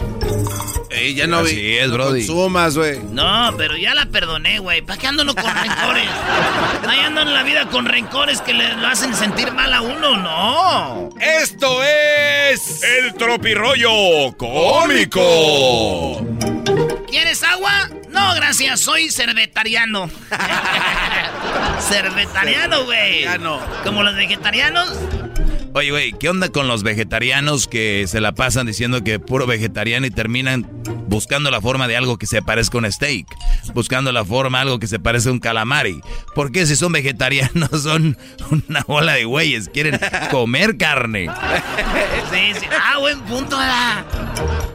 Ey, 0.92 1.16
ya 1.16 1.26
no 1.26 1.40
Así 1.40 1.56
vi. 1.56 1.78
es, 1.78 1.88
no 1.88 1.94
Brody. 1.96 2.28
Consumas, 2.28 2.78
güey. 2.78 3.00
No, 3.12 3.54
pero 3.58 3.76
ya 3.76 3.96
la 3.96 4.06
perdoné, 4.06 4.60
güey. 4.60 4.82
¿Para 4.84 5.00
qué 5.00 5.08
ando 5.08 5.24
uno 5.24 5.34
con 5.34 5.44
rencores? 5.44 6.08
Ahí 6.88 7.00
ando 7.00 7.22
en 7.22 7.34
la 7.34 7.42
vida 7.44 7.68
con 7.70 7.86
rencores 7.86 8.42
que 8.42 8.54
le 8.54 8.76
lo 8.76 8.88
hacen 8.88 9.16
sentir 9.16 9.52
mal 9.52 9.74
a 9.74 9.82
uno, 9.82 10.16
no. 10.16 11.10
Esto 11.20 11.84
es 11.84 12.84
el 12.84 13.16
tropirollo 13.16 14.38
cómico. 14.38 15.24
¿Quieres 17.10 17.42
agua? 17.44 17.90
No, 18.10 18.36
gracias, 18.36 18.80
soy 18.80 19.10
cervetariano. 19.10 20.10
cervetariano, 21.80 22.86
güey. 22.86 23.26
Como 23.84 24.04
los 24.04 24.16
vegetarianos. 24.16 24.94
Oye, 25.78 25.92
güey, 25.92 26.14
¿qué 26.14 26.30
onda 26.30 26.48
con 26.48 26.70
los 26.70 26.84
vegetarianos 26.84 27.68
que 27.68 28.06
se 28.08 28.22
la 28.22 28.32
pasan 28.32 28.66
diciendo 28.66 29.04
que 29.04 29.20
puro 29.20 29.46
vegetariano 29.46 30.06
y 30.06 30.10
terminan 30.10 30.66
buscando 31.10 31.52
la 31.52 31.60
forma 31.60 31.86
de 31.90 31.98
algo 31.98 32.18
que 32.18 32.28
se 32.28 32.42
parezca 32.42 32.78
a 32.78 32.80
un 32.80 32.90
steak? 32.90 33.28
Buscando 33.74 34.14
la 34.14 34.24
forma 34.24 34.60
de 34.60 34.62
algo 34.62 34.80
que 34.80 34.88
se 34.88 35.00
parezca 35.00 35.32
a 35.32 35.34
un 35.34 35.40
calamari. 35.40 36.00
¿Por 36.34 36.54
qué 36.54 36.66
si 36.66 36.78
son 36.78 36.94
vegetarianos 36.94 37.70
son 37.84 38.18
una 38.70 38.84
bola 38.88 39.16
de 39.16 39.26
güeyes? 39.26 39.68
Quieren 39.68 40.00
comer 40.32 40.78
carne. 40.78 41.28
Sí, 42.32 42.58
sí. 42.58 42.66
Ah, 42.82 42.98
buen 43.00 43.20
punto, 43.24 43.58
¿verdad? 43.58 44.06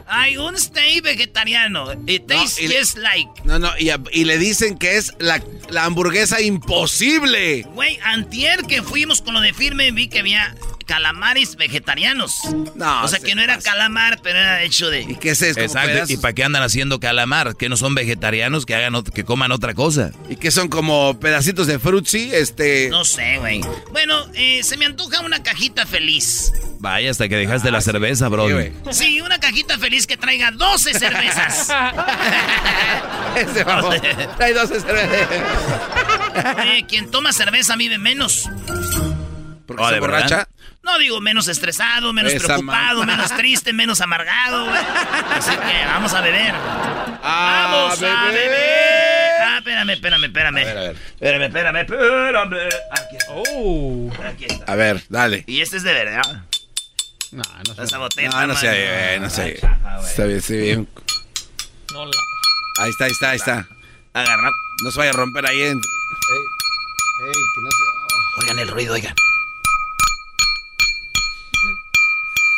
Hay 0.07 0.37
un 0.37 0.55
steak 0.55 1.01
vegetariano. 1.03 1.93
It 2.05 2.27
tastes 2.27 2.61
y 2.61 2.67
le- 2.67 2.77
just 2.79 2.97
like. 2.99 3.27
No, 3.43 3.57
no, 3.57 3.71
y 3.79 4.23
le 4.25 4.37
dicen 4.37 4.77
que 4.77 4.97
es 4.97 5.13
la, 5.17 5.41
la 5.71 5.85
hamburguesa 5.85 6.41
imposible. 6.41 7.63
Güey, 7.73 7.97
antier 8.03 8.61
que 8.67 8.83
fuimos 8.83 9.23
con 9.23 9.33
lo 9.33 9.41
de 9.41 9.51
firme 9.55 9.89
vi 9.91 10.07
que 10.07 10.19
había 10.19 10.53
calamares 10.91 11.55
vegetarianos. 11.55 12.41
No, 12.75 13.03
o 13.05 13.07
sea 13.07 13.19
se 13.19 13.25
que 13.25 13.33
no 13.33 13.41
era 13.41 13.57
calamar, 13.59 14.19
pero 14.21 14.37
era 14.37 14.61
hecho 14.61 14.89
de... 14.89 15.03
¿Y 15.03 15.15
qué 15.15 15.29
es 15.29 15.41
eso? 15.41 15.61
Exacto. 15.61 16.11
¿Y 16.11 16.17
para 16.17 16.33
qué 16.33 16.43
andan 16.43 16.63
haciendo 16.63 16.99
calamar? 16.99 17.55
¿Que 17.55 17.69
no 17.69 17.77
son 17.77 17.95
vegetarianos? 17.95 18.65
Que 18.65 18.75
hagan 18.75 19.01
que 19.01 19.23
coman 19.23 19.53
otra 19.53 19.73
cosa. 19.73 20.11
¿Y 20.27 20.35
que 20.35 20.51
son 20.51 20.67
como 20.67 21.17
pedacitos 21.17 21.67
de 21.67 21.79
frutzi? 21.79 22.31
Este. 22.33 22.89
No 22.89 23.05
sé, 23.05 23.37
güey. 23.37 23.61
Bueno, 23.93 24.25
eh, 24.33 24.63
se 24.63 24.75
me 24.75 24.85
antoja 24.85 25.21
una 25.21 25.41
cajita 25.41 25.85
feliz. 25.85 26.51
Vaya, 26.79 27.09
hasta 27.09 27.29
que 27.29 27.37
dejaste 27.37 27.71
la 27.71 27.79
cerveza, 27.79 28.27
bro. 28.27 28.47
Sí, 28.91 29.21
una 29.21 29.39
cajita 29.39 29.79
feliz 29.79 30.05
que 30.07 30.17
traiga 30.17 30.51
12 30.51 30.93
cervezas. 30.99 31.69
Ese 33.37 33.63
vamos. 33.65 33.95
Trae 34.35 34.53
12 34.53 34.81
cervezas. 34.81 35.27
Oye, 36.59 36.85
quien 36.85 37.09
toma 37.09 37.31
cerveza 37.31 37.77
vive 37.77 37.97
menos. 37.97 38.49
Porque 39.65 39.85
se 39.87 39.99
borracha. 40.01 40.49
No 40.83 40.97
digo 40.97 41.21
menos 41.21 41.47
estresado, 41.47 42.11
menos 42.11 42.33
Esa 42.33 42.47
preocupado, 42.47 42.99
man- 42.99 43.07
menos 43.17 43.31
triste, 43.37 43.71
menos 43.71 44.01
amargado, 44.01 44.65
güey. 44.65 44.79
Así 45.35 45.51
que 45.51 45.85
vamos 45.85 46.13
a 46.13 46.21
beber. 46.21 46.53
Ah, 47.23 47.67
¡Vamos 47.71 48.01
a 48.01 48.25
beber! 48.31 49.41
Ah, 49.43 49.57
espérame, 49.59 49.89
espérame, 49.91 50.23
espérame. 50.25 50.57
A 50.57 50.63
ver, 50.63 50.77
a 50.77 50.81
ver. 50.81 50.95
Espérame, 50.95 51.43
espérame, 51.43 51.77
espérame. 51.81 52.69
Aquí 52.91 53.17
está. 53.17 54.27
Aquí 54.29 54.45
está. 54.45 54.71
A 54.71 54.75
ver, 54.75 55.03
dale. 55.09 55.43
Y 55.45 55.61
este 55.61 55.77
es 55.77 55.83
de 55.83 55.93
verdad. 55.93 56.43
No, 57.31 57.43
no 57.77 57.83
Esa 57.83 57.97
botella. 57.99 58.29
No, 58.29 58.47
no 58.47 58.53
está 58.53 58.71
sé, 58.71 59.15
eh, 59.15 59.19
no 59.19 59.29
sé. 59.29 59.51
Está 59.53 60.25
bien, 60.25 60.37
está 60.39 60.53
bien. 60.53 60.89
Ahí 62.79 62.89
está, 62.89 63.05
ahí 63.05 63.11
está, 63.11 63.29
ahí 63.29 63.37
está. 63.37 63.67
Agarra. 64.13 64.49
No 64.83 64.91
se 64.91 64.97
vaya 64.97 65.11
a 65.11 65.13
romper 65.13 65.45
ahí 65.45 65.61
en. 65.61 65.77
Ey, 65.77 67.33
que 67.33 67.61
no 67.61 67.69
se... 67.71 68.41
Oigan 68.41 68.59
el 68.59 68.67
ruido, 68.67 68.93
oigan. 68.95 69.13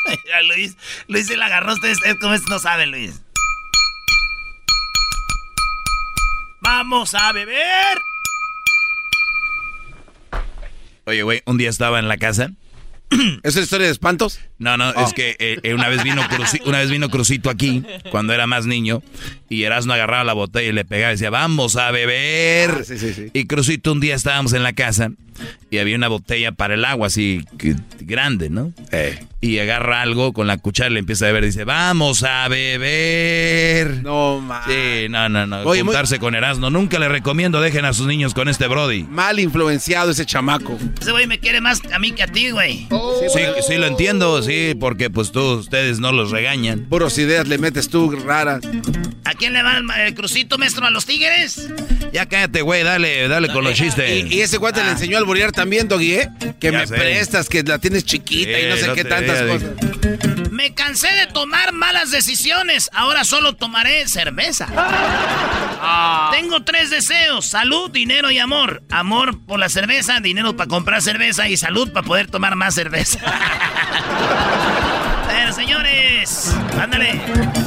Luis, 0.48 0.78
Luis 1.08 1.28
se 1.28 1.38
la 1.38 1.46
agarró. 1.48 1.74
Ustedes, 1.74 1.98
como 2.20 2.34
esto 2.34 2.50
no 2.50 2.60
saben, 2.60 2.92
Luis. 2.92 3.22
¡Vamos 6.62 7.14
a 7.14 7.32
beber! 7.34 8.02
Oye, 11.06 11.24
güey, 11.24 11.42
un 11.46 11.58
día 11.58 11.70
estaba 11.70 12.00
en 12.00 12.08
la 12.08 12.18
casa. 12.18 12.52
¿Es 13.44 13.56
la 13.56 13.62
historia 13.62 13.88
de 13.88 13.92
espantos? 13.92 14.40
No, 14.58 14.78
no, 14.78 14.90
es 14.92 15.14
que 15.14 15.36
eh, 15.38 15.60
eh, 15.62 15.74
una, 15.74 15.90
vez 15.90 16.02
vino 16.04 16.22
Cruci- 16.24 16.62
una 16.66 16.80
vez 16.80 16.90
vino 16.90 17.10
Crucito 17.10 17.50
aquí, 17.50 17.84
cuando 18.10 18.34
era 18.34 18.48
más 18.48 18.66
niño, 18.66 19.04
y 19.50 19.64
Erasmo 19.64 19.94
agarraba 19.94 20.24
la 20.24 20.34
botella 20.34 20.70
y 20.70 20.72
le 20.72 20.86
pegaba 20.86 21.12
y 21.12 21.16
decía, 21.16 21.30
vamos 21.30 21.76
a 21.76 21.92
beber. 21.92 22.78
Ah, 22.80 22.84
sí, 22.86 22.98
sí, 22.98 23.14
sí. 23.14 23.30
Y 23.34 23.46
Crucito 23.46 23.92
un 23.92 24.00
día 24.00 24.16
estábamos 24.16 24.54
en 24.54 24.64
la 24.64 24.72
casa 24.74 25.10
y 25.70 25.78
había 25.80 25.95
una 25.95 26.07
botella 26.07 26.52
para 26.52 26.74
el 26.76 26.86
agua 26.86 27.07
así 27.07 27.44
que- 27.57 27.76
grande, 28.02 28.49
¿no? 28.49 28.72
Eh. 28.91 29.26
Y 29.41 29.60
agarra 29.60 30.02
algo 30.02 30.32
con 30.34 30.48
la 30.48 30.57
cuchara 30.57 30.90
y 30.90 30.94
le 30.94 30.99
empieza 30.99 31.26
a 31.26 31.28
beber. 31.30 31.45
Dice, 31.45 31.64
vamos 31.65 32.24
a 32.24 32.48
beber. 32.48 34.02
No, 34.03 34.40
ma. 34.40 34.64
Sí, 34.68 35.07
no, 35.10 35.28
no, 35.30 35.45
no. 35.45 35.61
Oye, 35.61 35.84
muy- 35.84 35.91
Juntarse 35.94 36.20
con 36.20 36.36
Erasmo. 36.36 36.70
Nunca 36.70 36.99
le 36.99 37.10
recomiendo 37.10 37.60
dejen 37.61 37.86
a 37.86 37.94
sus 37.94 38.07
niños 38.07 38.34
con 38.34 38.48
este 38.48 38.68
Brody. 38.68 39.03
Mal 39.03 39.40
influenciado 39.40 40.11
ese 40.11 40.26
chamaco. 40.26 40.78
Ese 41.02 41.11
güey 41.11 41.28
me 41.28 41.40
quiere 41.40 41.60
más 41.61 41.82
a 41.94 41.99
mí 41.99 42.11
que 42.14 42.24
a 42.24 42.28
ti, 42.28 42.52
güey. 42.52 42.88
Sí, 43.34 43.40
sí, 43.68 43.78
lo 43.78 43.88
entiendo, 43.88 44.41
sí, 44.44 44.76
porque 44.80 45.10
pues 45.10 45.32
tú, 45.32 45.41
ustedes 45.56 45.99
no 45.99 46.11
los 46.11 46.32
regañan. 46.32 46.82
Puros 46.90 47.18
ideas 47.18 47.48
le 47.48 47.57
metes 47.57 47.90
tú 47.90 48.11
raras. 48.11 48.61
¿A 49.26 49.34
quién 49.36 49.53
le 49.53 49.64
va 49.64 49.78
el, 49.78 49.86
el 50.07 50.14
crucito, 50.14 50.57
maestro? 50.57 50.86
¿A 50.86 50.90
los 50.90 51.06
tigres? 51.06 51.70
Ya 52.11 52.28
cállate, 52.28 52.61
güey, 52.61 52.84
dale, 52.84 53.28
dale 53.28 53.48
con 53.49 53.64
los 53.64 53.74
chistes. 53.74 54.26
Y, 54.30 54.36
y 54.36 54.41
ese 54.41 54.60
cuate 54.60 54.84
le 54.84 54.91
enseñó 54.91 55.18
al 55.18 55.26
también, 55.52 55.88
Doggy, 55.88 56.14
¿eh? 56.14 56.30
Que 56.60 56.72
Ya 56.72 56.80
me 56.80 56.88
sé. 56.88 56.96
prestas, 56.96 57.50
que 57.50 57.64
la 57.64 57.80
tienes 57.80 58.06
chiquita 58.06 58.60
y 58.60 58.68
no 58.68 58.78
sé 58.78 58.88
no 58.88 58.94
qué 58.94 59.04
tantas 59.04 59.42
cosas. 59.42 59.70
Me 60.52 60.74
cansé 60.76 61.12
de 61.12 61.28
tomar 61.28 61.74
malas 61.74 62.12
decisiones. 62.12 62.90
Ahora 62.94 63.24
solo 63.24 63.54
tomaré 63.54 64.08
cerveza. 64.08 64.68
Tengo 66.32 66.64
tres 66.64 66.90
deseos: 66.90 67.46
salud, 67.46 67.90
dinero 67.92 68.32
y 68.32 68.40
amor. 68.40 68.84
Amor 68.92 69.40
por 69.46 69.60
la 69.60 69.70
cerveza, 69.70 70.20
dinero 70.20 70.56
para 70.56 70.68
comprar 70.70 71.02
cerveza 71.02 71.48
y 71.50 71.58
salud 71.58 71.92
para 71.92 72.06
poder 72.06 72.28
tomar 72.30 72.56
más 72.56 72.76
cerveza. 72.76 73.20
Bueno, 75.26 75.54
señores, 75.56 76.56
ándale. 76.80 77.20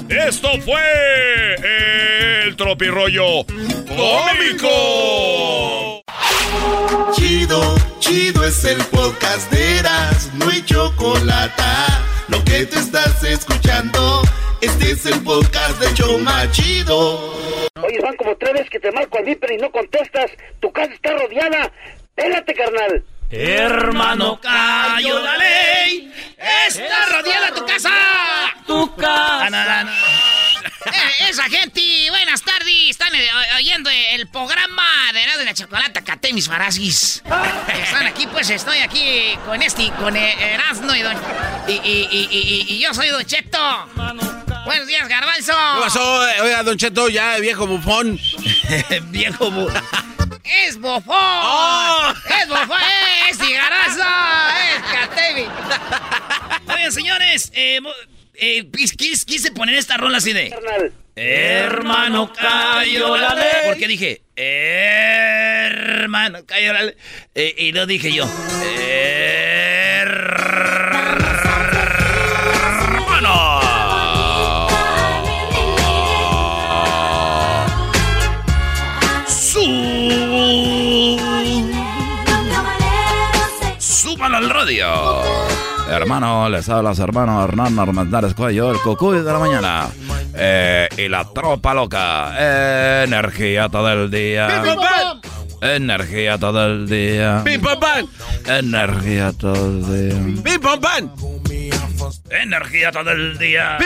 Esto 0.09 0.49
fue 0.65 0.81
el 2.45 2.55
tropirollo 2.57 3.45
cómico. 3.89 4.67
Chido, 7.13 7.75
chido 7.99 8.45
es 8.45 8.65
el 8.65 8.79
podcast 8.87 9.51
de 9.51 9.79
Eras, 9.79 10.31
no 10.35 10.49
hay 10.49 10.63
chocolate. 10.65 11.63
Lo 12.29 12.43
que 12.45 12.67
te 12.67 12.79
estás 12.79 13.23
escuchando, 13.25 14.23
este 14.61 14.93
es 14.93 15.07
el 15.07 15.23
podcast 15.23 15.79
de 15.81 15.95
Choma 15.95 16.51
Chido. 16.51 17.35
Oye, 17.83 18.01
van 18.03 18.17
como 18.17 18.37
tres 18.37 18.53
veces 18.55 18.71
que 18.71 18.81
te 18.81 18.93
marco 18.93 19.19
al 19.19 19.25
viper 19.25 19.53
y 19.53 19.59
no 19.59 19.71
contestas. 19.71 20.31
Tu 20.61 20.71
casa 20.73 20.93
está 20.93 21.13
rodeada. 21.13 21.73
Pélate, 22.15 22.55
carnal. 22.55 23.05
Hermano, 23.31 24.41
cayó 24.41 25.19
la 25.21 25.37
ley. 25.37 26.13
Está 26.69 27.07
rodeada 27.17 27.55
tu 27.55 27.67
casa. 27.67 27.91
Tu 28.67 28.95
casa. 28.97 29.87
Esa 31.29 31.43
gente, 31.45 31.81
buenas 32.11 32.43
tardes. 32.43 32.73
Están 32.91 33.13
eh, 33.15 33.29
oyendo 33.57 33.91
el 33.91 34.29
programa 34.29 34.85
de 35.13 35.23
Erasmo 35.23 35.39
de 35.41 35.45
la 35.47 35.55
Chocolata, 35.55 36.05
Caté 36.05 36.33
mis 36.33 36.47
farasis. 36.47 37.23
Están 37.83 38.07
aquí, 38.07 38.27
pues 38.29 38.49
estoy 38.51 38.79
aquí 38.79 39.37
con 39.45 39.61
este, 39.61 39.91
con 39.99 40.17
eh, 40.17 40.55
Erasmo 40.55 40.95
y, 40.95 41.03
don, 41.03 41.17
y, 41.67 41.73
y, 41.73 42.09
y, 42.11 42.29
y- 42.31 42.75
y 42.75 42.79
yo 42.79 42.95
soy 42.95 43.09
Don 43.09 43.25
Cheto. 43.25 43.59
Buenos 44.65 44.87
días, 44.87 45.09
Garbanzo. 45.09 45.53
¿Qué 45.53 45.81
pasó? 45.83 46.21
Oiga, 46.43 46.63
Don 46.63 46.79
Cheto, 46.79 47.09
ya, 47.09 47.37
viejo 47.39 47.67
bufón. 47.67 48.19
viejo 49.11 49.51
bufón. 49.51 49.83
Es 50.45 50.79
bofón. 50.79 52.17
Es 52.41 52.49
bofón, 52.49 52.81
eh, 52.81 53.31
es 53.31 53.39
cigarazo. 53.39 54.05
Es 54.77 54.93
Catevi. 54.93 55.47
Oigan, 56.73 56.93
señores, 56.93 57.51
eh, 57.55 57.81
eh, 58.35 58.65
quis- 58.71 58.97
quis- 58.97 59.25
quise 59.25 59.51
poner 59.51 59.75
esta 59.75 59.97
rola 59.97 60.19
así 60.19 60.33
de. 60.33 60.55
Hermano, 61.19 62.31
cayó 62.31 63.17
la 63.17 63.35
ley. 63.35 63.47
Porque 63.65 63.89
dije, 63.89 64.21
hermano, 65.97 66.45
cayó 66.45 66.75
la 66.75 66.83
ley. 66.83 66.95
Eh, 67.35 67.55
y 67.57 67.73
no 67.73 67.87
dije 67.87 68.13
yo. 68.13 68.27
Hermano. 70.03 70.37
Súbalo 83.79 84.37
al 84.37 84.51
radio. 84.51 85.46
Hermano, 85.89 86.49
les 86.49 86.69
habla 86.69 86.95
su 86.95 87.03
hermano 87.03 87.43
Hernán 87.43 87.79
Armendáriz 87.79 88.35
Cuello, 88.35 88.71
el 88.73 88.79
cucuy 88.81 89.19
de 89.19 89.33
la 89.33 89.39
mañana. 89.39 89.89
Eh, 90.35 90.89
y 90.97 91.09
la 91.09 91.25
tropa 91.25 91.73
loca. 91.75 93.05
Energía 93.05 93.69
todo 93.69 93.91
el 93.93 94.11
día. 94.11 94.63
Energía 95.63 96.39
todo 96.39 96.67
el 96.67 96.87
día. 96.89 97.43
Energía 98.47 99.33
todo 99.33 99.73
el 99.73 99.89
día. 99.89 100.59
Energía 102.31 102.93
todo 102.93 103.11
el 103.13 103.39
día. 103.39 103.79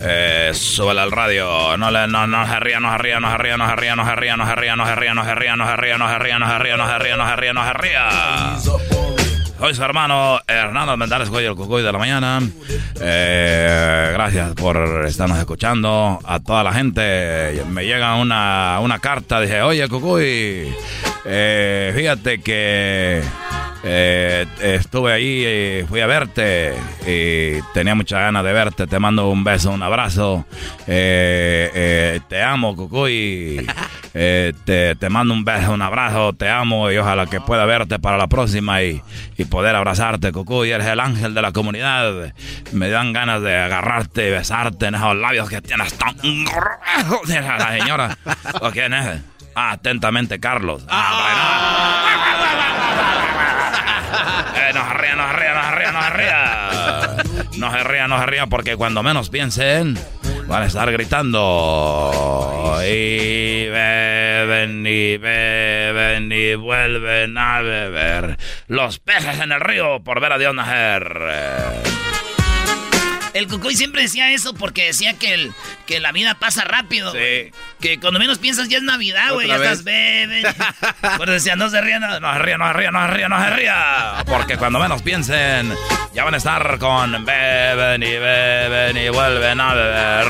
Eh, 0.00 0.50
súbele 0.54 1.00
al 1.00 1.10
radio. 1.10 1.76
No 1.76 1.90
le, 1.90 2.06
no, 2.06 2.26
no 2.26 2.46
se 2.46 2.60
ría, 2.60 2.78
no 2.78 2.92
se 2.92 2.98
ría, 2.98 3.20
no 3.20 3.30
se 3.32 3.38
ría, 3.38 3.56
no 3.56 3.68
se 3.68 3.76
ría, 3.76 3.96
no 3.96 4.04
se 4.06 4.14
ría, 4.16 4.36
no 4.36 4.46
se 4.46 4.54
ría, 4.54 4.76
no 4.76 4.86
se 4.86 4.94
ría, 4.94 5.14
no 5.14 5.24
se 5.26 5.34
ría, 5.34 5.56
no 5.58 5.66
se 5.66 5.76
ría, 5.76 5.98
no 5.98 6.06
se 6.08 6.18
ría, 6.18 6.38
no 6.38 6.48
se 6.48 6.58
ría, 6.58 6.76
no 6.76 6.86
se 6.86 6.98
ría, 6.98 7.16
no 7.16 7.26
se 7.26 7.36
ría, 7.36 7.52
no 7.52 7.64
se 7.64 7.72
ría. 7.72 8.95
Soy 9.58 9.74
su 9.74 9.82
hermano 9.82 10.38
Hernando 10.46 10.92
Almendares 10.92 11.30
Cuello, 11.30 11.50
el 11.50 11.56
Cucuy 11.56 11.82
de 11.82 11.90
la 11.90 11.98
mañana. 11.98 12.40
Eh, 13.00 14.10
gracias 14.12 14.52
por 14.54 15.04
estarnos 15.06 15.38
escuchando. 15.38 16.18
A 16.24 16.40
toda 16.40 16.62
la 16.62 16.72
gente 16.74 17.62
me 17.70 17.86
llega 17.86 18.16
una, 18.16 18.78
una 18.82 18.98
carta. 18.98 19.40
Dije, 19.40 19.62
oye, 19.62 19.88
Cucuy, 19.88 20.74
eh, 21.24 21.92
fíjate 21.96 22.40
que 22.40 23.22
Eh, 23.88 24.44
estuve 24.62 25.12
ahí, 25.12 25.44
eh, 25.46 25.86
fui 25.88 26.00
a 26.00 26.08
verte 26.08 26.74
y 27.06 27.62
tenía 27.72 27.94
mucha 27.94 28.18
ganas 28.18 28.42
de 28.42 28.52
verte. 28.52 28.88
Te 28.88 28.98
mando 28.98 29.28
un 29.30 29.44
beso, 29.44 29.70
un 29.70 29.82
abrazo. 29.82 30.44
Te 30.86 32.42
amo, 32.44 32.76
Cucuy. 32.76 33.66
Eh, 34.18 34.54
te, 34.64 34.96
te 34.96 35.10
mando 35.10 35.34
un 35.34 35.44
beso, 35.44 35.72
un 35.72 35.82
abrazo. 35.82 36.32
Te 36.32 36.48
amo 36.48 36.90
y 36.90 36.96
ojalá 36.96 37.26
que 37.26 37.38
pueda 37.38 37.66
verte 37.66 37.98
para 37.98 38.16
la 38.16 38.26
próxima 38.28 38.82
y, 38.82 39.02
y 39.36 39.44
poder 39.46 39.74
abrazarte, 39.76 40.32
Cucuy. 40.32 40.70
Eres 40.70 40.86
el 40.86 41.00
ángel 41.00 41.34
de 41.34 41.42
la 41.42 41.52
comunidad. 41.52 42.32
Me 42.72 42.88
dan 42.90 43.12
ganas 43.12 43.42
de 43.42 43.56
agarrarte 43.56 44.28
y 44.28 44.30
besarte 44.30 44.86
en 44.86 44.94
esos 44.94 45.16
labios 45.16 45.48
que 45.48 45.60
tienes 45.60 45.94
tan 45.94 46.14
gruesos. 46.16 47.28
La 47.28 47.78
señora. 47.78 48.18
¿O 48.60 48.70
quién 48.70 48.94
es? 48.94 49.20
Ah, 49.54 49.72
atentamente, 49.72 50.38
Carlos. 50.38 50.84
Eh, 54.56 54.72
no 54.74 54.88
se 54.88 54.94
ría, 54.94 55.16
no 55.16 55.26
se 55.28 55.32
ría, 55.34 55.54
no 55.54 55.62
se 55.62 55.70
ría, 55.76 55.92
no 55.92 56.02
se 56.02 56.10
ría. 56.10 57.16
No 57.58 57.72
se 57.72 57.84
ría, 57.84 58.08
no 58.08 58.18
se 58.18 58.26
ría, 58.26 58.46
porque 58.46 58.76
cuando 58.76 59.02
menos 59.02 59.28
piensen, 59.28 59.98
van 60.46 60.62
a 60.62 60.66
estar 60.66 60.90
gritando. 60.92 62.10
Y 62.84 63.68
beben, 63.68 64.86
y 64.86 65.16
beben, 65.16 66.30
y 66.32 66.54
vuelven 66.54 67.36
a 67.36 67.62
beber. 67.62 68.36
Los 68.68 68.98
peces 68.98 69.40
en 69.40 69.52
el 69.52 69.60
río 69.60 70.02
por 70.02 70.20
ver 70.20 70.32
a 70.32 70.38
Dios 70.38 70.54
nacer. 70.54 71.95
El 73.36 73.48
Cucuy 73.48 73.76
siempre 73.76 74.00
decía 74.00 74.32
eso 74.32 74.54
porque 74.54 74.86
decía 74.86 75.18
que, 75.18 75.34
el, 75.34 75.52
que 75.86 76.00
la 76.00 76.10
vida 76.10 76.36
pasa 76.38 76.64
rápido. 76.64 77.12
Sí. 77.12 77.52
Que 77.80 78.00
cuando 78.00 78.18
menos 78.18 78.38
piensas 78.38 78.70
ya 78.70 78.78
es 78.78 78.82
Navidad, 78.82 79.34
güey. 79.34 79.46
Ya 79.46 79.56
estás 79.56 79.84
bebé. 79.84 80.42
Pues 81.18 81.30
decía, 81.30 81.54
no 81.54 81.68
se 81.68 81.80
rían, 81.80 82.00
no, 82.00 82.18
no 82.18 82.32
se 82.32 82.38
ría, 82.38 82.56
no 82.56 82.66
se 82.66 82.72
ría, 82.72 82.90
no 82.90 83.06
se 83.06 83.14
ría, 83.14 83.28
no 83.28 83.44
se 83.44 83.50
ría. 83.50 84.24
Porque 84.26 84.56
cuando 84.56 84.78
menos 84.78 85.02
piensen, 85.02 85.74
ya 86.14 86.24
van 86.24 86.32
a 86.34 86.36
estar 86.38 86.78
con 86.78 87.24
beben 87.26 88.02
y 88.02 88.16
beben 88.16 88.96
y 88.96 89.08
vuelven 89.10 89.60
a 89.60 89.74
beber. 89.74 90.26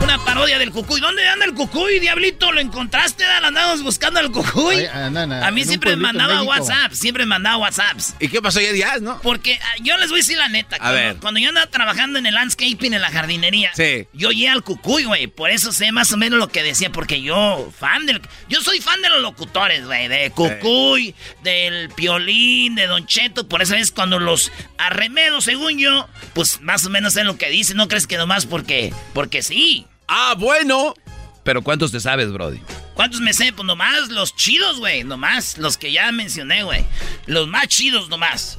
Una 0.00 0.18
parodia 0.24 0.58
del 0.58 0.70
Cucuy. 0.72 1.00
¿Dónde 1.00 1.26
anda 1.28 1.44
el 1.44 1.54
Cucuy, 1.54 2.00
diablito? 2.00 2.33
¿Lo 2.64 2.70
encontraste? 2.70 3.24
¿La 3.24 3.48
andamos 3.48 3.82
buscando 3.82 4.20
al 4.20 4.30
Cucuy? 4.30 4.76
Ay, 4.76 4.86
a 4.86 5.50
mí 5.50 5.64
siempre 5.64 5.90
me 5.90 6.02
mandaba. 6.02 6.42
WhatsApp, 6.42 6.92
siempre 6.92 7.24
me 7.24 7.30
mandaba 7.30 7.58
WhatsApps. 7.58 8.14
¿Y 8.18 8.28
qué 8.28 8.40
pasó 8.40 8.58
ya, 8.60 8.98
no? 9.00 9.20
Porque 9.20 9.58
ah, 9.62 9.74
yo 9.82 9.96
les 9.98 10.08
voy 10.08 10.20
a 10.20 10.22
decir 10.22 10.38
la 10.38 10.48
neta. 10.48 10.78
cuando, 10.78 10.94
ver. 10.94 11.16
cuando 11.16 11.40
yo 11.40 11.50
andaba 11.50 11.66
trabajando 11.66 12.18
en 12.18 12.24
el 12.26 12.34
landscaping, 12.34 12.94
en 12.94 13.02
la 13.02 13.10
jardinería, 13.10 13.70
Sí. 13.74 14.06
yo 14.14 14.28
oía 14.28 14.52
al 14.52 14.62
cucuy, 14.64 15.04
güey. 15.04 15.26
Por 15.26 15.50
eso 15.50 15.72
sé 15.72 15.92
más 15.92 16.10
o 16.12 16.16
menos 16.16 16.38
lo 16.38 16.48
que 16.48 16.62
decía, 16.62 16.90
porque 16.90 17.20
yo, 17.20 17.70
fan 17.78 18.06
del. 18.06 18.22
Yo 18.48 18.62
soy 18.62 18.80
fan 18.80 19.02
de 19.02 19.10
los 19.10 19.20
locutores, 19.20 19.84
güey. 19.84 20.08
De 20.08 20.30
Cucuy, 20.30 21.14
del 21.42 21.90
Piolín, 21.90 22.76
de 22.76 22.86
Don 22.86 23.06
Cheto. 23.06 23.46
Por 23.46 23.60
eso 23.60 23.74
es 23.74 23.92
cuando 23.92 24.18
los 24.18 24.50
arremedo, 24.78 25.42
según 25.42 25.78
yo, 25.78 26.08
pues 26.32 26.62
más 26.62 26.86
o 26.86 26.90
menos 26.90 27.12
sé 27.12 27.24
lo 27.24 27.36
que 27.36 27.50
dicen. 27.50 27.76
No 27.76 27.88
crees 27.88 28.06
que 28.06 28.16
nomás 28.16 28.46
porque. 28.46 28.92
Porque 29.12 29.42
sí. 29.42 29.86
Ah, 30.08 30.34
bueno. 30.38 30.94
Pero 31.44 31.62
¿cuántos 31.62 31.92
te 31.92 32.00
sabes, 32.00 32.32
Brody? 32.32 32.58
¿Cuántos 32.94 33.20
me 33.20 33.34
sé? 33.34 33.52
Pues 33.52 33.66
nomás 33.66 34.08
los 34.08 34.34
chidos, 34.34 34.78
güey. 34.78 35.04
Nomás 35.04 35.58
los 35.58 35.76
que 35.76 35.92
ya 35.92 36.10
mencioné, 36.10 36.62
güey. 36.64 36.86
Los 37.26 37.48
más 37.48 37.68
chidos 37.68 38.08
nomás. 38.08 38.58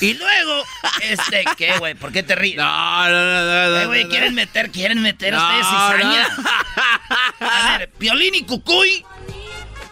Y 0.00 0.14
luego, 0.14 0.62
este, 1.02 1.44
¿qué, 1.56 1.78
güey? 1.78 1.94
¿Por 1.94 2.12
qué 2.12 2.22
te 2.22 2.34
ríes? 2.34 2.56
No, 2.58 3.08
no, 3.08 3.08
no, 3.08 3.44
no. 3.44 3.80
No, 3.80 3.86
güey, 3.86 4.04
no. 4.04 4.10
quieren 4.10 4.34
meter, 4.34 4.70
quieren 4.70 5.00
meter 5.00 5.32
No, 5.32 5.42
ustedes 5.42 5.66
cizaña. 5.66 6.28
A 7.40 7.78
ver, 7.78 7.90
Piolín 7.90 8.34
y 8.34 8.42
Cucuy, 8.42 9.04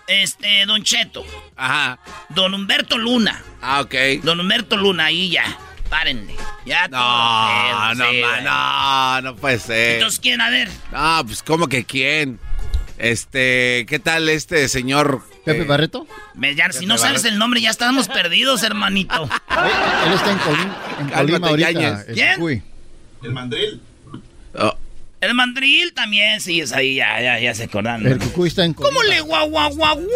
este, 0.07 0.67
Don 0.67 0.83
Cheto. 0.83 1.25
Ajá. 1.57 1.99
Don 2.29 2.53
Humberto 2.53 2.99
Luna. 2.99 3.43
Ah, 3.63 3.81
ok. 3.81 3.95
Don 4.23 4.39
Humberto 4.39 4.77
Luna, 4.77 5.07
ahí 5.07 5.31
ya. 5.31 5.59
Párenle. 5.89 6.35
Ya 6.67 6.89
No, 6.89 6.99
todo 6.99 7.95
no, 7.95 8.11
sí, 8.11 8.21
ma- 8.21 8.31
güey. 8.31 8.45
no, 8.45 9.21
no 9.23 9.37
puede 9.37 9.59
ser. 9.59 9.95
Entonces, 9.97 10.19
¿quién? 10.21 10.41
A 10.41 10.51
ver. 10.51 10.69
Ah, 10.93 11.23
pues, 11.25 11.43
¿cómo 11.43 11.67
que 11.69 11.85
quién? 11.85 12.39
Este, 12.99 13.87
¿qué 13.89 13.99
tal 13.99 14.29
este 14.29 14.69
señor? 14.69 15.23
¿Pepe 15.45 15.63
eh, 15.63 15.67
Barreto? 15.67 16.07
Me- 16.35 16.55
ya, 16.55 16.71
si 16.73 16.87
no 16.87 16.97
sabes 16.97 17.25
el 17.25 17.39
nombre, 17.39 17.61
ya 17.61 17.71
estamos 17.71 18.09
perdidos, 18.09 18.63
hermanito. 18.63 19.25
Él 20.07 20.13
está 20.13 20.33
en, 20.33 20.39
Colim- 20.39 20.75
en 21.01 21.09
Colima 21.11 21.49
ahorita. 21.49 22.05
El 22.09 22.15
¿Quién? 22.15 22.35
Cucuy. 22.37 22.63
El 23.23 23.33
mandril. 23.33 23.83
oh, 24.55 24.75
El 25.25 25.33
mandril 25.33 25.95
también, 25.95 26.39
sí, 26.43 26.61
es 26.61 26.73
ahí, 26.73 26.97
ya, 26.97 27.19
ya, 27.19 27.39
ya 27.39 27.55
se 27.55 27.65
acordan. 27.65 28.07
El 28.07 28.19
Cucuy 28.19 28.49
está 28.49 28.63
en 28.63 28.75
¿Cómo 28.75 29.03
le 29.05 29.23
guau, 29.23 29.49
guau, 29.49 29.75
guau, 29.75 29.97
guau, 29.97 30.07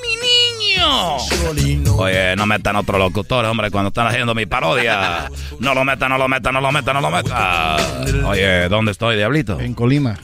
mi 0.00 0.16
niño? 0.16 1.90
Oye, 1.98 2.34
no 2.34 2.46
metan 2.46 2.76
otro 2.76 2.96
locutor, 2.96 3.44
hombre, 3.44 3.70
cuando 3.70 3.88
están 3.88 4.06
haciendo 4.06 4.34
mi 4.34 4.46
parodia. 4.46 5.30
No 5.58 5.74
lo 5.74 5.84
metan, 5.84 6.08
no 6.08 6.16
lo 6.16 6.28
metan, 6.28 6.54
no 6.54 6.62
lo 6.62 6.72
metan, 6.72 6.94
no 6.94 7.00
lo 7.02 7.10
metan. 7.10 8.24
Oye, 8.24 8.70
¿dónde 8.70 8.92
estoy, 8.92 9.16
diablito? 9.16 9.60
En 9.60 9.74
Colima. 9.74 10.16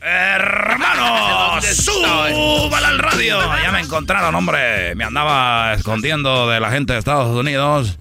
Hermano, 0.00 1.60
súbala 1.62 2.88
al 2.88 2.98
radio. 2.98 3.40
Ya 3.62 3.72
me 3.72 3.80
encontraron, 3.80 4.34
hombre. 4.34 4.94
Me 4.94 5.04
andaba 5.04 5.74
escondiendo 5.74 6.48
de 6.48 6.60
la 6.60 6.70
gente 6.70 6.92
de 6.92 6.98
Estados 6.98 7.34
Unidos. 7.36 7.98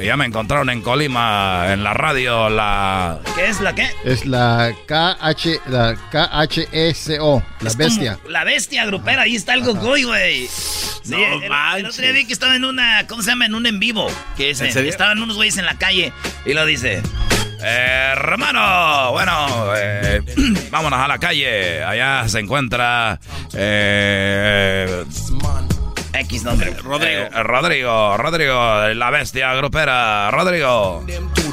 Y 0.00 0.04
ya 0.04 0.16
me 0.18 0.26
encontraron 0.26 0.68
en 0.68 0.82
Colima, 0.82 1.72
en 1.72 1.82
la 1.82 1.94
radio, 1.94 2.50
la... 2.50 3.18
¿Qué 3.34 3.46
es 3.48 3.60
la 3.62 3.74
qué? 3.74 3.88
Es 4.04 4.26
la 4.26 4.70
KH, 4.86 5.62
la 5.70 5.94
KHSO, 6.12 7.42
la 7.60 7.68
Es 7.68 7.76
bestia. 7.78 8.18
La 8.28 8.44
bestia 8.44 8.84
grupera, 8.84 9.22
ahí 9.22 9.34
está 9.36 9.54
el 9.54 9.62
Gogoy, 9.64 10.02
güey. 10.04 10.48
Sí, 10.48 11.12
No 11.12 11.16
el, 11.16 11.44
el 11.78 11.86
otro 11.86 12.02
día 12.02 12.12
vi 12.12 12.26
que 12.26 12.34
estaba 12.34 12.54
en 12.56 12.66
una, 12.66 13.06
¿cómo 13.06 13.22
se 13.22 13.30
llama? 13.30 13.46
En 13.46 13.54
un 13.54 13.64
en 13.64 13.80
vivo. 13.80 14.08
Que 14.36 14.50
es, 14.50 14.60
¿En 14.60 14.70
serio? 14.70 14.90
estaban 14.90 15.18
unos 15.22 15.36
güeyes 15.36 15.56
en 15.56 15.64
la 15.64 15.78
calle 15.78 16.12
y 16.44 16.52
lo 16.52 16.66
dice. 16.66 17.02
Hermano, 17.60 19.12
bueno, 19.12 19.72
eh, 19.76 20.20
vámonos 20.70 21.00
a 21.00 21.08
la 21.08 21.18
calle. 21.18 21.82
Allá 21.82 22.28
se 22.28 22.38
encuentra 22.40 23.18
eh, 23.54 25.04
X 26.14 26.42
nombre. 26.44 26.70
Rodrigo. 26.82 27.20
Eh, 27.22 27.42
Rodrigo, 27.42 28.16
Rodrigo, 28.16 28.88
la 28.94 29.10
bestia 29.10 29.54
grupera. 29.54 30.30
Rodrigo. 30.30 31.04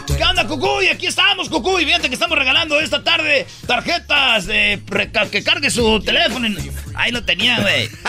¿Qué 0.05 0.23
onda, 0.23 0.45
Cucuy? 0.47 0.88
Aquí 0.88 1.07
estamos, 1.07 1.49
Cucuy. 1.49 1.85
Fíjate 1.85 2.07
que 2.09 2.13
estamos 2.15 2.38
regalando 2.38 2.80
esta 2.80 3.03
tarde 3.03 3.45
tarjetas 3.65 4.45
de 4.45 4.81
que 5.31 5.43
cargue 5.43 5.69
su 5.69 5.99
teléfono. 6.01 6.47
Ahí 6.95 7.11
lo 7.11 7.23
tenía, 7.23 7.59
güey. 7.61 7.89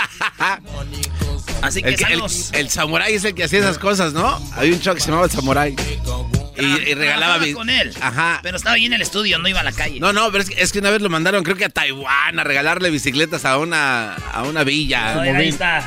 Así 1.63 1.83
que 1.83 1.91
el, 1.91 1.97
que- 1.97 2.13
el, 2.13 2.23
el 2.53 2.71
samurái 2.71 3.15
es 3.15 3.25
el 3.25 3.35
que 3.35 3.45
hacía 3.45 3.61
esas 3.61 3.79
cosas, 3.79 4.13
¿no? 4.13 4.39
Había 4.55 4.75
un 4.75 4.81
show 4.81 4.95
que 4.95 5.01
se 5.01 5.07
llamaba 5.07 5.25
el 5.27 5.31
samurái. 5.33 5.77
Y, 6.57 6.91
y 6.91 6.95
regalaba... 6.95 7.39
Bi- 7.39 7.53
con 7.53 7.69
él. 7.71 7.93
Ajá. 8.01 8.41
Pero 8.43 8.57
estaba 8.57 8.77
ahí 8.77 8.87
en 8.87 8.93
el 8.93 9.03
estudio, 9.03 9.39
no 9.39 9.49
iba 9.49 9.61
a 9.61 9.65
la 9.65 9.73
calle. 9.73 9.99
No, 10.01 10.13
no, 10.13 10.31
pero 10.31 10.43
es 10.45 10.51
que, 10.51 10.63
es 10.63 10.73
que 10.73 10.79
una 10.79 10.91
vez 10.91 11.03
lo 11.03 11.11
mandaron, 11.11 11.43
creo 11.45 11.57
que 11.57 11.65
a 11.65 11.69
Taiwán, 11.69 12.39
a 12.39 12.45
regalarle 12.45 12.91
bicicletas 12.91 13.45
a 13.45 13.59
una, 13.59 14.15
a 14.15 14.43
una 14.45 14.65
villa. 14.65 15.15
No, 15.15 15.21
ahí 15.23 15.49
está. 15.49 15.79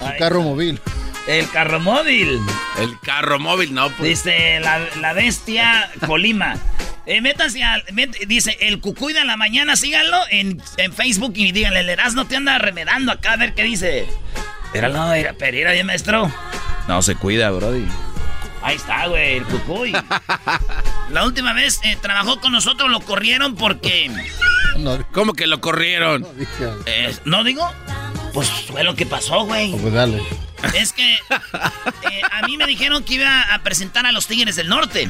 Ahí 0.00 0.18
carro 0.18 0.42
móvil. 0.42 0.80
El 1.26 1.48
carro 1.50 1.80
móvil. 1.80 2.38
El 2.78 2.98
carro 3.00 3.38
móvil, 3.38 3.74
no, 3.74 3.90
pues. 3.90 4.24
Dice 4.24 4.60
la, 4.60 4.80
la 5.00 5.12
bestia 5.12 5.90
Colima. 6.06 6.56
Eh, 7.04 7.20
métanse 7.20 7.62
al. 7.62 7.84
met- 7.86 8.16
dice 8.26 8.56
el 8.60 8.80
cucuy 8.80 9.12
de 9.12 9.24
la 9.24 9.36
mañana, 9.36 9.76
síganlo 9.76 10.18
en, 10.30 10.60
en 10.76 10.92
Facebook 10.92 11.32
y 11.36 11.52
díganle, 11.52 11.80
el 11.80 11.88
Erasmo 11.88 12.26
te 12.26 12.36
anda 12.36 12.58
remedando 12.58 13.12
acá 13.12 13.32
a 13.32 13.36
ver 13.36 13.54
qué 13.54 13.62
dice. 13.64 14.06
Era 14.74 14.88
no, 14.88 15.12
era 15.14 15.32
Pereira, 15.32 15.74
ya 15.74 15.84
maestro. 15.84 16.32
No 16.88 17.02
se 17.02 17.14
cuida, 17.16 17.50
Brody. 17.50 17.86
Ahí 18.66 18.74
está, 18.74 19.06
güey, 19.06 19.36
el 19.36 19.44
cucuy. 19.44 19.92
La 21.10 21.24
última 21.24 21.52
vez 21.52 21.78
eh, 21.84 21.96
trabajó 22.02 22.40
con 22.40 22.50
nosotros, 22.50 22.90
lo 22.90 22.98
corrieron 22.98 23.54
porque. 23.54 24.10
¿Cómo 25.12 25.34
que 25.34 25.46
lo 25.46 25.60
corrieron? 25.60 26.26
eh, 26.86 27.14
¿No 27.24 27.44
digo? 27.44 27.72
Pues 28.34 28.50
fue 28.50 28.82
lo 28.82 28.96
que 28.96 29.06
pasó, 29.06 29.44
güey. 29.44 29.70
pues 29.78 29.94
dale. 29.94 30.20
Es 30.74 30.92
que 30.92 31.14
eh, 31.14 32.22
a 32.32 32.44
mí 32.48 32.56
me 32.56 32.66
dijeron 32.66 33.04
que 33.04 33.14
iba 33.14 33.54
a 33.54 33.62
presentar 33.62 34.04
a 34.04 34.10
los 34.10 34.26
Tigres 34.26 34.56
del 34.56 34.68
Norte 34.68 35.08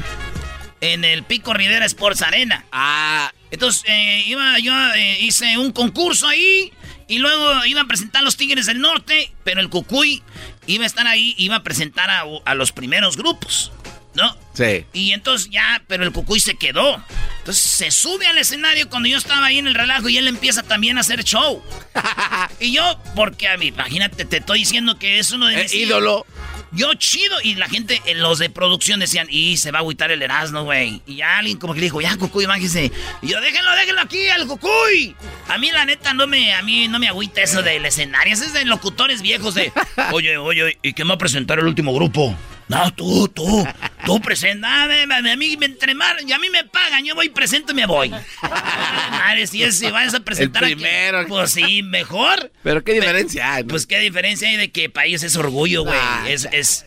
en 0.79 1.03
el 1.03 1.23
Pico 1.23 1.51
Rivera 1.55 1.85
Sports 1.87 2.21
Arena. 2.21 2.63
Ah, 2.71 3.31
Entonces 3.49 3.83
eh, 3.87 4.23
iba, 4.27 4.59
yo 4.59 4.71
eh, 4.93 5.17
hice 5.21 5.57
un 5.57 5.71
concurso 5.71 6.27
ahí 6.27 6.71
y 7.07 7.19
luego 7.19 7.65
iba 7.65 7.81
a 7.81 7.85
presentar 7.85 8.21
a 8.21 8.25
los 8.25 8.37
Tigres 8.37 8.65
del 8.65 8.79
Norte, 8.79 9.31
pero 9.43 9.61
el 9.61 9.69
Cucuy 9.69 10.21
iba 10.65 10.83
a 10.83 10.87
estar 10.87 11.07
ahí, 11.07 11.33
iba 11.37 11.55
a 11.57 11.63
presentar 11.63 12.09
a, 12.09 12.23
a 12.45 12.55
los 12.55 12.71
primeros 12.71 13.15
grupos, 13.17 13.71
¿no? 14.13 14.35
sí. 14.53 14.85
Y 14.93 15.11
entonces 15.13 15.49
ya, 15.51 15.83
pero 15.87 16.03
el 16.03 16.11
Cucuy 16.11 16.39
se 16.39 16.55
quedó. 16.55 17.01
Entonces 17.39 17.63
se 17.63 17.91
sube 17.91 18.27
al 18.27 18.37
escenario 18.37 18.89
cuando 18.89 19.07
yo 19.07 19.17
estaba 19.17 19.45
ahí 19.45 19.57
en 19.57 19.67
el 19.67 19.73
relajo 19.73 20.09
y 20.09 20.17
él 20.17 20.27
empieza 20.27 20.63
también 20.63 20.97
a 20.97 21.01
hacer 21.01 21.23
show. 21.23 21.63
y 22.59 22.73
yo, 22.73 22.99
porque 23.15 23.47
a 23.47 23.55
mí, 23.57 23.67
imagínate, 23.67 24.25
te 24.25 24.37
estoy 24.37 24.59
diciendo 24.59 24.99
que 24.99 25.19
es 25.19 25.31
uno 25.31 25.45
de 25.47 25.59
Eh, 25.59 25.63
mis 25.63 25.73
ídolo. 25.73 26.25
Yo 26.71 26.93
chido. 26.95 27.37
Y 27.43 27.55
la 27.55 27.67
gente, 27.67 28.01
eh, 28.05 28.15
los 28.15 28.39
de 28.39 28.49
producción 28.49 28.99
decían, 28.99 29.27
y 29.29 29.57
se 29.57 29.71
va 29.71 29.79
a 29.79 29.81
agüitar 29.81 30.11
el 30.11 30.21
Erasmo, 30.21 30.63
güey. 30.63 31.01
Y 31.05 31.21
alguien 31.21 31.57
como 31.57 31.73
que 31.73 31.79
le 31.79 31.85
dijo, 31.85 32.01
ya, 32.01 32.17
Cucuy, 32.17 32.45
imagínese. 32.45 32.91
Y 33.21 33.27
yo, 33.27 33.41
déjenlo, 33.41 33.71
déjenlo 33.75 34.01
aquí, 34.01 34.27
al 34.27 34.47
Cucuy. 34.47 35.15
A 35.47 35.57
mí, 35.57 35.71
la 35.71 35.85
neta, 35.85 36.13
no 36.13 36.27
me, 36.27 36.53
a 36.53 36.61
mí 36.61 36.87
no 36.87 36.99
me 36.99 37.07
agüita 37.07 37.41
eso 37.41 37.61
del 37.61 37.85
escenario. 37.85 38.33
Eso 38.33 38.45
es 38.45 38.53
de 38.53 38.65
locutores 38.65 39.21
viejos 39.21 39.55
de, 39.55 39.71
oye, 40.11 40.37
oye, 40.37 40.77
¿y 40.81 40.93
quién 40.93 41.09
va 41.09 41.13
a 41.13 41.17
presentar 41.17 41.59
el 41.59 41.65
último 41.65 41.93
grupo? 41.93 42.35
No, 42.67 42.93
tú, 42.93 43.27
tú, 43.29 43.65
tú 44.05 44.19
presenta. 44.21 44.83
A 44.83 45.35
mí 45.37 45.57
me 45.57 45.65
entremar, 45.65 46.17
y 46.25 46.31
a 46.33 46.39
mí 46.39 46.49
me 46.49 46.65
pagan, 46.65 47.05
yo 47.05 47.15
voy, 47.15 47.29
presento 47.29 47.71
y 47.71 47.75
me 47.75 47.85
voy. 47.85 48.09
Madre, 48.09 49.47
si, 49.47 49.63
es, 49.63 49.79
si 49.79 49.89
vas 49.89 50.13
a 50.13 50.19
presentar 50.19 50.63
El 50.63 50.75
primero. 50.75 51.25
pues 51.27 51.51
sí, 51.51 51.81
mejor. 51.83 52.51
Pero 52.63 52.83
qué 52.83 52.93
diferencia 52.93 53.55
hay. 53.55 53.63
Pues 53.63 53.85
qué 53.85 53.99
diferencia 53.99 54.49
hay 54.49 54.57
de 54.57 54.71
que 54.71 54.91
ellos 55.05 55.23
es 55.23 55.35
orgullo, 55.37 55.83
güey. 55.83 55.97
Ah, 55.99 56.25
es, 56.27 56.47
es, 56.51 56.85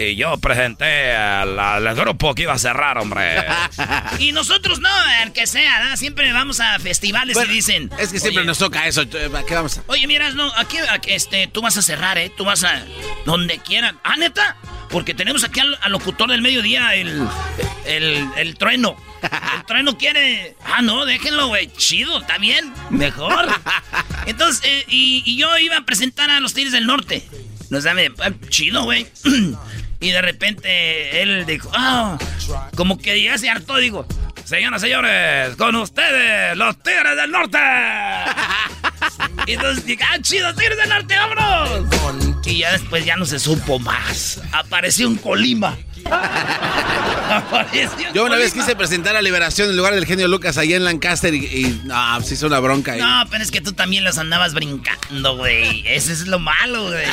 Y 0.00 0.16
yo 0.16 0.38
presenté 0.38 1.12
al, 1.14 1.58
al 1.58 1.94
grupo 1.94 2.34
que 2.34 2.42
iba 2.42 2.54
a 2.54 2.58
cerrar, 2.58 2.96
hombre. 2.96 3.44
Y 4.18 4.32
nosotros 4.32 4.80
no, 4.80 4.88
el 5.22 5.32
que 5.32 5.46
sea, 5.46 5.90
¿no? 5.90 5.96
Siempre 5.98 6.32
vamos 6.32 6.58
a 6.60 6.78
festivales 6.78 7.34
Bueno, 7.34 7.52
y 7.52 7.56
dicen. 7.56 7.90
Es 7.98 8.10
que 8.10 8.18
siempre 8.18 8.40
"Oye, 8.40 8.46
nos 8.46 8.56
toca 8.56 8.86
eso. 8.86 9.02
¿Qué 9.08 9.54
vamos 9.54 9.76
a...? 9.76 9.82
Oye, 9.88 10.06
miras, 10.06 10.34
no, 10.34 10.50
aquí, 10.56 10.78
aquí, 10.90 11.10
este, 11.12 11.48
tú 11.48 11.60
vas 11.60 11.76
a 11.76 11.82
cerrar, 11.82 12.16
¿eh? 12.16 12.32
Tú 12.34 12.46
vas 12.46 12.64
a. 12.64 12.82
Donde 13.26 13.58
quieran. 13.58 13.98
¿Ah, 14.02 14.16
neta? 14.16 14.56
Porque 14.88 15.12
tenemos 15.12 15.44
aquí 15.44 15.60
al, 15.60 15.78
al 15.82 15.92
locutor 15.92 16.30
del 16.30 16.40
mediodía, 16.40 16.94
el. 16.94 17.28
El, 17.84 18.26
el 18.38 18.56
trueno. 18.56 18.96
El 19.22 19.66
trueno 19.66 19.98
quiere. 19.98 20.56
Ah, 20.64 20.80
no, 20.80 21.04
déjenlo, 21.04 21.48
güey. 21.48 21.70
Chido, 21.76 22.20
está 22.20 22.38
bien. 22.38 22.72
Mejor. 22.88 23.48
Entonces, 24.26 24.62
eh, 24.64 24.84
y, 24.88 25.22
y 25.26 25.36
yo 25.36 25.58
iba 25.58 25.76
a 25.76 25.84
presentar 25.84 26.30
a 26.30 26.40
los 26.40 26.54
Tigres 26.54 26.72
del 26.72 26.86
Norte. 26.86 27.22
No 27.68 27.80
sabe, 27.80 28.12
ah, 28.20 28.30
chido, 28.48 28.84
güey. 28.84 29.06
Y 30.00 30.10
de 30.10 30.22
repente 30.22 31.22
él 31.22 31.44
dijo, 31.46 31.70
ah, 31.74 32.18
como 32.74 32.98
que 32.98 33.22
ya 33.22 33.36
se 33.38 33.50
hartó, 33.50 33.76
digo, 33.76 34.06
Señoras 34.50 34.80
señores, 34.80 35.54
con 35.54 35.76
ustedes, 35.76 36.56
los 36.56 36.76
Tigres 36.82 37.14
del 37.14 37.30
Norte. 37.30 37.58
Y 39.46 39.52
entonces 39.52 39.86
dije, 39.86 40.02
ah, 40.02 40.18
chido, 40.20 40.52
Tigres 40.56 40.76
del 40.76 40.88
Norte, 40.88 41.14
vámonos. 41.14 41.86
Y 42.44 42.58
ya 42.58 42.72
después 42.72 43.04
ya 43.04 43.14
no 43.14 43.26
se 43.26 43.38
supo 43.38 43.78
más. 43.78 44.40
Apareció 44.50 45.06
un 45.06 45.18
Colima. 45.18 45.78
Apareció 47.30 48.12
Yo 48.12 48.24
una 48.24 48.34
vez 48.34 48.52
quise 48.52 48.74
presentar 48.74 49.14
a 49.14 49.22
Liberación 49.22 49.70
en 49.70 49.76
lugar 49.76 49.94
del 49.94 50.04
genio 50.04 50.26
Lucas 50.26 50.58
allá 50.58 50.76
en 50.76 50.82
Lancaster 50.84 51.32
y, 51.32 51.44
y 51.44 51.82
no, 51.84 52.20
se 52.22 52.34
hizo 52.34 52.48
una 52.48 52.58
bronca 52.58 52.94
ahí. 52.94 53.00
No, 53.00 53.26
pero 53.30 53.44
es 53.44 53.52
que 53.52 53.60
tú 53.60 53.72
también 53.72 54.02
los 54.02 54.18
andabas 54.18 54.52
brincando, 54.52 55.36
güey. 55.36 55.86
Ese 55.86 56.12
es 56.12 56.26
lo 56.26 56.40
malo, 56.40 56.88
güey. 56.88 57.06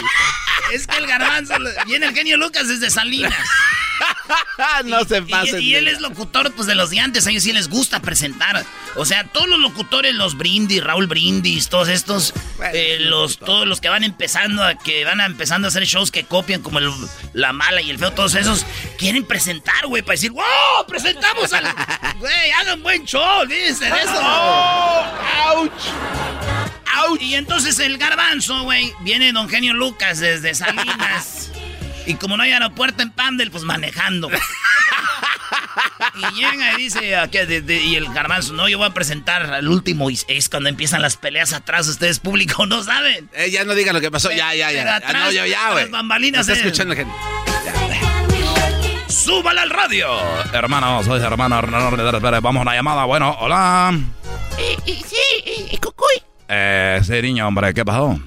Es 0.71 0.87
que 0.87 0.97
el 0.97 1.07
garbanzo, 1.07 1.55
viene 1.85 2.07
el 2.07 2.13
genio 2.13 2.37
Lucas 2.37 2.67
desde 2.67 2.89
Salinas. 2.89 3.33
no 4.85 5.03
se 5.05 5.17
Y, 5.19 5.21
pasen. 5.21 5.61
y 5.61 5.75
él 5.75 5.87
es 5.87 6.01
locutor, 6.01 6.51
pues, 6.53 6.67
de 6.67 6.75
los 6.75 6.89
de 6.89 6.99
antes. 6.99 7.25
A 7.25 7.31
ellos 7.31 7.43
sí 7.43 7.53
les 7.53 7.69
gusta 7.69 7.99
presentar. 8.01 8.63
O 8.95 9.05
sea, 9.05 9.23
todos 9.25 9.47
los 9.47 9.59
locutores, 9.59 10.13
los 10.13 10.37
Brindis, 10.37 10.83
Raúl 10.83 11.07
Brindis, 11.07 11.69
todos 11.69 11.87
estos, 11.87 12.33
eh, 12.73 12.97
los, 12.99 13.37
todos 13.39 13.67
los 13.67 13.81
que 13.81 13.89
van 13.89 14.03
empezando 14.03 14.63
a, 14.63 14.75
que 14.75 15.03
van 15.05 15.21
a 15.21 15.25
empezando 15.25 15.67
a 15.67 15.69
hacer 15.69 15.85
shows 15.85 16.11
que 16.11 16.25
copian, 16.25 16.61
como 16.61 16.79
el, 16.79 16.91
La 17.33 17.53
Mala 17.53 17.81
y 17.81 17.89
el 17.89 17.97
Feo, 17.99 18.11
todos 18.11 18.35
esos, 18.35 18.65
quieren 18.97 19.23
presentar, 19.25 19.87
güey, 19.87 20.01
para 20.03 20.13
decir, 20.13 20.31
¡wow! 20.31 20.43
¡Presentamos 20.87 21.53
al... 21.53 21.63
Güey, 22.19 22.51
hagan 22.51 22.81
buen 22.81 23.05
show, 23.05 23.45
de 23.45 23.67
eso. 23.69 23.85
¡Auch! 23.85 25.71
¡Auch! 26.97 27.21
Y 27.21 27.35
entonces 27.35 27.79
el 27.79 27.97
garbanzo, 27.97 28.63
güey, 28.63 28.93
viene 29.01 29.31
Don 29.33 29.49
Genio 29.49 29.73
Lucas 29.73 30.19
desde 30.19 30.53
Salinas. 30.55 31.51
Y 32.07 32.15
como 32.15 32.37
no 32.37 32.43
hay 32.43 32.53
aeropuerto 32.53 33.03
en 33.03 33.11
Pandel, 33.11 33.51
pues 33.51 33.65
manejando. 33.65 34.29
Y 36.15 36.35
llega 36.35 36.73
y 36.73 36.83
dice, 36.83 37.15
y 37.67 37.95
el 37.95 38.11
garbanzo, 38.13 38.53
no, 38.53 38.67
yo 38.67 38.77
voy 38.77 38.87
a 38.87 38.93
presentar 38.93 39.53
al 39.53 39.67
último. 39.67 40.09
Y 40.09 40.19
es 40.27 40.49
cuando 40.49 40.69
empiezan 40.69 41.01
las 41.01 41.17
peleas 41.17 41.53
atrás, 41.53 41.87
ustedes 41.87 42.19
público 42.19 42.65
no 42.65 42.83
saben. 42.83 43.29
Eh, 43.33 43.51
ya 43.51 43.63
no 43.63 43.75
digan 43.75 43.93
lo 43.93 44.01
que 44.01 44.09
pasó. 44.09 44.31
Ya, 44.31 44.55
ya, 44.55 44.71
ya. 44.71 44.95
atrás, 44.95 45.13
Ah, 45.15 45.25
no, 45.25 45.31
ya, 45.31 45.45
ya, 45.45 45.63
las 45.65 45.73
güey. 45.73 45.89
bambalinas, 45.89 46.47
Está 46.47 46.53
eh. 46.53 46.57
escuchando 46.63 46.95
gente. 46.95 47.13
¡Súbala 49.07 49.63
al 49.63 49.69
radio! 49.69 50.07
Hermano, 50.53 51.03
soy 51.03 51.21
hermano. 51.21 51.61
Vamos 51.61 52.59
a 52.59 52.61
una 52.61 52.73
llamada. 52.73 53.05
Bueno, 53.05 53.35
hola. 53.39 53.93
sí, 54.85 55.77
Cucuy, 55.81 56.23
Eh, 56.47 57.01
sí, 57.03 57.21
niño, 57.21 57.47
hombre, 57.47 57.73
¿qué 57.73 57.83
pasó? 57.83 58.17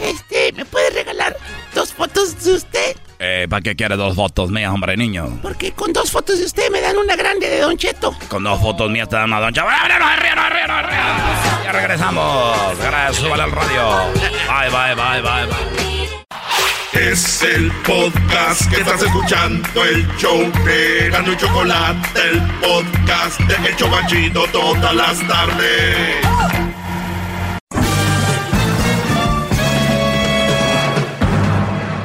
este, 0.00 0.52
¿me 0.52 0.64
puede 0.64 0.90
regalar 0.90 1.36
dos 1.74 1.92
fotos 1.92 2.42
de 2.44 2.54
usted? 2.54 2.96
Eh, 3.18 3.46
¿para 3.48 3.62
qué 3.62 3.74
quiere 3.74 3.96
dos 3.96 4.14
fotos 4.14 4.50
mías, 4.50 4.70
hombre, 4.70 4.96
niño? 4.96 5.38
Porque 5.42 5.72
con 5.72 5.92
dos 5.92 6.10
fotos 6.10 6.38
de 6.38 6.44
usted 6.44 6.70
me 6.70 6.80
dan 6.80 6.96
una 6.96 7.16
grande 7.16 7.48
de 7.48 7.60
Don 7.60 7.76
Cheto. 7.76 8.14
Con 8.28 8.44
dos 8.44 8.60
fotos 8.60 8.90
mías 8.90 9.08
te 9.08 9.16
dan 9.16 9.26
una 9.26 9.40
doncha. 9.40 9.62
¡Bueno, 9.64 9.98
no, 9.98 10.06
arriba, 10.06 10.34
no, 10.34 10.42
arriba, 10.42 10.66
no, 10.66 10.74
arriba! 10.74 11.62
Ya 11.64 11.72
regresamos. 11.72 12.78
Gracias, 12.78 13.16
súbale 13.16 13.42
al 13.44 13.52
radio. 13.52 14.12
Bye, 14.46 14.70
bye, 14.70 14.94
bye, 14.94 15.22
bye, 15.22 15.46
bye. 15.46 15.56
Es 16.92 17.42
el 17.42 17.70
podcast 17.86 18.70
que 18.70 18.80
estás 18.80 19.02
escuchando, 19.02 19.84
el 19.84 20.06
show 20.16 20.50
de 20.64 21.10
Gano 21.10 21.32
y 21.32 21.36
Chocolate, 21.36 22.20
el 22.30 22.40
podcast 22.60 23.40
de 23.40 23.68
El 23.68 23.76
Chobachito 23.76 24.46
todas 24.48 24.94
las 24.94 25.26
tardes. 25.26 26.75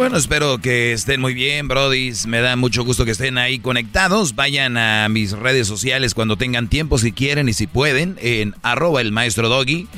Bueno, 0.00 0.16
espero 0.16 0.56
que 0.56 0.92
estén 0.92 1.20
muy 1.20 1.34
bien, 1.34 1.68
brodis. 1.68 2.26
Me 2.26 2.40
da 2.40 2.56
mucho 2.56 2.84
gusto 2.84 3.04
que 3.04 3.10
estén 3.10 3.36
ahí 3.36 3.58
conectados. 3.58 4.34
Vayan 4.34 4.78
a 4.78 5.06
mis 5.10 5.32
redes 5.32 5.66
sociales 5.66 6.14
cuando 6.14 6.36
tengan 6.36 6.68
tiempo, 6.68 6.96
si 6.96 7.12
quieren 7.12 7.50
y 7.50 7.52
si 7.52 7.66
pueden, 7.66 8.16
en 8.22 8.54
arroba 8.62 9.02
el 9.02 9.12
maestro 9.12 9.50
doggy. 9.50 9.88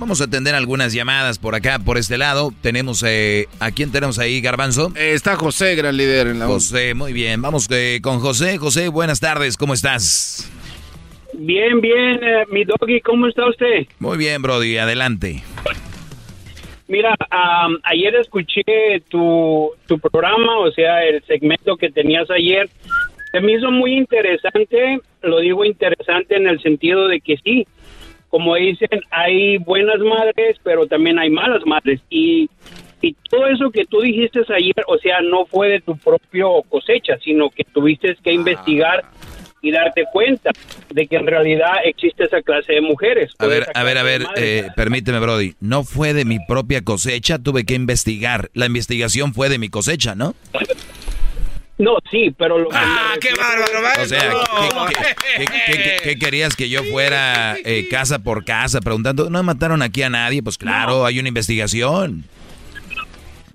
Vamos 0.00 0.20
a 0.20 0.24
atender 0.24 0.56
algunas 0.56 0.92
llamadas 0.94 1.38
por 1.38 1.54
acá, 1.54 1.78
por 1.78 1.96
este 1.96 2.18
lado. 2.18 2.52
Tenemos, 2.60 3.04
eh, 3.06 3.46
¿a 3.60 3.70
quién 3.70 3.92
tenemos 3.92 4.18
ahí, 4.18 4.40
Garbanzo? 4.40 4.92
Eh, 4.96 5.12
está 5.14 5.36
José, 5.36 5.76
gran 5.76 5.96
líder 5.96 6.26
en 6.26 6.40
la 6.40 6.46
José, 6.46 6.94
muy 6.94 7.12
bien. 7.12 7.40
Vamos 7.40 7.68
eh, 7.70 8.00
con 8.02 8.18
José. 8.18 8.58
José, 8.58 8.88
buenas 8.88 9.20
tardes, 9.20 9.56
¿cómo 9.56 9.74
estás? 9.74 10.50
Bien, 11.34 11.80
bien, 11.80 12.18
eh, 12.20 12.46
mi 12.50 12.64
doggy, 12.64 13.00
¿cómo 13.00 13.28
está 13.28 13.48
usted? 13.48 13.86
Muy 14.00 14.18
bien, 14.18 14.42
Brody, 14.42 14.76
adelante. 14.78 15.44
Mira, 16.88 17.16
am, 17.30 17.78
ayer 17.82 18.14
escuché 18.14 18.62
tu, 19.08 19.70
tu 19.86 19.98
programa, 19.98 20.58
o 20.58 20.70
sea, 20.70 21.04
el 21.04 21.22
segmento 21.24 21.76
que 21.76 21.90
tenías 21.90 22.30
ayer. 22.30 22.68
Se 23.32 23.40
me 23.40 23.52
hizo 23.52 23.70
muy 23.70 23.96
interesante, 23.96 25.00
lo 25.22 25.40
digo 25.40 25.64
interesante 25.64 26.36
en 26.36 26.46
el 26.46 26.60
sentido 26.60 27.08
de 27.08 27.20
que 27.20 27.36
sí, 27.38 27.66
como 28.28 28.54
dicen, 28.54 29.00
hay 29.10 29.58
buenas 29.58 29.98
madres, 29.98 30.58
pero 30.62 30.86
también 30.86 31.18
hay 31.18 31.28
malas 31.28 31.66
madres. 31.66 32.00
Y, 32.08 32.48
y 33.02 33.14
todo 33.30 33.46
eso 33.48 33.70
que 33.70 33.84
tú 33.84 34.00
dijiste 34.00 34.40
ayer, 34.48 34.74
o 34.86 34.96
sea, 34.98 35.20
no 35.22 35.44
fue 35.44 35.68
de 35.68 35.80
tu 35.80 35.96
propio 35.96 36.62
cosecha, 36.68 37.18
sino 37.18 37.50
que 37.50 37.64
tuviste 37.64 38.16
que 38.22 38.32
investigar 38.32 39.04
y 39.62 39.72
darte 39.72 40.04
cuenta 40.12 40.50
de 40.90 41.06
que 41.06 41.16
en 41.16 41.26
realidad 41.26 41.72
existe 41.84 42.24
esa 42.24 42.40
clase 42.42 42.74
de 42.74 42.80
mujeres. 42.80 43.32
A 43.38 43.46
ver, 43.46 43.66
a 43.74 43.82
ver, 43.82 43.98
a 43.98 44.02
ver, 44.02 44.26
eh, 44.36 44.68
permíteme, 44.76 45.18
Brody. 45.18 45.54
No 45.60 45.82
fue 45.84 46.12
de 46.14 46.24
mi 46.24 46.38
propia 46.46 46.82
cosecha, 46.82 47.38
tuve 47.38 47.64
que 47.64 47.74
investigar. 47.74 48.50
La 48.54 48.66
investigación 48.66 49.34
fue 49.34 49.48
de 49.48 49.58
mi 49.58 49.68
cosecha, 49.68 50.14
¿no? 50.14 50.34
No, 51.78 51.96
sí, 52.10 52.34
pero 52.38 52.58
lo 52.58 52.68
¡Ah, 52.72 53.16
qué 53.20 53.28
bárbaro! 53.34 54.02
O 54.02 54.06
sea, 54.06 54.32
¿qué, 55.36 55.44
qué- 55.44 55.44
qué- 55.44 55.82
qué- 55.82 55.96
qué 56.02 56.18
querías 56.18 56.56
que 56.56 56.70
yo 56.70 56.82
fuera 56.84 57.54
eh, 57.64 57.86
casa 57.90 58.18
por 58.20 58.46
casa 58.46 58.80
preguntando? 58.80 59.28
¿No 59.28 59.42
mataron 59.42 59.82
aquí 59.82 60.02
a 60.02 60.08
nadie? 60.08 60.42
Pues 60.42 60.56
claro, 60.56 61.04
hay 61.04 61.18
una 61.18 61.28
investigación. 61.28 62.24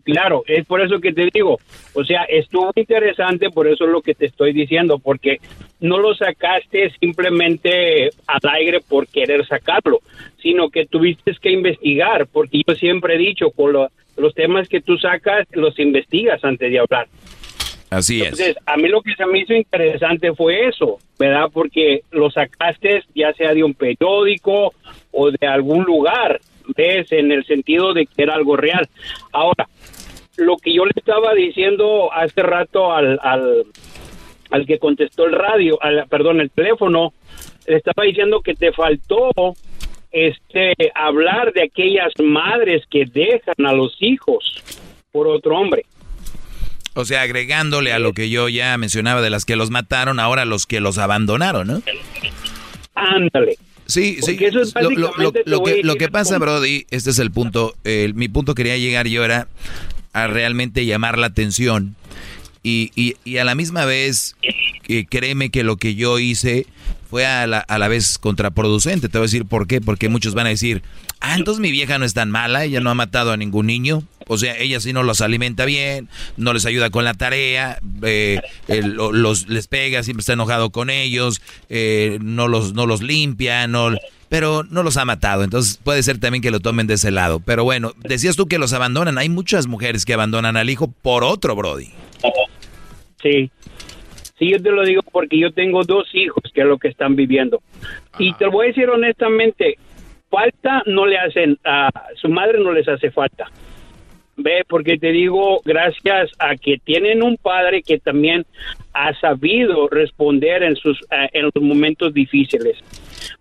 Claro, 0.03 0.43
es 0.47 0.65
por 0.65 0.81
eso 0.81 0.99
que 0.99 1.13
te 1.13 1.29
digo, 1.33 1.59
o 1.93 2.03
sea, 2.03 2.23
estuvo 2.23 2.71
interesante, 2.75 3.49
por 3.49 3.67
eso 3.67 3.85
es 3.85 3.91
lo 3.91 4.01
que 4.01 4.15
te 4.15 4.25
estoy 4.25 4.51
diciendo, 4.53 4.99
porque 4.99 5.39
no 5.79 5.97
lo 5.99 6.13
sacaste 6.15 6.91
simplemente 6.99 8.09
al 8.27 8.39
aire 8.53 8.79
por 8.81 9.07
querer 9.07 9.45
sacarlo, 9.45 9.99
sino 10.41 10.69
que 10.69 10.85
tuviste 10.85 11.33
que 11.41 11.51
investigar, 11.51 12.27
porque 12.27 12.61
yo 12.67 12.75
siempre 12.75 13.15
he 13.15 13.17
dicho, 13.19 13.51
con 13.51 13.73
lo- 13.73 13.89
los 14.17 14.33
temas 14.33 14.67
que 14.67 14.81
tú 14.81 14.97
sacas, 14.97 15.47
los 15.51 15.77
investigas 15.79 16.43
antes 16.43 16.71
de 16.71 16.79
hablar. 16.79 17.07
Así 17.89 18.21
es. 18.21 18.27
Entonces, 18.27 18.55
a 18.65 18.77
mí 18.77 18.87
lo 18.87 19.01
que 19.01 19.13
se 19.15 19.25
me 19.25 19.39
hizo 19.39 19.53
interesante 19.53 20.33
fue 20.33 20.67
eso, 20.67 20.97
¿verdad? 21.19 21.49
Porque 21.51 22.01
lo 22.11 22.31
sacaste 22.31 23.03
ya 23.13 23.33
sea 23.33 23.53
de 23.53 23.63
un 23.63 23.73
periódico 23.73 24.73
o 25.11 25.29
de 25.31 25.45
algún 25.45 25.83
lugar, 25.83 26.39
¿ves? 26.77 27.11
En 27.11 27.31
el 27.33 27.43
sentido 27.45 27.93
de 27.93 28.05
que 28.05 28.23
era 28.23 28.35
algo 28.35 28.55
real. 28.55 28.87
Ahora, 29.33 29.67
lo 30.37 30.57
que 30.57 30.73
yo 30.73 30.85
le 30.85 30.93
estaba 30.95 31.33
diciendo 31.33 32.11
hace 32.13 32.41
rato 32.41 32.93
al, 32.93 33.19
al, 33.21 33.65
al 34.49 34.65
que 34.65 34.79
contestó 34.79 35.25
el 35.25 35.33
radio, 35.33 35.81
al, 35.81 36.07
perdón, 36.07 36.41
el 36.41 36.49
teléfono, 36.49 37.13
le 37.67 37.77
estaba 37.77 38.03
diciendo 38.03 38.41
que 38.41 38.53
te 38.53 38.71
faltó 38.71 39.31
este 40.11 40.73
hablar 40.93 41.53
de 41.53 41.63
aquellas 41.63 42.13
madres 42.21 42.83
que 42.89 43.05
dejan 43.05 43.65
a 43.65 43.73
los 43.73 43.95
hijos 43.99 44.61
por 45.11 45.27
otro 45.27 45.57
hombre. 45.57 45.85
O 46.93 47.05
sea, 47.05 47.21
agregándole 47.21 47.93
a 47.93 47.99
lo 47.99 48.11
que 48.13 48.29
yo 48.29 48.49
ya 48.49 48.77
mencionaba 48.77 49.21
de 49.21 49.29
las 49.29 49.45
que 49.45 49.55
los 49.55 49.69
mataron, 49.69 50.19
ahora 50.19 50.43
los 50.43 50.65
que 50.67 50.81
los 50.81 50.97
abandonaron, 50.97 51.67
¿no? 51.67 51.81
Ándale. 52.95 53.55
Sí, 53.85 54.17
sí. 54.21 54.37
lo, 55.45 55.63
que, 55.63 55.83
lo 55.83 55.95
que 55.95 56.09
pasa, 56.09 56.37
Brody, 56.37 56.85
este 56.91 57.09
es 57.09 57.19
el 57.19 57.31
punto. 57.31 57.73
mi 57.83 58.27
punto 58.27 58.55
quería 58.55 58.77
llegar 58.77 59.07
yo 59.07 59.23
era 59.23 59.47
a 60.13 60.27
realmente 60.27 60.85
llamar 60.85 61.17
la 61.17 61.27
atención. 61.27 61.95
Y, 62.63 62.91
y, 62.95 63.15
y 63.25 63.37
a 63.37 63.43
la 63.43 63.55
misma 63.55 63.85
vez, 63.85 64.35
que 64.83 65.05
créeme 65.05 65.49
que 65.49 65.63
lo 65.63 65.77
que 65.77 65.95
yo 65.95 66.19
hice 66.19 66.67
fue 67.09 67.25
a 67.25 67.47
la, 67.47 67.59
a 67.59 67.77
la 67.77 67.87
vez 67.87 68.17
contraproducente. 68.17 69.09
Te 69.09 69.17
voy 69.17 69.25
a 69.25 69.27
decir 69.27 69.45
por 69.45 69.67
qué. 69.67 69.81
Porque 69.81 70.09
muchos 70.09 70.33
van 70.33 70.45
a 70.45 70.49
decir, 70.49 70.83
ah, 71.19 71.35
entonces 71.35 71.59
mi 71.59 71.71
vieja 71.71 71.97
no 71.97 72.05
es 72.05 72.13
tan 72.13 72.29
mala, 72.29 72.63
ella 72.63 72.79
no 72.79 72.89
ha 72.89 72.95
matado 72.95 73.31
a 73.31 73.37
ningún 73.37 73.67
niño. 73.67 74.03
O 74.27 74.37
sea, 74.37 74.55
ella 74.57 74.79
sí 74.79 74.93
no 74.93 75.03
los 75.03 75.19
alimenta 75.21 75.65
bien, 75.65 76.07
no 76.37 76.53
les 76.53 76.65
ayuda 76.65 76.89
con 76.89 77.03
la 77.03 77.13
tarea, 77.13 77.79
eh, 78.03 78.39
los, 78.67 79.49
les 79.49 79.67
pega, 79.67 80.03
siempre 80.03 80.21
está 80.21 80.33
enojado 80.33 80.69
con 80.69 80.89
ellos, 80.89 81.41
eh, 81.69 82.17
no, 82.21 82.47
los, 82.47 82.73
no 82.73 82.85
los 82.85 83.01
limpia, 83.01 83.67
no, 83.67 83.89
pero 84.31 84.63
no 84.63 84.81
los 84.81 84.95
ha 84.95 85.03
matado. 85.03 85.43
Entonces 85.43 85.77
puede 85.83 86.01
ser 86.03 86.17
también 86.17 86.41
que 86.41 86.51
lo 86.51 86.61
tomen 86.61 86.87
de 86.87 86.93
ese 86.93 87.11
lado. 87.11 87.41
Pero 87.45 87.65
bueno, 87.65 87.91
decías 87.97 88.37
tú 88.37 88.47
que 88.47 88.59
los 88.59 88.71
abandonan. 88.71 89.17
Hay 89.17 89.27
muchas 89.27 89.67
mujeres 89.67 90.05
que 90.05 90.13
abandonan 90.13 90.55
al 90.55 90.69
hijo 90.69 90.87
por 91.01 91.25
otro, 91.25 91.53
Brody. 91.53 91.89
Sí. 93.21 93.51
Sí, 94.39 94.49
yo 94.49 94.63
te 94.63 94.71
lo 94.71 94.85
digo 94.85 95.01
porque 95.11 95.37
yo 95.37 95.51
tengo 95.51 95.83
dos 95.83 96.07
hijos 96.13 96.43
que 96.53 96.61
es 96.61 96.65
lo 96.65 96.77
que 96.77 96.87
están 96.87 97.17
viviendo. 97.17 97.61
Y 98.19 98.31
te 98.35 98.45
lo 98.45 98.51
voy 98.51 98.67
a 98.67 98.69
decir 98.69 98.89
honestamente, 98.89 99.77
falta 100.29 100.81
no 100.85 101.05
le 101.05 101.17
hacen, 101.17 101.59
a 101.65 101.89
su 102.15 102.29
madre 102.29 102.57
no 102.63 102.71
les 102.71 102.87
hace 102.87 103.11
falta. 103.11 103.51
Ve, 104.43 104.63
porque 104.67 104.97
te 104.97 105.11
digo, 105.11 105.61
gracias 105.63 106.31
a 106.39 106.55
que 106.55 106.77
tienen 106.77 107.23
un 107.23 107.37
padre 107.37 107.81
que 107.83 107.99
también 107.99 108.45
ha 108.93 109.13
sabido 109.19 109.87
responder 109.87 110.63
en 110.63 110.75
sus 110.75 110.99
eh, 111.11 111.29
en 111.33 111.45
los 111.53 111.63
momentos 111.63 112.13
difíciles. 112.13 112.77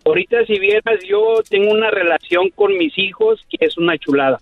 Ahorita 0.04 0.44
si 0.46 0.58
vieras, 0.58 1.00
yo 1.06 1.40
tengo 1.48 1.70
una 1.72 1.90
relación 1.90 2.50
con 2.50 2.76
mis 2.76 2.96
hijos 2.98 3.44
que 3.48 3.64
es 3.64 3.76
una 3.76 3.98
chulada. 3.98 4.40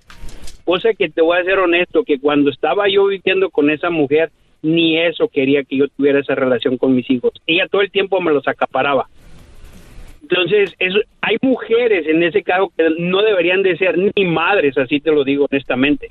Cosa 0.65 0.93
que 0.93 1.09
te 1.09 1.23
voy 1.23 1.39
a 1.39 1.45
ser 1.45 1.59
honesto, 1.59 2.05
que 2.05 2.19
cuando 2.19 2.51
estaba 2.51 2.89
yo 2.89 3.07
viviendo 3.07 3.51
con 3.51 3.71
esa 3.71 3.91
mujer, 3.91 4.31
ni 4.63 4.99
eso 4.99 5.29
quería 5.29 5.65
que 5.65 5.77
yo 5.77 5.89
tuviera 5.89 6.21
esa 6.21 6.35
relación 6.35 6.77
con 6.77 6.95
mis 6.95 7.09
hijos. 7.11 7.33
Ella 7.47 7.69
todo 7.69 7.81
el 7.81 7.91
tiempo 7.91 8.21
me 8.21 8.33
los 8.33 8.47
acaparaba. 8.47 9.09
Entonces, 10.23 10.75
hay 11.23 11.37
mujeres 11.41 12.07
en 12.07 12.23
ese 12.23 12.43
caso 12.43 12.71
que 12.77 12.85
no 12.99 13.23
deberían 13.23 13.63
de 13.63 13.79
ser 13.79 13.97
ni 13.97 14.25
madres, 14.27 14.77
así 14.77 15.01
te 15.01 15.11
lo 15.11 15.25
digo 15.25 15.47
honestamente. 15.51 16.11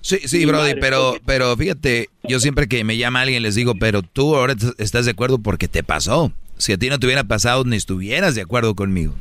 Sí, 0.00 0.18
sí, 0.18 0.46
Brody, 0.46 0.74
pero, 0.80 1.14
pero 1.26 1.56
fíjate, 1.56 2.08
yo 2.24 2.40
siempre 2.40 2.68
que 2.68 2.84
me 2.84 2.96
llama 2.96 3.20
alguien 3.20 3.42
les 3.42 3.54
digo, 3.54 3.74
pero 3.74 4.02
tú 4.02 4.34
ahora 4.34 4.54
estás 4.78 5.04
de 5.04 5.10
acuerdo 5.10 5.38
porque 5.38 5.68
te 5.68 5.82
pasó. 5.82 6.32
Si 6.56 6.72
a 6.72 6.78
ti 6.78 6.88
no 6.88 6.98
te 6.98 7.06
hubiera 7.06 7.24
pasado, 7.24 7.64
ni 7.64 7.76
estuvieras 7.76 8.34
de 8.34 8.42
acuerdo 8.42 8.74
conmigo. 8.74 9.14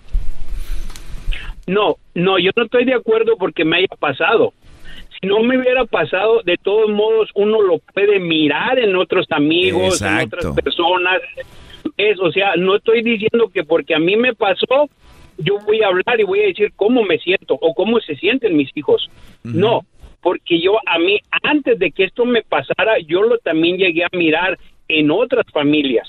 No, 1.68 1.98
no, 2.16 2.40
yo 2.40 2.52
no 2.56 2.64
estoy 2.64 2.86
de 2.86 2.96
acuerdo 2.96 3.38
porque 3.38 3.64
me 3.64 3.78
haya 3.78 3.88
pasado 4.00 4.54
si 5.20 5.28
no 5.28 5.42
me 5.42 5.58
hubiera 5.58 5.86
pasado, 5.86 6.42
de 6.44 6.58
todos 6.58 6.90
modos 6.90 7.30
uno 7.36 7.62
lo 7.62 7.80
puede 7.94 8.20
mirar 8.20 8.80
en 8.80 8.96
otros 8.96 9.26
amigos, 9.32 10.02
en 10.02 10.20
otras 10.20 10.56
personas. 10.56 11.22
Es, 11.98 12.20
o 12.20 12.32
sea, 12.32 12.56
no 12.58 12.78
estoy 12.78 13.02
diciendo 13.02 13.50
que 13.54 13.64
porque 13.64 13.96
a 13.96 14.00
mí 14.00 14.16
me 14.16 14.34
pasó, 14.34 14.90
yo 15.38 15.60
voy 15.66 15.82
a 15.82 15.88
hablar 15.88 16.20
y 16.20 16.24
voy 16.24 16.40
a 16.42 16.48
decir 16.48 16.72
cómo 16.76 17.04
me 17.04 17.18
siento 17.18 17.56
o 17.60 17.74
cómo 17.74 18.00
se 18.00 18.16
sienten 18.16 18.56
mis 18.56 18.70
hijos. 18.76 19.10
No, 19.44 19.82
porque 20.22 20.62
yo 20.62 20.78
a 20.86 21.00
mí, 21.00 21.20
antes 21.44 21.80
de 21.80 21.92
que 21.92 22.06
esto 22.06 22.26
me 22.26 22.42
pasara, 22.44 23.00
yo 23.08 23.22
lo 23.22 23.38
también 23.40 23.78
llegué 23.78 24.04
a 24.04 24.18
mirar 24.18 24.58
en 24.88 25.12
otras 25.12 25.46
familias. 25.52 26.08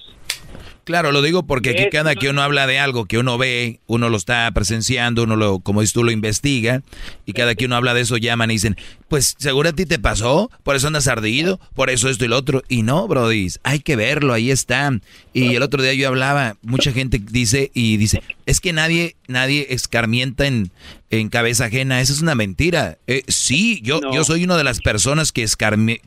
Claro, 0.85 1.13
lo 1.13 1.23
digo 1.23 1.45
porque 1.45 1.71
aquí 1.71 1.89
cada 1.89 2.17
que 2.17 2.31
uno 2.31 2.43
habla 2.43 2.67
de 2.67 2.81
algo 2.81 3.05
que 3.05 3.19
uno 3.19 3.39
ve, 3.39 3.79
uno 3.87 4.09
lo 4.09 4.17
está 4.17 4.51
presenciando, 4.53 5.23
uno 5.23 5.37
lo, 5.37 5.61
como 5.61 5.83
dices 5.83 5.93
tú, 5.93 6.03
lo 6.03 6.11
investiga, 6.11 6.83
y 7.27 7.33
cada 7.33 7.55
que 7.55 7.67
uno 7.67 7.77
habla 7.77 7.95
de 7.95 8.01
eso 8.01 8.17
llaman 8.17 8.51
y 8.51 8.55
dicen, 8.55 8.77
pues 9.07 9.37
seguro 9.39 9.69
a 9.69 9.73
ti 9.73 9.87
te 9.87 10.01
pasó, 10.01 10.51
por 10.65 10.75
eso 10.75 10.89
andas 10.89 11.07
ardido, 11.07 11.61
por 11.75 11.91
eso 11.91 12.09
esto 12.09 12.25
y 12.25 12.29
lo 12.29 12.37
otro. 12.37 12.63
Y 12.69 12.83
no, 12.83 13.07
Brody, 13.07 13.49
hay 13.63 13.79
que 13.79 13.95
verlo, 13.95 14.33
ahí 14.33 14.51
está. 14.51 14.91
Y 15.33 15.55
el 15.55 15.63
otro 15.63 15.81
día 15.81 15.95
yo 15.95 16.09
hablaba, 16.09 16.57
mucha 16.63 16.91
gente 16.93 17.21
dice 17.23 17.71
y 17.73 17.97
dice, 17.97 18.23
es 18.47 18.61
que 18.61 18.73
nadie, 18.73 19.15
nadie 19.31 19.69
escarmienta 19.71 20.47
en, 20.47 20.71
en 21.11 21.29
cabeza 21.29 21.67
ajena, 21.67 22.01
esa 22.01 22.13
es 22.13 22.21
una 22.21 22.35
mentira. 22.35 22.99
Eh, 23.07 23.23
sí, 23.29 23.81
yo, 23.83 24.01
yo 24.13 24.25
soy 24.25 24.45
una 24.45 24.57
de 24.57 24.65
las 24.65 24.81
personas 24.81 25.33
que, 25.33 25.47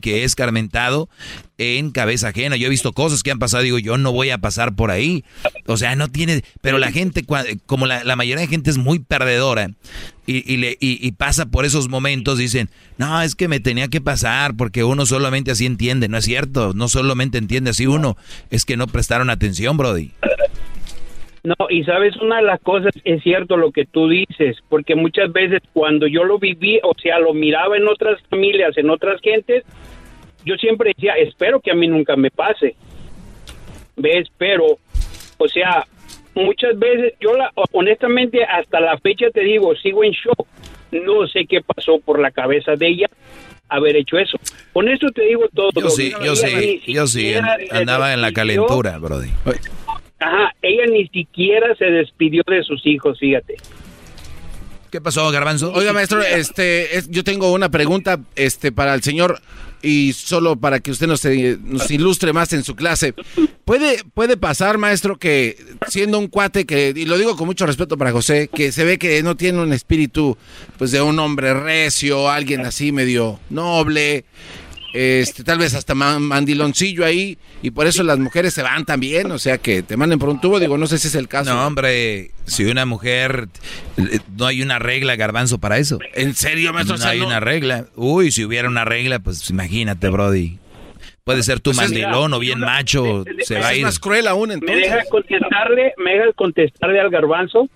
que 0.00 0.22
he 0.22 0.24
escarmentado 0.24 1.08
en 1.58 1.90
cabeza 1.90 2.28
ajena. 2.28 2.56
Yo 2.56 2.66
he 2.66 2.70
visto 2.70 2.92
cosas 2.92 3.22
que 3.22 3.30
han 3.30 3.38
pasado, 3.38 3.62
digo, 3.62 3.78
yo 3.78 3.98
no 3.98 4.12
voy 4.12 4.30
a 4.30 4.38
pasar 4.38 4.74
por 4.74 4.90
ahí. 4.90 5.24
O 5.66 5.76
sea, 5.76 5.96
no 5.96 6.08
tiene, 6.08 6.42
pero 6.60 6.78
la 6.78 6.92
gente, 6.92 7.24
como 7.66 7.86
la, 7.86 8.04
la 8.04 8.16
mayoría 8.16 8.42
de 8.42 8.48
gente 8.48 8.70
es 8.70 8.78
muy 8.78 8.98
perdedora, 8.98 9.70
y, 10.26 10.50
y, 10.50 10.56
le, 10.56 10.76
y, 10.80 11.12
pasa 11.12 11.46
por 11.46 11.66
esos 11.66 11.88
momentos, 11.88 12.38
dicen, 12.38 12.70
no, 12.96 13.20
es 13.20 13.34
que 13.34 13.46
me 13.46 13.60
tenía 13.60 13.88
que 13.88 14.00
pasar 14.00 14.56
porque 14.56 14.82
uno 14.82 15.04
solamente 15.04 15.50
así 15.50 15.66
entiende. 15.66 16.08
No 16.08 16.16
es 16.16 16.24
cierto, 16.24 16.72
no 16.74 16.88
solamente 16.88 17.36
entiende 17.36 17.70
así 17.70 17.86
uno, 17.86 18.16
es 18.50 18.64
que 18.64 18.78
no 18.78 18.86
prestaron 18.86 19.28
atención, 19.28 19.76
Brody. 19.76 20.12
No, 21.44 21.54
y 21.68 21.84
sabes, 21.84 22.16
una 22.16 22.36
de 22.36 22.44
las 22.44 22.60
cosas 22.60 22.90
es 23.04 23.22
cierto 23.22 23.58
lo 23.58 23.70
que 23.70 23.84
tú 23.84 24.08
dices, 24.08 24.56
porque 24.70 24.94
muchas 24.94 25.30
veces 25.30 25.60
cuando 25.74 26.06
yo 26.06 26.24
lo 26.24 26.38
viví, 26.38 26.80
o 26.82 26.94
sea, 27.00 27.18
lo 27.18 27.34
miraba 27.34 27.76
en 27.76 27.86
otras 27.86 28.18
familias, 28.30 28.78
en 28.78 28.88
otras 28.88 29.20
gentes, 29.20 29.62
yo 30.46 30.56
siempre 30.56 30.92
decía, 30.96 31.12
espero 31.16 31.60
que 31.60 31.70
a 31.70 31.74
mí 31.74 31.86
nunca 31.86 32.16
me 32.16 32.30
pase. 32.30 32.76
¿Ves? 33.96 34.28
Pero, 34.38 34.78
o 35.36 35.48
sea, 35.48 35.86
muchas 36.34 36.78
veces, 36.78 37.12
yo 37.20 37.34
la, 37.34 37.52
honestamente 37.72 38.42
hasta 38.42 38.80
la 38.80 38.96
fecha 38.96 39.26
te 39.30 39.40
digo, 39.40 39.76
sigo 39.76 40.02
en 40.02 40.12
shock. 40.12 40.46
No 40.92 41.26
sé 41.26 41.44
qué 41.46 41.60
pasó 41.60 41.98
por 41.98 42.20
la 42.20 42.30
cabeza 42.30 42.74
de 42.74 42.88
ella 42.88 43.06
haber 43.68 43.96
hecho 43.96 44.16
eso. 44.16 44.38
Con 44.72 44.88
eso 44.88 45.08
te 45.14 45.22
digo 45.22 45.42
todo. 45.52 45.70
Yo 45.74 45.90
sí, 45.90 46.12
yo 46.24 46.36
sí, 46.36 46.80
yo 46.86 47.06
sí, 47.06 47.34
andaba 47.70 48.14
en 48.14 48.22
la 48.22 48.32
calentura, 48.32 48.98
Brody. 48.98 49.30
Ajá, 50.24 50.54
ella 50.62 50.86
ni 50.86 51.06
siquiera 51.08 51.74
se 51.76 51.84
despidió 51.84 52.42
de 52.46 52.62
sus 52.62 52.84
hijos, 52.86 53.18
fíjate. 53.18 53.56
¿Qué 54.90 55.00
pasó, 55.00 55.30
Garbanzo? 55.30 55.70
Oiga, 55.72 55.92
maestro, 55.92 56.22
este, 56.22 56.88
yo 57.10 57.24
tengo 57.24 57.52
una 57.52 57.68
pregunta, 57.68 58.20
este, 58.34 58.72
para 58.72 58.94
el 58.94 59.02
señor 59.02 59.40
y 59.82 60.14
solo 60.14 60.56
para 60.56 60.80
que 60.80 60.90
usted 60.90 61.06
nos, 61.06 61.22
nos, 61.62 61.90
ilustre 61.90 62.32
más 62.32 62.54
en 62.54 62.64
su 62.64 62.74
clase. 62.74 63.12
¿Puede, 63.66 64.02
puede 64.14 64.38
pasar, 64.38 64.78
maestro, 64.78 65.18
que 65.18 65.58
siendo 65.88 66.18
un 66.18 66.28
cuate 66.28 66.64
que, 66.64 66.94
y 66.96 67.04
lo 67.04 67.18
digo 67.18 67.36
con 67.36 67.46
mucho 67.46 67.66
respeto 67.66 67.98
para 67.98 68.12
José, 68.12 68.48
que 68.48 68.72
se 68.72 68.84
ve 68.84 68.98
que 68.98 69.22
no 69.22 69.36
tiene 69.36 69.60
un 69.60 69.74
espíritu, 69.74 70.38
pues, 70.78 70.90
de 70.90 71.02
un 71.02 71.18
hombre 71.18 71.52
recio, 71.52 72.30
alguien 72.30 72.64
así 72.64 72.92
medio 72.92 73.40
noble, 73.50 74.24
este, 74.94 75.42
tal 75.42 75.58
vez 75.58 75.74
hasta 75.74 75.94
mandiloncillo 75.94 77.04
ahí, 77.04 77.36
y 77.62 77.72
por 77.72 77.88
eso 77.88 78.04
las 78.04 78.16
mujeres 78.18 78.54
se 78.54 78.62
van 78.62 78.84
también, 78.84 79.30
o 79.32 79.38
sea 79.40 79.58
que 79.58 79.82
te 79.82 79.96
manden 79.96 80.20
por 80.20 80.28
un 80.28 80.40
tubo, 80.40 80.60
digo, 80.60 80.78
no 80.78 80.86
sé 80.86 80.98
si 80.98 81.08
es 81.08 81.16
el 81.16 81.26
caso. 81.26 81.52
No, 81.52 81.66
hombre, 81.66 82.30
si 82.44 82.64
una 82.64 82.86
mujer, 82.86 83.48
eh, 83.96 84.20
no 84.38 84.46
hay 84.46 84.62
una 84.62 84.78
regla, 84.78 85.16
garbanzo, 85.16 85.58
para 85.58 85.78
eso. 85.78 85.98
¿En 86.14 86.34
serio, 86.34 86.72
maestro? 86.72 86.96
No 86.96 87.06
hay 87.06 87.20
una 87.20 87.40
regla. 87.40 87.86
Uy, 87.96 88.30
si 88.30 88.44
hubiera 88.44 88.68
una 88.68 88.84
regla, 88.84 89.18
pues 89.18 89.50
imagínate, 89.50 90.08
Brody. 90.10 90.58
Puede 91.24 91.42
ser 91.42 91.58
tu 91.58 91.70
pues 91.70 91.78
mandilón 91.78 92.32
o 92.34 92.38
bien 92.38 92.60
macho, 92.60 93.24
se 93.40 93.58
va 93.58 93.68
a 93.68 93.72
ir. 93.72 93.78
Es 93.78 93.84
más 93.84 93.98
cruel 93.98 94.28
aún, 94.28 94.52
entonces. 94.52 94.76
¿Me 94.76 94.82
deja 94.82 95.02
contestarle, 95.10 95.94
me 95.96 96.12
deja 96.12 96.32
contestarle 96.34 97.00
al 97.00 97.10
garbanzo? 97.10 97.68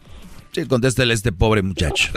Sí, 0.53 0.67
contéstale 0.67 1.13
a 1.13 1.15
este 1.15 1.33
pobre 1.33 1.63
muchacho. 1.63 2.13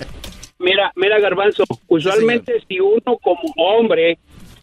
mira, 0.58 0.92
mira, 0.94 1.18
garbanzo, 1.18 1.64
usualmente 1.88 2.62
si 2.68 2.78
uno 2.78 3.18
como 3.22 3.40
hombre 3.56 4.18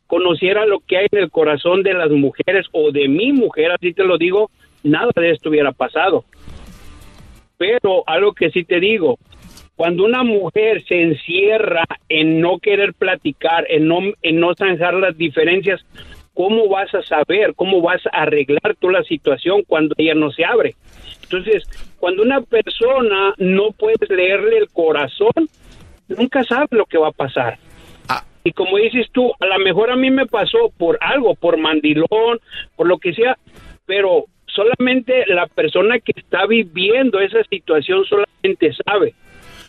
conociera 0.08 0.66
lo 0.66 0.80
que 0.80 0.98
hay 0.98 1.08
en 1.12 1.20
el 1.20 1.32
corazón 1.32 1.84
de 1.84 1.94
las 1.94 2.10
mujeres 2.12 2.68
o 2.72 2.92
de 2.92 3.08
mi 3.08 3.32
mujer, 3.32 3.72
así 3.72 3.94
te 3.94 4.04
lo 4.04 4.18
digo, 4.18 4.52
nada 4.84 5.12
de 5.16 5.32
esto 5.32 5.50
hubiera 5.50 5.72
pasado. 5.72 6.26
Pero 7.58 8.04
algo 8.08 8.34
que 8.34 8.52
sí 8.52 8.64
te 8.64 8.80
digo, 8.80 9.18
cuando 9.76 10.06
una 10.06 10.24
mujer 10.24 10.84
se 10.86 11.02
encierra 11.02 11.84
en 12.10 12.40
no 12.42 12.60
querer 12.60 12.94
platicar, 12.94 13.66
en 13.70 13.88
no, 13.88 14.00
en 14.22 14.40
no 14.40 14.54
zanjar 14.56 14.94
las 14.96 15.18
diferencias, 15.18 15.84
¿cómo 16.34 16.68
vas 16.70 16.94
a 16.94 17.02
saber, 17.04 17.54
cómo 17.56 17.82
vas 17.82 18.02
a 18.12 18.24
arreglar 18.24 18.76
toda 18.80 18.94
la 18.94 19.04
situación 19.04 19.64
cuando 19.66 19.96
ella 19.98 20.14
no 20.14 20.32
se 20.32 20.46
abre? 20.46 20.76
Entonces, 21.24 21.64
cuando 22.00 22.22
una 22.22 22.42
persona 22.42 23.34
no 23.38 23.72
puedes 23.72 24.10
leerle 24.10 24.58
el 24.58 24.70
corazón, 24.70 25.50
nunca 26.08 26.44
sabes 26.44 26.72
lo 26.72 26.86
que 26.86 26.98
va 26.98 27.08
a 27.08 27.12
pasar. 27.12 27.58
Y 28.44 28.52
como 28.52 28.78
dices 28.78 29.08
tú, 29.12 29.32
a 29.40 29.46
lo 29.46 29.60
mejor 29.60 29.90
a 29.90 29.96
mí 29.96 30.12
me 30.12 30.26
pasó 30.26 30.72
por 30.78 30.98
algo, 31.02 31.36
por 31.36 31.58
mandilón, 31.58 32.40
por 32.76 32.88
lo 32.88 32.98
que 32.98 33.14
sea, 33.14 33.38
pero 33.86 34.26
solamente 34.48 35.26
la 35.28 35.48
persona 35.48 36.00
que 36.00 36.14
está 36.16 36.46
viviendo 36.46 37.20
esa 37.20 37.44
situación 37.46 38.04
solamente 38.06 38.74
sabe. 38.86 39.14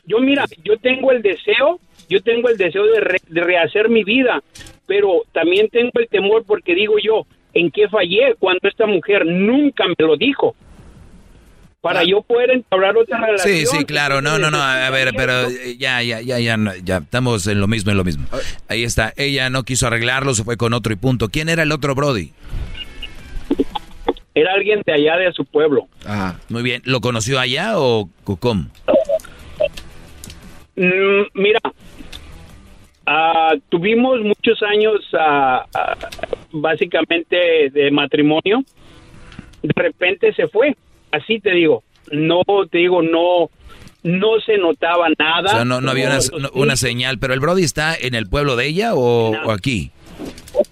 Yo 0.07 0.19
mira, 0.19 0.45
yo 0.63 0.77
tengo 0.79 1.13
el 1.13 1.23
deseo, 1.23 1.79
yo 2.09 2.21
tengo 2.23 2.49
el 2.49 2.57
deseo 2.57 2.85
de, 2.87 3.21
de 3.29 3.41
rehacer 3.41 3.89
mi 3.89 4.05
vida, 4.05 4.43
pero 4.87 5.23
también 5.33 5.69
tengo 5.69 5.93
el 5.95 6.09
temor 6.09 6.45
porque 6.47 6.75
digo 6.75 6.97
yo, 6.99 7.27
¿en 7.55 7.71
qué 7.71 7.89
fallé 7.89 8.35
cuando 8.39 8.69
esta 8.69 8.87
mujer 8.87 9.25
nunca 9.25 9.85
me 9.87 9.95
lo 9.99 10.17
dijo? 10.17 10.55
Para 11.85 12.03
yo 12.03 12.23
poder 12.23 12.51
entablar 12.51 12.97
otra 12.97 13.21
relación. 13.21 13.57
Sí, 13.57 13.67
sí, 13.67 13.85
claro. 13.85 14.23
No, 14.23 14.39
no, 14.39 14.51
no. 14.51 14.57
A 14.57 14.89
ver, 14.89 15.13
pero 15.15 15.51
ya, 15.77 16.03
ya, 16.03 16.23
ya, 16.23 16.39
ya, 16.39 16.57
ya. 16.83 16.97
Estamos 16.97 17.47
en 17.47 17.61
lo 17.61 17.67
mismo, 17.67 17.91
en 17.91 17.99
lo 17.99 18.05
mismo. 18.05 18.27
Ahí 18.69 18.85
está. 18.85 19.13
Ella 19.19 19.51
no 19.51 19.65
quiso 19.65 19.87
arreglarlo, 19.87 20.33
se 20.33 20.45
fue 20.45 20.57
con 20.57 20.73
otro 20.73 20.95
y 20.95 20.97
punto. 20.97 21.29
¿Quién 21.29 21.51
era 21.51 21.63
el 21.63 21.73
otro 21.73 21.95
Brody? 21.95 22.33
Era 24.35 24.55
alguien 24.55 24.81
de 24.87 24.95
allá 24.95 25.19
de 25.19 25.31
su 25.35 25.45
pueblo. 25.45 25.87
Ah, 26.07 26.37
muy 26.49 26.63
bien. 26.63 26.81
¿Lo 26.87 27.03
conoció 27.03 27.39
allá 27.39 27.79
o 27.79 28.09
cómo? 28.25 28.71
Mm, 30.77 31.23
mira, 31.35 31.61
ah, 33.05 33.53
tuvimos 33.69 34.23
muchos 34.23 34.63
años 34.63 35.03
ah, 35.13 35.67
básicamente 36.51 37.69
de 37.75 37.91
matrimonio. 37.91 38.65
De 39.63 39.73
repente 39.77 40.33
se 40.33 40.49
fue 40.49 40.75
así 41.15 41.41
te 41.41 41.51
digo, 41.53 41.83
no 42.11 42.43
te 42.71 42.79
digo, 42.79 43.03
no, 43.03 43.51
no 44.03 44.41
se 44.45 44.59
notaba 44.59 45.09
nada. 45.19 45.47
O 45.47 45.49
sea, 45.49 45.65
no, 45.65 45.81
no 45.81 45.91
había 45.91 46.19
una, 46.53 46.77
señal, 46.77 47.19
pero 47.19 47.35
el 47.35 47.41
Brody 47.41 47.65
está 47.65 47.95
en 47.97 48.15
el 48.15 48.27
pueblo 48.27 48.57
de 48.57 48.67
ella 48.67 48.95
o, 48.95 49.51
aquí. 49.51 49.91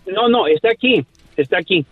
No, 0.06 0.28
no, 0.28 0.46
está 0.46 0.70
aquí, 0.70 1.04
está 1.36 1.58
aquí. 1.58 1.84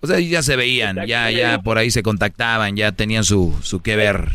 O 0.00 0.06
sea, 0.06 0.18
ya 0.18 0.42
se 0.42 0.56
veían, 0.56 1.06
ya, 1.06 1.30
ya 1.30 1.60
por 1.60 1.78
ahí 1.78 1.90
se 1.90 2.02
contactaban, 2.02 2.76
ya 2.76 2.92
tenían 2.92 3.24
su, 3.24 3.56
su 3.62 3.82
que 3.82 3.96
ver. 3.96 4.28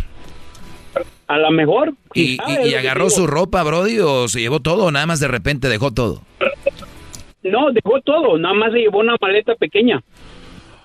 A 1.27 1.37
lo 1.37 1.51
mejor. 1.51 1.93
¿Y, 2.13 2.37
y, 2.65 2.73
agarró 2.73 3.09
su 3.09 3.27
ropa, 3.27 3.61
Brody, 3.63 3.99
o 3.99 4.29
se 4.29 4.39
llevó 4.39 4.61
todo 4.61 4.85
o 4.85 4.91
nada 4.91 5.05
más 5.05 5.19
de 5.19 5.27
repente 5.27 5.67
dejó 5.67 5.91
todo? 5.91 6.23
No, 7.43 7.71
dejó 7.71 7.99
todo, 8.01 8.37
nada 8.37 8.53
más 8.53 8.71
se 8.71 8.79
llevó 8.79 8.99
una 8.99 9.15
maleta 9.21 9.55
pequeña. 9.55 10.01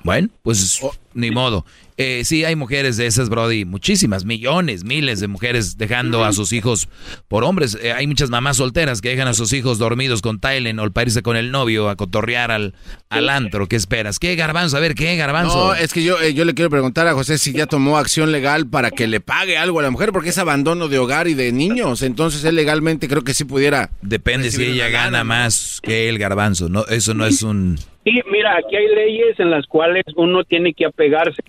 Bueno, 0.03 0.29
pues 0.43 0.81
oh. 0.83 0.93
ni 1.15 1.31
modo. 1.31 1.65
Eh, 2.03 2.25
sí, 2.25 2.45
hay 2.45 2.57
mujeres 2.57 2.97
de 2.97 3.07
esas, 3.07 3.29
Brody, 3.29 3.65
muchísimas, 3.65 4.25
millones, 4.25 4.85
miles 4.85 5.21
de 5.21 5.29
mujeres 5.29 5.79
dejando 5.79 6.25
a 6.25 6.33
sus 6.33 6.53
hijos 6.53 6.89
por 7.29 7.45
hombres. 7.45 7.79
Eh, 7.81 7.93
hay 7.93 8.09
muchas 8.09 8.29
mamás 8.29 8.57
solteras 8.57 9.01
que 9.01 9.11
dejan 9.11 9.29
a 9.29 9.35
sus 9.35 9.53
hijos 9.53 9.79
dormidos 9.79 10.21
con 10.21 10.41
Tylen 10.41 10.81
o 10.81 10.91
para 10.91 11.07
irse 11.07 11.23
con 11.23 11.37
el 11.37 11.53
novio 11.53 11.89
a 11.89 11.95
cotorrear 11.97 12.51
al, 12.51 12.75
al 13.09 13.29
antro. 13.29 13.69
¿Qué 13.69 13.77
esperas? 13.77 14.19
¿Qué 14.19 14.35
garbanzo? 14.35 14.77
A 14.77 14.81
ver, 14.81 14.95
¿qué 14.95 15.15
garbanzo? 15.17 15.69
No, 15.69 15.75
es 15.75 15.93
que 15.93 16.03
yo, 16.03 16.21
eh, 16.21 16.35
yo 16.35 16.45
le 16.45 16.55
quiero 16.55 16.71
preguntar 16.71 17.07
a 17.07 17.15
José 17.15 17.39
si 17.39 17.53
ya 17.53 17.67
tomó 17.67 17.99
acción 17.99 18.33
legal 18.33 18.67
para 18.67 18.91
que 18.91 19.07
le 19.07 19.21
pague 19.21 19.57
algo 19.57 19.79
a 19.79 19.85
la 19.85 19.91
mujer, 19.91 20.11
porque 20.11 20.31
es 20.31 20.39
abandono 20.39 20.89
de 20.89 20.99
hogar 20.99 21.29
y 21.29 21.35
de 21.35 21.53
niños. 21.53 22.03
Entonces 22.03 22.43
él 22.45 22.57
legalmente 22.57 23.07
creo 23.07 23.23
que 23.23 23.33
sí 23.33 23.45
pudiera. 23.45 23.91
Depende 24.03 24.51
si 24.51 24.65
ella 24.65 24.89
gana 24.89 25.23
más 25.23 25.81
que 25.83 26.09
el 26.09 26.19
garbanzo. 26.19 26.69
No, 26.69 26.85
eso 26.87 27.15
no 27.15 27.27
es 27.27 27.43
un. 27.43 27.79
Sí, 28.05 28.21
mira, 28.33 28.57
aquí 28.59 28.75
hay 28.75 28.89
leyes 28.89 29.39
en 29.39 29.51
las 29.51 29.67
cuales 29.67 30.03
uno 30.17 30.43
tiene 30.43 30.75
que 30.75 30.85
apegarse 30.85 31.43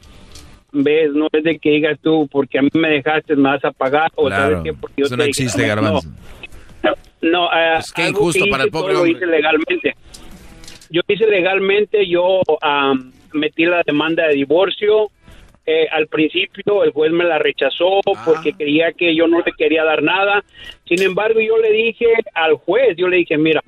ves, 0.73 1.13
no 1.13 1.27
es 1.31 1.43
de 1.43 1.59
que 1.59 1.69
digas 1.69 1.97
tú, 2.01 2.27
porque 2.31 2.59
a 2.59 2.61
mí 2.61 2.69
me 2.73 2.89
dejaste, 2.89 3.35
me 3.35 3.49
vas 3.49 3.63
a 3.63 3.71
pagar, 3.71 4.11
o 4.15 4.29
sabes 4.29 4.59
que 4.63 4.73
porque 4.73 4.95
yo 4.97 5.05
eso 5.05 5.15
no 5.15 5.23
existe, 5.23 5.65
garbanzo. 5.67 6.09
No, 7.21 7.45
uh, 7.45 7.79
es 7.79 7.93
que 7.93 8.09
injusto 8.09 8.45
para 8.51 8.65
el 8.65 8.71
pobre 8.71 8.95
Yo 8.95 9.05
hice 9.05 9.25
legalmente. 9.25 9.95
Yo 10.89 11.01
hice 11.07 11.25
legalmente, 11.25 12.05
yo 12.05 12.41
metí 13.31 13.65
la 13.65 13.81
demanda 13.85 14.27
de 14.27 14.33
divorcio. 14.33 15.09
Eh, 15.65 15.87
al 15.89 16.07
principio 16.07 16.83
el 16.83 16.91
juez 16.91 17.13
me 17.13 17.23
la 17.23 17.39
rechazó 17.39 17.99
ah. 17.99 18.23
porque 18.25 18.51
creía 18.51 18.91
que 18.91 19.15
yo 19.15 19.27
no 19.27 19.39
le 19.39 19.53
quería 19.57 19.85
dar 19.85 20.03
nada. 20.03 20.43
Sin 20.85 21.01
embargo, 21.01 21.39
yo 21.39 21.57
le 21.57 21.71
dije 21.71 22.07
al 22.33 22.55
juez, 22.55 22.97
yo 22.97 23.07
le 23.07 23.17
dije, 23.17 23.37
mira, 23.37 23.63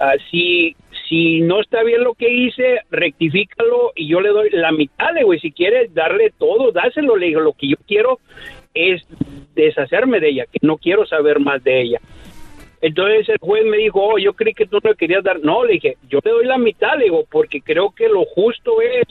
uh, 0.00 0.18
si 0.30 0.74
si 1.08 1.40
no 1.40 1.60
está 1.60 1.82
bien 1.82 2.02
lo 2.02 2.14
que 2.14 2.28
hice, 2.28 2.80
rectifícalo 2.90 3.92
y 3.94 4.08
yo 4.08 4.20
le 4.20 4.30
doy 4.30 4.50
la 4.50 4.72
mitad, 4.72 5.14
le 5.14 5.24
güey, 5.24 5.38
si 5.38 5.52
quieres 5.52 5.94
darle 5.94 6.32
todo, 6.36 6.72
dáselo, 6.72 7.16
le 7.16 7.26
digo, 7.26 7.40
lo 7.40 7.52
que 7.52 7.68
yo 7.68 7.76
quiero 7.86 8.18
es 8.74 9.06
deshacerme 9.54 10.20
de 10.20 10.28
ella, 10.30 10.46
que 10.50 10.58
no 10.62 10.76
quiero 10.78 11.06
saber 11.06 11.40
más 11.40 11.62
de 11.62 11.82
ella. 11.82 12.00
Entonces 12.82 13.28
el 13.28 13.38
juez 13.38 13.64
me 13.64 13.78
dijo, 13.78 14.00
oh, 14.00 14.18
yo 14.18 14.34
creí 14.34 14.52
que 14.52 14.66
tú 14.66 14.78
no 14.82 14.94
querías 14.94 15.24
dar. 15.24 15.40
No, 15.40 15.64
le 15.64 15.74
dije, 15.74 15.96
yo 16.08 16.20
le 16.22 16.30
doy 16.30 16.44
la 16.44 16.58
mitad, 16.58 16.96
le 16.98 17.04
digo, 17.04 17.24
porque 17.30 17.60
creo 17.60 17.90
que 17.90 18.08
lo 18.08 18.24
justo 18.24 18.82
es 18.82 19.06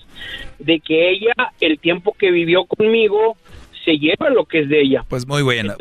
de 0.60 0.80
que 0.80 1.10
ella, 1.10 1.34
el 1.60 1.80
tiempo 1.80 2.16
que 2.18 2.32
vivió 2.32 2.66
conmigo, 2.66 3.38
se 3.86 3.98
lleva 3.98 4.30
lo 4.30 4.46
que 4.46 4.62
es 4.62 4.70
de 4.70 4.82
ella. 4.82 5.06
Pues 5.08 5.28
muy 5.28 5.44
bien, 5.44 5.72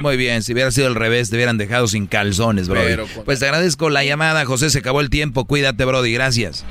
muy, 0.00 0.16
bien. 0.16 0.42
Si 0.42 0.52
hubiera 0.52 0.70
sido 0.70 0.86
al 0.86 0.94
revés, 0.94 1.28
te 1.28 1.36
hubieran 1.36 1.58
dejado 1.58 1.86
sin 1.88 2.06
calzones, 2.06 2.68
bro. 2.68 2.80
Pues 3.24 3.40
te 3.40 3.46
agradezco 3.46 3.90
la 3.90 4.04
llamada, 4.04 4.44
José. 4.44 4.70
Se 4.70 4.78
acabó 4.78 5.00
el 5.00 5.10
tiempo. 5.10 5.44
Cuídate, 5.44 5.84
Brody. 5.84 6.12
Gracias. 6.12 6.64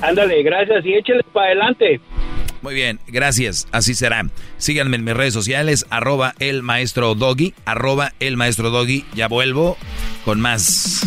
Ándale, 0.00 0.42
gracias. 0.42 0.84
Y 0.84 0.94
échale 0.94 1.22
para 1.32 1.46
adelante. 1.46 2.00
Muy 2.62 2.74
bien, 2.74 2.98
gracias. 3.06 3.68
Así 3.72 3.94
será. 3.94 4.22
Síganme 4.56 4.96
en 4.96 5.04
mis 5.04 5.14
redes 5.14 5.34
sociales, 5.34 5.86
arroba 5.90 6.34
el 6.38 6.62
maestro 6.62 7.14
doggy, 7.14 7.54
arroba 7.64 8.12
el 8.18 8.36
maestro 8.36 8.70
doggy. 8.70 9.04
Ya 9.14 9.28
vuelvo 9.28 9.76
con 10.24 10.40
más. 10.40 11.06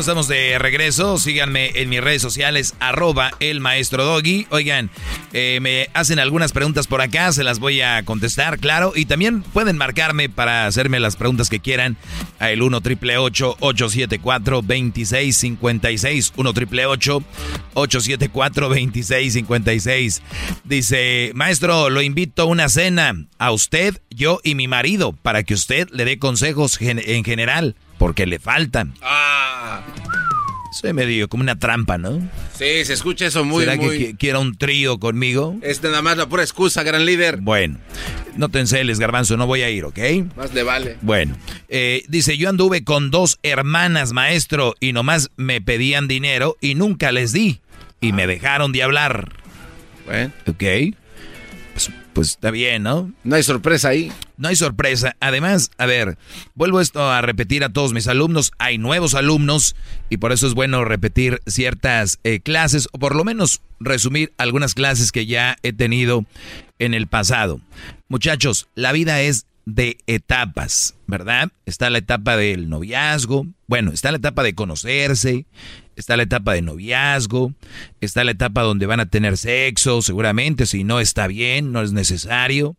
Estamos 0.00 0.28
de 0.28 0.58
regreso. 0.58 1.18
Síganme 1.18 1.72
en 1.74 1.90
mis 1.90 2.00
redes 2.00 2.22
sociales, 2.22 2.74
arroba 2.80 3.32
el 3.38 3.60
maestro 3.60 4.02
Doggy. 4.02 4.46
Oigan, 4.48 4.88
eh, 5.34 5.58
me 5.60 5.90
hacen 5.92 6.18
algunas 6.18 6.52
preguntas 6.52 6.86
por 6.86 7.02
acá, 7.02 7.30
se 7.32 7.44
las 7.44 7.58
voy 7.58 7.82
a 7.82 8.02
contestar, 8.02 8.58
claro. 8.58 8.94
Y 8.96 9.04
también 9.04 9.42
pueden 9.42 9.76
marcarme 9.76 10.30
para 10.30 10.64
hacerme 10.64 11.00
las 11.00 11.16
preguntas 11.16 11.50
que 11.50 11.60
quieran 11.60 11.98
a 12.38 12.50
el 12.50 12.62
1 12.62 12.80
triple 12.80 13.18
874 13.18 14.62
2656 14.62 16.32
1 16.34 16.52
triple 16.54 16.86
874 16.86 18.68
2656 18.68 20.22
Dice, 20.64 21.32
maestro, 21.34 21.90
lo 21.90 22.00
invito 22.00 22.42
a 22.42 22.46
una 22.46 22.70
cena 22.70 23.26
a 23.38 23.52
usted, 23.52 24.00
yo 24.08 24.40
y 24.42 24.54
mi 24.54 24.66
marido 24.66 25.12
para 25.12 25.42
que 25.42 25.52
usted 25.52 25.90
le 25.90 26.06
dé 26.06 26.18
consejos 26.18 26.78
en 26.80 27.22
general 27.22 27.76
porque 28.00 28.24
le 28.24 28.38
faltan. 28.38 28.94
Ah. 29.02 29.82
Soy 30.72 30.94
medio 30.94 31.28
como 31.28 31.42
una 31.42 31.58
trampa, 31.58 31.98
¿no? 31.98 32.18
Sí, 32.56 32.82
se 32.86 32.94
escucha 32.94 33.26
eso 33.26 33.44
muy, 33.44 33.64
¿Será 33.64 33.76
muy... 33.76 33.98
que 33.98 34.16
quiera 34.16 34.38
un 34.38 34.56
trío 34.56 34.98
conmigo? 34.98 35.58
Es 35.60 35.82
nada 35.82 36.00
más 36.00 36.16
la 36.16 36.26
pura 36.26 36.42
excusa, 36.42 36.82
gran 36.82 37.04
líder. 37.04 37.36
Bueno, 37.42 37.76
no 38.36 38.48
te 38.48 38.58
enceles, 38.58 38.98
garbanzo, 38.98 39.36
no 39.36 39.46
voy 39.46 39.60
a 39.62 39.68
ir, 39.68 39.84
¿ok? 39.84 39.98
Más 40.34 40.54
le 40.54 40.62
vale. 40.62 40.96
Bueno, 41.02 41.36
eh, 41.68 42.04
dice, 42.08 42.38
yo 42.38 42.48
anduve 42.48 42.84
con 42.84 43.10
dos 43.10 43.38
hermanas, 43.42 44.14
maestro, 44.14 44.74
y 44.80 44.94
nomás 44.94 45.28
me 45.36 45.60
pedían 45.60 46.08
dinero 46.08 46.56
y 46.62 46.76
nunca 46.76 47.12
les 47.12 47.34
di. 47.34 47.60
Y 48.00 48.14
me 48.14 48.26
dejaron 48.26 48.72
de 48.72 48.82
hablar. 48.82 49.34
Bueno. 50.06 50.32
¿Ok? 50.46 50.94
Pues, 52.12 52.30
está 52.30 52.50
bien, 52.50 52.82
¿no? 52.82 53.12
No 53.24 53.36
hay 53.36 53.42
sorpresa 53.42 53.88
ahí. 53.88 54.12
No 54.36 54.48
hay 54.48 54.56
sorpresa. 54.56 55.16
Además, 55.20 55.70
a 55.78 55.86
ver, 55.86 56.18
vuelvo 56.54 56.80
esto 56.80 57.10
a 57.10 57.20
repetir 57.20 57.64
a 57.64 57.72
todos 57.72 57.92
mis 57.92 58.08
alumnos. 58.08 58.52
Hay 58.58 58.78
nuevos 58.78 59.14
alumnos 59.14 59.76
y 60.08 60.16
por 60.16 60.32
eso 60.32 60.46
es 60.46 60.54
bueno 60.54 60.84
repetir 60.84 61.40
ciertas 61.46 62.18
eh, 62.24 62.40
clases 62.40 62.88
o 62.92 62.98
por 62.98 63.14
lo 63.14 63.24
menos 63.24 63.60
resumir 63.80 64.32
algunas 64.38 64.74
clases 64.74 65.12
que 65.12 65.26
ya 65.26 65.56
he 65.62 65.72
tenido 65.72 66.24
en 66.78 66.94
el 66.94 67.06
pasado. 67.06 67.60
Muchachos, 68.08 68.68
la 68.74 68.92
vida 68.92 69.20
es 69.20 69.46
de 69.66 69.98
etapas, 70.06 70.94
¿verdad? 71.06 71.50
Está 71.66 71.90
la 71.90 71.98
etapa 71.98 72.36
del 72.36 72.68
noviazgo, 72.68 73.46
bueno, 73.66 73.92
está 73.92 74.10
la 74.10 74.16
etapa 74.18 74.42
de 74.42 74.54
conocerse, 74.54 75.46
está 76.00 76.16
la 76.16 76.24
etapa 76.24 76.54
de 76.54 76.62
noviazgo, 76.62 77.54
está 78.00 78.24
la 78.24 78.32
etapa 78.32 78.62
donde 78.62 78.86
van 78.86 79.00
a 79.00 79.06
tener 79.06 79.36
sexo, 79.36 80.02
seguramente, 80.02 80.66
si 80.66 80.84
no 80.84 81.00
está 81.00 81.26
bien, 81.26 81.72
no 81.72 81.82
es 81.82 81.92
necesario, 81.92 82.76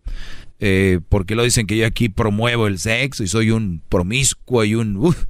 eh, 0.60 0.99
porque 1.10 1.35
lo 1.35 1.43
dicen 1.43 1.68
que 1.68 1.77
yo 1.77 1.85
aquí 1.85 2.10
promuevo 2.10 2.68
el 2.68 2.80
sexo 2.80 3.23
y 3.23 3.27
soy 3.27 3.52
un 3.52 3.81
promiscuo 3.89 4.64
y 4.64 4.76
un... 4.76 4.98
Uf, 4.98 5.26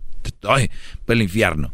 el 1.08 1.22
infierno. 1.22 1.74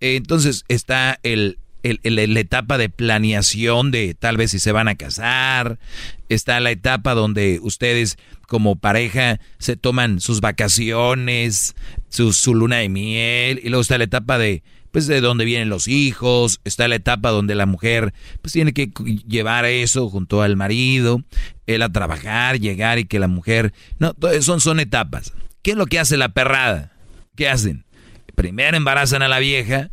entonces 0.00 0.64
está 0.68 1.18
el, 1.22 1.58
la 1.82 2.40
etapa 2.40 2.78
de 2.78 2.88
planeación 2.88 3.90
de 3.90 4.14
tal 4.14 4.36
vez 4.36 4.50
si 4.50 4.58
se 4.58 4.72
van 4.72 4.88
a 4.88 4.94
casar, 4.94 5.78
está 6.28 6.58
la 6.60 6.70
etapa 6.70 7.14
donde 7.14 7.60
ustedes 7.62 8.18
como 8.46 8.76
pareja 8.76 9.40
se 9.58 9.76
toman 9.76 10.20
sus 10.20 10.40
vacaciones, 10.40 11.74
su, 12.08 12.32
su 12.32 12.54
luna 12.54 12.76
de 12.78 12.88
miel, 12.88 13.60
y 13.62 13.68
luego 13.68 13.82
está 13.82 13.98
la 13.98 14.04
etapa 14.04 14.38
de 14.38 14.62
pues 14.94 15.08
de 15.08 15.20
donde 15.20 15.44
vienen 15.44 15.70
los 15.70 15.88
hijos, 15.88 16.60
está 16.62 16.86
la 16.86 16.94
etapa 16.94 17.30
donde 17.30 17.56
la 17.56 17.66
mujer 17.66 18.14
pues 18.40 18.52
tiene 18.52 18.72
que 18.72 18.92
llevar 19.26 19.64
eso 19.64 20.08
junto 20.08 20.40
al 20.40 20.54
marido, 20.54 21.20
él 21.66 21.82
a 21.82 21.90
trabajar, 21.90 22.60
llegar 22.60 23.00
y 23.00 23.04
que 23.04 23.18
la 23.18 23.26
mujer, 23.26 23.74
no, 23.98 24.14
son, 24.40 24.60
son 24.60 24.78
etapas. 24.78 25.32
¿Qué 25.62 25.72
es 25.72 25.76
lo 25.76 25.86
que 25.86 25.98
hace 25.98 26.16
la 26.16 26.28
perrada? 26.28 26.92
¿Qué 27.34 27.48
hacen? 27.48 27.84
Primero 28.36 28.76
embarazan 28.76 29.22
a 29.22 29.26
la 29.26 29.40
vieja, 29.40 29.90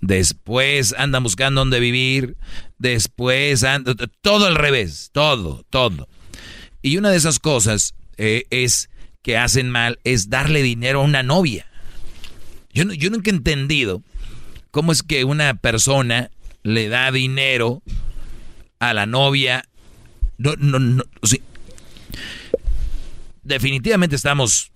después 0.00 0.96
andan 0.98 1.22
buscando 1.22 1.60
dónde 1.60 1.78
vivir, 1.78 2.36
después 2.76 3.62
andan, 3.62 3.94
todo 4.20 4.46
al 4.46 4.56
revés, 4.56 5.10
todo, 5.12 5.64
todo. 5.70 6.08
Y 6.82 6.96
una 6.96 7.10
de 7.10 7.18
esas 7.18 7.38
cosas 7.38 7.94
eh, 8.16 8.46
es 8.50 8.90
que 9.22 9.38
hacen 9.38 9.70
mal 9.70 10.00
es 10.02 10.28
darle 10.28 10.60
dinero 10.64 11.02
a 11.02 11.04
una 11.04 11.22
novia. 11.22 11.70
Yo, 12.72 12.82
yo 12.92 13.10
nunca 13.10 13.30
he 13.30 13.34
entendido 13.34 14.02
¿Cómo 14.70 14.92
es 14.92 15.02
que 15.02 15.24
una 15.24 15.54
persona 15.54 16.30
le 16.62 16.88
da 16.88 17.10
dinero 17.10 17.82
a 18.78 18.94
la 18.94 19.06
novia? 19.06 19.64
No, 20.38 20.54
no, 20.56 20.78
no. 20.78 21.04
Definitivamente 23.42 24.14
estamos 24.14 24.70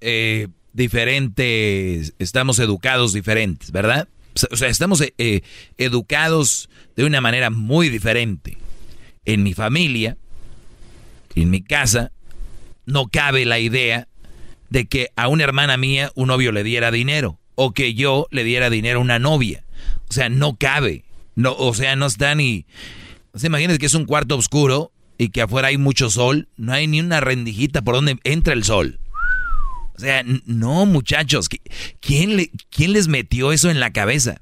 eh, 0.00 0.48
diferentes, 0.72 2.14
estamos 2.18 2.58
educados 2.60 3.12
diferentes, 3.12 3.72
¿verdad? 3.72 4.08
O 4.50 4.56
sea, 4.56 4.68
estamos 4.68 5.00
eh, 5.00 5.14
eh, 5.18 5.42
educados 5.78 6.70
de 6.96 7.04
una 7.04 7.20
manera 7.20 7.50
muy 7.50 7.88
diferente. 7.88 8.56
En 9.24 9.42
mi 9.42 9.52
familia, 9.54 10.16
en 11.34 11.50
mi 11.50 11.62
casa, 11.62 12.12
no 12.86 13.08
cabe 13.08 13.44
la 13.44 13.58
idea 13.58 14.08
de 14.70 14.86
que 14.86 15.10
a 15.16 15.28
una 15.28 15.44
hermana 15.44 15.76
mía 15.76 16.10
un 16.14 16.28
novio 16.28 16.50
le 16.52 16.64
diera 16.64 16.90
dinero 16.90 17.38
o 17.54 17.72
que 17.72 17.94
yo 17.94 18.26
le 18.30 18.44
diera 18.44 18.70
dinero 18.70 18.98
a 18.98 19.02
una 19.02 19.18
novia. 19.18 19.64
O 20.08 20.12
sea, 20.12 20.28
no 20.28 20.56
cabe. 20.56 21.04
No, 21.34 21.54
o 21.56 21.72
sea, 21.74 21.96
no 21.96 22.06
está 22.06 22.34
ni... 22.34 22.66
O 23.32 23.38
sea, 23.38 23.48
imagínense 23.48 23.78
que 23.78 23.86
es 23.86 23.94
un 23.94 24.04
cuarto 24.04 24.36
oscuro 24.36 24.92
y 25.16 25.30
que 25.30 25.42
afuera 25.42 25.68
hay 25.68 25.78
mucho 25.78 26.10
sol. 26.10 26.48
No 26.56 26.72
hay 26.72 26.86
ni 26.86 27.00
una 27.00 27.20
rendijita 27.20 27.82
por 27.82 27.94
donde 27.94 28.18
entra 28.24 28.52
el 28.52 28.64
sol. 28.64 29.00
O 29.96 30.00
sea, 30.00 30.22
no, 30.44 30.84
muchachos. 30.84 31.48
¿Quién, 32.00 32.36
le, 32.36 32.50
¿Quién 32.70 32.92
les 32.92 33.08
metió 33.08 33.52
eso 33.52 33.70
en 33.70 33.80
la 33.80 33.92
cabeza? 33.92 34.41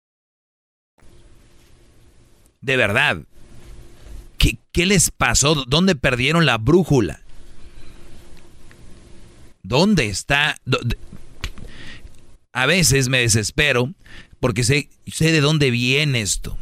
De 2.61 2.77
verdad. 2.77 3.17
¿Qué, 4.37 4.85
les 4.85 5.11
pasó? 5.11 5.65
¿Dónde 5.67 5.95
perdieron 5.95 6.45
la 6.45 6.57
brújula? 6.57 7.21
¿Dónde 9.63 10.07
está? 10.07 10.55
A 12.53 12.65
veces 12.65 13.09
me 13.09 13.19
desespero 13.19 13.93
porque 14.39 14.63
sé, 14.63 14.89
sé 15.05 15.31
de 15.31 15.41
dónde 15.41 15.69
viene 15.69 16.21
esto. 16.21 16.57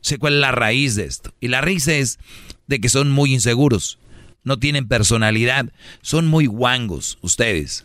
Sé 0.00 0.18
cuál 0.18 0.34
es 0.34 0.40
la 0.40 0.52
raíz 0.52 0.96
de 0.96 1.04
esto. 1.04 1.34
Y 1.40 1.48
la 1.48 1.60
raíz 1.60 1.86
es 1.86 2.18
de 2.66 2.80
que 2.80 2.88
son 2.88 3.10
muy 3.10 3.32
inseguros. 3.32 3.98
No 4.42 4.58
tienen 4.58 4.88
personalidad. 4.88 5.70
Son 6.02 6.26
muy 6.26 6.46
guangos 6.46 7.18
ustedes. 7.20 7.84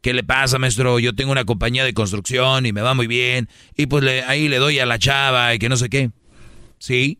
¿Qué 0.00 0.12
le 0.12 0.22
pasa, 0.22 0.58
maestro? 0.58 0.98
Yo 0.98 1.14
tengo 1.14 1.32
una 1.32 1.44
compañía 1.44 1.84
de 1.84 1.94
construcción 1.94 2.66
y 2.66 2.72
me 2.72 2.82
va 2.82 2.94
muy 2.94 3.06
bien. 3.06 3.48
Y 3.76 3.86
pues 3.86 4.04
ahí 4.26 4.48
le 4.48 4.58
doy 4.58 4.78
a 4.78 4.86
la 4.86 4.98
chava 4.98 5.54
y 5.54 5.58
que 5.58 5.68
no 5.68 5.76
sé 5.76 5.88
qué. 5.88 6.10
¿Sí? 6.78 7.18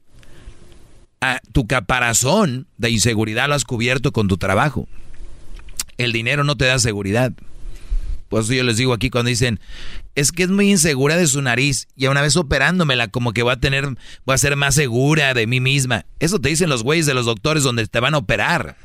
Ah, 1.20 1.40
tu 1.52 1.66
caparazón 1.66 2.68
de 2.76 2.90
inseguridad 2.90 3.48
lo 3.48 3.54
has 3.54 3.64
cubierto 3.64 4.12
con 4.12 4.28
tu 4.28 4.38
trabajo. 4.38 4.86
El 5.96 6.12
dinero 6.12 6.44
no 6.44 6.56
te 6.56 6.66
da 6.66 6.78
seguridad. 6.78 7.32
Por 8.28 8.42
eso 8.42 8.52
yo 8.52 8.62
les 8.62 8.76
digo 8.76 8.92
aquí 8.92 9.10
cuando 9.10 9.30
dicen, 9.30 9.58
es 10.14 10.32
que 10.32 10.42
es 10.42 10.50
muy 10.50 10.70
insegura 10.70 11.16
de 11.16 11.26
su 11.26 11.40
nariz 11.40 11.88
y 11.96 12.06
a 12.06 12.10
una 12.10 12.20
vez 12.20 12.36
operándomela 12.36 13.08
como 13.08 13.32
que 13.32 13.42
voy 13.42 13.52
a 13.52 13.60
tener, 13.60 13.86
voy 14.24 14.34
a 14.34 14.38
ser 14.38 14.54
más 14.54 14.74
segura 14.74 15.32
de 15.34 15.46
mí 15.46 15.60
misma. 15.60 16.04
Eso 16.20 16.38
te 16.38 16.50
dicen 16.50 16.68
los 16.68 16.82
güeyes 16.82 17.06
de 17.06 17.14
los 17.14 17.26
doctores 17.26 17.62
donde 17.62 17.86
te 17.86 18.00
van 18.00 18.14
a 18.14 18.18
operar. 18.18 18.76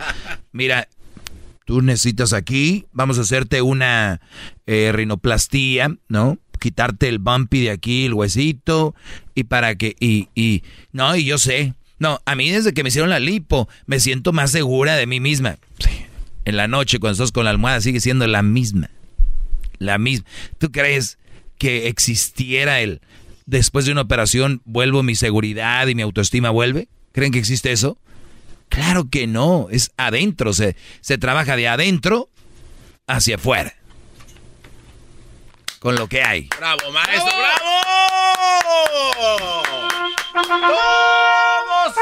Mira, 0.53 0.87
tú 1.65 1.81
necesitas 1.81 2.33
aquí, 2.33 2.85
vamos 2.91 3.17
a 3.17 3.21
hacerte 3.21 3.61
una 3.61 4.21
eh, 4.65 4.91
rinoplastía, 4.93 5.95
¿no? 6.07 6.37
Quitarte 6.59 7.09
el 7.09 7.19
bumpy 7.19 7.61
de 7.61 7.71
aquí, 7.71 8.05
el 8.05 8.13
huesito, 8.13 8.95
y 9.35 9.43
para 9.43 9.75
que, 9.75 9.95
y, 9.99 10.29
y, 10.35 10.63
no, 10.91 11.15
y 11.15 11.25
yo 11.25 11.37
sé, 11.37 11.73
no, 11.99 12.19
a 12.25 12.35
mí 12.35 12.49
desde 12.49 12.73
que 12.73 12.83
me 12.83 12.89
hicieron 12.89 13.09
la 13.09 13.19
lipo, 13.19 13.69
me 13.85 13.99
siento 13.99 14.33
más 14.33 14.51
segura 14.51 14.95
de 14.95 15.07
mí 15.07 15.19
misma. 15.19 15.57
En 16.45 16.57
la 16.57 16.67
noche, 16.67 16.99
cuando 16.99 17.13
estás 17.13 17.31
con 17.31 17.45
la 17.45 17.51
almohada, 17.51 17.79
sigue 17.81 18.01
siendo 18.01 18.27
la 18.27 18.43
misma. 18.43 18.89
La 19.79 19.97
misma. 19.97 20.25
¿Tú 20.57 20.71
crees 20.71 21.17
que 21.57 21.87
existiera 21.87 22.81
el, 22.81 23.01
después 23.45 23.85
de 23.85 23.93
una 23.93 24.01
operación, 24.01 24.61
vuelvo 24.65 25.03
mi 25.03 25.15
seguridad 25.15 25.87
y 25.87 25.95
mi 25.95 26.01
autoestima 26.01 26.49
vuelve? 26.49 26.89
¿Creen 27.13 27.31
que 27.31 27.39
existe 27.39 27.71
eso? 27.71 27.97
Claro 28.73 29.07
que 29.07 29.27
no, 29.27 29.67
es 29.69 29.91
adentro, 29.97 30.51
se, 30.51 30.75
se 30.99 31.19
trabaja 31.19 31.55
de 31.55 31.67
adentro 31.67 32.29
hacia 33.05 33.35
afuera. 33.35 33.75
Con 35.77 35.95
lo 35.95 36.07
que 36.07 36.23
hay. 36.23 36.49
¡Bravo, 36.57 36.91
maestro! 36.91 37.31
¡Bravo! 37.37 37.83
¡Todos 40.33 41.95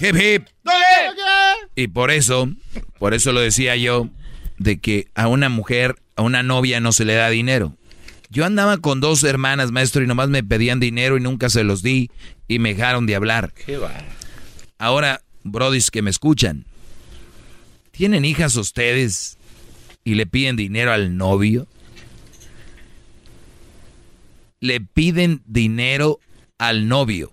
Hip 0.00 0.16
hip. 0.16 0.46
Y 1.74 1.88
por 1.88 2.10
eso, 2.10 2.48
por 2.98 3.12
eso 3.12 3.32
lo 3.32 3.40
decía 3.40 3.76
yo, 3.76 4.08
de 4.58 4.78
que 4.78 5.08
a 5.14 5.28
una 5.28 5.48
mujer, 5.48 5.96
a 6.16 6.22
una 6.22 6.42
novia 6.42 6.80
no 6.80 6.92
se 6.92 7.04
le 7.04 7.14
da 7.14 7.28
dinero. 7.30 7.76
Yo 8.30 8.44
andaba 8.44 8.78
con 8.78 9.00
dos 9.00 9.22
hermanas, 9.22 9.70
maestro, 9.70 10.02
y 10.02 10.06
nomás 10.06 10.28
me 10.28 10.42
pedían 10.42 10.80
dinero 10.80 11.16
y 11.16 11.20
nunca 11.20 11.48
se 11.48 11.64
los 11.64 11.82
di 11.82 12.10
y 12.48 12.58
me 12.58 12.74
dejaron 12.74 13.06
de 13.06 13.14
hablar. 13.14 13.52
Qué. 13.52 13.78
Ahora, 14.78 15.22
brodis 15.44 15.90
que 15.90 16.02
me 16.02 16.10
escuchan, 16.10 16.64
¿tienen 17.92 18.24
hijas 18.24 18.56
ustedes 18.56 19.38
y 20.04 20.14
le 20.14 20.26
piden 20.26 20.56
dinero 20.56 20.92
al 20.92 21.16
novio? 21.16 21.66
Le 24.60 24.80
piden 24.80 25.42
dinero 25.46 26.18
al 26.58 26.88
novio. 26.88 27.30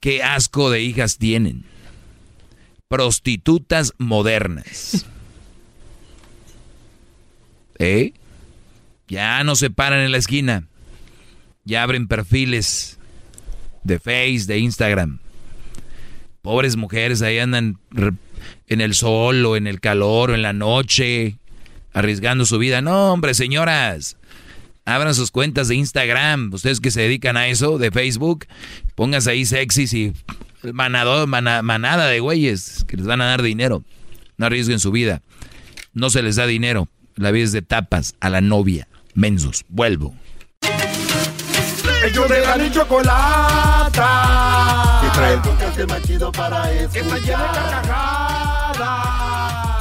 Qué 0.00 0.22
asco 0.22 0.70
de 0.70 0.82
hijas 0.82 1.16
tienen. 1.18 1.64
Prostitutas 2.88 3.92
modernas. 3.98 5.06
¿Eh? 7.78 8.12
Ya 9.08 9.42
no 9.44 9.56
se 9.56 9.70
paran 9.70 10.00
en 10.00 10.12
la 10.12 10.18
esquina. 10.18 10.68
Ya 11.64 11.82
abren 11.82 12.06
perfiles 12.06 12.98
de 13.82 13.98
Face, 13.98 14.44
de 14.46 14.58
Instagram. 14.58 15.18
Pobres 16.42 16.76
mujeres 16.76 17.22
ahí 17.22 17.38
andan 17.38 17.78
en 18.68 18.80
el 18.80 18.94
sol 18.94 19.44
o 19.46 19.56
en 19.56 19.66
el 19.66 19.80
calor 19.80 20.30
o 20.30 20.34
en 20.34 20.42
la 20.42 20.52
noche, 20.52 21.38
arriesgando 21.92 22.46
su 22.46 22.58
vida. 22.58 22.80
No, 22.82 23.12
hombre, 23.12 23.34
señoras, 23.34 24.16
abran 24.84 25.14
sus 25.14 25.30
cuentas 25.30 25.68
de 25.68 25.74
Instagram. 25.74 26.52
Ustedes 26.52 26.80
que 26.80 26.90
se 26.90 27.02
dedican 27.02 27.36
a 27.36 27.48
eso, 27.48 27.78
de 27.78 27.90
Facebook, 27.90 28.46
pónganse 28.94 29.30
ahí 29.30 29.44
sexys 29.44 29.92
y 29.92 30.12
manado, 30.72 31.26
manada 31.26 32.06
de 32.06 32.20
güeyes 32.20 32.84
que 32.86 32.96
les 32.96 33.06
van 33.06 33.20
a 33.20 33.26
dar 33.26 33.42
dinero. 33.42 33.84
No 34.36 34.46
arriesguen 34.46 34.80
su 34.80 34.90
vida. 34.90 35.22
No 35.92 36.10
se 36.10 36.22
les 36.22 36.36
da 36.36 36.46
dinero. 36.46 36.88
La 37.14 37.30
vida 37.30 37.44
es 37.44 37.52
de 37.52 37.62
tapas 37.62 38.14
a 38.20 38.28
la 38.28 38.40
novia. 38.40 38.88
Mensos. 39.14 39.64
Vuelvo. 39.68 40.14
Ellos 42.04 42.28
de 42.28 42.40
la 42.40 42.56
ni 42.56 42.70
chocolata. 42.70 44.10
Que 45.02 45.08
trae 45.10 45.34
el 45.34 45.40
podcast 45.40 45.78
más 45.88 46.02
chido 46.02 46.30
para 46.32 46.70
escuchar. 46.72 46.92
Que 46.92 46.98
está 47.00 47.18
llena 47.18 47.42
de 47.42 47.58
carcajadas. 47.58 48.78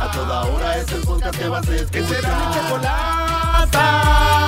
A 0.01 0.11
toda 0.13 0.41
hora 0.43 0.77
es 0.77 0.91
el 0.91 1.01
podcast 1.01 1.37
que 1.37 1.47
vas 1.49 1.67
a 1.67 1.75
escuchar. 1.75 1.91
Que 1.91 2.03
será 2.07 2.37
mi 2.37 2.45
chocolata. 2.55 4.44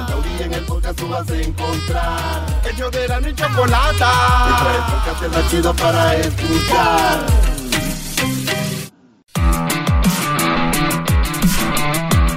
Al 0.00 0.40
en 0.40 0.54
el 0.54 0.64
podcast 0.64 0.98
tú 0.98 1.08
vas 1.08 1.30
a 1.30 1.42
encontrar. 1.42 2.62
Ellos 2.72 2.90
de 2.90 3.06
la 3.06 3.20
ni 3.20 3.34
chocolata. 3.34 4.12
Que 4.46 4.54
trae 4.62 4.76
el 4.76 4.82
podcast 4.92 5.36
más 5.36 5.50
chido 5.50 5.76
para 5.76 6.16
escuchar. 6.16 7.26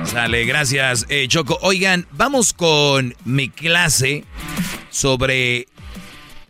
Sale, 0.06 0.46
gracias, 0.46 1.06
eh, 1.08 1.28
Choco. 1.30 1.58
Oigan, 1.62 2.06
vamos 2.12 2.52
con 2.52 3.16
mi 3.24 3.48
clase 3.48 4.26
sobre 4.90 5.68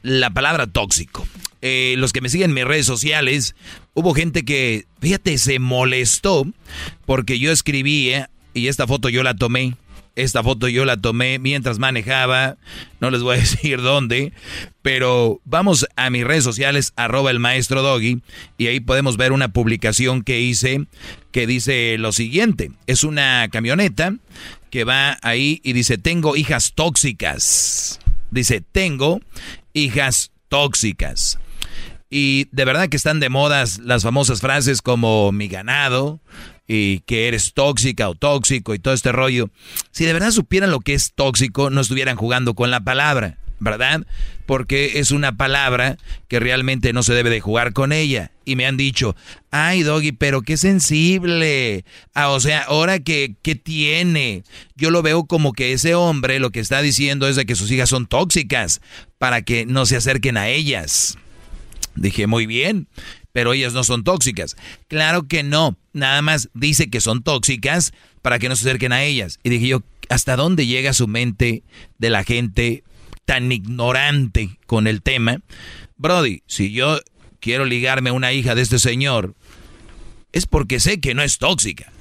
la 0.02 0.32
palabra 0.32 0.66
tóxico. 0.66 1.28
Eh, 1.62 1.94
los 1.98 2.12
que 2.12 2.22
me 2.22 2.30
siguen 2.30 2.50
en 2.50 2.56
mis 2.56 2.66
redes 2.66 2.88
sociales, 2.88 3.56
hubo 3.94 4.16
gente 4.16 4.44
que, 4.44 4.86
fíjate, 5.00 5.38
se 5.38 5.60
molestó 5.60 6.48
porque 7.06 7.38
yo 7.38 7.52
escribí, 7.52 8.10
eh, 8.10 8.26
y 8.56 8.68
esta 8.68 8.88
foto 8.88 9.10
yo 9.10 9.22
la 9.22 9.36
tomé, 9.36 9.76
esta 10.16 10.44
foto 10.44 10.68
yo 10.68 10.86
la 10.86 10.98
tomé 10.98 11.40
mientras 11.40 11.80
manejaba, 11.80 12.58
no 13.00 13.12
les 13.12 13.22
voy 13.22 13.38
a 13.38 13.40
decir 13.42 13.82
dónde, 13.82 14.34
pero 14.82 15.42
vamos 15.46 15.88
a 15.96 16.10
mis 16.10 16.24
redes 16.24 16.44
sociales, 16.44 16.94
arroba 16.96 17.32
el 17.32 17.40
maestro 17.40 17.82
Doggy, 17.82 18.22
y 18.58 18.68
ahí 18.68 18.80
podemos 18.80 19.18
ver 19.18 19.32
una 19.32 19.50
publicación 19.50 20.24
que 20.24 20.42
hice 20.42 20.86
que 21.32 21.48
dice 21.48 21.98
lo 21.98 22.12
siguiente, 22.12 22.72
es 22.86 23.04
una 23.04 23.48
camioneta 23.52 24.16
que 24.74 24.84
va 24.86 25.20
ahí 25.22 25.62
y 25.64 25.74
dice, 25.74 26.00
tengo 26.00 26.36
hijas 26.36 26.74
tóxicas. 26.74 28.00
Dice, 28.32 28.62
tengo 28.72 29.22
hijas 29.74 30.32
tóxicas. 30.50 31.38
Y 32.10 32.48
de 32.52 32.66
verdad 32.66 32.90
que 32.90 32.98
están 32.98 33.20
de 33.20 33.30
modas 33.30 33.78
las 33.78 34.02
famosas 34.02 34.42
frases 34.42 34.82
como 34.82 35.32
mi 35.32 35.48
ganado, 35.48 36.20
y 36.68 37.00
que 37.02 37.28
eres 37.28 37.54
tóxica 37.54 38.10
o 38.10 38.16
tóxico 38.16 38.74
y 38.74 38.80
todo 38.80 38.94
este 38.94 39.12
rollo. 39.12 39.50
Si 39.92 40.06
de 40.06 40.14
verdad 40.14 40.32
supieran 40.32 40.72
lo 40.72 40.80
que 40.80 40.94
es 40.94 41.14
tóxico, 41.14 41.70
no 41.70 41.82
estuvieran 41.82 42.16
jugando 42.16 42.54
con 42.54 42.72
la 42.72 42.84
palabra, 42.84 43.38
¿verdad? 43.60 44.06
Porque 44.46 45.00
es 45.00 45.12
una 45.12 45.36
palabra 45.36 45.98
que 46.28 46.40
realmente 46.40 46.94
no 46.94 47.04
se 47.04 47.14
debe 47.14 47.30
de 47.30 47.42
jugar 47.42 47.74
con 47.74 47.92
ella. 47.92 48.32
Y 48.46 48.56
me 48.56 48.66
han 48.66 48.76
dicho, 48.76 49.16
ay 49.52 49.84
Doggy, 49.84 50.12
pero 50.12 50.42
qué 50.42 50.58
sensible. 50.58 51.86
Ah, 52.14 52.30
o 52.30 52.40
sea, 52.40 52.64
ahora 52.64 53.00
que, 53.00 53.36
¿qué 53.42 53.56
tiene? 53.56 54.44
Yo 54.76 54.90
lo 54.90 55.02
veo 55.02 55.26
como 55.26 55.54
que 55.54 55.74
ese 55.74 55.96
hombre 55.96 56.40
lo 56.40 56.52
que 56.52 56.60
está 56.60 56.82
diciendo 56.82 57.28
es 57.28 57.36
de 57.36 57.46
que 57.46 57.56
sus 57.56 57.72
hijas 57.72 57.90
son 57.90 58.06
tóxicas 58.06 58.82
para 59.18 59.42
que 59.42 59.66
no 59.66 59.86
se 59.86 59.96
acerquen 59.96 60.38
a 60.38 60.50
ellas. 60.50 61.18
Dije, 61.96 62.28
muy 62.28 62.46
bien 62.46 62.88
pero 63.34 63.52
ellas 63.52 63.74
no 63.74 63.84
son 63.84 64.04
tóxicas. 64.04 64.56
Claro 64.88 65.28
que 65.28 65.44
no, 65.44 65.76
nada 65.94 66.22
más 66.22 66.50
dice 66.54 66.90
que 66.90 67.02
son 67.02 67.24
tóxicas 67.24 67.94
para 68.22 68.40
que 68.40 68.50
no 68.50 68.56
se 68.56 68.68
acerquen 68.68 68.92
a 68.92 69.04
ellas. 69.04 69.40
Y 69.44 69.50
dije 69.50 69.68
yo, 69.68 69.84
¿hasta 70.10 70.36
dónde 70.36 70.66
llega 70.66 70.94
su 70.94 71.08
mente 71.08 71.64
de 71.98 72.10
la 72.10 72.24
gente 72.24 72.84
tan 73.26 73.52
ignorante 73.52 74.58
con 74.66 74.88
el 74.88 75.02
tema? 75.02 75.40
Brody, 75.98 76.44
si 76.48 76.72
yo 76.72 77.00
quiero 77.40 77.66
ligarme 77.66 78.10
a 78.10 78.14
una 78.14 78.34
hija 78.34 78.56
de 78.56 78.62
este 78.62 78.80
señor, 78.80 79.36
es 80.32 80.46
porque 80.46 80.80
sé 80.80 81.00
que 81.00 81.14
no 81.14 81.22
es 81.22 81.38
tóxica. 81.38 81.92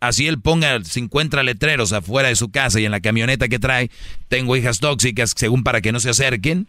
Así 0.00 0.28
él 0.28 0.40
ponga 0.40 0.82
50 0.82 1.42
letreros 1.42 1.92
afuera 1.92 2.28
de 2.28 2.36
su 2.36 2.50
casa 2.50 2.78
y 2.78 2.84
en 2.84 2.92
la 2.92 3.00
camioneta 3.00 3.48
que 3.48 3.58
trae, 3.58 3.90
tengo 4.28 4.56
hijas 4.56 4.78
tóxicas, 4.78 5.34
según 5.36 5.64
para 5.64 5.80
que 5.80 5.90
no 5.90 5.98
se 5.98 6.10
acerquen 6.10 6.68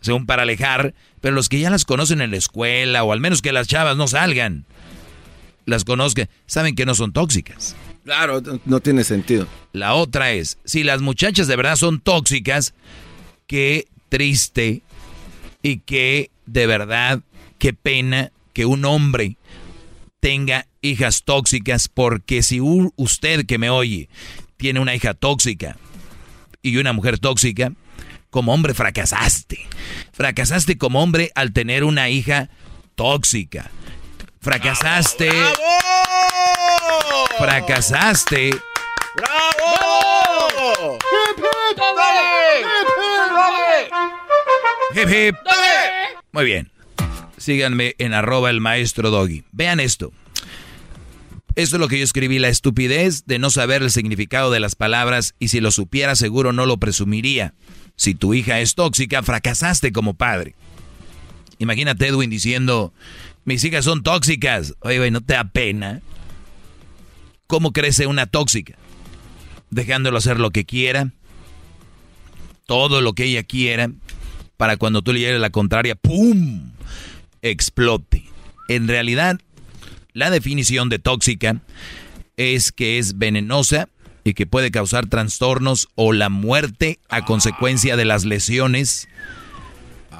según 0.00 0.26
para 0.26 0.42
alejar, 0.42 0.94
pero 1.20 1.34
los 1.34 1.48
que 1.48 1.60
ya 1.60 1.70
las 1.70 1.84
conocen 1.84 2.20
en 2.20 2.30
la 2.30 2.36
escuela, 2.36 3.04
o 3.04 3.12
al 3.12 3.20
menos 3.20 3.42
que 3.42 3.52
las 3.52 3.68
chavas 3.68 3.96
no 3.96 4.08
salgan, 4.08 4.64
las 5.66 5.84
conozcan, 5.84 6.28
saben 6.46 6.74
que 6.74 6.86
no 6.86 6.94
son 6.94 7.12
tóxicas. 7.12 7.76
Claro, 8.04 8.42
no 8.64 8.80
tiene 8.80 9.04
sentido. 9.04 9.46
La 9.72 9.94
otra 9.94 10.32
es, 10.32 10.58
si 10.64 10.82
las 10.82 11.00
muchachas 11.00 11.46
de 11.46 11.56
verdad 11.56 11.76
son 11.76 12.00
tóxicas, 12.00 12.74
qué 13.46 13.86
triste 14.08 14.82
y 15.62 15.78
qué 15.78 16.30
de 16.46 16.66
verdad, 16.66 17.20
qué 17.58 17.72
pena 17.72 18.32
que 18.52 18.66
un 18.66 18.84
hombre 18.84 19.36
tenga 20.18 20.66
hijas 20.82 21.22
tóxicas, 21.24 21.88
porque 21.88 22.42
si 22.42 22.60
usted 22.60 23.46
que 23.46 23.58
me 23.58 23.70
oye 23.70 24.08
tiene 24.56 24.80
una 24.80 24.94
hija 24.94 25.14
tóxica 25.14 25.76
y 26.62 26.76
una 26.76 26.92
mujer 26.92 27.18
tóxica, 27.18 27.72
como 28.30 28.54
hombre 28.54 28.74
fracasaste. 28.74 29.66
Fracasaste 30.12 30.78
como 30.78 31.02
hombre 31.02 31.30
al 31.34 31.52
tener 31.52 31.84
una 31.84 32.08
hija 32.08 32.48
tóxica. 32.94 33.70
Fracasaste. 34.40 35.28
¡Bravo! 35.28 35.56
Fracasaste. 37.38 38.50
¡Bravo! 39.16 40.98
Hip, 44.94 45.08
hip. 45.08 45.36
Muy 46.32 46.44
bien. 46.44 46.70
Síganme 47.36 47.94
en 47.98 48.12
arroba 48.12 48.50
el 48.50 48.60
maestro 48.60 49.10
doggy. 49.10 49.44
Vean 49.52 49.80
esto. 49.80 50.12
Esto 51.56 51.76
es 51.76 51.80
lo 51.80 51.88
que 51.88 51.98
yo 51.98 52.04
escribí, 52.04 52.38
la 52.38 52.48
estupidez 52.48 53.24
de 53.26 53.38
no 53.38 53.50
saber 53.50 53.82
el 53.82 53.90
significado 53.90 54.50
de 54.50 54.60
las 54.60 54.76
palabras 54.76 55.34
y 55.38 55.48
si 55.48 55.60
lo 55.60 55.70
supiera 55.70 56.14
seguro 56.14 56.52
no 56.52 56.64
lo 56.64 56.78
presumiría. 56.78 57.54
Si 58.00 58.14
tu 58.14 58.32
hija 58.32 58.60
es 58.60 58.76
tóxica, 58.76 59.22
fracasaste 59.22 59.92
como 59.92 60.14
padre. 60.14 60.54
Imagínate 61.58 62.06
Edwin 62.06 62.30
diciendo, 62.30 62.94
mis 63.44 63.62
hijas 63.62 63.84
son 63.84 64.02
tóxicas. 64.02 64.74
Oye, 64.80 65.10
¿no 65.10 65.20
te 65.20 65.34
da 65.34 65.44
pena? 65.44 66.00
¿Cómo 67.46 67.74
crece 67.74 68.06
una 68.06 68.24
tóxica? 68.24 68.78
Dejándolo 69.68 70.16
hacer 70.16 70.40
lo 70.40 70.48
que 70.50 70.64
quiera, 70.64 71.12
todo 72.64 73.02
lo 73.02 73.12
que 73.12 73.24
ella 73.24 73.42
quiera, 73.42 73.90
para 74.56 74.78
cuando 74.78 75.02
tú 75.02 75.12
le 75.12 75.20
llegues 75.20 75.38
la 75.38 75.50
contraria, 75.50 75.94
¡pum! 75.94 76.72
explote. 77.42 78.24
En 78.70 78.88
realidad, 78.88 79.38
la 80.14 80.30
definición 80.30 80.88
de 80.88 81.00
tóxica 81.00 81.60
es 82.38 82.72
que 82.72 82.98
es 82.98 83.18
venenosa, 83.18 83.90
y 84.24 84.34
que 84.34 84.46
puede 84.46 84.70
causar 84.70 85.06
trastornos 85.06 85.88
o 85.94 86.12
la 86.12 86.28
muerte 86.28 86.98
a 87.08 87.24
consecuencia 87.24 87.96
de 87.96 88.04
las 88.04 88.24
lesiones. 88.24 89.08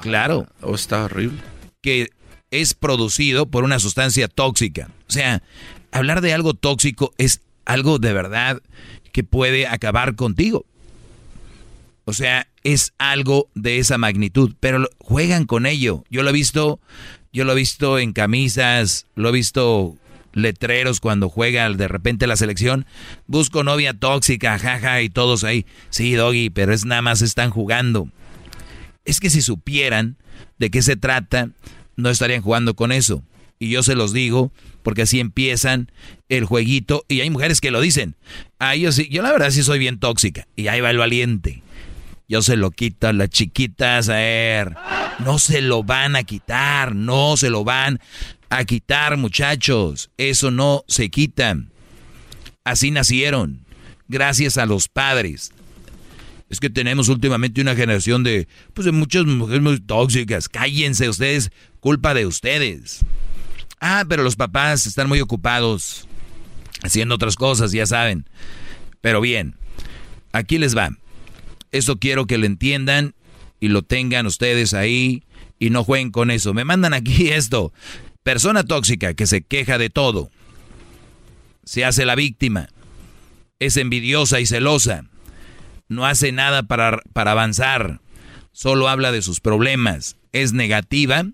Claro. 0.01 0.47
Oh, 0.61 0.75
está 0.75 1.05
horrible. 1.05 1.39
Que 1.81 2.09
es 2.49 2.73
producido 2.73 3.45
por 3.45 3.63
una 3.63 3.79
sustancia 3.79 4.27
tóxica. 4.27 4.89
O 5.07 5.11
sea, 5.11 5.41
hablar 5.91 6.21
de 6.21 6.33
algo 6.33 6.53
tóxico 6.53 7.13
es 7.17 7.41
algo 7.65 7.99
de 7.99 8.13
verdad 8.13 8.61
que 9.11 9.23
puede 9.23 9.67
acabar 9.67 10.15
contigo. 10.15 10.65
O 12.05 12.13
sea, 12.13 12.47
es 12.63 12.93
algo 12.97 13.49
de 13.53 13.77
esa 13.77 13.97
magnitud, 13.97 14.53
pero 14.59 14.87
juegan 14.99 15.45
con 15.45 15.65
ello. 15.65 16.03
Yo 16.09 16.23
lo 16.23 16.29
he 16.29 16.33
visto, 16.33 16.79
yo 17.31 17.45
lo 17.45 17.53
he 17.53 17.55
visto 17.55 17.99
en 17.99 18.13
camisas, 18.13 19.05
lo 19.15 19.29
he 19.29 19.31
visto 19.31 19.95
letreros 20.33 20.99
cuando 20.99 21.29
juega 21.29 21.69
de 21.69 21.87
repente 21.87 22.27
la 22.27 22.35
selección. 22.35 22.85
Busco 23.27 23.63
novia 23.63 23.93
tóxica, 23.93 24.57
jaja, 24.59 25.01
y 25.01 25.09
todos 25.09 25.43
ahí. 25.43 25.65
Sí, 25.89 26.13
Doggy, 26.13 26.49
pero 26.49 26.73
es 26.73 26.85
nada 26.85 27.01
más 27.01 27.21
están 27.21 27.49
jugando. 27.49 28.09
Es 29.05 29.19
que 29.19 29.29
si 29.29 29.41
supieran 29.41 30.17
de 30.57 30.69
qué 30.69 30.81
se 30.81 30.95
trata, 30.95 31.49
no 31.95 32.09
estarían 32.09 32.41
jugando 32.41 32.75
con 32.75 32.91
eso. 32.91 33.23
Y 33.59 33.69
yo 33.69 33.83
se 33.83 33.95
los 33.95 34.11
digo, 34.11 34.51
porque 34.81 35.03
así 35.03 35.19
empiezan 35.19 35.91
el 36.29 36.45
jueguito. 36.45 37.05
Y 37.07 37.21
hay 37.21 37.29
mujeres 37.29 37.61
que 37.61 37.71
lo 37.71 37.79
dicen. 37.79 38.15
Ah, 38.57 38.75
yo 38.75 38.91
sí, 38.91 39.07
yo 39.09 39.21
la 39.21 39.31
verdad 39.31 39.51
sí 39.51 39.61
soy 39.61 39.79
bien 39.79 39.99
tóxica. 39.99 40.47
Y 40.55 40.67
ahí 40.67 40.81
va 40.81 40.89
el 40.89 40.97
valiente. 40.97 41.61
Yo 42.31 42.41
se 42.41 42.55
lo 42.55 42.71
quito 42.71 43.09
a 43.09 43.13
las 43.13 43.27
chiquitas, 43.27 44.07
a 44.07 44.13
ver. 44.13 44.77
No 45.19 45.37
se 45.37 45.59
lo 45.59 45.83
van 45.83 46.15
a 46.15 46.23
quitar, 46.23 46.95
no 46.95 47.35
se 47.35 47.49
lo 47.49 47.65
van 47.65 47.99
a 48.49 48.63
quitar, 48.63 49.17
muchachos. 49.17 50.11
Eso 50.15 50.49
no 50.49 50.85
se 50.87 51.09
quita. 51.09 51.57
Así 52.63 52.89
nacieron. 52.89 53.65
Gracias 54.07 54.57
a 54.57 54.65
los 54.65 54.87
padres. 54.87 55.51
Es 56.49 56.61
que 56.61 56.69
tenemos 56.69 57.09
últimamente 57.09 57.59
una 57.59 57.75
generación 57.75 58.23
de, 58.23 58.47
pues 58.73 58.85
de 58.85 58.93
muchas 58.93 59.25
mujeres 59.25 59.61
muy 59.61 59.81
tóxicas. 59.81 60.47
Cállense 60.47 61.09
ustedes, 61.09 61.51
culpa 61.81 62.13
de 62.13 62.27
ustedes. 62.27 63.01
Ah, 63.81 64.05
pero 64.07 64.23
los 64.23 64.37
papás 64.37 64.87
están 64.87 65.09
muy 65.09 65.19
ocupados 65.19 66.07
haciendo 66.81 67.15
otras 67.15 67.35
cosas, 67.35 67.73
ya 67.73 67.85
saben. 67.85 68.25
Pero 69.01 69.19
bien, 69.19 69.57
aquí 70.31 70.57
les 70.59 70.77
va. 70.77 70.91
Eso 71.71 71.97
quiero 71.97 72.25
que 72.27 72.37
lo 72.37 72.45
entiendan 72.45 73.15
y 73.59 73.69
lo 73.69 73.81
tengan 73.81 74.25
ustedes 74.25 74.73
ahí 74.73 75.23
y 75.59 75.69
no 75.69 75.83
jueguen 75.83 76.11
con 76.11 76.31
eso. 76.31 76.53
Me 76.53 76.65
mandan 76.65 76.93
aquí 76.93 77.29
esto. 77.31 77.73
Persona 78.23 78.63
tóxica 78.63 79.13
que 79.13 79.27
se 79.27 79.41
queja 79.41 79.77
de 79.77 79.89
todo. 79.89 80.29
Se 81.63 81.85
hace 81.85 82.05
la 82.05 82.15
víctima. 82.15 82.69
Es 83.59 83.77
envidiosa 83.77 84.39
y 84.39 84.45
celosa 84.45 85.05
no 85.91 86.05
hace 86.05 86.31
nada 86.31 86.63
para, 86.63 87.01
para 87.11 87.31
avanzar, 87.31 87.99
solo 88.53 88.87
habla 88.87 89.11
de 89.11 89.21
sus 89.21 89.41
problemas, 89.41 90.15
es 90.31 90.53
negativa, 90.53 91.25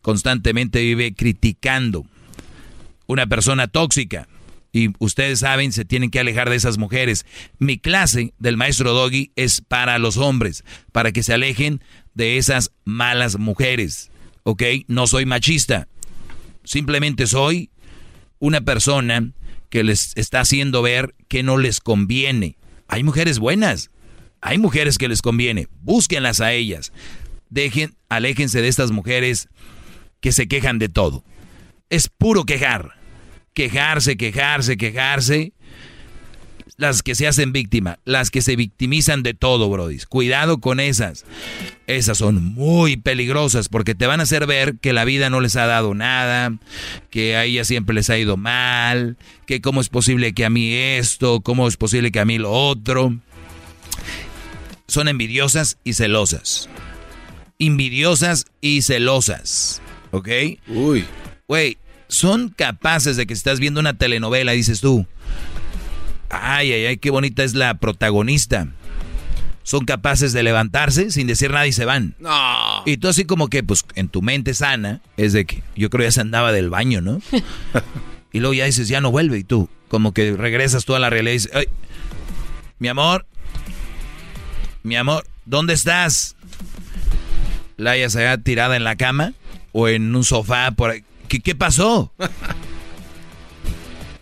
constantemente 0.00 0.80
vive 0.80 1.14
criticando. 1.14 2.06
Una 3.06 3.26
persona 3.26 3.68
tóxica. 3.68 4.26
Y 4.76 4.92
ustedes 4.98 5.38
saben, 5.38 5.72
se 5.72 5.86
tienen 5.86 6.10
que 6.10 6.20
alejar 6.20 6.50
de 6.50 6.56
esas 6.56 6.76
mujeres. 6.76 7.24
Mi 7.58 7.78
clase 7.78 8.34
del 8.38 8.58
maestro 8.58 8.92
Doggy 8.92 9.32
es 9.34 9.62
para 9.62 9.98
los 9.98 10.18
hombres, 10.18 10.64
para 10.92 11.12
que 11.12 11.22
se 11.22 11.32
alejen 11.32 11.82
de 12.12 12.36
esas 12.36 12.72
malas 12.84 13.38
mujeres. 13.38 14.10
¿Ok? 14.42 14.62
No 14.86 15.06
soy 15.06 15.24
machista. 15.24 15.88
Simplemente 16.62 17.26
soy 17.26 17.70
una 18.38 18.60
persona 18.60 19.32
que 19.70 19.82
les 19.82 20.14
está 20.14 20.40
haciendo 20.40 20.82
ver 20.82 21.14
que 21.28 21.42
no 21.42 21.56
les 21.56 21.80
conviene. 21.80 22.58
Hay 22.86 23.02
mujeres 23.02 23.38
buenas, 23.38 23.90
hay 24.42 24.58
mujeres 24.58 24.98
que 24.98 25.08
les 25.08 25.22
conviene, 25.22 25.68
búsquenlas 25.80 26.42
a 26.42 26.52
ellas. 26.52 26.92
Dejen, 27.48 27.96
aléjense 28.10 28.60
de 28.60 28.68
estas 28.68 28.90
mujeres 28.90 29.48
que 30.20 30.32
se 30.32 30.48
quejan 30.48 30.78
de 30.78 30.90
todo. 30.90 31.24
Es 31.88 32.10
puro 32.10 32.44
quejar. 32.44 33.05
Quejarse, 33.56 34.18
quejarse, 34.18 34.76
quejarse. 34.76 35.52
Las 36.76 37.02
que 37.02 37.14
se 37.14 37.26
hacen 37.26 37.54
víctima, 37.54 37.98
las 38.04 38.30
que 38.30 38.42
se 38.42 38.54
victimizan 38.54 39.22
de 39.22 39.32
todo, 39.32 39.70
Brody. 39.70 39.96
Cuidado 40.10 40.58
con 40.58 40.78
esas. 40.78 41.24
Esas 41.86 42.18
son 42.18 42.44
muy 42.44 42.98
peligrosas 42.98 43.70
porque 43.70 43.94
te 43.94 44.06
van 44.06 44.20
a 44.20 44.24
hacer 44.24 44.46
ver 44.46 44.76
que 44.78 44.92
la 44.92 45.06
vida 45.06 45.30
no 45.30 45.40
les 45.40 45.56
ha 45.56 45.64
dado 45.64 45.94
nada, 45.94 46.52
que 47.08 47.34
a 47.34 47.44
ellas 47.46 47.66
siempre 47.66 47.94
les 47.94 48.10
ha 48.10 48.18
ido 48.18 48.36
mal, 48.36 49.16
que 49.46 49.62
cómo 49.62 49.80
es 49.80 49.88
posible 49.88 50.34
que 50.34 50.44
a 50.44 50.50
mí 50.50 50.74
esto, 50.74 51.40
cómo 51.40 51.66
es 51.66 51.78
posible 51.78 52.12
que 52.12 52.20
a 52.20 52.26
mí 52.26 52.36
lo 52.36 52.52
otro 52.52 53.16
son 54.86 55.08
envidiosas 55.08 55.78
y 55.82 55.94
celosas. 55.94 56.68
Envidiosas 57.58 58.44
y 58.60 58.82
celosas. 58.82 59.80
¿Ok? 60.10 60.28
Uy. 60.68 61.06
Güey, 61.48 61.78
son 62.08 62.48
capaces 62.50 63.16
de 63.16 63.26
que 63.26 63.34
estás 63.34 63.60
viendo 63.60 63.80
una 63.80 63.94
telenovela, 63.94 64.52
dices 64.52 64.80
tú. 64.80 65.06
Ay, 66.30 66.72
ay, 66.72 66.86
ay, 66.86 66.96
qué 66.96 67.10
bonita 67.10 67.44
es 67.44 67.54
la 67.54 67.74
protagonista. 67.74 68.68
Son 69.62 69.84
capaces 69.84 70.32
de 70.32 70.42
levantarse 70.42 71.10
sin 71.10 71.26
decir 71.26 71.50
nada 71.50 71.66
y 71.66 71.72
se 71.72 71.84
van. 71.84 72.14
No. 72.20 72.82
Y 72.84 72.98
tú 72.98 73.08
así 73.08 73.24
como 73.24 73.48
que, 73.48 73.62
pues, 73.64 73.84
en 73.96 74.08
tu 74.08 74.22
mente 74.22 74.54
sana, 74.54 75.00
es 75.16 75.32
de 75.32 75.44
que 75.44 75.62
yo 75.74 75.90
creo 75.90 76.06
ya 76.06 76.12
se 76.12 76.20
andaba 76.20 76.52
del 76.52 76.70
baño, 76.70 77.00
¿no? 77.00 77.20
y 78.32 78.38
luego 78.38 78.54
ya 78.54 78.64
dices, 78.64 78.88
ya 78.88 79.00
no 79.00 79.10
vuelve. 79.10 79.38
Y 79.38 79.44
tú, 79.44 79.68
como 79.88 80.12
que 80.12 80.36
regresas 80.36 80.84
tú 80.84 80.94
a 80.94 81.00
la 81.00 81.10
realidad 81.10 81.32
y 81.32 81.38
dices, 81.38 81.52
ay, 81.54 81.68
mi 82.78 82.88
amor, 82.88 83.26
mi 84.84 84.94
amor, 84.94 85.26
¿dónde 85.46 85.74
estás? 85.74 86.36
La 87.76 87.92
hayas 87.92 88.14
allá 88.14 88.38
tirada 88.38 88.76
en 88.76 88.84
la 88.84 88.94
cama 88.94 89.32
o 89.72 89.88
en 89.88 90.14
un 90.14 90.22
sofá 90.22 90.70
por 90.70 90.90
ahí. 90.90 91.04
¿Qué, 91.28 91.54
pasó? 91.54 92.12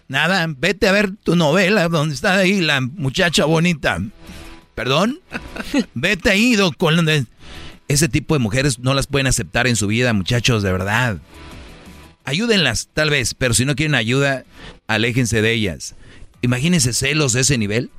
Nada, 0.08 0.46
vete 0.48 0.88
a 0.88 0.92
ver 0.92 1.12
tu 1.16 1.36
novela 1.36 1.88
donde 1.88 2.14
está 2.14 2.36
ahí 2.36 2.60
la 2.60 2.80
muchacha 2.80 3.44
bonita. 3.44 4.00
¿Perdón? 4.74 5.20
Vete 5.94 6.30
ahí 6.30 6.56
con 6.76 7.06
ese 7.88 8.08
tipo 8.08 8.34
de 8.34 8.38
mujeres 8.38 8.78
no 8.78 8.94
las 8.94 9.06
pueden 9.06 9.26
aceptar 9.26 9.66
en 9.66 9.76
su 9.76 9.86
vida, 9.86 10.12
muchachos, 10.12 10.62
de 10.62 10.72
verdad. 10.72 11.18
Ayúdenlas, 12.24 12.88
tal 12.92 13.10
vez, 13.10 13.34
pero 13.34 13.52
si 13.52 13.64
no 13.64 13.76
quieren 13.76 13.94
ayuda, 13.94 14.44
aléjense 14.86 15.42
de 15.42 15.52
ellas. 15.52 15.94
Imagínense 16.40 16.92
celos 16.92 17.34
de 17.34 17.42
ese 17.42 17.58
nivel. 17.58 17.90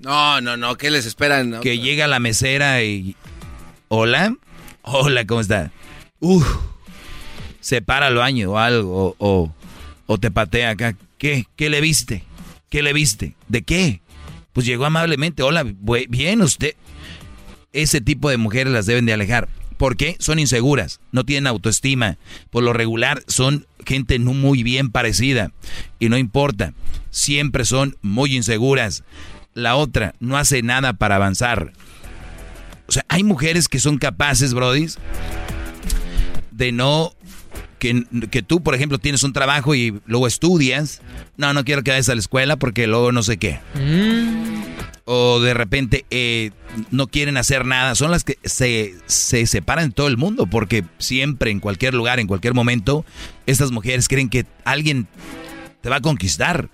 No, 0.00 0.40
no, 0.40 0.56
no, 0.56 0.76
¿qué 0.76 0.90
les 0.90 1.06
esperan? 1.06 1.60
Que 1.60 1.78
llega 1.78 2.06
la 2.06 2.20
mesera 2.20 2.82
y... 2.82 3.16
Hola, 3.88 4.36
hola, 4.82 5.26
¿cómo 5.26 5.40
está? 5.40 5.72
Uf, 6.20 6.46
se 7.70 7.82
para 7.82 8.08
el 8.08 8.16
baño 8.16 8.50
o 8.50 8.58
algo, 8.58 9.14
o, 9.16 9.54
o, 10.06 10.18
te 10.18 10.32
patea 10.32 10.70
acá. 10.70 10.96
¿Qué? 11.18 11.46
¿Qué 11.54 11.70
le 11.70 11.80
viste? 11.80 12.24
¿Qué 12.68 12.82
le 12.82 12.92
viste? 12.92 13.36
¿De 13.46 13.62
qué? 13.62 14.00
Pues 14.52 14.66
llegó 14.66 14.86
amablemente, 14.86 15.44
hola, 15.44 15.64
bien 16.08 16.42
usted. 16.42 16.74
Ese 17.72 18.00
tipo 18.00 18.28
de 18.28 18.38
mujeres 18.38 18.72
las 18.72 18.86
deben 18.86 19.06
de 19.06 19.12
alejar. 19.12 19.48
¿Por 19.76 19.96
qué? 19.96 20.16
Son 20.18 20.40
inseguras, 20.40 20.98
no 21.12 21.24
tienen 21.24 21.46
autoestima. 21.46 22.18
Por 22.50 22.64
lo 22.64 22.72
regular 22.72 23.22
son 23.28 23.66
gente 23.86 24.18
no 24.18 24.34
muy 24.34 24.64
bien 24.64 24.90
parecida. 24.90 25.52
Y 26.00 26.08
no 26.08 26.18
importa, 26.18 26.74
siempre 27.10 27.64
son 27.64 27.96
muy 28.02 28.34
inseguras 28.34 29.04
la 29.54 29.76
otra 29.76 30.14
no 30.18 30.36
hace 30.36 30.62
nada 30.62 30.94
para 30.94 31.16
avanzar. 31.16 31.72
O 32.88 32.92
sea, 32.92 33.04
hay 33.08 33.22
mujeres 33.22 33.68
que 33.68 33.78
son 33.78 33.98
capaces, 33.98 34.54
Brody, 34.54 34.88
de 36.50 36.72
no... 36.72 37.12
Que, 37.80 38.04
que, 38.30 38.42
tú, 38.42 38.62
por 38.62 38.76
ejemplo, 38.76 38.98
tienes 38.98 39.24
un 39.24 39.32
trabajo 39.32 39.74
y 39.74 40.00
luego 40.06 40.28
estudias. 40.28 41.02
No, 41.36 41.52
no 41.52 41.64
quiero 41.64 41.82
que 41.82 41.90
vayas 41.90 42.08
a 42.08 42.14
la 42.14 42.20
escuela 42.20 42.56
porque 42.56 42.86
luego 42.86 43.10
no 43.10 43.24
sé 43.24 43.38
qué. 43.38 43.58
Mm. 43.74 44.62
O 45.06 45.40
de 45.40 45.54
repente 45.54 46.04
eh, 46.10 46.52
no 46.92 47.08
quieren 47.08 47.36
hacer 47.36 47.66
nada. 47.66 47.96
Son 47.96 48.12
las 48.12 48.22
que 48.22 48.38
se, 48.44 48.94
se 49.06 49.46
separan 49.46 49.86
en 49.86 49.92
todo 49.92 50.06
el 50.06 50.16
mundo 50.16 50.46
porque 50.46 50.84
siempre, 50.98 51.50
en 51.50 51.58
cualquier 51.58 51.94
lugar, 51.94 52.20
en 52.20 52.28
cualquier 52.28 52.54
momento, 52.54 53.04
estas 53.46 53.72
mujeres 53.72 54.06
creen 54.06 54.28
que 54.28 54.46
alguien 54.64 55.08
te 55.80 55.88
va 55.88 55.96
a 55.96 56.00
conquistar. 56.00 56.68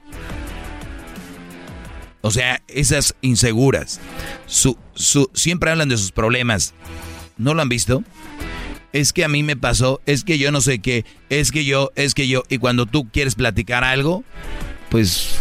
O 2.20 2.30
sea, 2.30 2.60
esas 2.66 3.14
inseguras. 3.20 4.00
Su, 4.46 4.76
su, 4.94 5.30
siempre 5.32 5.70
hablan 5.70 5.88
de 5.88 5.96
sus 5.96 6.10
problemas. 6.10 6.74
¿No 7.38 7.54
lo 7.54 7.62
han 7.62 7.68
visto? 7.68 8.02
Es 8.96 9.12
que 9.12 9.24
a 9.26 9.28
mí 9.28 9.42
me 9.42 9.56
pasó, 9.56 10.00
es 10.06 10.24
que 10.24 10.38
yo 10.38 10.50
no 10.50 10.62
sé 10.62 10.78
qué, 10.78 11.04
es 11.28 11.52
que 11.52 11.66
yo, 11.66 11.92
es 11.96 12.14
que 12.14 12.28
yo. 12.28 12.44
Y 12.48 12.56
cuando 12.56 12.86
tú 12.86 13.10
quieres 13.10 13.34
platicar 13.34 13.84
algo, 13.84 14.24
pues... 14.88 15.36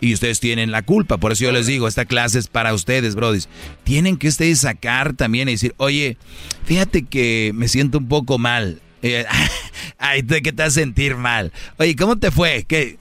Y 0.00 0.14
ustedes 0.14 0.40
tienen 0.40 0.70
la 0.70 0.80
culpa, 0.80 1.18
por 1.18 1.32
eso 1.32 1.44
yo 1.44 1.52
les 1.52 1.66
digo, 1.66 1.86
esta 1.86 2.06
clase 2.06 2.38
es 2.38 2.48
para 2.48 2.72
ustedes, 2.72 3.14
brodis. 3.14 3.50
Tienen 3.84 4.16
que 4.16 4.28
ustedes 4.28 4.60
sacar 4.60 5.12
también 5.12 5.50
y 5.50 5.52
decir, 5.52 5.74
oye, 5.76 6.16
fíjate 6.64 7.02
que 7.02 7.52
me 7.54 7.68
siento 7.68 7.98
un 7.98 8.08
poco 8.08 8.38
mal. 8.38 8.80
Ay, 9.98 10.22
¿qué 10.22 10.40
te 10.40 10.62
vas 10.62 10.68
a 10.68 10.80
sentir 10.80 11.16
mal? 11.16 11.52
Oye, 11.76 11.94
¿cómo 11.96 12.16
te 12.16 12.30
fue? 12.30 12.64
¿Qué? 12.66 12.96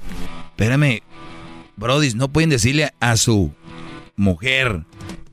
Espérame, 0.50 1.04
Brody, 1.78 2.16
no 2.16 2.28
pueden 2.28 2.50
decirle 2.50 2.92
a 3.00 3.16
su 3.16 3.54
mujer, 4.18 4.84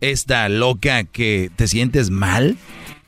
esta 0.00 0.48
loca, 0.48 1.02
que 1.02 1.50
te 1.56 1.66
sientes 1.66 2.10
mal, 2.10 2.56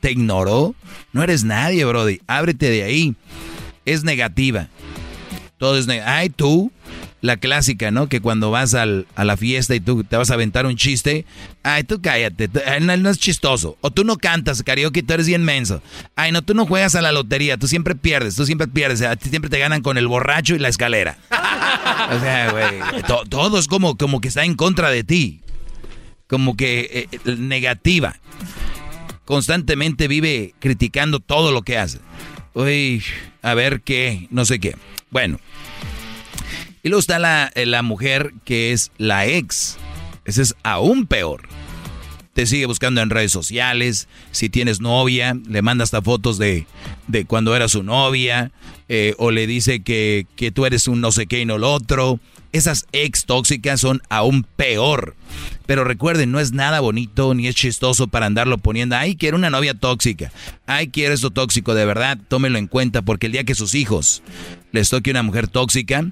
te 0.01 0.13
ignoró. 0.13 0.75
No 1.13 1.23
eres 1.23 1.45
nadie, 1.45 1.85
Brody. 1.85 2.21
Ábrete 2.27 2.71
de 2.71 2.83
ahí. 2.83 3.15
Es 3.85 4.05
negativa. 4.05 4.69
Todo 5.59 5.77
es 5.77 5.87
negativa. 5.87 6.17
Ay, 6.17 6.31
tú. 6.31 6.71
la 7.21 7.37
clásica, 7.37 7.91
¿no? 7.91 8.09
Que 8.09 8.21
cuando 8.21 8.51
vas 8.51 8.75
al, 8.75 9.07
a 9.17 9.25
la 9.25 9.37
fiesta 9.37 9.75
y 9.75 9.81
tú 9.81 10.05
te 10.05 10.17
vas 10.17 10.31
a 10.31 10.35
aventar 10.35 10.67
un 10.67 10.77
chiste, 10.77 11.25
ay, 11.63 11.83
tú 11.83 12.01
cállate, 12.01 12.49
no, 12.81 13.11
es 13.11 13.19
chistoso. 13.19 13.77
O 13.81 13.91
tú 13.91 14.05
no 14.05 14.17
cantas 14.17 14.63
karaoke, 14.63 15.03
tú 15.03 15.15
eres 15.15 15.27
bien 15.27 15.43
menso. 15.45 15.83
Ay, 16.15 16.31
no, 16.33 16.43
tú 16.43 16.55
no 16.55 16.67
juegas 16.67 16.95
a 16.95 17.03
la 17.03 17.13
lotería, 17.13 17.57
tú 17.57 17.67
siempre 17.67 17.95
pierdes, 17.95 18.37
tú 18.37 18.47
siempre 18.47 18.69
pierdes. 18.69 19.03
A 19.03 19.17
ti 19.17 19.31
siempre 19.31 19.51
te 19.51 19.59
ganan 19.59 19.83
con 19.83 19.99
el 19.99 20.07
borracho 20.07 20.55
y 20.55 20.59
la 20.59 20.69
escalera. 20.69 21.19
o 21.31 22.21
sea, 22.21 22.53
güey, 22.53 23.03
todo 23.29 23.59
es 23.59 23.67
como, 23.67 23.97
como 23.97 24.21
que 24.21 24.29
está 24.29 24.45
en 24.45 24.55
contra 24.55 24.91
de 24.91 25.03
ti. 25.03 25.41
Como 26.29 26.57
que 26.57 27.09
eh, 27.13 27.37
negativa. 27.37 28.17
Constantemente 29.29 30.09
vive 30.09 30.55
criticando 30.59 31.21
todo 31.21 31.53
lo 31.53 31.61
que 31.61 31.77
hace. 31.77 31.99
Uy, 32.55 33.05
a 33.43 33.53
ver 33.53 33.83
qué, 33.83 34.27
no 34.31 34.47
sé 34.47 34.59
qué. 34.59 34.75
Bueno. 35.11 35.39
Y 36.83 36.89
luego 36.89 37.01
está 37.01 37.19
la, 37.19 37.53
eh, 37.55 37.67
la 37.67 37.83
mujer 37.83 38.33
que 38.47 38.73
es 38.73 38.91
la 38.97 39.27
ex. 39.27 39.77
Ese 40.25 40.41
es 40.41 40.55
aún 40.63 41.07
peor. 41.07 41.43
Te 42.33 42.47
sigue 42.47 42.65
buscando 42.65 43.03
en 43.03 43.11
redes 43.11 43.31
sociales. 43.31 44.09
Si 44.31 44.49
tienes 44.49 44.81
novia, 44.81 45.37
le 45.47 45.61
manda 45.61 45.85
hasta 45.85 46.01
fotos 46.01 46.39
de, 46.39 46.67
de 47.07 47.27
cuando 47.27 47.55
era 47.55 47.69
su 47.69 47.83
novia. 47.83 48.51
Eh, 48.89 49.15
o 49.19 49.31
le 49.31 49.47
dice 49.47 49.81
que, 49.81 50.27
que 50.37 50.53
tú 50.53 50.65
eres 50.65 50.89
un 50.89 51.03
no 51.03 51.13
sé 51.13 51.27
qué 51.27 51.41
y 51.41 51.45
no 51.45 51.59
lo 51.59 51.71
otro. 51.71 52.19
Esas 52.53 52.87
ex 52.93 53.25
tóxicas 53.25 53.81
son 53.81 54.01
aún 54.09 54.45
peor. 54.57 55.15
Pero 55.67 55.85
recuerden, 55.85 56.33
no 56.33 56.41
es 56.41 56.53
nada 56.53 56.81
bonito 56.81 57.35
ni 57.35 57.47
es 57.47 57.55
chistoso 57.55 58.09
para 58.09 58.27
andarlo 58.27 58.57
poniendo. 58.59 58.97
Ay, 58.97 59.17
quiero 59.17 59.37
una 59.37 59.51
novia 59.51 59.75
tóxica. 59.75 60.33
Ay, 60.67 60.89
quiero 60.89 61.13
esto 61.13 61.31
tóxico. 61.31 61.75
De 61.75 61.85
verdad, 61.85 62.19
tómelo 62.29 62.59
en 62.59 62.67
cuenta 62.67 63.03
porque 63.03 63.27
el 63.27 63.33
día 63.33 63.45
que 63.45 63.55
sus 63.55 63.75
hijos 63.75 64.23
les 64.73 64.91
toque 64.91 65.11
una 65.11 65.23
mujer 65.23 65.49
tóxica, 65.49 66.05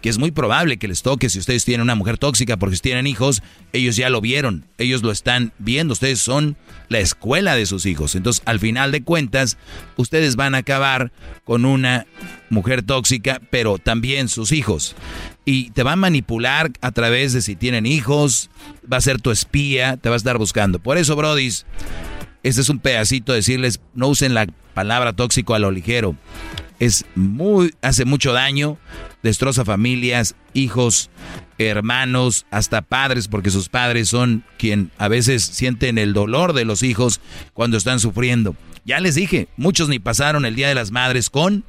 que 0.00 0.08
es 0.08 0.18
muy 0.18 0.30
probable 0.30 0.76
que 0.76 0.88
les 0.88 1.02
toque 1.02 1.28
si 1.30 1.38
ustedes 1.38 1.64
tienen 1.64 1.82
una 1.82 1.94
mujer 1.94 2.18
tóxica 2.18 2.56
porque 2.56 2.76
si 2.76 2.82
tienen 2.82 3.06
hijos, 3.06 3.42
ellos 3.72 3.96
ya 3.96 4.10
lo 4.10 4.20
vieron, 4.20 4.66
ellos 4.78 5.02
lo 5.02 5.10
están 5.10 5.52
viendo, 5.58 5.92
ustedes 5.92 6.20
son 6.20 6.56
la 6.88 7.00
escuela 7.00 7.56
de 7.56 7.66
sus 7.66 7.86
hijos. 7.86 8.14
Entonces, 8.14 8.42
al 8.46 8.60
final 8.60 8.92
de 8.92 9.02
cuentas, 9.02 9.56
ustedes 9.96 10.36
van 10.36 10.54
a 10.54 10.58
acabar 10.58 11.12
con 11.44 11.64
una 11.64 12.06
mujer 12.50 12.82
tóxica, 12.82 13.40
pero 13.50 13.78
también 13.78 14.28
sus 14.28 14.52
hijos. 14.52 14.94
Y 15.44 15.70
te 15.70 15.82
va 15.82 15.92
a 15.92 15.96
manipular 15.96 16.70
a 16.80 16.92
través 16.92 17.32
de 17.32 17.42
si 17.42 17.56
tienen 17.56 17.86
hijos, 17.86 18.50
va 18.90 18.98
a 18.98 19.02
ser 19.02 19.20
tu 19.20 19.30
espía, 19.30 19.96
te 19.96 20.08
va 20.08 20.14
a 20.14 20.18
estar 20.18 20.38
buscando. 20.38 20.78
Por 20.78 20.98
eso, 20.98 21.16
Brodis, 21.16 21.66
este 22.42 22.60
es 22.60 22.68
un 22.68 22.78
pedacito 22.78 23.32
de 23.32 23.38
decirles, 23.38 23.80
no 23.94 24.08
usen 24.08 24.34
la 24.34 24.46
palabra 24.74 25.14
tóxico 25.14 25.54
a 25.54 25.58
lo 25.58 25.70
ligero. 25.70 26.14
Es 26.84 27.06
muy, 27.14 27.74
hace 27.80 28.04
mucho 28.04 28.34
daño, 28.34 28.76
destroza 29.22 29.64
familias, 29.64 30.34
hijos, 30.52 31.08
hermanos, 31.56 32.44
hasta 32.50 32.82
padres, 32.82 33.26
porque 33.26 33.48
sus 33.48 33.70
padres 33.70 34.10
son 34.10 34.44
quien 34.58 34.90
a 34.98 35.08
veces 35.08 35.42
sienten 35.42 35.96
el 35.96 36.12
dolor 36.12 36.52
de 36.52 36.66
los 36.66 36.82
hijos 36.82 37.22
cuando 37.54 37.78
están 37.78 38.00
sufriendo. 38.00 38.54
Ya 38.84 39.00
les 39.00 39.14
dije, 39.14 39.48
muchos 39.56 39.88
ni 39.88 39.98
pasaron 39.98 40.44
el 40.44 40.56
Día 40.56 40.68
de 40.68 40.74
las 40.74 40.90
Madres 40.90 41.30
con 41.30 41.64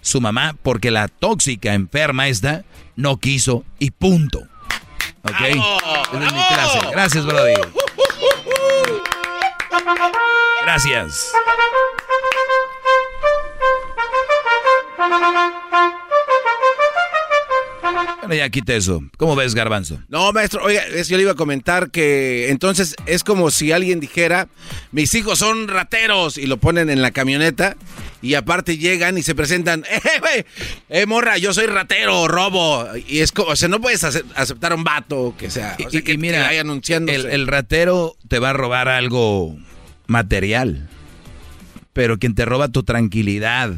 su 0.00 0.20
mamá 0.20 0.54
porque 0.62 0.92
la 0.92 1.08
tóxica 1.08 1.74
enferma 1.74 2.28
esta 2.28 2.64
no 2.94 3.18
quiso 3.18 3.64
y 3.80 3.90
punto. 3.90 4.46
¿Ok? 5.24 5.40
es 5.40 5.56
mi 6.20 6.28
clase. 6.30 6.78
Gracias, 6.92 7.26
Brody. 7.26 7.54
Gracias. 10.62 11.32
Bueno, 18.20 18.34
ya 18.34 18.48
quite 18.50 18.76
eso. 18.76 19.02
¿Cómo 19.16 19.34
ves, 19.34 19.54
Garbanzo? 19.54 20.00
No, 20.08 20.32
maestro, 20.32 20.62
oiga, 20.62 20.82
yo 20.88 21.16
le 21.16 21.24
iba 21.24 21.32
a 21.32 21.36
comentar 21.36 21.90
que 21.90 22.50
entonces 22.50 22.94
es 23.06 23.24
como 23.24 23.50
si 23.50 23.72
alguien 23.72 23.98
dijera, 23.98 24.48
mis 24.92 25.12
hijos 25.14 25.40
son 25.40 25.66
rateros 25.66 26.38
y 26.38 26.46
lo 26.46 26.56
ponen 26.58 26.88
en 26.88 27.02
la 27.02 27.10
camioneta 27.10 27.76
y 28.22 28.34
aparte 28.34 28.78
llegan 28.78 29.18
y 29.18 29.22
se 29.22 29.34
presentan, 29.34 29.84
eh, 29.90 30.00
güey, 30.20 30.44
eh, 30.88 31.06
morra, 31.06 31.36
yo 31.38 31.52
soy 31.52 31.66
ratero, 31.66 32.28
robo. 32.28 32.86
Y 33.08 33.18
es 33.18 33.32
como, 33.32 33.50
o 33.50 33.56
sea, 33.56 33.68
no 33.68 33.80
puedes 33.80 34.04
aceptar 34.04 34.72
a 34.72 34.76
un 34.76 34.84
vato 34.84 35.34
que 35.36 35.50
sea, 35.50 35.76
o 35.84 35.90
sea, 35.90 36.02
que, 36.02 36.16
mira, 36.16 36.48
anunciando. 36.60 37.10
El, 37.10 37.26
el 37.26 37.48
ratero 37.48 38.14
te 38.28 38.38
va 38.38 38.50
a 38.50 38.52
robar 38.52 38.88
algo 38.88 39.56
material, 40.06 40.88
pero 41.92 42.18
quien 42.18 42.36
te 42.36 42.44
roba 42.44 42.68
tu 42.68 42.84
tranquilidad, 42.84 43.74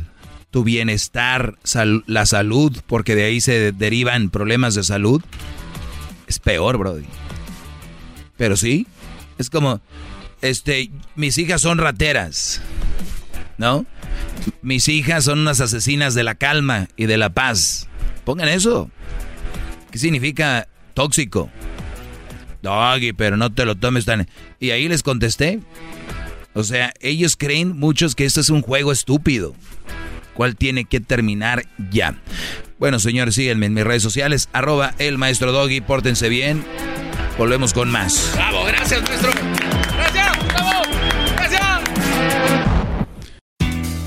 tu 0.55 0.63
bienestar, 0.63 1.59
la 2.07 2.27
salud, 2.27 2.81
porque 2.87 3.17
de 3.17 3.25
ahí 3.25 3.41
se 3.41 3.73
derivan 3.73 4.31
problemas 4.31 4.77
de 4.77 4.85
salud, 4.85 5.21
es 6.29 6.39
peor, 6.39 6.79
Brody. 6.79 7.07
Pero 8.37 8.57
sí, 8.57 8.87
es 9.37 9.51
como, 9.51 9.81
este, 10.43 10.93
mis 11.17 11.39
hijas 11.39 11.61
son 11.61 11.79
rateras, 11.79 12.63
¿no? 13.59 13.85
Mis 14.63 14.87
hijas 14.87 15.25
son 15.25 15.41
unas 15.41 15.61
asesinas 15.61 16.15
de 16.15 16.23
la 16.23 16.37
calma 16.37 16.87
y 16.95 17.07
de 17.07 17.17
la 17.17 17.31
paz. 17.31 17.89
Pongan 18.23 18.47
eso. 18.47 18.93
¿Qué 19.91 19.99
significa 19.99 20.69
tóxico? 20.95 21.51
Doggy, 22.63 23.13
pero 23.13 23.37
no 23.37 23.53
te 23.53 23.65
lo 23.65 23.75
tomes 23.75 24.05
tan... 24.05 24.29
Y 24.61 24.71
ahí 24.71 24.87
les 24.87 25.03
contesté. 25.03 25.59
O 26.55 26.63
sea, 26.63 26.95
ellos 27.01 27.37
creen 27.37 27.77
muchos 27.77 28.15
que 28.15 28.25
esto 28.25 28.41
es 28.41 28.51
un 28.51 28.63
juego 28.63 28.93
estúpido 28.93 29.57
cual 30.35 30.56
tiene 30.56 30.85
que 30.85 31.01
terminar 31.01 31.65
ya. 31.90 32.16
Bueno, 32.78 32.98
señores, 32.98 33.36
síguenme 33.36 33.66
en 33.66 33.74
mis 33.74 33.85
redes 33.85 34.02
sociales, 34.02 34.48
arroba 34.52 34.94
el 34.98 35.16
maestro 35.16 35.52
Doggy, 35.52 35.81
pórtense 35.81 36.28
bien. 36.28 36.65
Volvemos 37.39 37.73
con 37.73 37.90
más. 37.90 38.32
Bravo, 38.35 38.65
gracias, 38.65 39.02
maestro. 39.09 39.31
Gracias, 39.94 40.39
bravo, 40.52 40.82
gracias. 41.36 41.81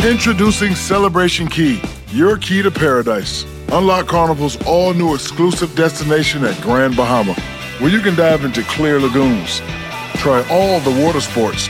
Introducing 0.09 0.75
Celebration 0.75 1.47
Key, 1.47 1.81
your 2.13 2.37
key 2.37 2.61
to 2.61 2.69
paradise. 2.69 3.45
Unlock 3.71 4.07
Carnival's 4.07 4.57
all 4.65 4.93
new 4.93 5.13
exclusive 5.13 5.75
destination 5.75 6.45
at 6.45 6.59
Grand 6.61 6.95
Bahama, 6.95 7.33
where 7.79 7.89
you 7.89 7.99
can 7.99 8.15
dive 8.15 8.45
into 8.45 8.63
clear 8.63 8.99
lagoons, 8.99 9.61
try 10.15 10.41
all 10.49 10.79
the 10.79 11.03
water 11.03 11.19
sports 11.19 11.69